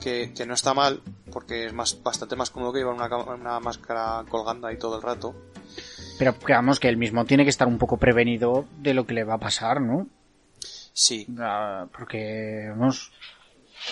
[0.01, 1.01] Que, que no está mal,
[1.33, 5.03] porque es más bastante más cómodo que llevar una, una máscara colgando ahí todo el
[5.03, 5.35] rato.
[6.19, 9.25] Pero digamos que él mismo tiene que estar un poco prevenido de lo que le
[9.25, 10.07] va a pasar, ¿no?
[10.93, 11.27] Sí,
[11.97, 13.11] Porque, vamos,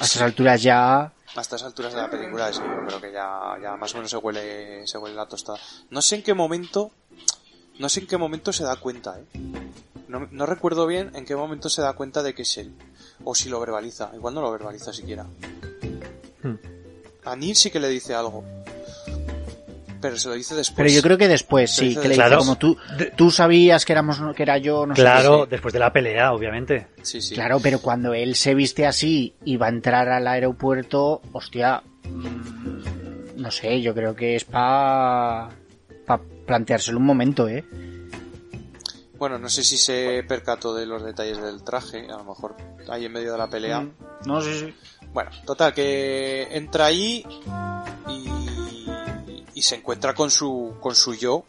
[0.00, 1.00] a estas alturas ya...
[1.00, 4.10] a estas alturas de la película, sí, yo creo que ya, ya más o menos
[4.10, 5.58] se huele, se huele la tostada.
[5.90, 6.90] No sé en qué momento,
[7.78, 9.24] no sé en qué momento se da cuenta, ¿eh?
[10.08, 12.74] No, no recuerdo bien en qué momento se da cuenta de que es él.
[13.24, 14.10] O si lo verbaliza.
[14.14, 15.26] Igual no lo verbaliza siquiera.
[16.42, 16.54] Hmm.
[17.24, 18.42] A Neil sí que le dice algo.
[20.00, 20.76] Pero se lo dice después.
[20.76, 22.38] Pero yo creo que después, sí, que le Claro.
[22.38, 22.76] como tú,
[23.16, 25.50] tú sabías que éramos que era yo, no sé Claro, sí.
[25.50, 26.86] después de la pelea, obviamente.
[27.02, 27.34] Sí, sí.
[27.34, 33.40] Claro, pero cuando él se viste así y va a entrar al aeropuerto, hostia, mm,
[33.40, 35.48] no sé, yo creo que es para
[36.06, 37.64] pa planteárselo un momento, ¿eh?
[39.18, 42.04] Bueno, no sé si se percató de los detalles del traje.
[42.08, 42.54] A lo mejor
[42.88, 43.80] ahí en medio de la pelea.
[43.80, 43.90] Mm,
[44.26, 44.74] No sé, sí.
[45.12, 47.24] Bueno, total, que entra ahí
[49.58, 51.44] y se encuentra con su, con su yo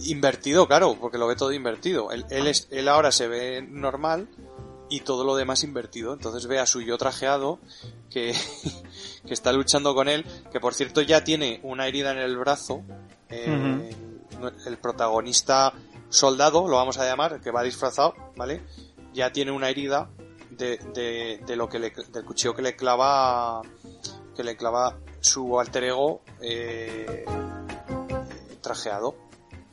[0.00, 2.10] invertido, claro, porque lo ve todo invertido.
[2.10, 4.28] Él, él, es- él ahora se ve normal
[4.90, 6.12] y todo lo demás invertido.
[6.12, 7.58] Entonces ve a su yo trajeado
[8.10, 8.34] que,
[9.26, 12.82] que está luchando con él, que por cierto ya tiene una herida en el brazo.
[13.28, 13.90] Eh,
[14.66, 15.72] El protagonista
[16.08, 18.62] soldado, lo vamos a llamar, que va disfrazado, ¿vale?
[19.12, 20.08] Ya tiene una herida
[20.50, 23.62] de, de, de lo que le, del cuchillo que le clava
[24.36, 27.24] que le clava su alter ego eh,
[28.60, 29.28] trajeado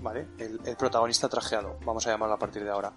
[0.05, 0.27] ¿vale?
[0.37, 2.93] El, protagonista trajeado, vamos a llamarlo a partir de ahora.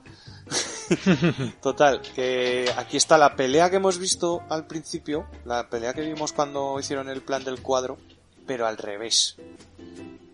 [1.62, 6.34] Total, que aquí está la pelea que hemos visto al principio, la pelea que vimos
[6.34, 7.96] cuando hicieron el plan del cuadro,
[8.46, 9.36] pero al revés.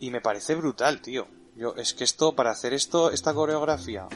[0.01, 1.29] Y me parece brutal, tío.
[1.55, 4.09] Yo, es que esto, para hacer esto, esta coreografía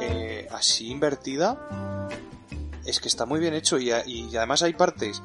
[0.00, 2.08] eh, así invertida,
[2.86, 5.20] es que está muy bien hecho y, y además hay partes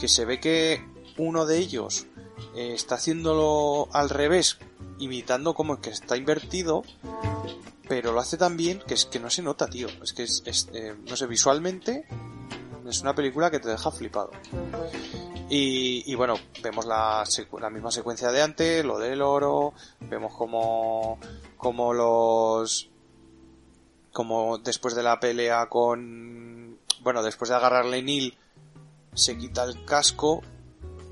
[0.00, 0.82] que se ve que
[1.18, 2.06] uno de ellos
[2.54, 4.58] eh, está haciéndolo al revés,
[4.98, 6.82] imitando como que está invertido,
[7.88, 9.88] pero lo hace tan bien que es que no se nota, tío.
[10.02, 12.06] Es que es, es, eh, no sé, visualmente
[12.88, 14.30] es una película que te deja flipado.
[15.50, 17.24] Y, y bueno, vemos la,
[17.60, 21.18] la misma secuencia de antes, lo del oro, vemos como,
[21.56, 22.90] como los,
[24.12, 28.36] como después de la pelea con, bueno, después de agarrarle Neil,
[29.14, 30.42] se quita el casco,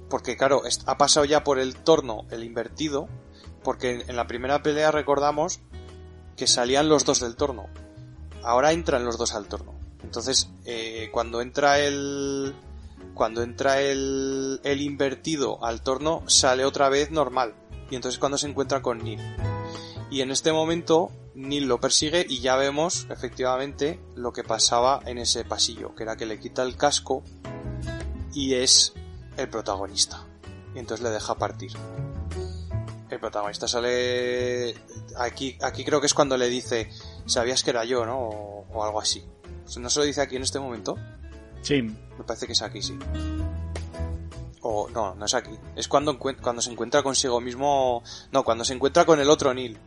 [0.09, 3.09] porque claro, ha pasado ya por el torno, el invertido,
[3.63, 5.61] porque en la primera pelea recordamos
[6.37, 7.67] que salían los dos del torno.
[8.43, 9.75] Ahora entran los dos al torno.
[10.03, 12.55] Entonces, eh, cuando entra el,
[13.15, 17.55] cuando entra el, el invertido al torno, sale otra vez normal.
[17.91, 19.21] Y entonces cuando se encuentra con Neil.
[20.11, 25.19] Y en este momento, Neil lo persigue y ya vemos efectivamente lo que pasaba en
[25.19, 27.25] ese pasillo, que era que le quita el casco
[28.33, 28.93] y es
[29.37, 30.25] el protagonista.
[30.75, 31.73] Y entonces le deja partir.
[33.09, 34.75] El protagonista sale
[35.17, 36.91] aquí, aquí creo que es cuando le dice,
[37.27, 38.19] sabías que era yo, ¿no?
[38.19, 39.25] O, o algo así.
[39.79, 40.97] ¿No se lo dice aquí en este momento?
[41.63, 41.83] Sí.
[41.83, 42.99] Me parece que es aquí, sí.
[44.63, 45.57] O no, no es aquí.
[45.77, 48.03] Es cuando, cuando se encuentra consigo mismo.
[48.33, 49.79] No, cuando se encuentra con el otro Neil,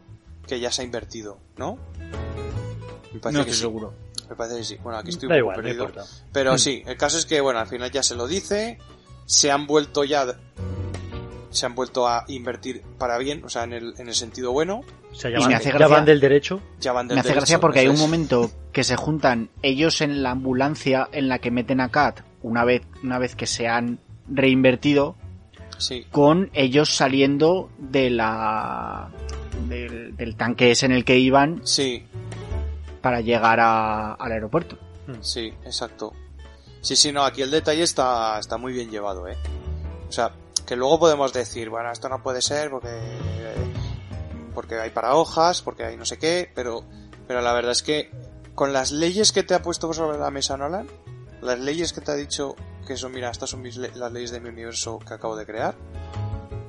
[0.48, 1.78] que ya se ha invertido, ¿no?
[3.12, 3.60] Me parece No que estoy sí.
[3.62, 3.94] seguro.
[4.30, 4.78] Me parece que sí.
[4.82, 6.06] Bueno, aquí estoy un Da poco igual, no perdido.
[6.32, 8.78] Pero sí, el caso es que, bueno, al final ya se lo dice.
[9.30, 10.26] Se han vuelto ya.
[11.52, 14.82] Se han vuelto a invertir para bien, o sea, en el, en el sentido bueno.
[15.12, 16.62] O sea, Y ya, me van, hace ya gracia- van del derecho.
[16.80, 20.02] Ya van del Me hace derecho, gracia porque hay un momento que se juntan ellos
[20.02, 23.68] en la ambulancia en la que meten a Kat una vez, una vez que se
[23.68, 25.16] han reinvertido
[25.78, 29.10] Sí, con ellos saliendo de la
[29.68, 32.04] del, del tanque ese en el que iban sí,
[33.02, 34.78] para llegar a- al aeropuerto.
[35.22, 36.14] Sí, exacto.
[36.82, 39.38] Sí, sí, no, aquí el detalle está, está muy bien llevado, ¿eh?
[40.08, 40.34] O sea,
[40.66, 42.90] que luego podemos decir, bueno, esto no puede ser porque,
[44.54, 46.84] porque hay para hojas, porque hay no sé qué, pero,
[47.28, 48.12] pero la verdad es que
[48.56, 50.88] con las leyes que te ha puesto sobre la mesa Nolan,
[51.42, 52.56] las leyes que te ha dicho
[52.88, 55.76] que son, mira, estas son mis las leyes de mi universo que acabo de crear,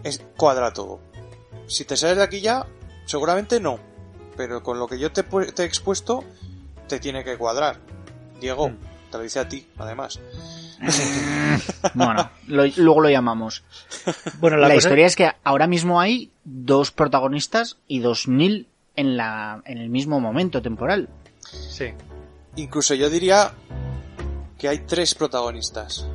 [0.03, 1.01] es cuadra todo.
[1.67, 2.67] Si te sales de aquí ya,
[3.07, 3.79] seguramente no,
[4.37, 6.25] pero con lo que yo te, te he expuesto,
[6.89, 7.79] te tiene que cuadrar.
[8.41, 8.90] Diego, Mm.
[9.11, 10.21] Te lo dice a ti, además.
[11.95, 13.63] Bueno, lo- luego lo llamamos.
[14.39, 18.67] Bueno, La, la, cosa- historia es que ahora mismo hay dos protagonistas y dos Nil
[18.97, 21.09] en la en el mismo momento temporal.
[21.51, 21.87] Sí.
[22.57, 23.53] Incluso yo diría
[24.59, 26.07] que hay tres protagonistas.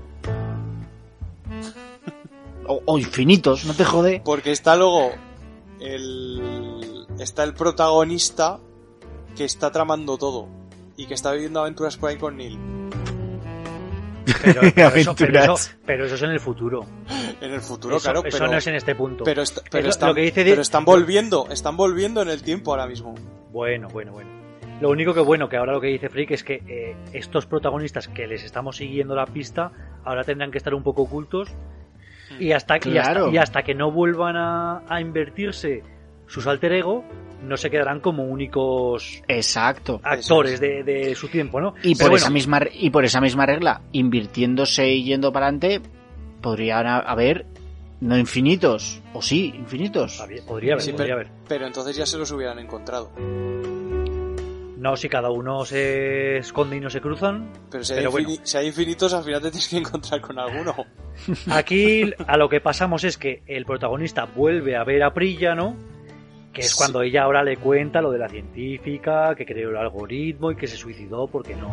[2.68, 4.22] O, o infinitos, no te jode.
[4.26, 5.12] Porque está luego
[5.80, 7.06] el.
[7.20, 8.60] Está el protagonista
[9.36, 10.48] que está tramando todo.
[10.98, 12.58] Y que está viviendo aventuras por ahí con Neil.
[14.44, 15.68] Pero, pero eso, pero, Aventuras.
[15.68, 16.86] eso, pero eso es en el futuro.
[17.42, 18.52] En el futuro, Eso, claro, eso pero.
[18.52, 19.24] no es en este punto.
[19.24, 22.42] pero, está- pero lo- están, lo que dice pero están volviendo, están volviendo en el
[22.42, 23.14] tiempo ahora mismo.
[23.52, 24.30] Bueno, bueno, bueno.
[24.82, 28.08] Lo único que bueno, que ahora lo que dice Freak es que eh, estos protagonistas
[28.10, 29.72] que les estamos siguiendo la pista,
[30.04, 31.50] ahora tendrán que estar un poco ocultos
[32.40, 33.26] y hasta, y Claro.
[33.26, 35.82] hasta, y hasta que no vuelvan a, a invertirse
[36.28, 37.06] sus alter ego,
[37.46, 40.00] no se quedarán como únicos Exacto.
[40.04, 41.76] actores de, de su tiempo, ¿no?
[41.84, 45.48] Y Pero por, bueno, esa misma, y por esa misma regla, invirtiéndose y yendo para
[45.48, 45.82] adelante,
[46.42, 47.46] podrían ha- haber,
[48.02, 50.18] no infinitos, o sí, infinitos.
[50.48, 51.28] podría haber, Sí, podría pero, haber.
[51.48, 53.12] pero entonces ya se los hubieran encontrado.
[54.78, 57.50] No, si cada uno se esconde y no se cruzan.
[57.72, 58.30] Pero si hay, Pero bueno.
[58.30, 60.76] infini- si hay infinitos, al final te tienes que encontrar con alguno.
[61.50, 65.76] Aquí a lo que pasamos es que el protagonista vuelve a ver a Prilla, ¿no?
[66.56, 70.52] Que es cuando ella ahora le cuenta lo de la científica, que creó el algoritmo
[70.52, 71.70] y que se suicidó porque no,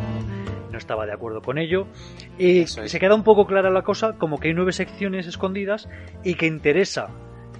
[0.69, 1.87] no estaba de acuerdo con ello.
[2.37, 2.73] Y es.
[2.73, 5.87] se queda un poco clara la cosa, como que hay nueve secciones escondidas
[6.21, 7.07] y que interesa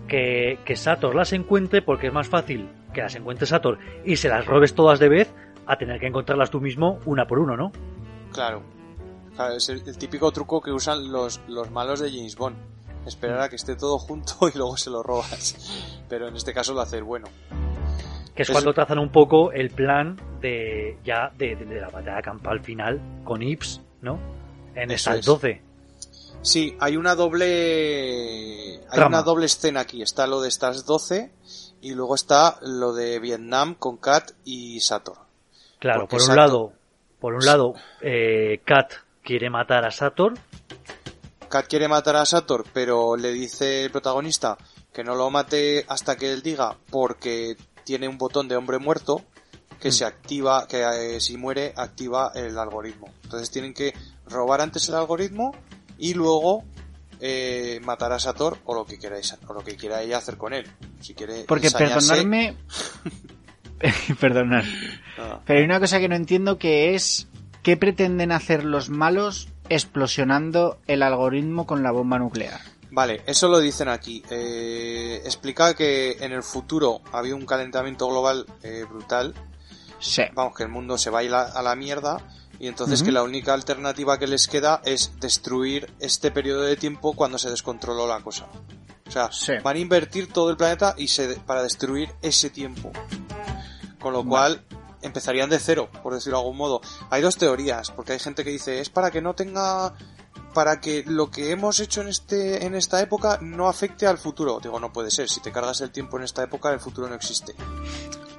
[0.05, 4.27] que, que Sator las encuentre porque es más fácil que las encuentre Sator y se
[4.27, 5.33] las robes todas de vez
[5.65, 7.71] a tener que encontrarlas tú mismo una por uno, ¿no?
[8.33, 8.63] Claro.
[9.33, 12.72] Claro, es el, el típico truco que usan los, los malos de James Bond.
[13.05, 15.55] Esperar a que esté todo junto y luego se lo robas.
[16.09, 17.27] Pero en este caso lo hace el bueno.
[18.35, 22.21] que es cuando trazan un poco el plan de ya de, de- de la batalla
[22.21, 24.19] campal final con Ips, ¿no?
[24.75, 25.25] En estas es.
[25.25, 25.61] 12.
[26.41, 28.77] Sí, hay una doble.
[28.79, 29.07] Hay Trama.
[29.19, 30.01] una doble escena aquí.
[30.01, 31.31] Está lo de estas 12
[31.81, 35.17] y luego está lo de Vietnam con Kat y Sator.
[35.79, 36.73] Claro, por un Sator- lado,
[37.19, 38.91] por un lado, eh, Kat
[39.23, 40.33] quiere matar a Sator.
[41.53, 44.57] Kat quiere matar a Sator, pero le dice el protagonista
[44.91, 49.21] que no lo mate hasta que él diga, porque tiene un botón de hombre muerto
[49.79, 53.13] que se activa, que eh, si muere activa el algoritmo.
[53.23, 53.93] Entonces tienen que
[54.27, 55.51] robar antes el algoritmo
[55.99, 56.63] y luego
[57.19, 60.53] eh, matar a Sator o lo que queráis, o lo que quiera ella hacer con
[60.53, 60.65] él.
[61.01, 62.57] Si quiere Porque ensañarse- perdonadme.
[64.19, 64.63] Perdonad.
[65.19, 67.27] Ah, Pero hay una cosa que no entiendo que es.
[67.61, 72.59] ¿Qué pretenden hacer los malos explosionando el algoritmo con la bomba nuclear?
[72.91, 74.23] Vale, eso lo dicen aquí.
[74.29, 79.33] Eh, explica que en el futuro había un calentamiento global eh, brutal
[79.99, 80.23] Sí.
[80.33, 82.17] vamos, que el mundo se va a ir a, a la mierda
[82.59, 87.13] y entonces que la única alternativa que les queda es destruir este periodo de tiempo
[87.13, 88.45] cuando se descontroló la cosa.
[89.07, 89.53] O sea, Sí.
[89.63, 92.91] van a invertir todo el planeta y se, para destruir ese tiempo.
[93.99, 94.61] Con lo cual
[95.03, 96.81] empezarían de cero, por decirlo de algún modo.
[97.09, 99.93] Hay dos teorías, porque hay gente que dice es para que no tenga
[100.53, 104.59] para que lo que hemos hecho en este en esta época no afecte al futuro.
[104.61, 107.15] Digo, no puede ser, si te cargas el tiempo en esta época el futuro no
[107.15, 107.53] existe.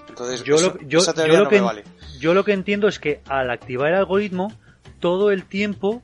[0.09, 1.85] Entonces, Yo eso- lo, yo, esa yo lo no que, me vale.
[2.21, 4.53] yo lo que entiendo es que al activar el algoritmo,
[5.01, 6.03] todo el tiempo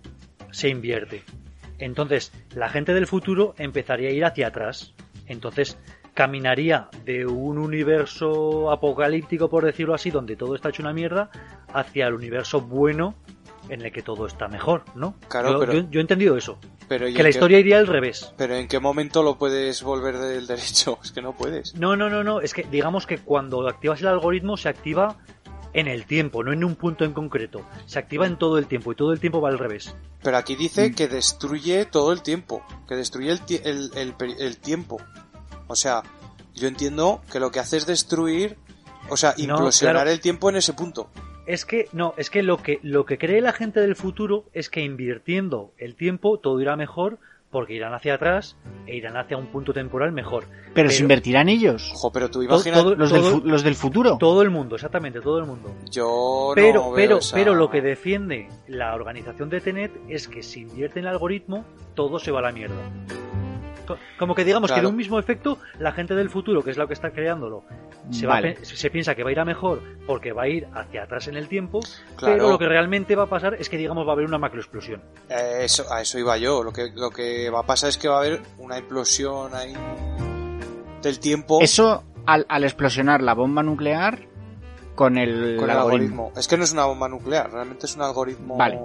[0.50, 1.22] se invierte.
[1.78, 4.92] Entonces, la gente del futuro empezaría a ir hacia atrás.
[5.26, 5.78] Entonces,
[6.24, 11.30] caminaría de un universo apocalíptico, por decirlo así, donde todo está hecho una mierda,
[11.72, 13.14] hacia el universo bueno
[13.70, 15.14] en el que todo está mejor, ¿no?
[15.28, 16.58] Claro, yo, pero- yo- yo he entendido eso.
[16.88, 18.34] Pero, ¿y Que la qué- historia iría al revés.
[18.36, 20.98] pero ¿en qué momento lo puedes volver del derecho?
[21.04, 21.74] Es que no puedes.
[21.76, 22.42] No, no, no, no.
[22.42, 25.16] Es que digamos que cuando activas el algoritmo se activa
[25.72, 27.62] en el tiempo, no en un punto en concreto.
[27.86, 29.94] Se activa en todo el tiempo y todo el tiempo va al revés.
[30.22, 30.58] Pero aquí Mm.
[30.58, 33.30] dice que destruye todo el tiempo, que destruye
[33.64, 33.90] el,
[34.38, 34.98] el tiempo.
[35.70, 36.02] O sea,
[36.54, 38.56] yo entiendo que lo que hace es destruir,
[39.08, 40.10] o sea, No, implosionar claro.
[40.10, 41.08] el tiempo en ese punto.
[41.46, 44.68] Es que no, es que lo que lo que cree la gente del futuro es
[44.68, 47.18] que invirtiendo el tiempo todo irá mejor
[47.50, 50.44] porque irán hacia atrás e irán hacia un punto temporal mejor.
[50.74, 51.90] Pero, se invertirán ellos.
[51.94, 54.16] Ojo, pero tú Todo- imaginas, todo- Los, del, fu- los del futuro.
[54.18, 55.74] Todo el mundo, exactamente, todo el mundo.
[55.90, 60.28] yo Pero, no veo pero, esa- pero lo que defiende la organización de Tenet es
[60.28, 61.64] que si invierte en el algoritmo,
[61.96, 62.76] todo se va a la mierda.
[63.94, 66.76] Co- Como que digamos que de un mismo efecto, la gente del futuro, que es
[66.76, 67.64] la que está creándolo,
[68.10, 68.56] se, Vale.
[68.92, 71.48] piensa que va a ir a mejor porque va a ir hacia atrás en el
[71.48, 71.80] tiempo,
[72.16, 72.34] Claro.
[72.34, 75.02] pero lo que realmente va a pasar es que digamos va a haber una macroexplosión.
[75.28, 76.62] Eh, eso, a eso iba yo.
[76.62, 79.74] Lo que, lo que va a pasar es que va a haber una implosión ahí
[81.02, 84.18] del tiempo Eso al, al explosionar la bomba nuclear
[84.94, 86.24] con el, con el algoritmo.
[86.24, 86.32] algoritmo.
[86.36, 88.78] Es que no es una bomba nuclear, realmente es un algoritmo Vale.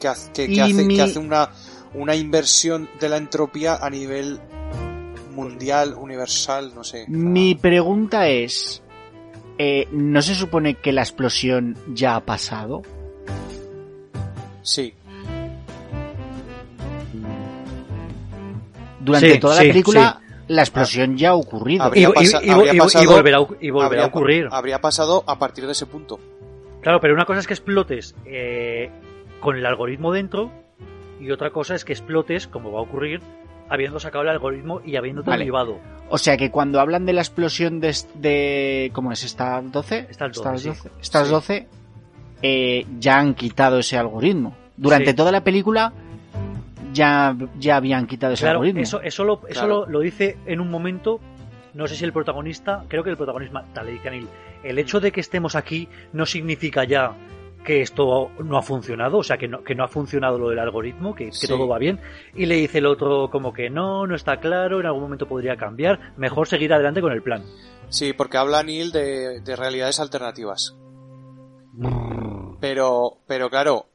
[0.00, 1.48] que, hace, que, Y que hace, mi- que hace una,
[1.94, 4.40] una inversión de la entropía a nivel
[5.34, 7.06] mundial, universal, no sé.
[7.08, 8.82] Mi pregunta es,
[9.58, 12.82] eh, ¿no se supone que la explosión ya ha pasado?
[14.62, 14.94] Sí,
[19.00, 21.84] Durante Sí, toda sí, la película, la explosión ya ha ocurrido.
[21.84, 24.06] Habría Y, y- pasa- y- habría y- y pasado- volverá, a- y volverá a habría-
[24.06, 24.48] ocurrir.
[24.50, 26.18] Habría pasado a partir de ese punto.
[26.80, 28.90] Claro, pero una cosa es que explotes eh,
[29.40, 30.50] con el algoritmo dentro
[31.20, 33.20] y otra cosa es que explotes, como va a ocurrir,
[33.68, 35.40] habiendo sacado el algoritmo y habiéndote Vale.
[35.44, 35.78] derivado.
[36.10, 37.94] O sea que cuando hablan de la explosión de...
[38.14, 39.24] de ¿Cómo es?
[39.24, 40.06] ¿Está 12?
[40.10, 40.68] Está el 12, Estas sí.
[40.68, 41.32] 12, Estas Sí.
[41.32, 41.68] 12
[42.42, 44.54] eh, ya han quitado ese algoritmo.
[44.76, 45.16] Durante Sí.
[45.16, 45.92] toda la película
[46.92, 48.82] ya, ya habían quitado ese Claro, algoritmo.
[48.82, 49.68] eso, eso, lo, eso Claro.
[49.68, 51.20] lo, lo dice en un momento,
[51.72, 54.28] no sé si el protagonista, creo que el protagonista le dice a Neil,
[54.62, 57.12] el hecho de que estemos aquí no significa ya
[57.64, 60.58] que esto no ha funcionado, o sea, que no, que no ha funcionado lo del
[60.58, 61.48] algoritmo, que, que Sí.
[61.48, 61.98] todo va bien.
[62.34, 65.56] Y le dice el otro como que no, no está claro, en algún momento podría
[65.56, 67.42] cambiar, mejor seguir adelante con el plan.
[67.88, 70.76] Sí, porque habla Neil de, de realidades alternativas.
[72.60, 73.86] Pero, pero claro,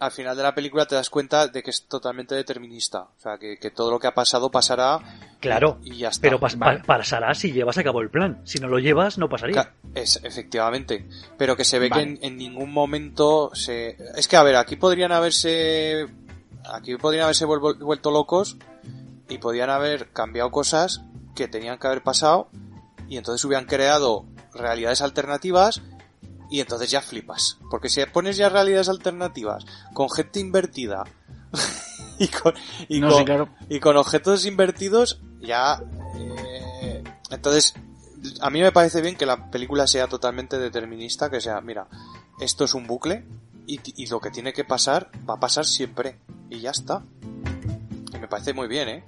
[0.00, 3.02] al final de la película te das cuenta de que es totalmente determinista.
[3.02, 5.00] O sea, que, que todo lo que ha pasado pasará
[5.40, 6.22] Claro, y ya está.
[6.22, 6.80] pero pas- Vale.
[6.80, 8.40] pa- pasará si llevas a cabo el plan.
[8.44, 9.54] Si no lo llevas, no pasaría.
[9.56, 11.08] Ca- Es, efectivamente.
[11.36, 12.02] Pero que se ve Vale.
[12.04, 13.96] que en, en ningún momento se...
[14.16, 16.06] Es que, a ver, aquí podrían haberse...
[16.72, 18.56] Aquí podrían haberse vuelvo- vuelto locos
[19.28, 21.02] y podrían haber cambiado cosas
[21.34, 22.48] que tenían que haber pasado
[23.08, 25.80] y entonces hubieran creado realidades alternativas
[26.50, 27.58] y entonces ya flipas.
[27.70, 31.04] Porque si pones ya realidades alternativas con gente invertida
[32.18, 32.54] y con,
[32.88, 33.48] y No con, sé, claro.
[33.68, 35.82] y con objetos invertidos ya
[36.16, 37.74] eh, entonces
[38.40, 41.86] a mí me parece bien que la película sea totalmente determinista que sea mira
[42.40, 43.24] esto es un bucle
[43.66, 46.18] y, y lo que tiene que pasar va a pasar siempre
[46.50, 47.04] y ya está
[48.28, 49.04] me parece muy bien eh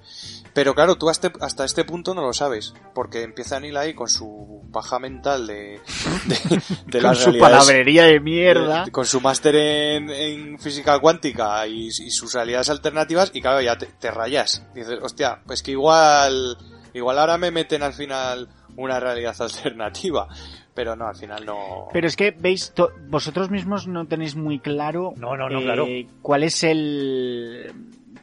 [0.53, 4.09] Pero claro, tú hasta, hasta este punto no lo sabes, porque empieza Neil ahí con
[4.09, 5.79] su paja mental de,
[6.25, 8.85] de, de Con su palabrería de mierda.
[8.91, 13.77] con su máster en, en física cuántica y, y sus realidades alternativas, y claro, ya
[13.77, 14.65] te, te rayas.
[14.73, 16.57] Dices, hostia, pues que igual,
[16.93, 20.27] igual ahora me meten al final una realidad alternativa.
[20.73, 21.89] Pero no, al final no.
[21.91, 22.73] Pero es que, veis,
[23.09, 25.85] vosotros mismos no tenéis muy claro, No, no, no, eh, claro.
[26.21, 27.73] cuál es el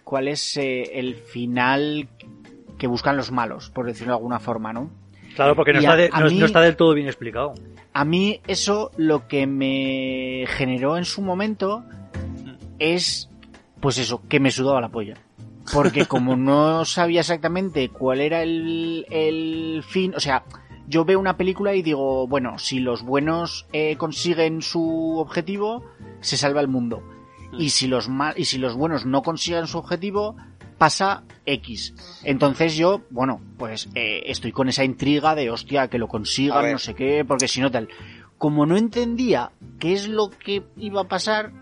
[0.08, 2.08] cuál es eh, el final
[2.78, 4.88] que buscan los malos, por decirlo de alguna forma, ¿no?
[5.36, 7.52] Claro, porque no, está, de- a no, mí- no está del todo bien explicado.
[7.92, 11.84] A mí eso lo que me generó en su momento
[12.78, 13.28] es,
[13.80, 15.14] pues eso, que me sudaba la polla.
[15.72, 20.44] Porque como no sabía exactamente cuál era el, el fin, o sea,
[20.86, 25.84] yo veo una película y digo, bueno, si los buenos eh, consiguen su objetivo,
[26.20, 27.02] se salva el mundo.
[27.52, 30.36] Y si los ma- y si los buenos no consiguen su objetivo,
[30.76, 31.94] pasa X.
[32.24, 36.78] Entonces yo, bueno, pues eh, estoy con esa intriga de hostia, que lo consigan, no
[36.78, 37.88] sé qué, porque si no tal.
[38.36, 41.52] Como no entendía qué es lo que iba a pasar,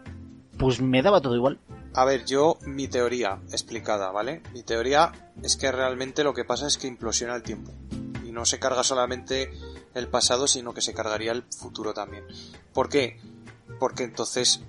[0.58, 1.58] pues me daba todo igual.
[1.94, 4.42] A ver, yo, mi teoría explicada, ¿vale?
[4.52, 7.72] Mi teoría es que realmente lo que pasa es que implosiona el tiempo.
[8.26, 9.50] Y no se carga solamente
[9.94, 12.24] el pasado, sino que se cargaría el futuro también.
[12.74, 13.18] ¿Por qué?
[13.80, 14.62] Porque entonces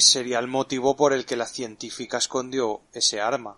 [0.00, 3.56] sería el motivo por el que la científica escondió ese arma.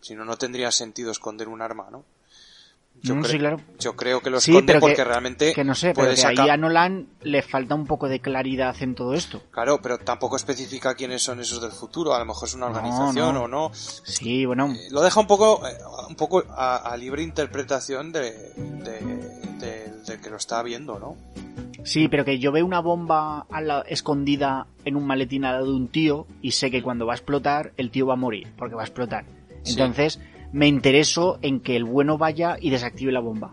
[0.00, 2.04] Si no, no tendría sentido esconder un arma, ¿no?
[3.02, 3.60] Yo, cre- sí, claro.
[3.78, 6.26] yo creo que lo Sí, esconde que- porque realmente Que no sé, pero puede que
[6.26, 9.42] ahí a Nolan le falta un poco de claridad en todo esto.
[9.50, 12.14] Claro, pero tampoco especifica quiénes son esos del futuro.
[12.14, 13.42] A lo mejor es una organización no.
[13.42, 13.70] o no.
[13.74, 15.72] Sí, bueno, Eh, lo deja un poco eh,
[16.08, 19.36] un poco a, a libre interpretación de, de-
[20.22, 21.16] que lo está viendo, ¿no?
[21.84, 25.66] sí, pero que yo veo una bomba a la- escondida en un maletín al lado
[25.66, 28.52] de un tío y sé que cuando va a explotar, el tío va a morir,
[28.56, 29.24] porque va a explotar.
[29.62, 29.76] Sí.
[30.52, 33.52] Me intereso en que el bueno vaya y desactive la bomba.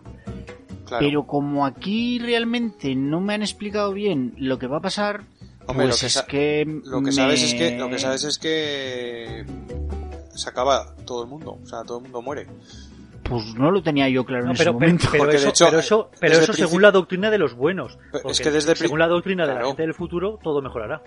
[0.86, 1.04] Claro.
[1.06, 5.22] Pero como aquí realmente no me han explicado bien lo que va a pasar,
[5.66, 8.24] Hombre, pues lo que es que lo que me- sabes es que lo que sabes
[8.24, 9.44] es que
[10.34, 12.46] se acaba todo el mundo, o sea, todo el mundo muere.
[13.22, 15.08] pues no lo tenía yo claro No, en pero, ese momento.
[15.10, 17.98] pero eso, hecho, pero eso, pero eso según la doctrina de los buenos.
[18.28, 19.62] Es que desde según la doctrina de Claro.
[19.62, 21.02] la gente del futuro, todo mejorará.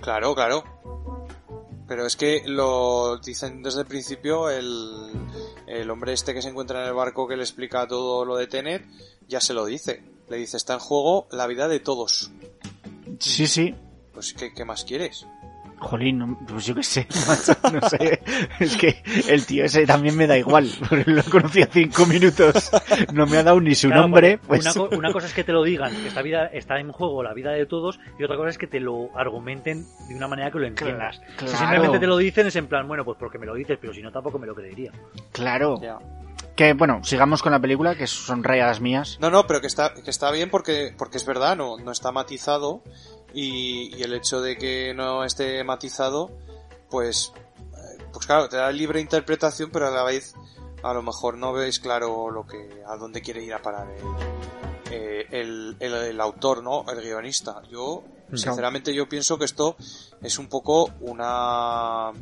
[0.00, 0.64] Claro, claro.
[1.86, 5.10] Pero es que lo dicen desde el principio, el,
[5.66, 8.46] el hombre este que se encuentra en el barco que le explica todo lo de
[8.46, 8.86] Tenet,
[9.28, 10.02] ya se lo dice.
[10.28, 12.30] Le dice, está en juego la vida de todos.
[13.18, 13.74] Sí, sí.
[14.12, 15.26] Pues, ¿qué, qué más quieres?
[15.84, 18.20] Jolín, no- pues yo qué sé, macho, no sé.
[18.58, 22.70] Es que el tío ese también me da igual, porque lo conocí a cinco minutos.
[23.12, 24.62] No me ha dado ni su Claro, nombre, pues...
[24.64, 27.22] una, co- una cosa es que te lo digan, que esta vida está en juego
[27.22, 30.50] la vida de todos, y otra cosa es que te lo argumenten de una manera
[30.50, 31.20] que lo entiendas.
[31.36, 31.52] Claro.
[31.52, 33.92] Si simplemente te lo dicen es en plan, bueno, pues porque me lo dices, pero
[33.94, 34.90] si no tampoco me lo creería.
[35.32, 35.80] Claro.
[36.56, 39.18] Que bueno, sigamos con la película, que son rayadas mías.
[39.20, 42.12] No, no, pero que está, que está bien porque, porque es verdad, no, no está
[42.12, 42.82] matizado
[43.34, 46.30] y, y el hecho de que no esté matizado,
[46.88, 47.32] pues,
[47.76, 50.34] eh, pues claro, te da libre interpretación, pero a la vez
[50.82, 54.04] a lo mejor no veis claro lo que, a dónde quiere ir a parar el,
[54.92, 56.84] eh, el, el- el autor, ¿no?
[56.90, 57.62] El guionista.
[57.70, 58.36] Yo, No.
[58.38, 59.76] sinceramente, yo pienso que esto
[60.22, 62.12] es un poco una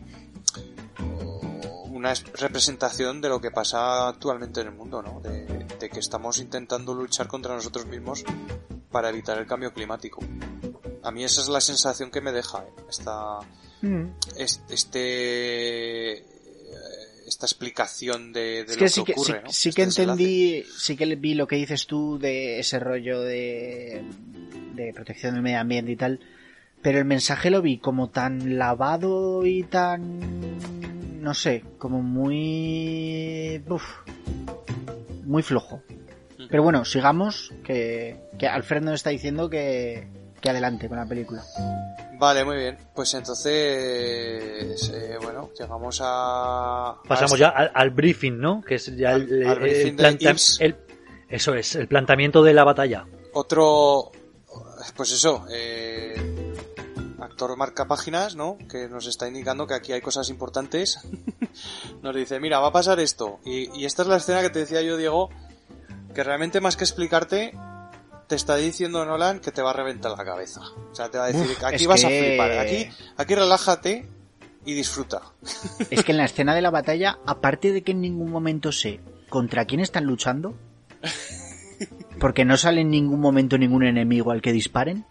[1.91, 5.21] una es- representación de lo que pasa actualmente en el mundo, ¿no?
[5.21, 5.45] De,
[5.79, 8.25] de que estamos intentando luchar contra nosotros mismos
[8.91, 10.21] para evitar el cambio climático.
[11.03, 12.73] A mí esa es la sensación que me deja ¿eh?
[12.89, 13.39] esta
[14.37, 16.25] es- este eh,
[17.27, 19.53] esta explicación de, de Es lo que que, sí que, ocurre, sí, ¿no?
[19.53, 20.23] sí Este que desenlace.
[20.23, 24.03] entendí, sí que vi lo que dices tú de ese rollo de,
[24.75, 26.21] de protección del medio ambiente y tal,
[26.83, 30.21] pero el mensaje lo vi como tan lavado y tan,
[31.23, 33.85] no sé, como muy, uf,
[35.25, 35.83] muy flojo.
[36.51, 40.07] Pero bueno, sigamos, que, que Alfred nos está diciendo que,
[40.43, 41.43] que adelante con la película.
[42.19, 42.77] Vale, muy bien.
[42.95, 46.97] Pues entonces, eh, bueno, llegamos a...
[47.09, 48.61] Pasamos a ya al, al briefing, ¿no?
[48.61, 50.77] Que es ya el, Al- el- briefing el de planta- el-
[51.29, 53.07] eso es, el planteamiento de la batalla.
[53.33, 54.13] Otro,
[54.95, 56.53] pues eso, eh,
[57.21, 58.59] actor marca páginas, ¿no?
[58.71, 60.99] Que nos está indicando que aquí hay cosas importantes.
[62.03, 63.41] nos dice, mira, va a pasar esto.
[63.45, 65.31] Y, y esta es la escena que te decía yo, Diego,
[66.15, 67.57] que realmente más que explicarte,
[68.27, 70.61] te está diciendo Nolan que te va a reventar la cabeza.
[70.91, 74.07] O sea, te va a decir, Uf, aquí vas a flipar, aquí, aquí relájate
[74.65, 75.23] y disfruta.
[75.91, 79.01] Es que en la escena de la batalla, aparte de que en ningún momento sé
[79.29, 80.55] contra quién están luchando,
[82.21, 85.05] porque no sale en ningún momento ningún enemigo al que disparen,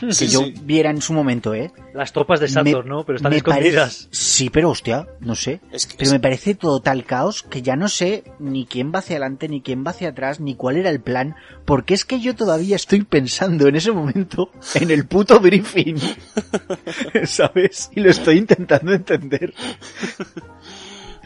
[0.08, 0.54] que Sí, yo sí.
[0.62, 1.70] viera en su momento, ¿eh?
[1.94, 3.04] Las tropas de Sator, ¿no?
[3.04, 4.04] Pero están escondidas.
[4.04, 5.60] parece- Sí, pero hostia, no sé.
[5.70, 8.92] Es que- Pero es- me parece todo tal caos que ya no sé ni quién
[8.94, 12.04] va hacia adelante, ni quién va hacia atrás, ni cuál era el plan, porque es
[12.04, 15.96] que yo todavía estoy pensando en ese momento en el puto briefing,
[17.26, 17.90] ¿sabes?
[17.94, 19.52] Y lo estoy intentando entender.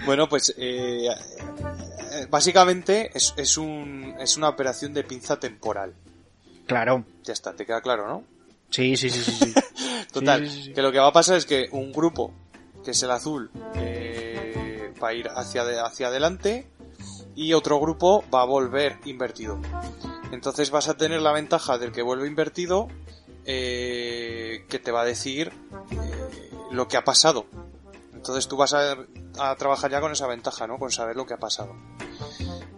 [0.06, 5.94] Bueno, pues eh, eh, básicamente es, es, un, es una operación de pinza temporal.
[6.66, 7.04] Claro.
[7.24, 8.24] Ya está, te queda claro, ¿no?
[8.74, 9.32] Sí, sí, sí, sí.
[9.32, 9.54] sí.
[10.12, 12.32] Total, Sí, sí, que lo que va a pasar es que un grupo,
[12.84, 16.68] que es el azul, eh, va a ir hacia, de- hacia adelante
[17.36, 19.60] y otro grupo va a volver invertido.
[20.32, 22.88] Entonces vas a tener la ventaja del que vuelve invertido,
[23.44, 25.52] eh, que te va a decir
[25.90, 27.46] eh, lo que ha pasado.
[28.12, 28.96] Entonces tú vas a,
[29.38, 30.78] a trabajar ya con esa ventaja, ¿no?
[30.78, 31.74] Con saber lo que ha pasado.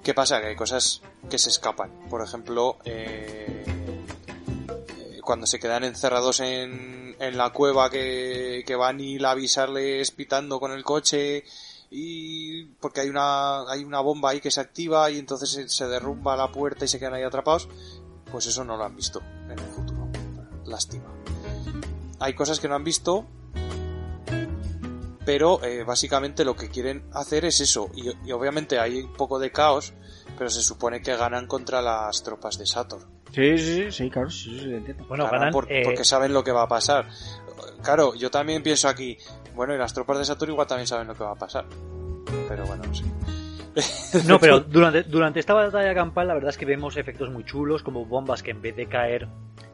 [0.02, 0.40] ¿Qué pasa?
[0.40, 1.90] Que hay cosas que se escapan.
[2.10, 3.64] Por ejemplo, eh,
[5.26, 10.58] cuando se quedan encerrados en, en la cueva que, que van y a avisarles pitando
[10.58, 11.44] con el coche
[11.90, 15.86] y porque hay una hay una bomba ahí que se activa y entonces se, se
[15.88, 17.68] derrumba la puerta y se quedan ahí atrapados
[18.30, 20.08] pues eso no lo han visto en el futuro.
[20.64, 21.04] Lástima.
[22.18, 23.26] Hay cosas que no han visto
[25.24, 27.90] pero eh, básicamente lo que quieren hacer es eso.
[27.96, 29.92] Y, y obviamente hay un poco de caos
[30.38, 34.30] pero se supone que ganan contra las tropas de Sator Sí, sí, sí, sí, claro,
[34.30, 35.04] sí, sí, entiendo.
[35.06, 35.52] Bueno, Ganan ganan.
[35.52, 37.06] por- eh, porque saben lo que va a pasar.
[37.82, 39.16] Claro, yo también pienso aquí,
[39.54, 41.64] bueno, y las tropas de Saturn igual también saben lo que va a pasar.
[42.48, 43.04] Pero bueno, no sé.
[44.26, 47.82] No, pero durante, durante esta batalla campal la verdad es que vemos efectos muy chulos,
[47.82, 49.28] como bombas que en vez de caer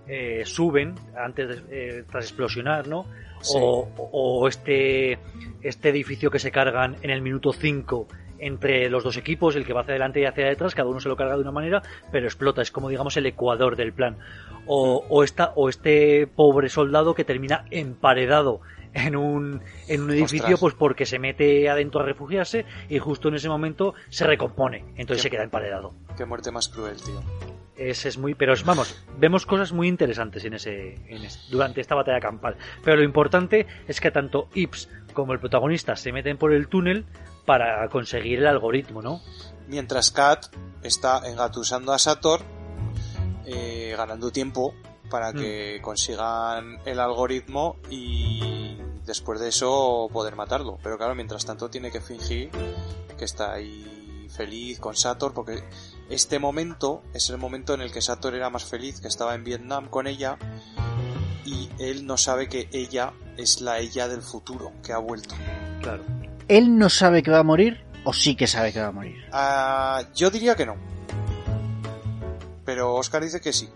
[0.08, 3.06] eh, suben antes de, eh, tras explosionar, ¿no?
[3.42, 3.56] Sí.
[3.60, 5.18] O, o este,
[5.62, 8.08] este edificio que se cargan en el minuto 5
[8.42, 11.08] entre los dos equipos, el que va hacia adelante y hacia detrás, cada uno se
[11.08, 14.18] lo carga de una manera, pero explota, es como digamos el ecuador del plan.
[14.66, 18.60] O, o, esta, o este pobre soldado que termina emparedado
[18.94, 20.60] en un, en un edificio Ostras.
[20.60, 25.22] pues porque se mete adentro a refugiarse y justo en ese momento se recompone, entonces
[25.22, 25.94] se queda emparedado.
[26.16, 27.22] Qué muerte más cruel, tío.
[27.74, 31.80] Es, es muy, pero es- vamos, vemos cosas muy interesantes en ese, en es- durante
[31.80, 32.56] esta batalla campal.
[32.84, 37.06] Pero lo importante es que tanto Ips como el protagonista se meten por el túnel
[37.44, 39.20] para conseguir el algoritmo, ¿no?
[39.68, 40.46] Mientras Kat
[40.82, 42.40] está engatusando a Sator,
[43.46, 44.74] eh, ganando tiempo
[45.10, 50.78] para que consigan el algoritmo y después de eso poder matarlo.
[50.82, 52.50] Pero claro, mientras tanto tiene que fingir
[53.18, 55.62] que está ahí feliz con Sator porque
[56.08, 59.44] este momento es el momento en el que Sator era más feliz, que estaba en
[59.44, 60.38] Vietnam con ella
[61.44, 65.34] y él no sabe que ella es la ella del futuro, que ha vuelto.
[65.82, 66.21] Claro.
[66.48, 69.24] ¿Él no sabe que va a morir o sí que sabe que va a morir?
[69.32, 70.76] Ah, yo diría que no.
[72.64, 73.68] Pero Oscar dice que sí.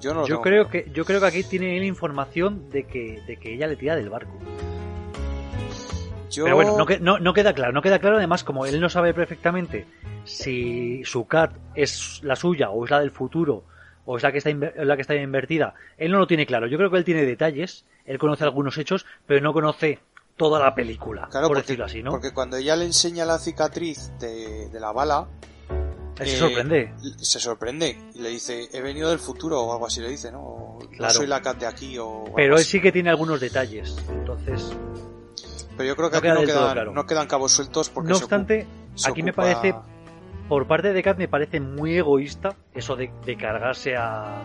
[0.00, 0.84] Yo no lo Yo creo claro.
[0.86, 3.96] que, yo creo que aquí tiene él información de que, de que ella le tira
[3.96, 4.32] del barco.
[6.30, 8.88] Yo- Pero bueno, no, no, no queda claro, no queda claro además como él no
[8.88, 9.86] sabe perfectamente
[10.24, 13.64] si su cat es la suya o es la del futuro
[14.04, 16.66] o es la que está inver- la que está invertida, él no lo tiene claro.
[16.66, 20.00] Yo creo que él tiene detalles, él conoce algunos hechos, pero no conoce
[20.36, 22.10] toda la película, Claro, por porque, decirlo así, ¿no?
[22.10, 25.28] porque cuando ella le enseña la cicatriz de, de la bala,
[26.18, 26.92] Él eh, se sorprende.
[27.18, 30.40] se sorprende y le dice, he venido del futuro o algo así le dice, ¿no?
[30.40, 31.14] O, No Claro.
[31.14, 32.72] soy la cat de aquí o Pero él así.
[32.72, 33.96] sí que tiene algunos detalles.
[34.10, 34.72] Entonces,
[35.76, 36.92] Pero yo creo que no aquí queda no quedan, claro.
[36.92, 39.74] no quedan cabos sueltos porque no se obstante, se aquí me parece
[40.48, 44.42] por parte de Kat me parece muy egoísta eso de, de cargarse a-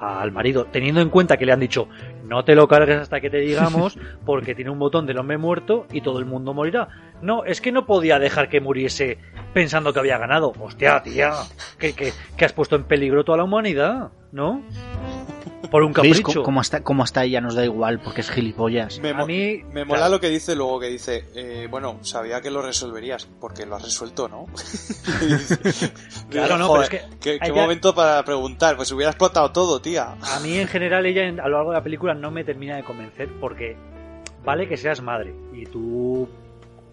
[0.00, 1.88] al marido, teniendo en cuenta que le han dicho
[2.30, 5.86] no te lo cargues hasta que te digamos porque tiene un botón del hombre muerto
[5.92, 6.88] y todo el mundo morirá.
[7.20, 9.18] No, es que no podía dejar que muriese
[9.52, 10.52] pensando que había ganado.
[10.60, 11.32] Hostia, tía,
[11.78, 14.62] que, que, que has puesto en peligro toda la humanidad, ¿no?
[15.70, 16.40] Por un ¿Veis capricho.
[16.40, 18.98] co- cómo hasta, cómo hasta ella nos da igual porque es gilipollas?
[19.00, 20.12] Me, A mí, me mola claro.
[20.14, 23.82] lo que dice luego, que dice, eh, bueno, sabía que lo resolverías, porque lo has
[23.82, 24.46] resuelto, ¿no?
[26.30, 28.76] Claro, no, Joder, pero es que ¿Qué, qué momento para preguntar?
[28.76, 30.14] Pues hubiera explotado todo, tía.
[30.22, 32.84] A mí en general ella a lo largo de la película no me termina de
[32.84, 33.76] convencer porque
[34.44, 36.28] vale que seas madre y tú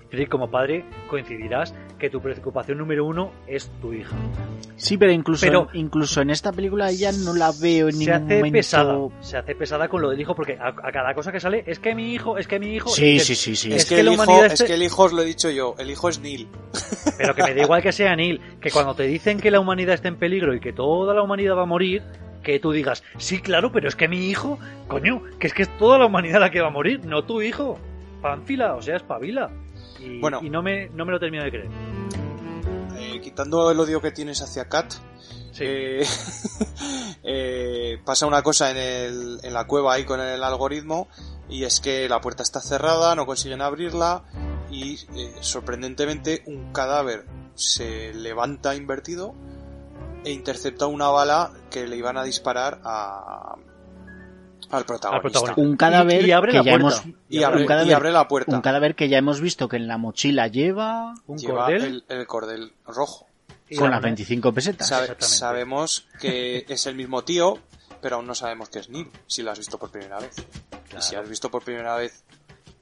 [0.09, 4.15] Frick, como padre coincidirás que tu preocupación número uno es tu hija.
[4.77, 8.13] Sí, pero incluso, Pero- incluso en esta película ya no la veo en Se ningún
[8.13, 8.53] hace momento.
[8.57, 11.63] pesada, se hace pesada con lo del hijo porque a, a cada cosa que sale
[11.65, 13.69] es que mi hijo, es que mi hijo, Sí, es que- sí, sí, sí.
[13.73, 15.49] Es, Es que, que el hijo, es este- que el hijo os lo he dicho
[15.49, 16.47] yo, el hijo es Neil.
[17.17, 19.95] pero que me da igual que sea Neil, que cuando te dicen que la humanidad
[19.95, 22.03] está en peligro y que toda la humanidad va a morir,
[22.43, 25.77] que tú digas, sí, claro, pero es que mi hijo, coño, que es que es
[25.77, 27.77] toda la humanidad la que va a morir, no tu hijo.
[28.21, 29.51] Panfila, o sea, espabila.
[29.99, 30.39] Y, Bueno.
[30.43, 31.69] y no me, no me lo termino de creer.
[32.99, 34.93] Eh, quitando el odio que tienes hacia Kat,
[35.51, 35.63] Sí.
[35.65, 36.03] eh,
[37.23, 41.07] eh, pasa una cosa en, el, en la cueva ahí con el algoritmo
[41.49, 44.23] y es que la puerta está cerrada, no consiguen abrirla
[44.69, 44.97] y
[45.39, 49.33] sorprendentemente un cadáver se levanta invertido
[50.25, 53.55] e intercepta una bala que le iban a disparar a,
[54.71, 55.21] al protagonista.
[55.21, 55.61] protagonista.
[55.61, 57.01] Un cadáver Y- y abre que la ya puerta.
[57.03, 58.55] hemos Y abre, un cadáver, y abre la puerta.
[58.55, 62.03] un cadáver que ya hemos visto que en la mochila lleva Un Lleva cordel.
[62.09, 63.27] El, el cordel rojo.
[63.69, 64.07] y con la las moneda.
[64.15, 64.87] 25 pesetas.
[64.87, 67.59] Sabe- sabemos que es el mismo tío,
[68.01, 70.35] pero aún no sabemos que es Neil, si lo has visto por primera vez.
[70.69, 70.99] Claro.
[70.99, 72.23] Y si has visto por primera vez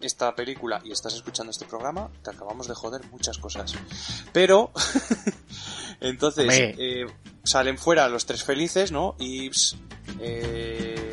[0.01, 3.73] esta película y estás escuchando este programa, te acabamos de joder muchas cosas.
[4.33, 4.71] Pero,
[6.01, 6.47] entonces,
[6.77, 7.05] eh,
[7.43, 9.15] salen fuera los tres felices, ¿no?
[9.19, 9.77] Ibs,
[10.19, 11.04] eh,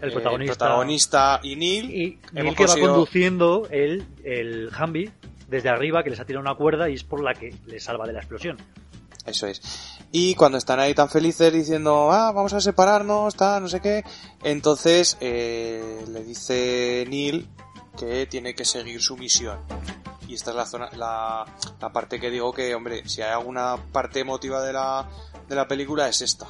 [0.00, 0.54] El eh, protagonista.
[0.56, 1.90] protagonista y Neil.
[1.90, 5.10] Y Neil que va conseguido- conduciendo el, el Humvee
[5.48, 8.06] desde arriba, que les ha tirado una cuerda y es por la que les salva
[8.06, 8.56] de la explosión.
[9.24, 9.60] Eso es.
[10.12, 14.04] Y cuando están ahí tan felices diciendo, ah, vamos a separarnos, tal, no sé qué,
[14.44, 17.48] entonces eh, le dice Neil
[17.98, 19.58] que tiene que seguir su misión.
[20.28, 21.44] Y esta es la zona, la,
[21.80, 25.08] la parte que digo que, hombre, si hay alguna parte emotiva de la,
[25.48, 26.46] de la película es esta.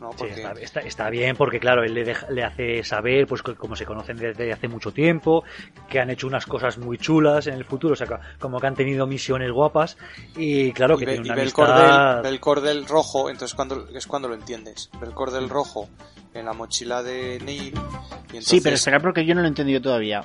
[0.00, 0.12] ¿No?
[0.18, 3.54] Sí, está, está- está bien porque claro, él le, deja- le hace saber pues que
[3.54, 5.44] como se conocen desde hace mucho tiempo,
[5.88, 8.06] que han hecho unas cosas muy chulas en el futuro, o sea,
[8.38, 9.96] como que han tenido misiones guapas
[10.36, 11.64] y claro y que ve, tiene y una ve el amistad...
[11.66, 14.90] cordel, ve el cordel rojo, entonces cuando, es cuando lo entiendes.
[15.00, 15.88] Ve el cordel rojo
[16.34, 17.72] en la mochila de Neil.
[17.74, 20.22] Y entonces, Sí, pero espera porque yo no lo he entendido todavía.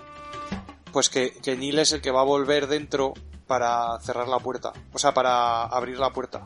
[0.92, 3.14] Pues que, que Neil es el que va a volver dentro
[3.48, 4.74] para cerrar la puerta.
[4.92, 6.42] O sea, para abrir la puerta.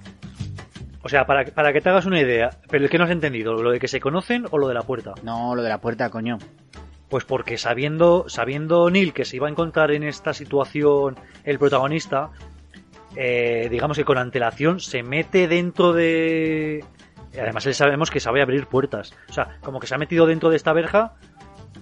[1.05, 3.53] O sea, para, para que te hagas una idea, pero el que no has entendido,
[3.53, 5.13] lo de que se conocen o lo de la puerta.
[5.21, 6.39] No, lo de la puerta, coño.
[7.09, 12.31] Pues porque sabiendo, sabiendo Neil que se iba a encontrar en esta situación el protagonista,
[13.15, 16.83] eh, digamos que con antelación se mete dentro de...
[17.39, 19.13] Además, él sabemos que sabe abrir puertas.
[19.29, 21.13] O sea, como que se ha metido dentro de esta verja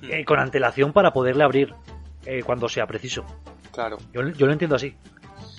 [0.01, 1.73] eh, con antelación para poderle abrir
[2.25, 3.23] eh, cuando sea preciso.
[3.71, 3.99] Claro.
[4.11, 4.97] Yo, yo lo entiendo así.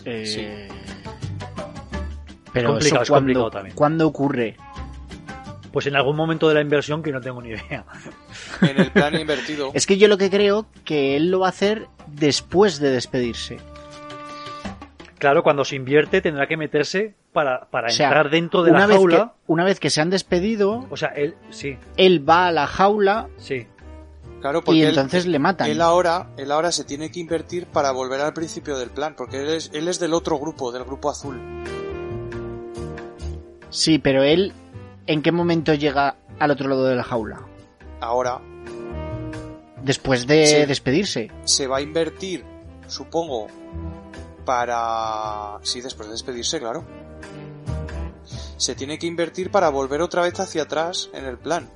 [0.04, 0.46] Eh, Sí.
[2.54, 3.76] Pero complicado, eso es cuándo, complicado también.
[3.76, 4.56] ¿cuándo ocurre?
[5.72, 7.84] Pues en algún momento de la inversión que no tengo ni idea.
[8.62, 9.72] En el plan invertido.
[9.74, 13.58] Es que yo lo que creo que él lo va a hacer después de despedirse.
[15.18, 18.80] Claro, cuando se invierte tendrá que meterse para, para O sea, entrar dentro de una
[18.80, 19.16] la vez jaula.
[19.46, 22.66] que una vez que se han despedido, O sea, él, sí, él va a la
[22.66, 23.66] jaula sí.
[24.40, 25.70] Claro, porque y él- entonces le matan.
[25.70, 29.40] Él ahora, él ahora se tiene que invertir para volver al principio del plan, porque
[29.40, 31.40] él es, él es del otro grupo, del grupo azul.
[33.74, 34.52] Sí, pero él
[35.06, 37.40] ¿en qué momento llega al otro lado de la jaula?
[38.00, 38.40] Ahora
[39.82, 41.30] Después de despedirse.
[41.44, 42.44] se va a invertir,
[42.86, 43.48] supongo,
[44.44, 45.58] para...
[45.62, 46.84] Sí, después de despedirse, claro.
[48.56, 51.68] Se tiene que invertir para volver otra vez hacia atrás en el plan.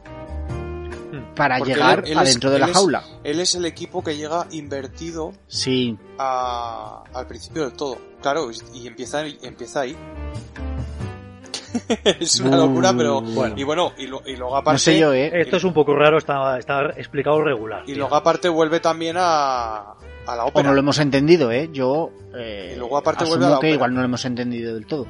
[1.34, 3.02] Para Porque llegar él- él es- adentro de la es- jaula.
[3.24, 5.98] Él es el equipo que llega invertido Sí.
[6.18, 7.98] a- al principio del todo.
[8.22, 9.96] Claro, y empieza, y empieza ahí.
[12.04, 13.20] es una locura, pero...
[13.20, 13.54] Bueno.
[13.58, 14.74] Y bueno, y, lo- y luego aparte...
[14.74, 15.30] No sé yo, ¿eh?
[15.40, 17.82] Esto es un poco raro, está, está explicado regular.
[17.84, 17.96] Y tío.
[17.98, 19.76] luego aparte vuelve también a,
[20.26, 20.68] a la O ópera.
[20.68, 21.68] no lo hemos entendido, ¿eh?
[21.72, 23.74] Yo eh, Y luego aparte asumo vuelve a la que ópera.
[23.74, 25.06] igual no lo hemos entendido del todo.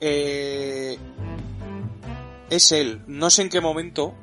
[0.00, 0.96] Eh,
[2.48, 3.02] es él.
[3.06, 4.14] No sé en qué momento,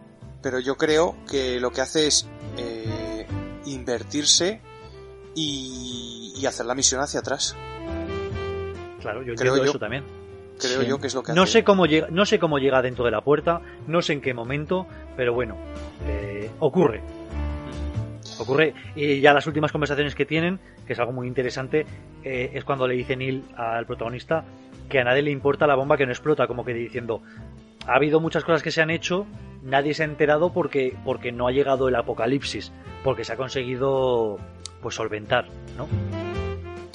[0.42, 2.27] pero yo creo que lo que hace es
[2.58, 3.26] eh,
[3.66, 4.61] invertirse
[5.35, 7.56] y, y hacer la misión hacia atrás.
[9.01, 9.69] Claro, yo creo entiendo yo.
[9.72, 10.03] eso también.
[10.60, 10.88] Creo Sí.
[10.88, 11.52] yo que es lo que No hace.
[11.53, 14.34] sé cómo llega, no sé cómo llega dentro de la puerta, no sé en qué
[14.34, 15.56] momento, pero bueno,
[16.08, 17.02] eh, ocurre.
[18.40, 21.86] Ocurre y ya las últimas conversaciones que tienen, que es algo muy interesante,
[22.24, 24.45] eh, es cuando le dice Neil al protagonista
[24.90, 27.22] que a nadie le importa la bomba que no explota, como que diciendo
[27.88, 29.26] ha habido muchas cosas que se han hecho,
[29.64, 32.72] nadie se ha enterado porque porque no ha llegado el apocalipsis,
[33.03, 34.38] porque se ha conseguido
[34.82, 35.88] pues solventar, ¿no?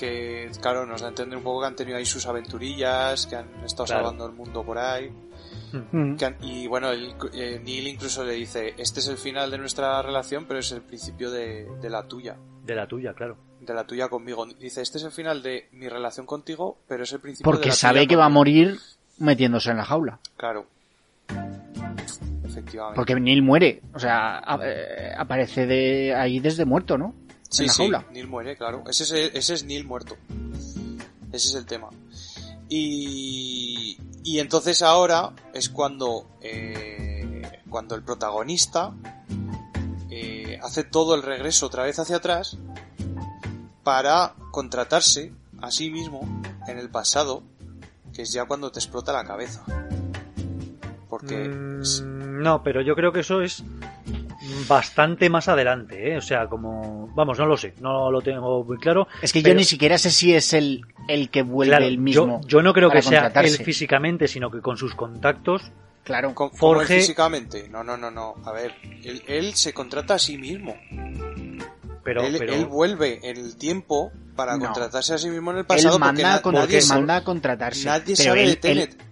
[0.03, 3.37] Que, claro, nos da a entender un poco que han tenido ahí sus aventurillas, que
[3.37, 4.03] han estado Claro.
[4.03, 5.13] salvando el mundo por ahí.
[5.93, 6.17] Mm.
[6.17, 9.59] Que han- y bueno, el- eh, Neil incluso le dice, este es el final de
[9.59, 12.37] nuestra relación, pero es el principio de, de la tuya.
[12.65, 13.37] De la tuya, claro.
[13.61, 14.45] De la tuya conmigo.
[14.45, 17.69] Dice, este es el final de mi relación contigo, pero es el principio de Porque
[17.69, 18.41] la sabe tuya que va a conmigo".
[18.41, 18.79] morir
[19.19, 20.19] metiéndose en la jaula.
[20.37, 20.67] Claro.
[22.45, 22.97] Efectivamente.
[22.97, 23.81] Porque Neil muere.
[23.95, 27.15] O sea, a- eh, aparece de ahí desde muerto, ¿no?
[27.53, 28.07] Sí, en la sí, jaula.
[28.11, 28.85] Neil muere, claro.
[28.89, 30.17] Ese es, ese es Neil muerto.
[31.33, 31.89] Ese es el tema.
[32.69, 38.93] Y, y entonces ahora es cuando, eh, cuando el protagonista
[40.11, 42.57] eh, hace todo el regreso otra vez hacia atrás
[43.83, 46.21] para contratarse a sí mismo
[46.67, 47.43] en el pasado
[48.13, 49.65] que es ya cuando te explota la cabeza.
[51.09, 51.49] Porque...
[51.49, 53.65] Mm, no, pero yo creo que eso es
[54.69, 56.17] bastante más adelante, ¿eh?
[56.19, 57.09] O sea, como...
[57.15, 59.07] Vamos, no lo sé, no lo tengo muy claro.
[59.21, 61.99] Es que pero- yo ni siquiera sé si es el, el que vuelve Claro, el
[61.99, 62.41] mismo.
[62.43, 65.63] Yo, yo no creo que sea él físicamente, sino que con sus contactos.
[66.05, 66.35] Claro.
[66.35, 67.69] ¿Cómo- cómo es Jorge- físicamente?
[67.69, 68.35] No, no, no, no.
[68.45, 68.73] A ver,
[69.05, 70.75] él, él se contrata a sí mismo.
[72.05, 74.65] Pero, él, pero él vuelve en el tiempo para No.
[74.65, 77.25] contratarse a sí mismo en el pasado Él manda, porque a con- sa- manda a
[77.25, 77.85] contratarse.
[77.87, 78.91] nadie Pero sabe él- de Tenet.
[78.95, 79.07] él-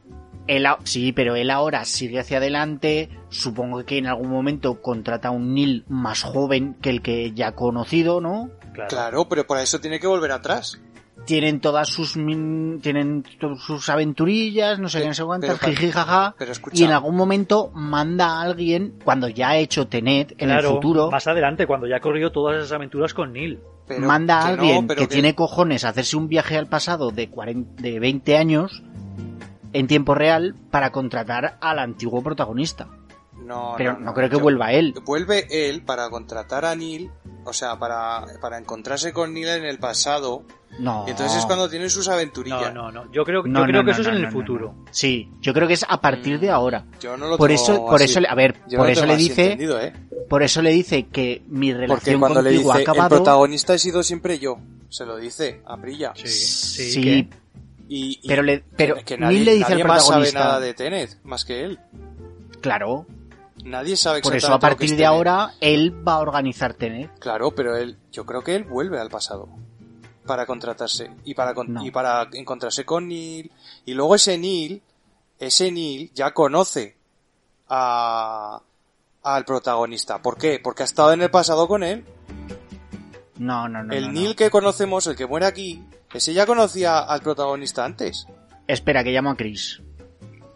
[0.57, 3.09] él a- sí, pero él ahora sigue hacia adelante.
[3.29, 7.49] Supongo que en algún momento contrata a un Neil más joven que el que ya
[7.49, 8.51] ha conocido, ¿no?
[8.73, 8.89] claro.
[8.89, 10.81] Claro, pero para eso tiene que volver atrás.
[11.27, 13.25] Tienen todas sus min- tienen
[13.67, 16.93] sus aventurillas, no sé qué, no sé cuántas, pero pa- jiji, jaja, Pero y en
[16.93, 21.11] algún momento manda a alguien cuando ya ha hecho Tenet en Claro, el futuro.
[21.11, 23.59] más adelante, cuando ya ha corrido todas esas aventuras con Neil.
[23.87, 26.69] pero manda a que no, alguien pero que, tiene cojones a hacerse un viaje al
[26.69, 28.83] pasado de, 40, de 20 años
[29.73, 32.89] en tiempo real para contratar al antiguo protagonista.
[33.45, 34.95] No, Pero no, no, creo que yo- vuelva él.
[35.05, 37.11] Vuelve él para contratar a Neil,
[37.45, 40.43] o sea, para, para encontrarse con Neil en el pasado.
[40.79, 41.05] No.
[41.07, 42.73] Y entonces es cuando tienen sus No, aventurillas.
[42.73, 43.11] no, no.
[43.11, 44.39] Yo creo, No, yo creo no, que no, eso no, es en no, el no,
[44.41, 44.75] futuro.
[44.77, 44.85] no.
[44.93, 46.85] Sí, yo creo que es a partir de ahora.
[47.01, 48.05] Yo no lo Por tengo eso, por así.
[48.05, 49.93] eso, le- a ver, Yo por eso le dice, ¿eh?
[50.29, 53.17] por eso le dice que mi Porque relación cuando le contigo dice, ha el acabado.
[53.17, 54.59] protagonista he sido siempre yo.
[54.91, 56.13] Se lo dice a Prilla.
[56.15, 57.31] Sí, Sí, sí.
[57.93, 60.09] Y, y pero le, pero que, que Neil nadie, le dice nadie al más sabe
[60.23, 61.81] protagonista, nada de Tenet, más que él.
[62.61, 63.07] claro,
[63.65, 65.09] Nadie sabe por eso a partir de Tenet.
[65.09, 67.11] ahora él va a organizar Tenet.
[67.19, 69.49] Claro, pero él, yo creo que él vuelve al pasado
[70.25, 71.85] para contratarse y para No.
[71.85, 73.51] y para encontrarse con Neil
[73.85, 74.81] y luego ese Neil,
[75.41, 76.97] ese Neil ya conoce
[77.69, 78.61] a
[79.23, 80.23] al protagonista.
[80.23, 80.61] ¿Por qué?
[80.63, 82.05] Porque ha estado en el pasado con él.
[83.37, 83.93] No, no, no.
[83.93, 84.21] el no, no.
[84.21, 85.83] Neil que conocemos, el que muere aquí,
[86.15, 88.27] ese ya conocía al protagonista antes.
[88.67, 89.81] Espera, que llamo a Chris.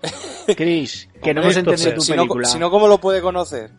[0.57, 2.49] Chris, que no hemos entendido tu si no, película.
[2.49, 3.70] si no, ¿cómo lo puede conocer?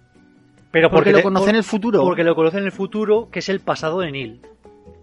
[0.71, 2.01] Pero porque lo te- conoce por- en el futuro.
[2.03, 4.41] Porque lo conoce en el futuro, que es el pasado de Neil.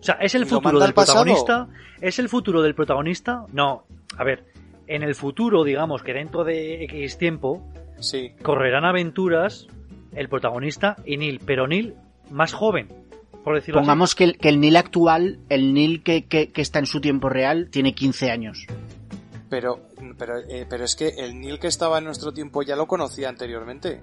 [0.00, 1.22] O sea, ¿es el ¿Lo futuro del pasado?
[1.24, 1.68] protagonista?
[2.00, 3.46] ¿Es el futuro del protagonista?
[3.52, 3.84] No.
[4.18, 4.44] A ver,
[4.88, 7.62] en el futuro, digamos que dentro de X tiempo,
[8.00, 8.32] Sí.
[8.42, 9.68] correrán aventuras
[10.14, 11.94] el protagonista y Neil, pero Neil
[12.30, 12.88] más joven,
[13.44, 16.78] por decirlo Pongamos que el, que el Neil actual, el Neil que, que, que está
[16.78, 18.66] en su tiempo real, tiene 15 años.
[19.48, 19.80] Pero,
[20.18, 23.28] pero, eh, pero es que el Neil que estaba en nuestro tiempo ya lo conocía
[23.28, 24.00] anteriormente.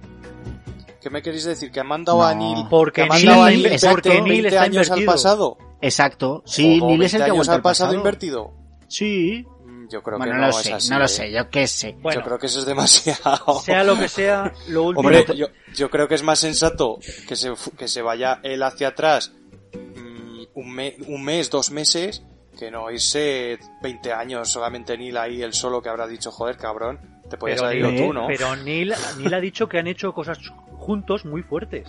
[1.00, 1.70] ¿Qué me queréis decir?
[1.72, 2.24] ¿Que ha mandado No.
[2.24, 4.08] a Neil, Porque mandado a Sí, Neil exacto.
[4.10, 5.12] 20, Neil está 20 años al invertido.
[5.12, 5.58] pasado?
[5.80, 6.42] Exacto.
[6.44, 7.98] Sí, ¿O Neil es el 20 que ha años al al pasado pasado.
[7.98, 8.52] invertido?
[8.88, 9.46] Sí.
[9.90, 11.08] Yo creo Bueno, que no, no, lo es sé, así, no lo ¿eh?
[11.08, 11.96] sé, yo qué sé.
[12.00, 13.60] Bueno, Yo creo que eso es demasiado.
[13.64, 15.00] Sea lo que sea, lo último.
[15.08, 18.88] Hombre, yo, yo creo que es más sensato que se, que se vaya él hacia
[18.88, 19.32] atrás
[19.74, 22.22] mm, un, me- un mes, dos meses,
[22.58, 27.00] que no irse 20 años solamente Neil ahí, él solo que habrá dicho, joder, cabrón,
[27.28, 28.26] te podías haber ido tú, ¿no?
[28.26, 30.38] pero Neil, Neil ha dicho que han hecho cosas
[30.78, 31.88] juntos muy fuertes.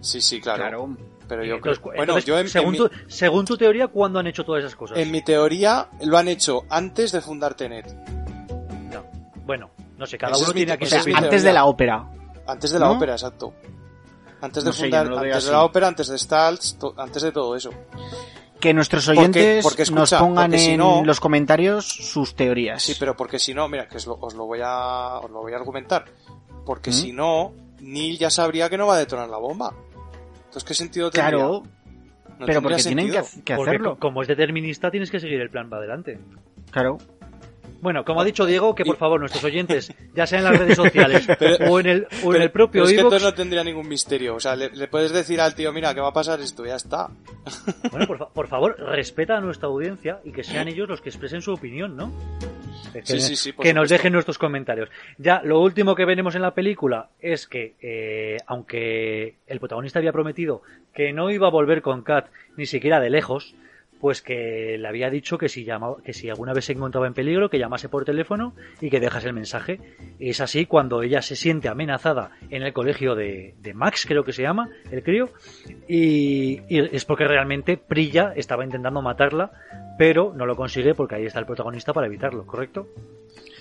[0.00, 0.62] Sí, sí, claro.
[0.62, 0.96] Claro.
[1.28, 1.74] Pero yo creo...
[1.74, 4.44] Entonces, Bueno, entonces, yo en, en según, mi, tu, según tu teoría, ¿cuándo han hecho
[4.44, 4.98] todas esas cosas?
[4.98, 7.94] en mi teoría lo han hecho antes de fundar Tenet.
[8.92, 9.04] No.
[9.46, 11.16] Bueno, no sé, cada Esa uno mi- tiene O sea, opinión.
[11.24, 11.48] antes teoría.
[11.48, 12.04] de la ópera.
[12.46, 12.92] Antes de la ¿No?
[12.92, 13.54] ópera, exacto.
[14.42, 17.56] Antes de No fundar, no antes de la ópera, antes de Stalls, antes de todo
[17.56, 17.70] eso.
[18.60, 22.82] Que nuestros oyentes porque escucha, nos pongan si en los comentarios sus teorías.
[22.82, 25.40] Sí, pero porque si no, mira, que os lo, os lo voy a os lo
[25.40, 26.04] voy a argumentar.
[26.66, 26.92] Porque ¿Mm?
[26.92, 29.74] si no, Neil ya sabría que no va a detonar la bomba.
[30.54, 31.30] Entonces, ¿qué sentido tendría?
[31.36, 31.62] Claro,
[32.38, 33.42] No pero porque tienen que, sentido.
[33.44, 33.98] que Porque hacerlo.
[33.98, 36.20] como es determinista, tienes que seguir el plan para adelante.
[36.70, 36.98] Claro.
[37.80, 40.76] Bueno, como ha dicho Diego, que por favor nuestros oyentes, ya sea en las redes
[40.76, 43.62] sociales Pero- o en el, o en el propio pero es que entonces no tendría
[43.64, 44.36] ningún misterio.
[44.36, 46.64] O sea, le, le puedes decir al tío, mira, ¿qué va a pasar esto?
[46.64, 47.10] Ya está.
[47.90, 51.10] bueno, por, fa- por favor, respeta a nuestra audiencia y que sean ellos los que
[51.10, 52.10] expresen su opinión, ¿no?
[52.92, 54.88] Que, Sí, sí, sí, por que nos dejen nuestros comentarios.
[55.18, 60.12] Ya, lo último que veremos en la película es que, eh, aunque el protagonista había
[60.12, 63.54] prometido que no iba a volver con Kat ni siquiera de lejos,
[64.00, 67.14] pues que le había dicho que si llamaba, que si alguna vez se encontraba en
[67.14, 69.80] peligro, que llamase por teléfono y que dejase el mensaje.
[70.18, 74.24] Y es así cuando ella se siente amenazada en el colegio de, de Max, creo
[74.24, 75.30] que se llama, el crío,
[75.88, 79.52] y, y es porque realmente Prilla estaba intentando matarla,
[79.98, 82.88] pero no lo consigue porque ahí está el protagonista para evitarlo, ¿correcto?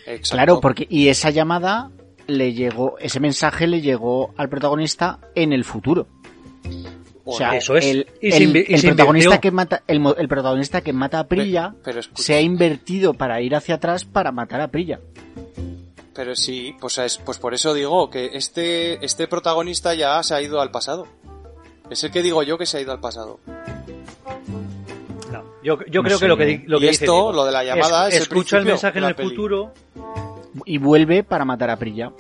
[0.06, 0.36] Exacto.
[0.36, 1.92] Claro, porque y esa llamada
[2.28, 6.08] le llegó, ese mensaje le llegó al protagonista en el futuro.
[7.26, 7.86] O sea, Eso es.
[7.86, 12.36] el, Y el- y protagonista que mata, el, protagonista que mata a Prilla pero se
[12.36, 15.00] ha invertido para ir hacia atrás para matar a Prilla.
[16.14, 20.42] Pero sí, pues, es, pues por eso digo que este, este protagonista ya se ha
[20.42, 21.08] ido al pasado.
[21.90, 23.40] Es el que digo yo que se ha ido al pasado.
[25.32, 25.44] No.
[25.64, 26.26] Yo, yo No creo sé.
[26.26, 28.16] que lo que, di- lo y que dice esto, Diego, lo de la llamada, es-
[28.16, 29.30] es, escucha el mensaje en el peli.
[29.30, 29.74] futuro.
[30.66, 32.12] Y vuelve para matar a Prilla.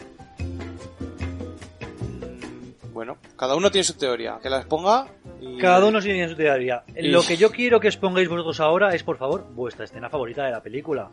[3.03, 4.40] Bueno, cada uno tiene su teoría.
[4.41, 5.07] Que la exponga
[5.41, 5.57] y...
[5.57, 6.85] Cada uno tiene su teoría.
[6.95, 10.51] Lo que yo quiero que expongáis vosotros ahora es, por favor, vuestra escena favorita de
[10.51, 11.11] la película.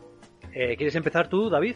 [0.53, 1.75] Eh, ¿Quieres empezar tú, David?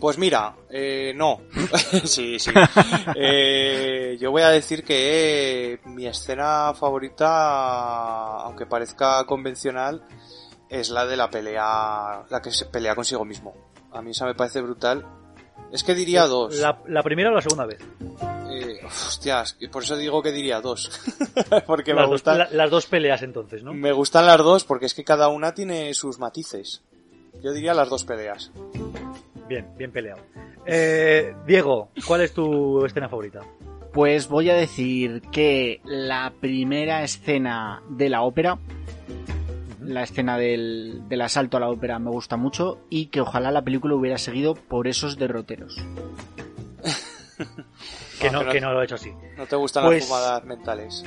[0.00, 1.40] Pues mira, eh, no.
[2.04, 2.50] sí, sí.
[3.14, 10.02] Eh, yo voy a decir que mi escena favorita, aunque parezca convencional,
[10.68, 13.54] es la de la pelea, la que se pelea consigo mismo.
[13.92, 15.06] A mí esa me parece brutal.
[15.70, 16.56] Es que diría dos.
[16.56, 17.78] La, la primera o la segunda vez.
[18.52, 20.90] Eh, hostias, y por eso digo que diría dos.
[21.66, 23.72] porque me Las gustan, la- las dos peleas entonces, ¿no?
[23.72, 26.82] me gustan las dos porque es que cada una tiene sus matices.
[27.42, 28.50] Yo diría las dos peleas.
[29.48, 30.20] Bien, bien peleado.
[30.66, 33.40] Eh, Diego, ¿cuál es tu escena favorita?
[33.92, 38.58] Pues voy a decir que la primera escena de la ópera,
[39.80, 43.62] la escena del, del asalto a la ópera me gusta mucho y que ojalá la
[43.62, 45.76] película hubiera seguido por esos derroteros.
[48.22, 49.12] Que Ah, no, que no- que no lo he hecho así.
[49.36, 51.04] ¿No te gustan Pues- las fumadas mentales?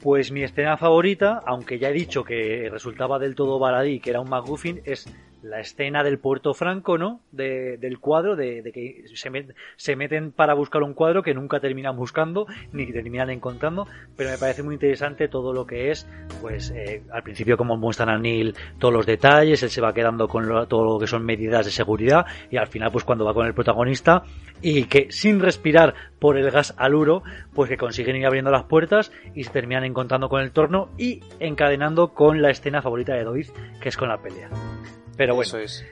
[0.00, 4.20] Pues mi escena favorita, aunque ya he dicho que resultaba del todo baladí, que era
[4.20, 5.06] un McGuffin, es
[5.48, 7.20] la escena del Puerto Franco, ¿no?
[7.32, 11.60] De- del cuadro, de, que se, met- se meten para buscar un cuadro que nunca
[11.60, 16.08] terminan buscando, ni terminan encontrando, pero me parece muy interesante todo lo que es,
[16.40, 20.28] pues eh, al principio como muestran a Neil todos los detalles, él se va quedando
[20.28, 23.46] con todo lo que son medidas de seguridad, y al final pues cuando va con
[23.46, 24.22] el protagonista,
[24.62, 27.22] y que sin respirar por el gas aluro,
[27.54, 31.20] pues que consiguen ir abriendo las puertas y se terminan encontrando con el torno y
[31.40, 33.48] encadenando con la escena favorita de Doid,
[33.80, 34.48] que es con la pelea.
[35.16, 35.84] Pero bueno, Eso es.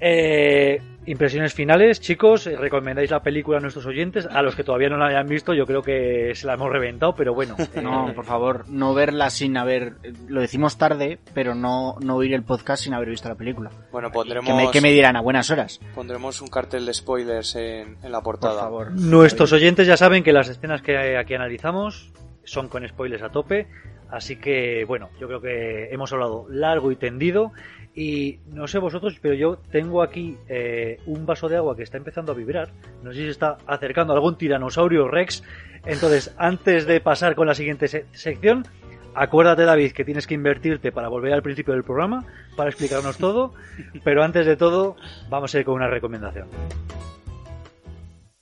[0.00, 4.88] eh, impresiones finales, chicos, eh, recomendáis la película a nuestros oyentes, a los que todavía
[4.88, 7.56] no la hayan visto, yo creo que se la hemos reventado, pero bueno.
[7.74, 9.94] eh, No, por favor, no verla sin haber...
[10.28, 13.70] Lo decimos tarde, pero no, no oír el podcast sin haber visto la película.
[13.92, 17.54] Bueno, pondremos, Que me, que me dirán a buenas horas, pondremos un cartel de spoilers
[17.56, 18.60] en, en la por portada.
[18.62, 18.92] favor.
[18.92, 22.10] Nuestros oyentes ya saben que las escenas que aquí analizamos
[22.44, 23.66] son con spoilers a tope,
[24.14, 27.52] así que bueno, yo creo que hemos hablado largo y tendido
[27.94, 31.96] y no sé vosotros, pero yo tengo aquí eh, un vaso de agua que está
[31.96, 32.70] empezando a vibrar,
[33.02, 35.42] no sé si se está acercando algún tiranosaurio rex,
[35.84, 38.66] entonces antes de pasar con la siguiente se- sección,
[39.14, 42.26] acuérdate David que tienes que invertirte para volver al principio del programa,
[42.56, 43.54] para explicarnos todo,
[44.02, 44.96] pero antes de todo
[45.28, 46.48] vamos a ir con una recomendación.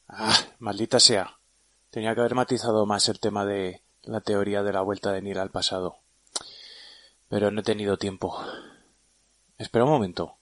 [0.08, 1.30] Ah, maldita sea.
[1.90, 5.38] Tenía que haber matizado más el tema de la teoría de la vuelta de Neil
[5.38, 5.98] al pasado.
[7.28, 8.38] Pero no he tenido tiempo.
[9.58, 10.36] Espera un momento.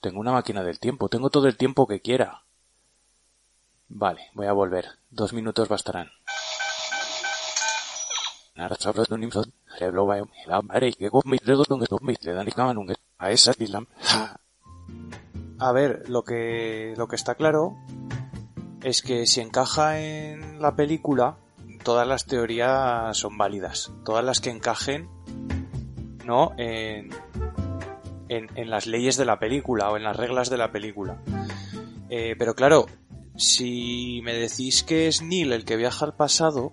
[0.00, 1.08] Tengo una máquina del tiempo.
[1.08, 2.44] Tengo todo el tiempo que quiera.
[3.88, 4.86] Vale, voy a volver.
[5.10, 6.10] Dos minutos bastarán.
[15.58, 17.76] A ver, lo que, lo que está claro
[18.82, 21.38] es que si encaja en la película,
[21.84, 23.92] todas las teorías son válidas.
[24.04, 25.08] Todas las que encajen,
[26.24, 26.52] ¿no?
[26.58, 27.10] En,
[28.28, 31.22] en, las leyes de la película o en las reglas de la película.
[32.08, 32.86] Eh, pero claro,
[33.36, 36.72] si me decís que es Neil el que viaja al pasado,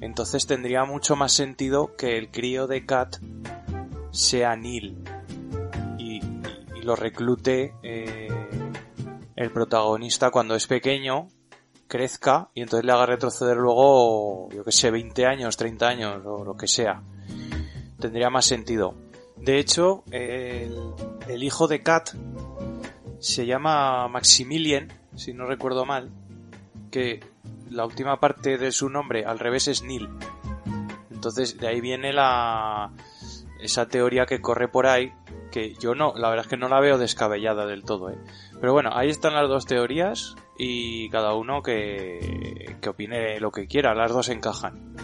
[0.00, 3.16] entonces tendría mucho más sentido que el crío de Kat
[4.10, 4.98] sea Neil
[5.98, 6.20] y, y-
[6.76, 8.28] y lo reclute eh,
[9.36, 11.28] el protagonista cuando es pequeño,
[11.92, 16.42] crezca y entonces le haga retroceder luego, yo que sé, 20 años, 30 años o
[16.42, 17.02] lo que sea.
[18.00, 18.94] Tendría más sentido.
[19.36, 20.74] De hecho, el,
[21.28, 22.12] el hijo de Kat
[23.18, 26.10] se llama Maximilian, si no recuerdo mal,
[26.90, 27.20] que
[27.68, 30.08] la última parte de su nombre al revés es Neil.
[31.10, 32.90] Entonces de ahí viene la
[33.60, 35.12] esa teoría que corre por ahí,
[35.50, 38.18] que yo no, la verdad es que no la veo descabellada del todo, ¿eh?
[38.58, 43.66] Pero bueno, ahí están las dos teorías y cada uno que, que opine lo que
[43.66, 44.94] quiera, las dos encajan.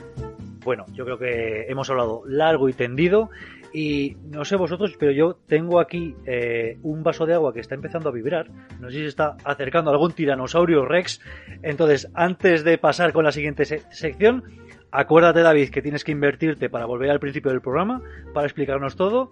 [0.65, 3.31] Bueno, yo creo que hemos hablado largo y tendido
[3.73, 7.75] y no sé vosotros, pero yo tengo aquí eh, un vaso de agua que está
[7.75, 8.51] empezando a vibrar.
[8.81, 11.21] No sé si se está acercando algún tiranosaurio rex.
[11.63, 14.45] Entonces, antes de pasar con la siguiente se- sección,
[14.91, 18.03] acuérdate David que tienes que invertirte para volver al principio del programa,
[18.35, 19.31] para explicarnos todo.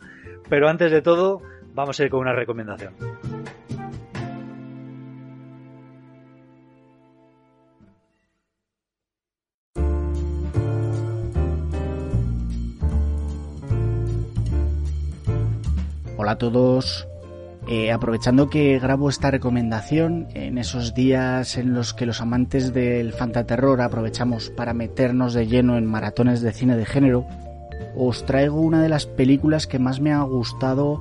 [0.49, 1.43] Pero antes de todo,
[1.75, 2.95] vamos a ir con una recomendación.
[16.27, 17.07] Hola a todos.
[17.69, 23.13] Eh, aprovechando que grabo esta recomendación en esos días en los que los amantes del
[23.13, 27.29] fantaterror aprovechamos para meternos de lleno en maratones de cine de género,
[27.95, 31.01] os traigo una de las películas que más me ha gustado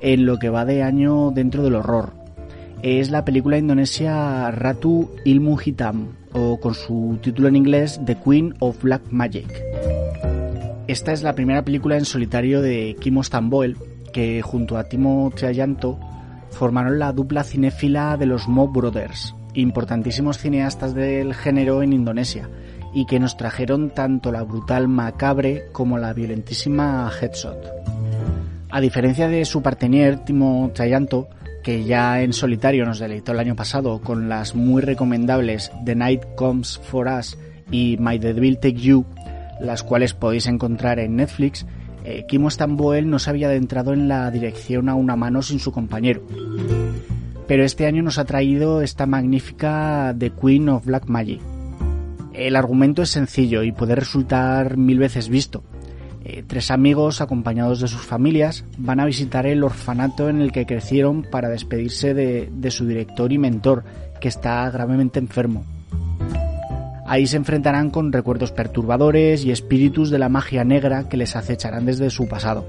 [0.00, 2.14] en lo que va de año dentro del horror.
[2.80, 8.54] Es la película indonesia Ratu Ilmu Hitam, o con su título en inglés The Queen
[8.60, 9.52] of Black Magic.
[10.86, 13.76] Esta es la primera película en solitario de Kimo Stamboel,
[14.16, 16.00] que junto a Timo Triayanto
[16.50, 22.48] formaron la dupla cinéfila de los Mo Brothers, importantísimos cineastas del género en Indonesia,
[22.94, 27.58] y que nos trajeron tanto la brutal Macabre como la violentísima Headshot.
[28.70, 31.28] A diferencia de su partenier Timo Triayanto,
[31.62, 36.22] que ya en solitario nos deleitó el año pasado con las muy recomendables The Night
[36.36, 37.36] Comes for Us
[37.70, 39.04] y My The Devil Take You,
[39.60, 41.66] las cuales podéis encontrar en Netflix,
[42.06, 45.72] eh, Kimo Stamboel no se había adentrado en la dirección a una mano sin su
[45.72, 46.22] compañero.
[47.48, 51.40] Pero este año nos ha traído esta magnífica The Queen of Black Magic.
[52.32, 55.64] El argumento es sencillo y puede resultar mil veces visto.
[56.24, 60.66] Eh, tres amigos, acompañados de sus familias, van a visitar el orfanato en el que
[60.66, 63.84] crecieron para despedirse de su director y mentor,
[64.20, 65.64] que está gravemente enfermo.
[67.08, 71.86] Ahí se enfrentarán con recuerdos perturbadores y espíritus de la magia negra que les acecharán
[71.86, 72.66] desde su pasado.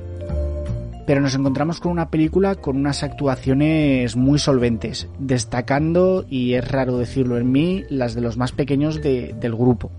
[1.07, 6.99] Pero nos encontramos con una película con unas actuaciones muy solventes, destacando, y es raro
[6.99, 9.89] decirlo en mí, las de los más pequeños del grupo.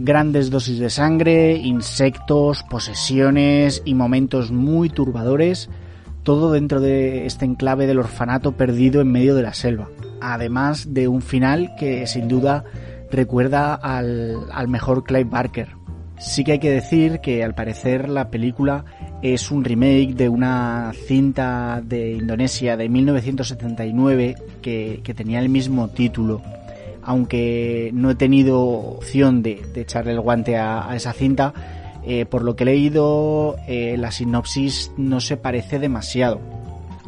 [0.00, 5.68] Grandes dosis de sangre, insectos, posesiones y momentos muy turbadores,
[6.24, 9.88] todo dentro de este enclave del orfanato perdido en medio de la selva
[10.20, 12.64] además de un final que sin duda
[13.10, 15.68] recuerda al, mejor Clive Barker.
[16.18, 18.84] Sí que hay que decir que al parecer la película
[19.22, 26.42] es un remake de una cinta de Indonesia de 1979 que, tenía el mismo título.
[27.02, 31.54] Aunque no he tenido opción de, echarle el guante a, esa cinta,
[32.04, 36.59] eh, por lo que he leído, eh, la sinopsis no se parece demasiado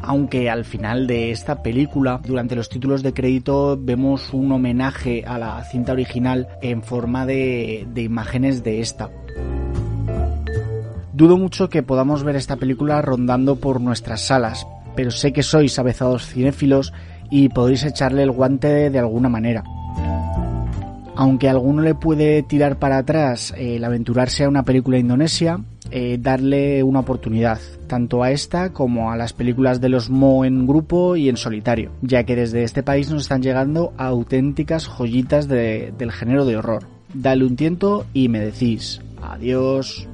[0.03, 5.39] aunque al final de esta película, durante los títulos de crédito, vemos un homenaje a
[5.39, 9.11] la cinta original en forma de, imágenes de esta.
[11.13, 14.67] Dudo mucho que podamos ver esta película rondando por nuestras salas,
[14.97, 16.93] pero sé que sois avezados cinéfilos
[17.31, 19.63] y podéis echarle el guante de alguna manera.
[21.15, 25.61] Aunque a alguno le puede tirar para atrás el aventurarse a una película indonesia,
[25.93, 30.67] eh, darle una oportunidad, tanto a esta como a las películas de los Mo en
[30.67, 36.13] grupo y en solitario, ya que desde este país nos están llegando auténticas joyitas del
[36.13, 36.85] género de horror.
[37.15, 40.09] Dale un tiento y me decís adiós.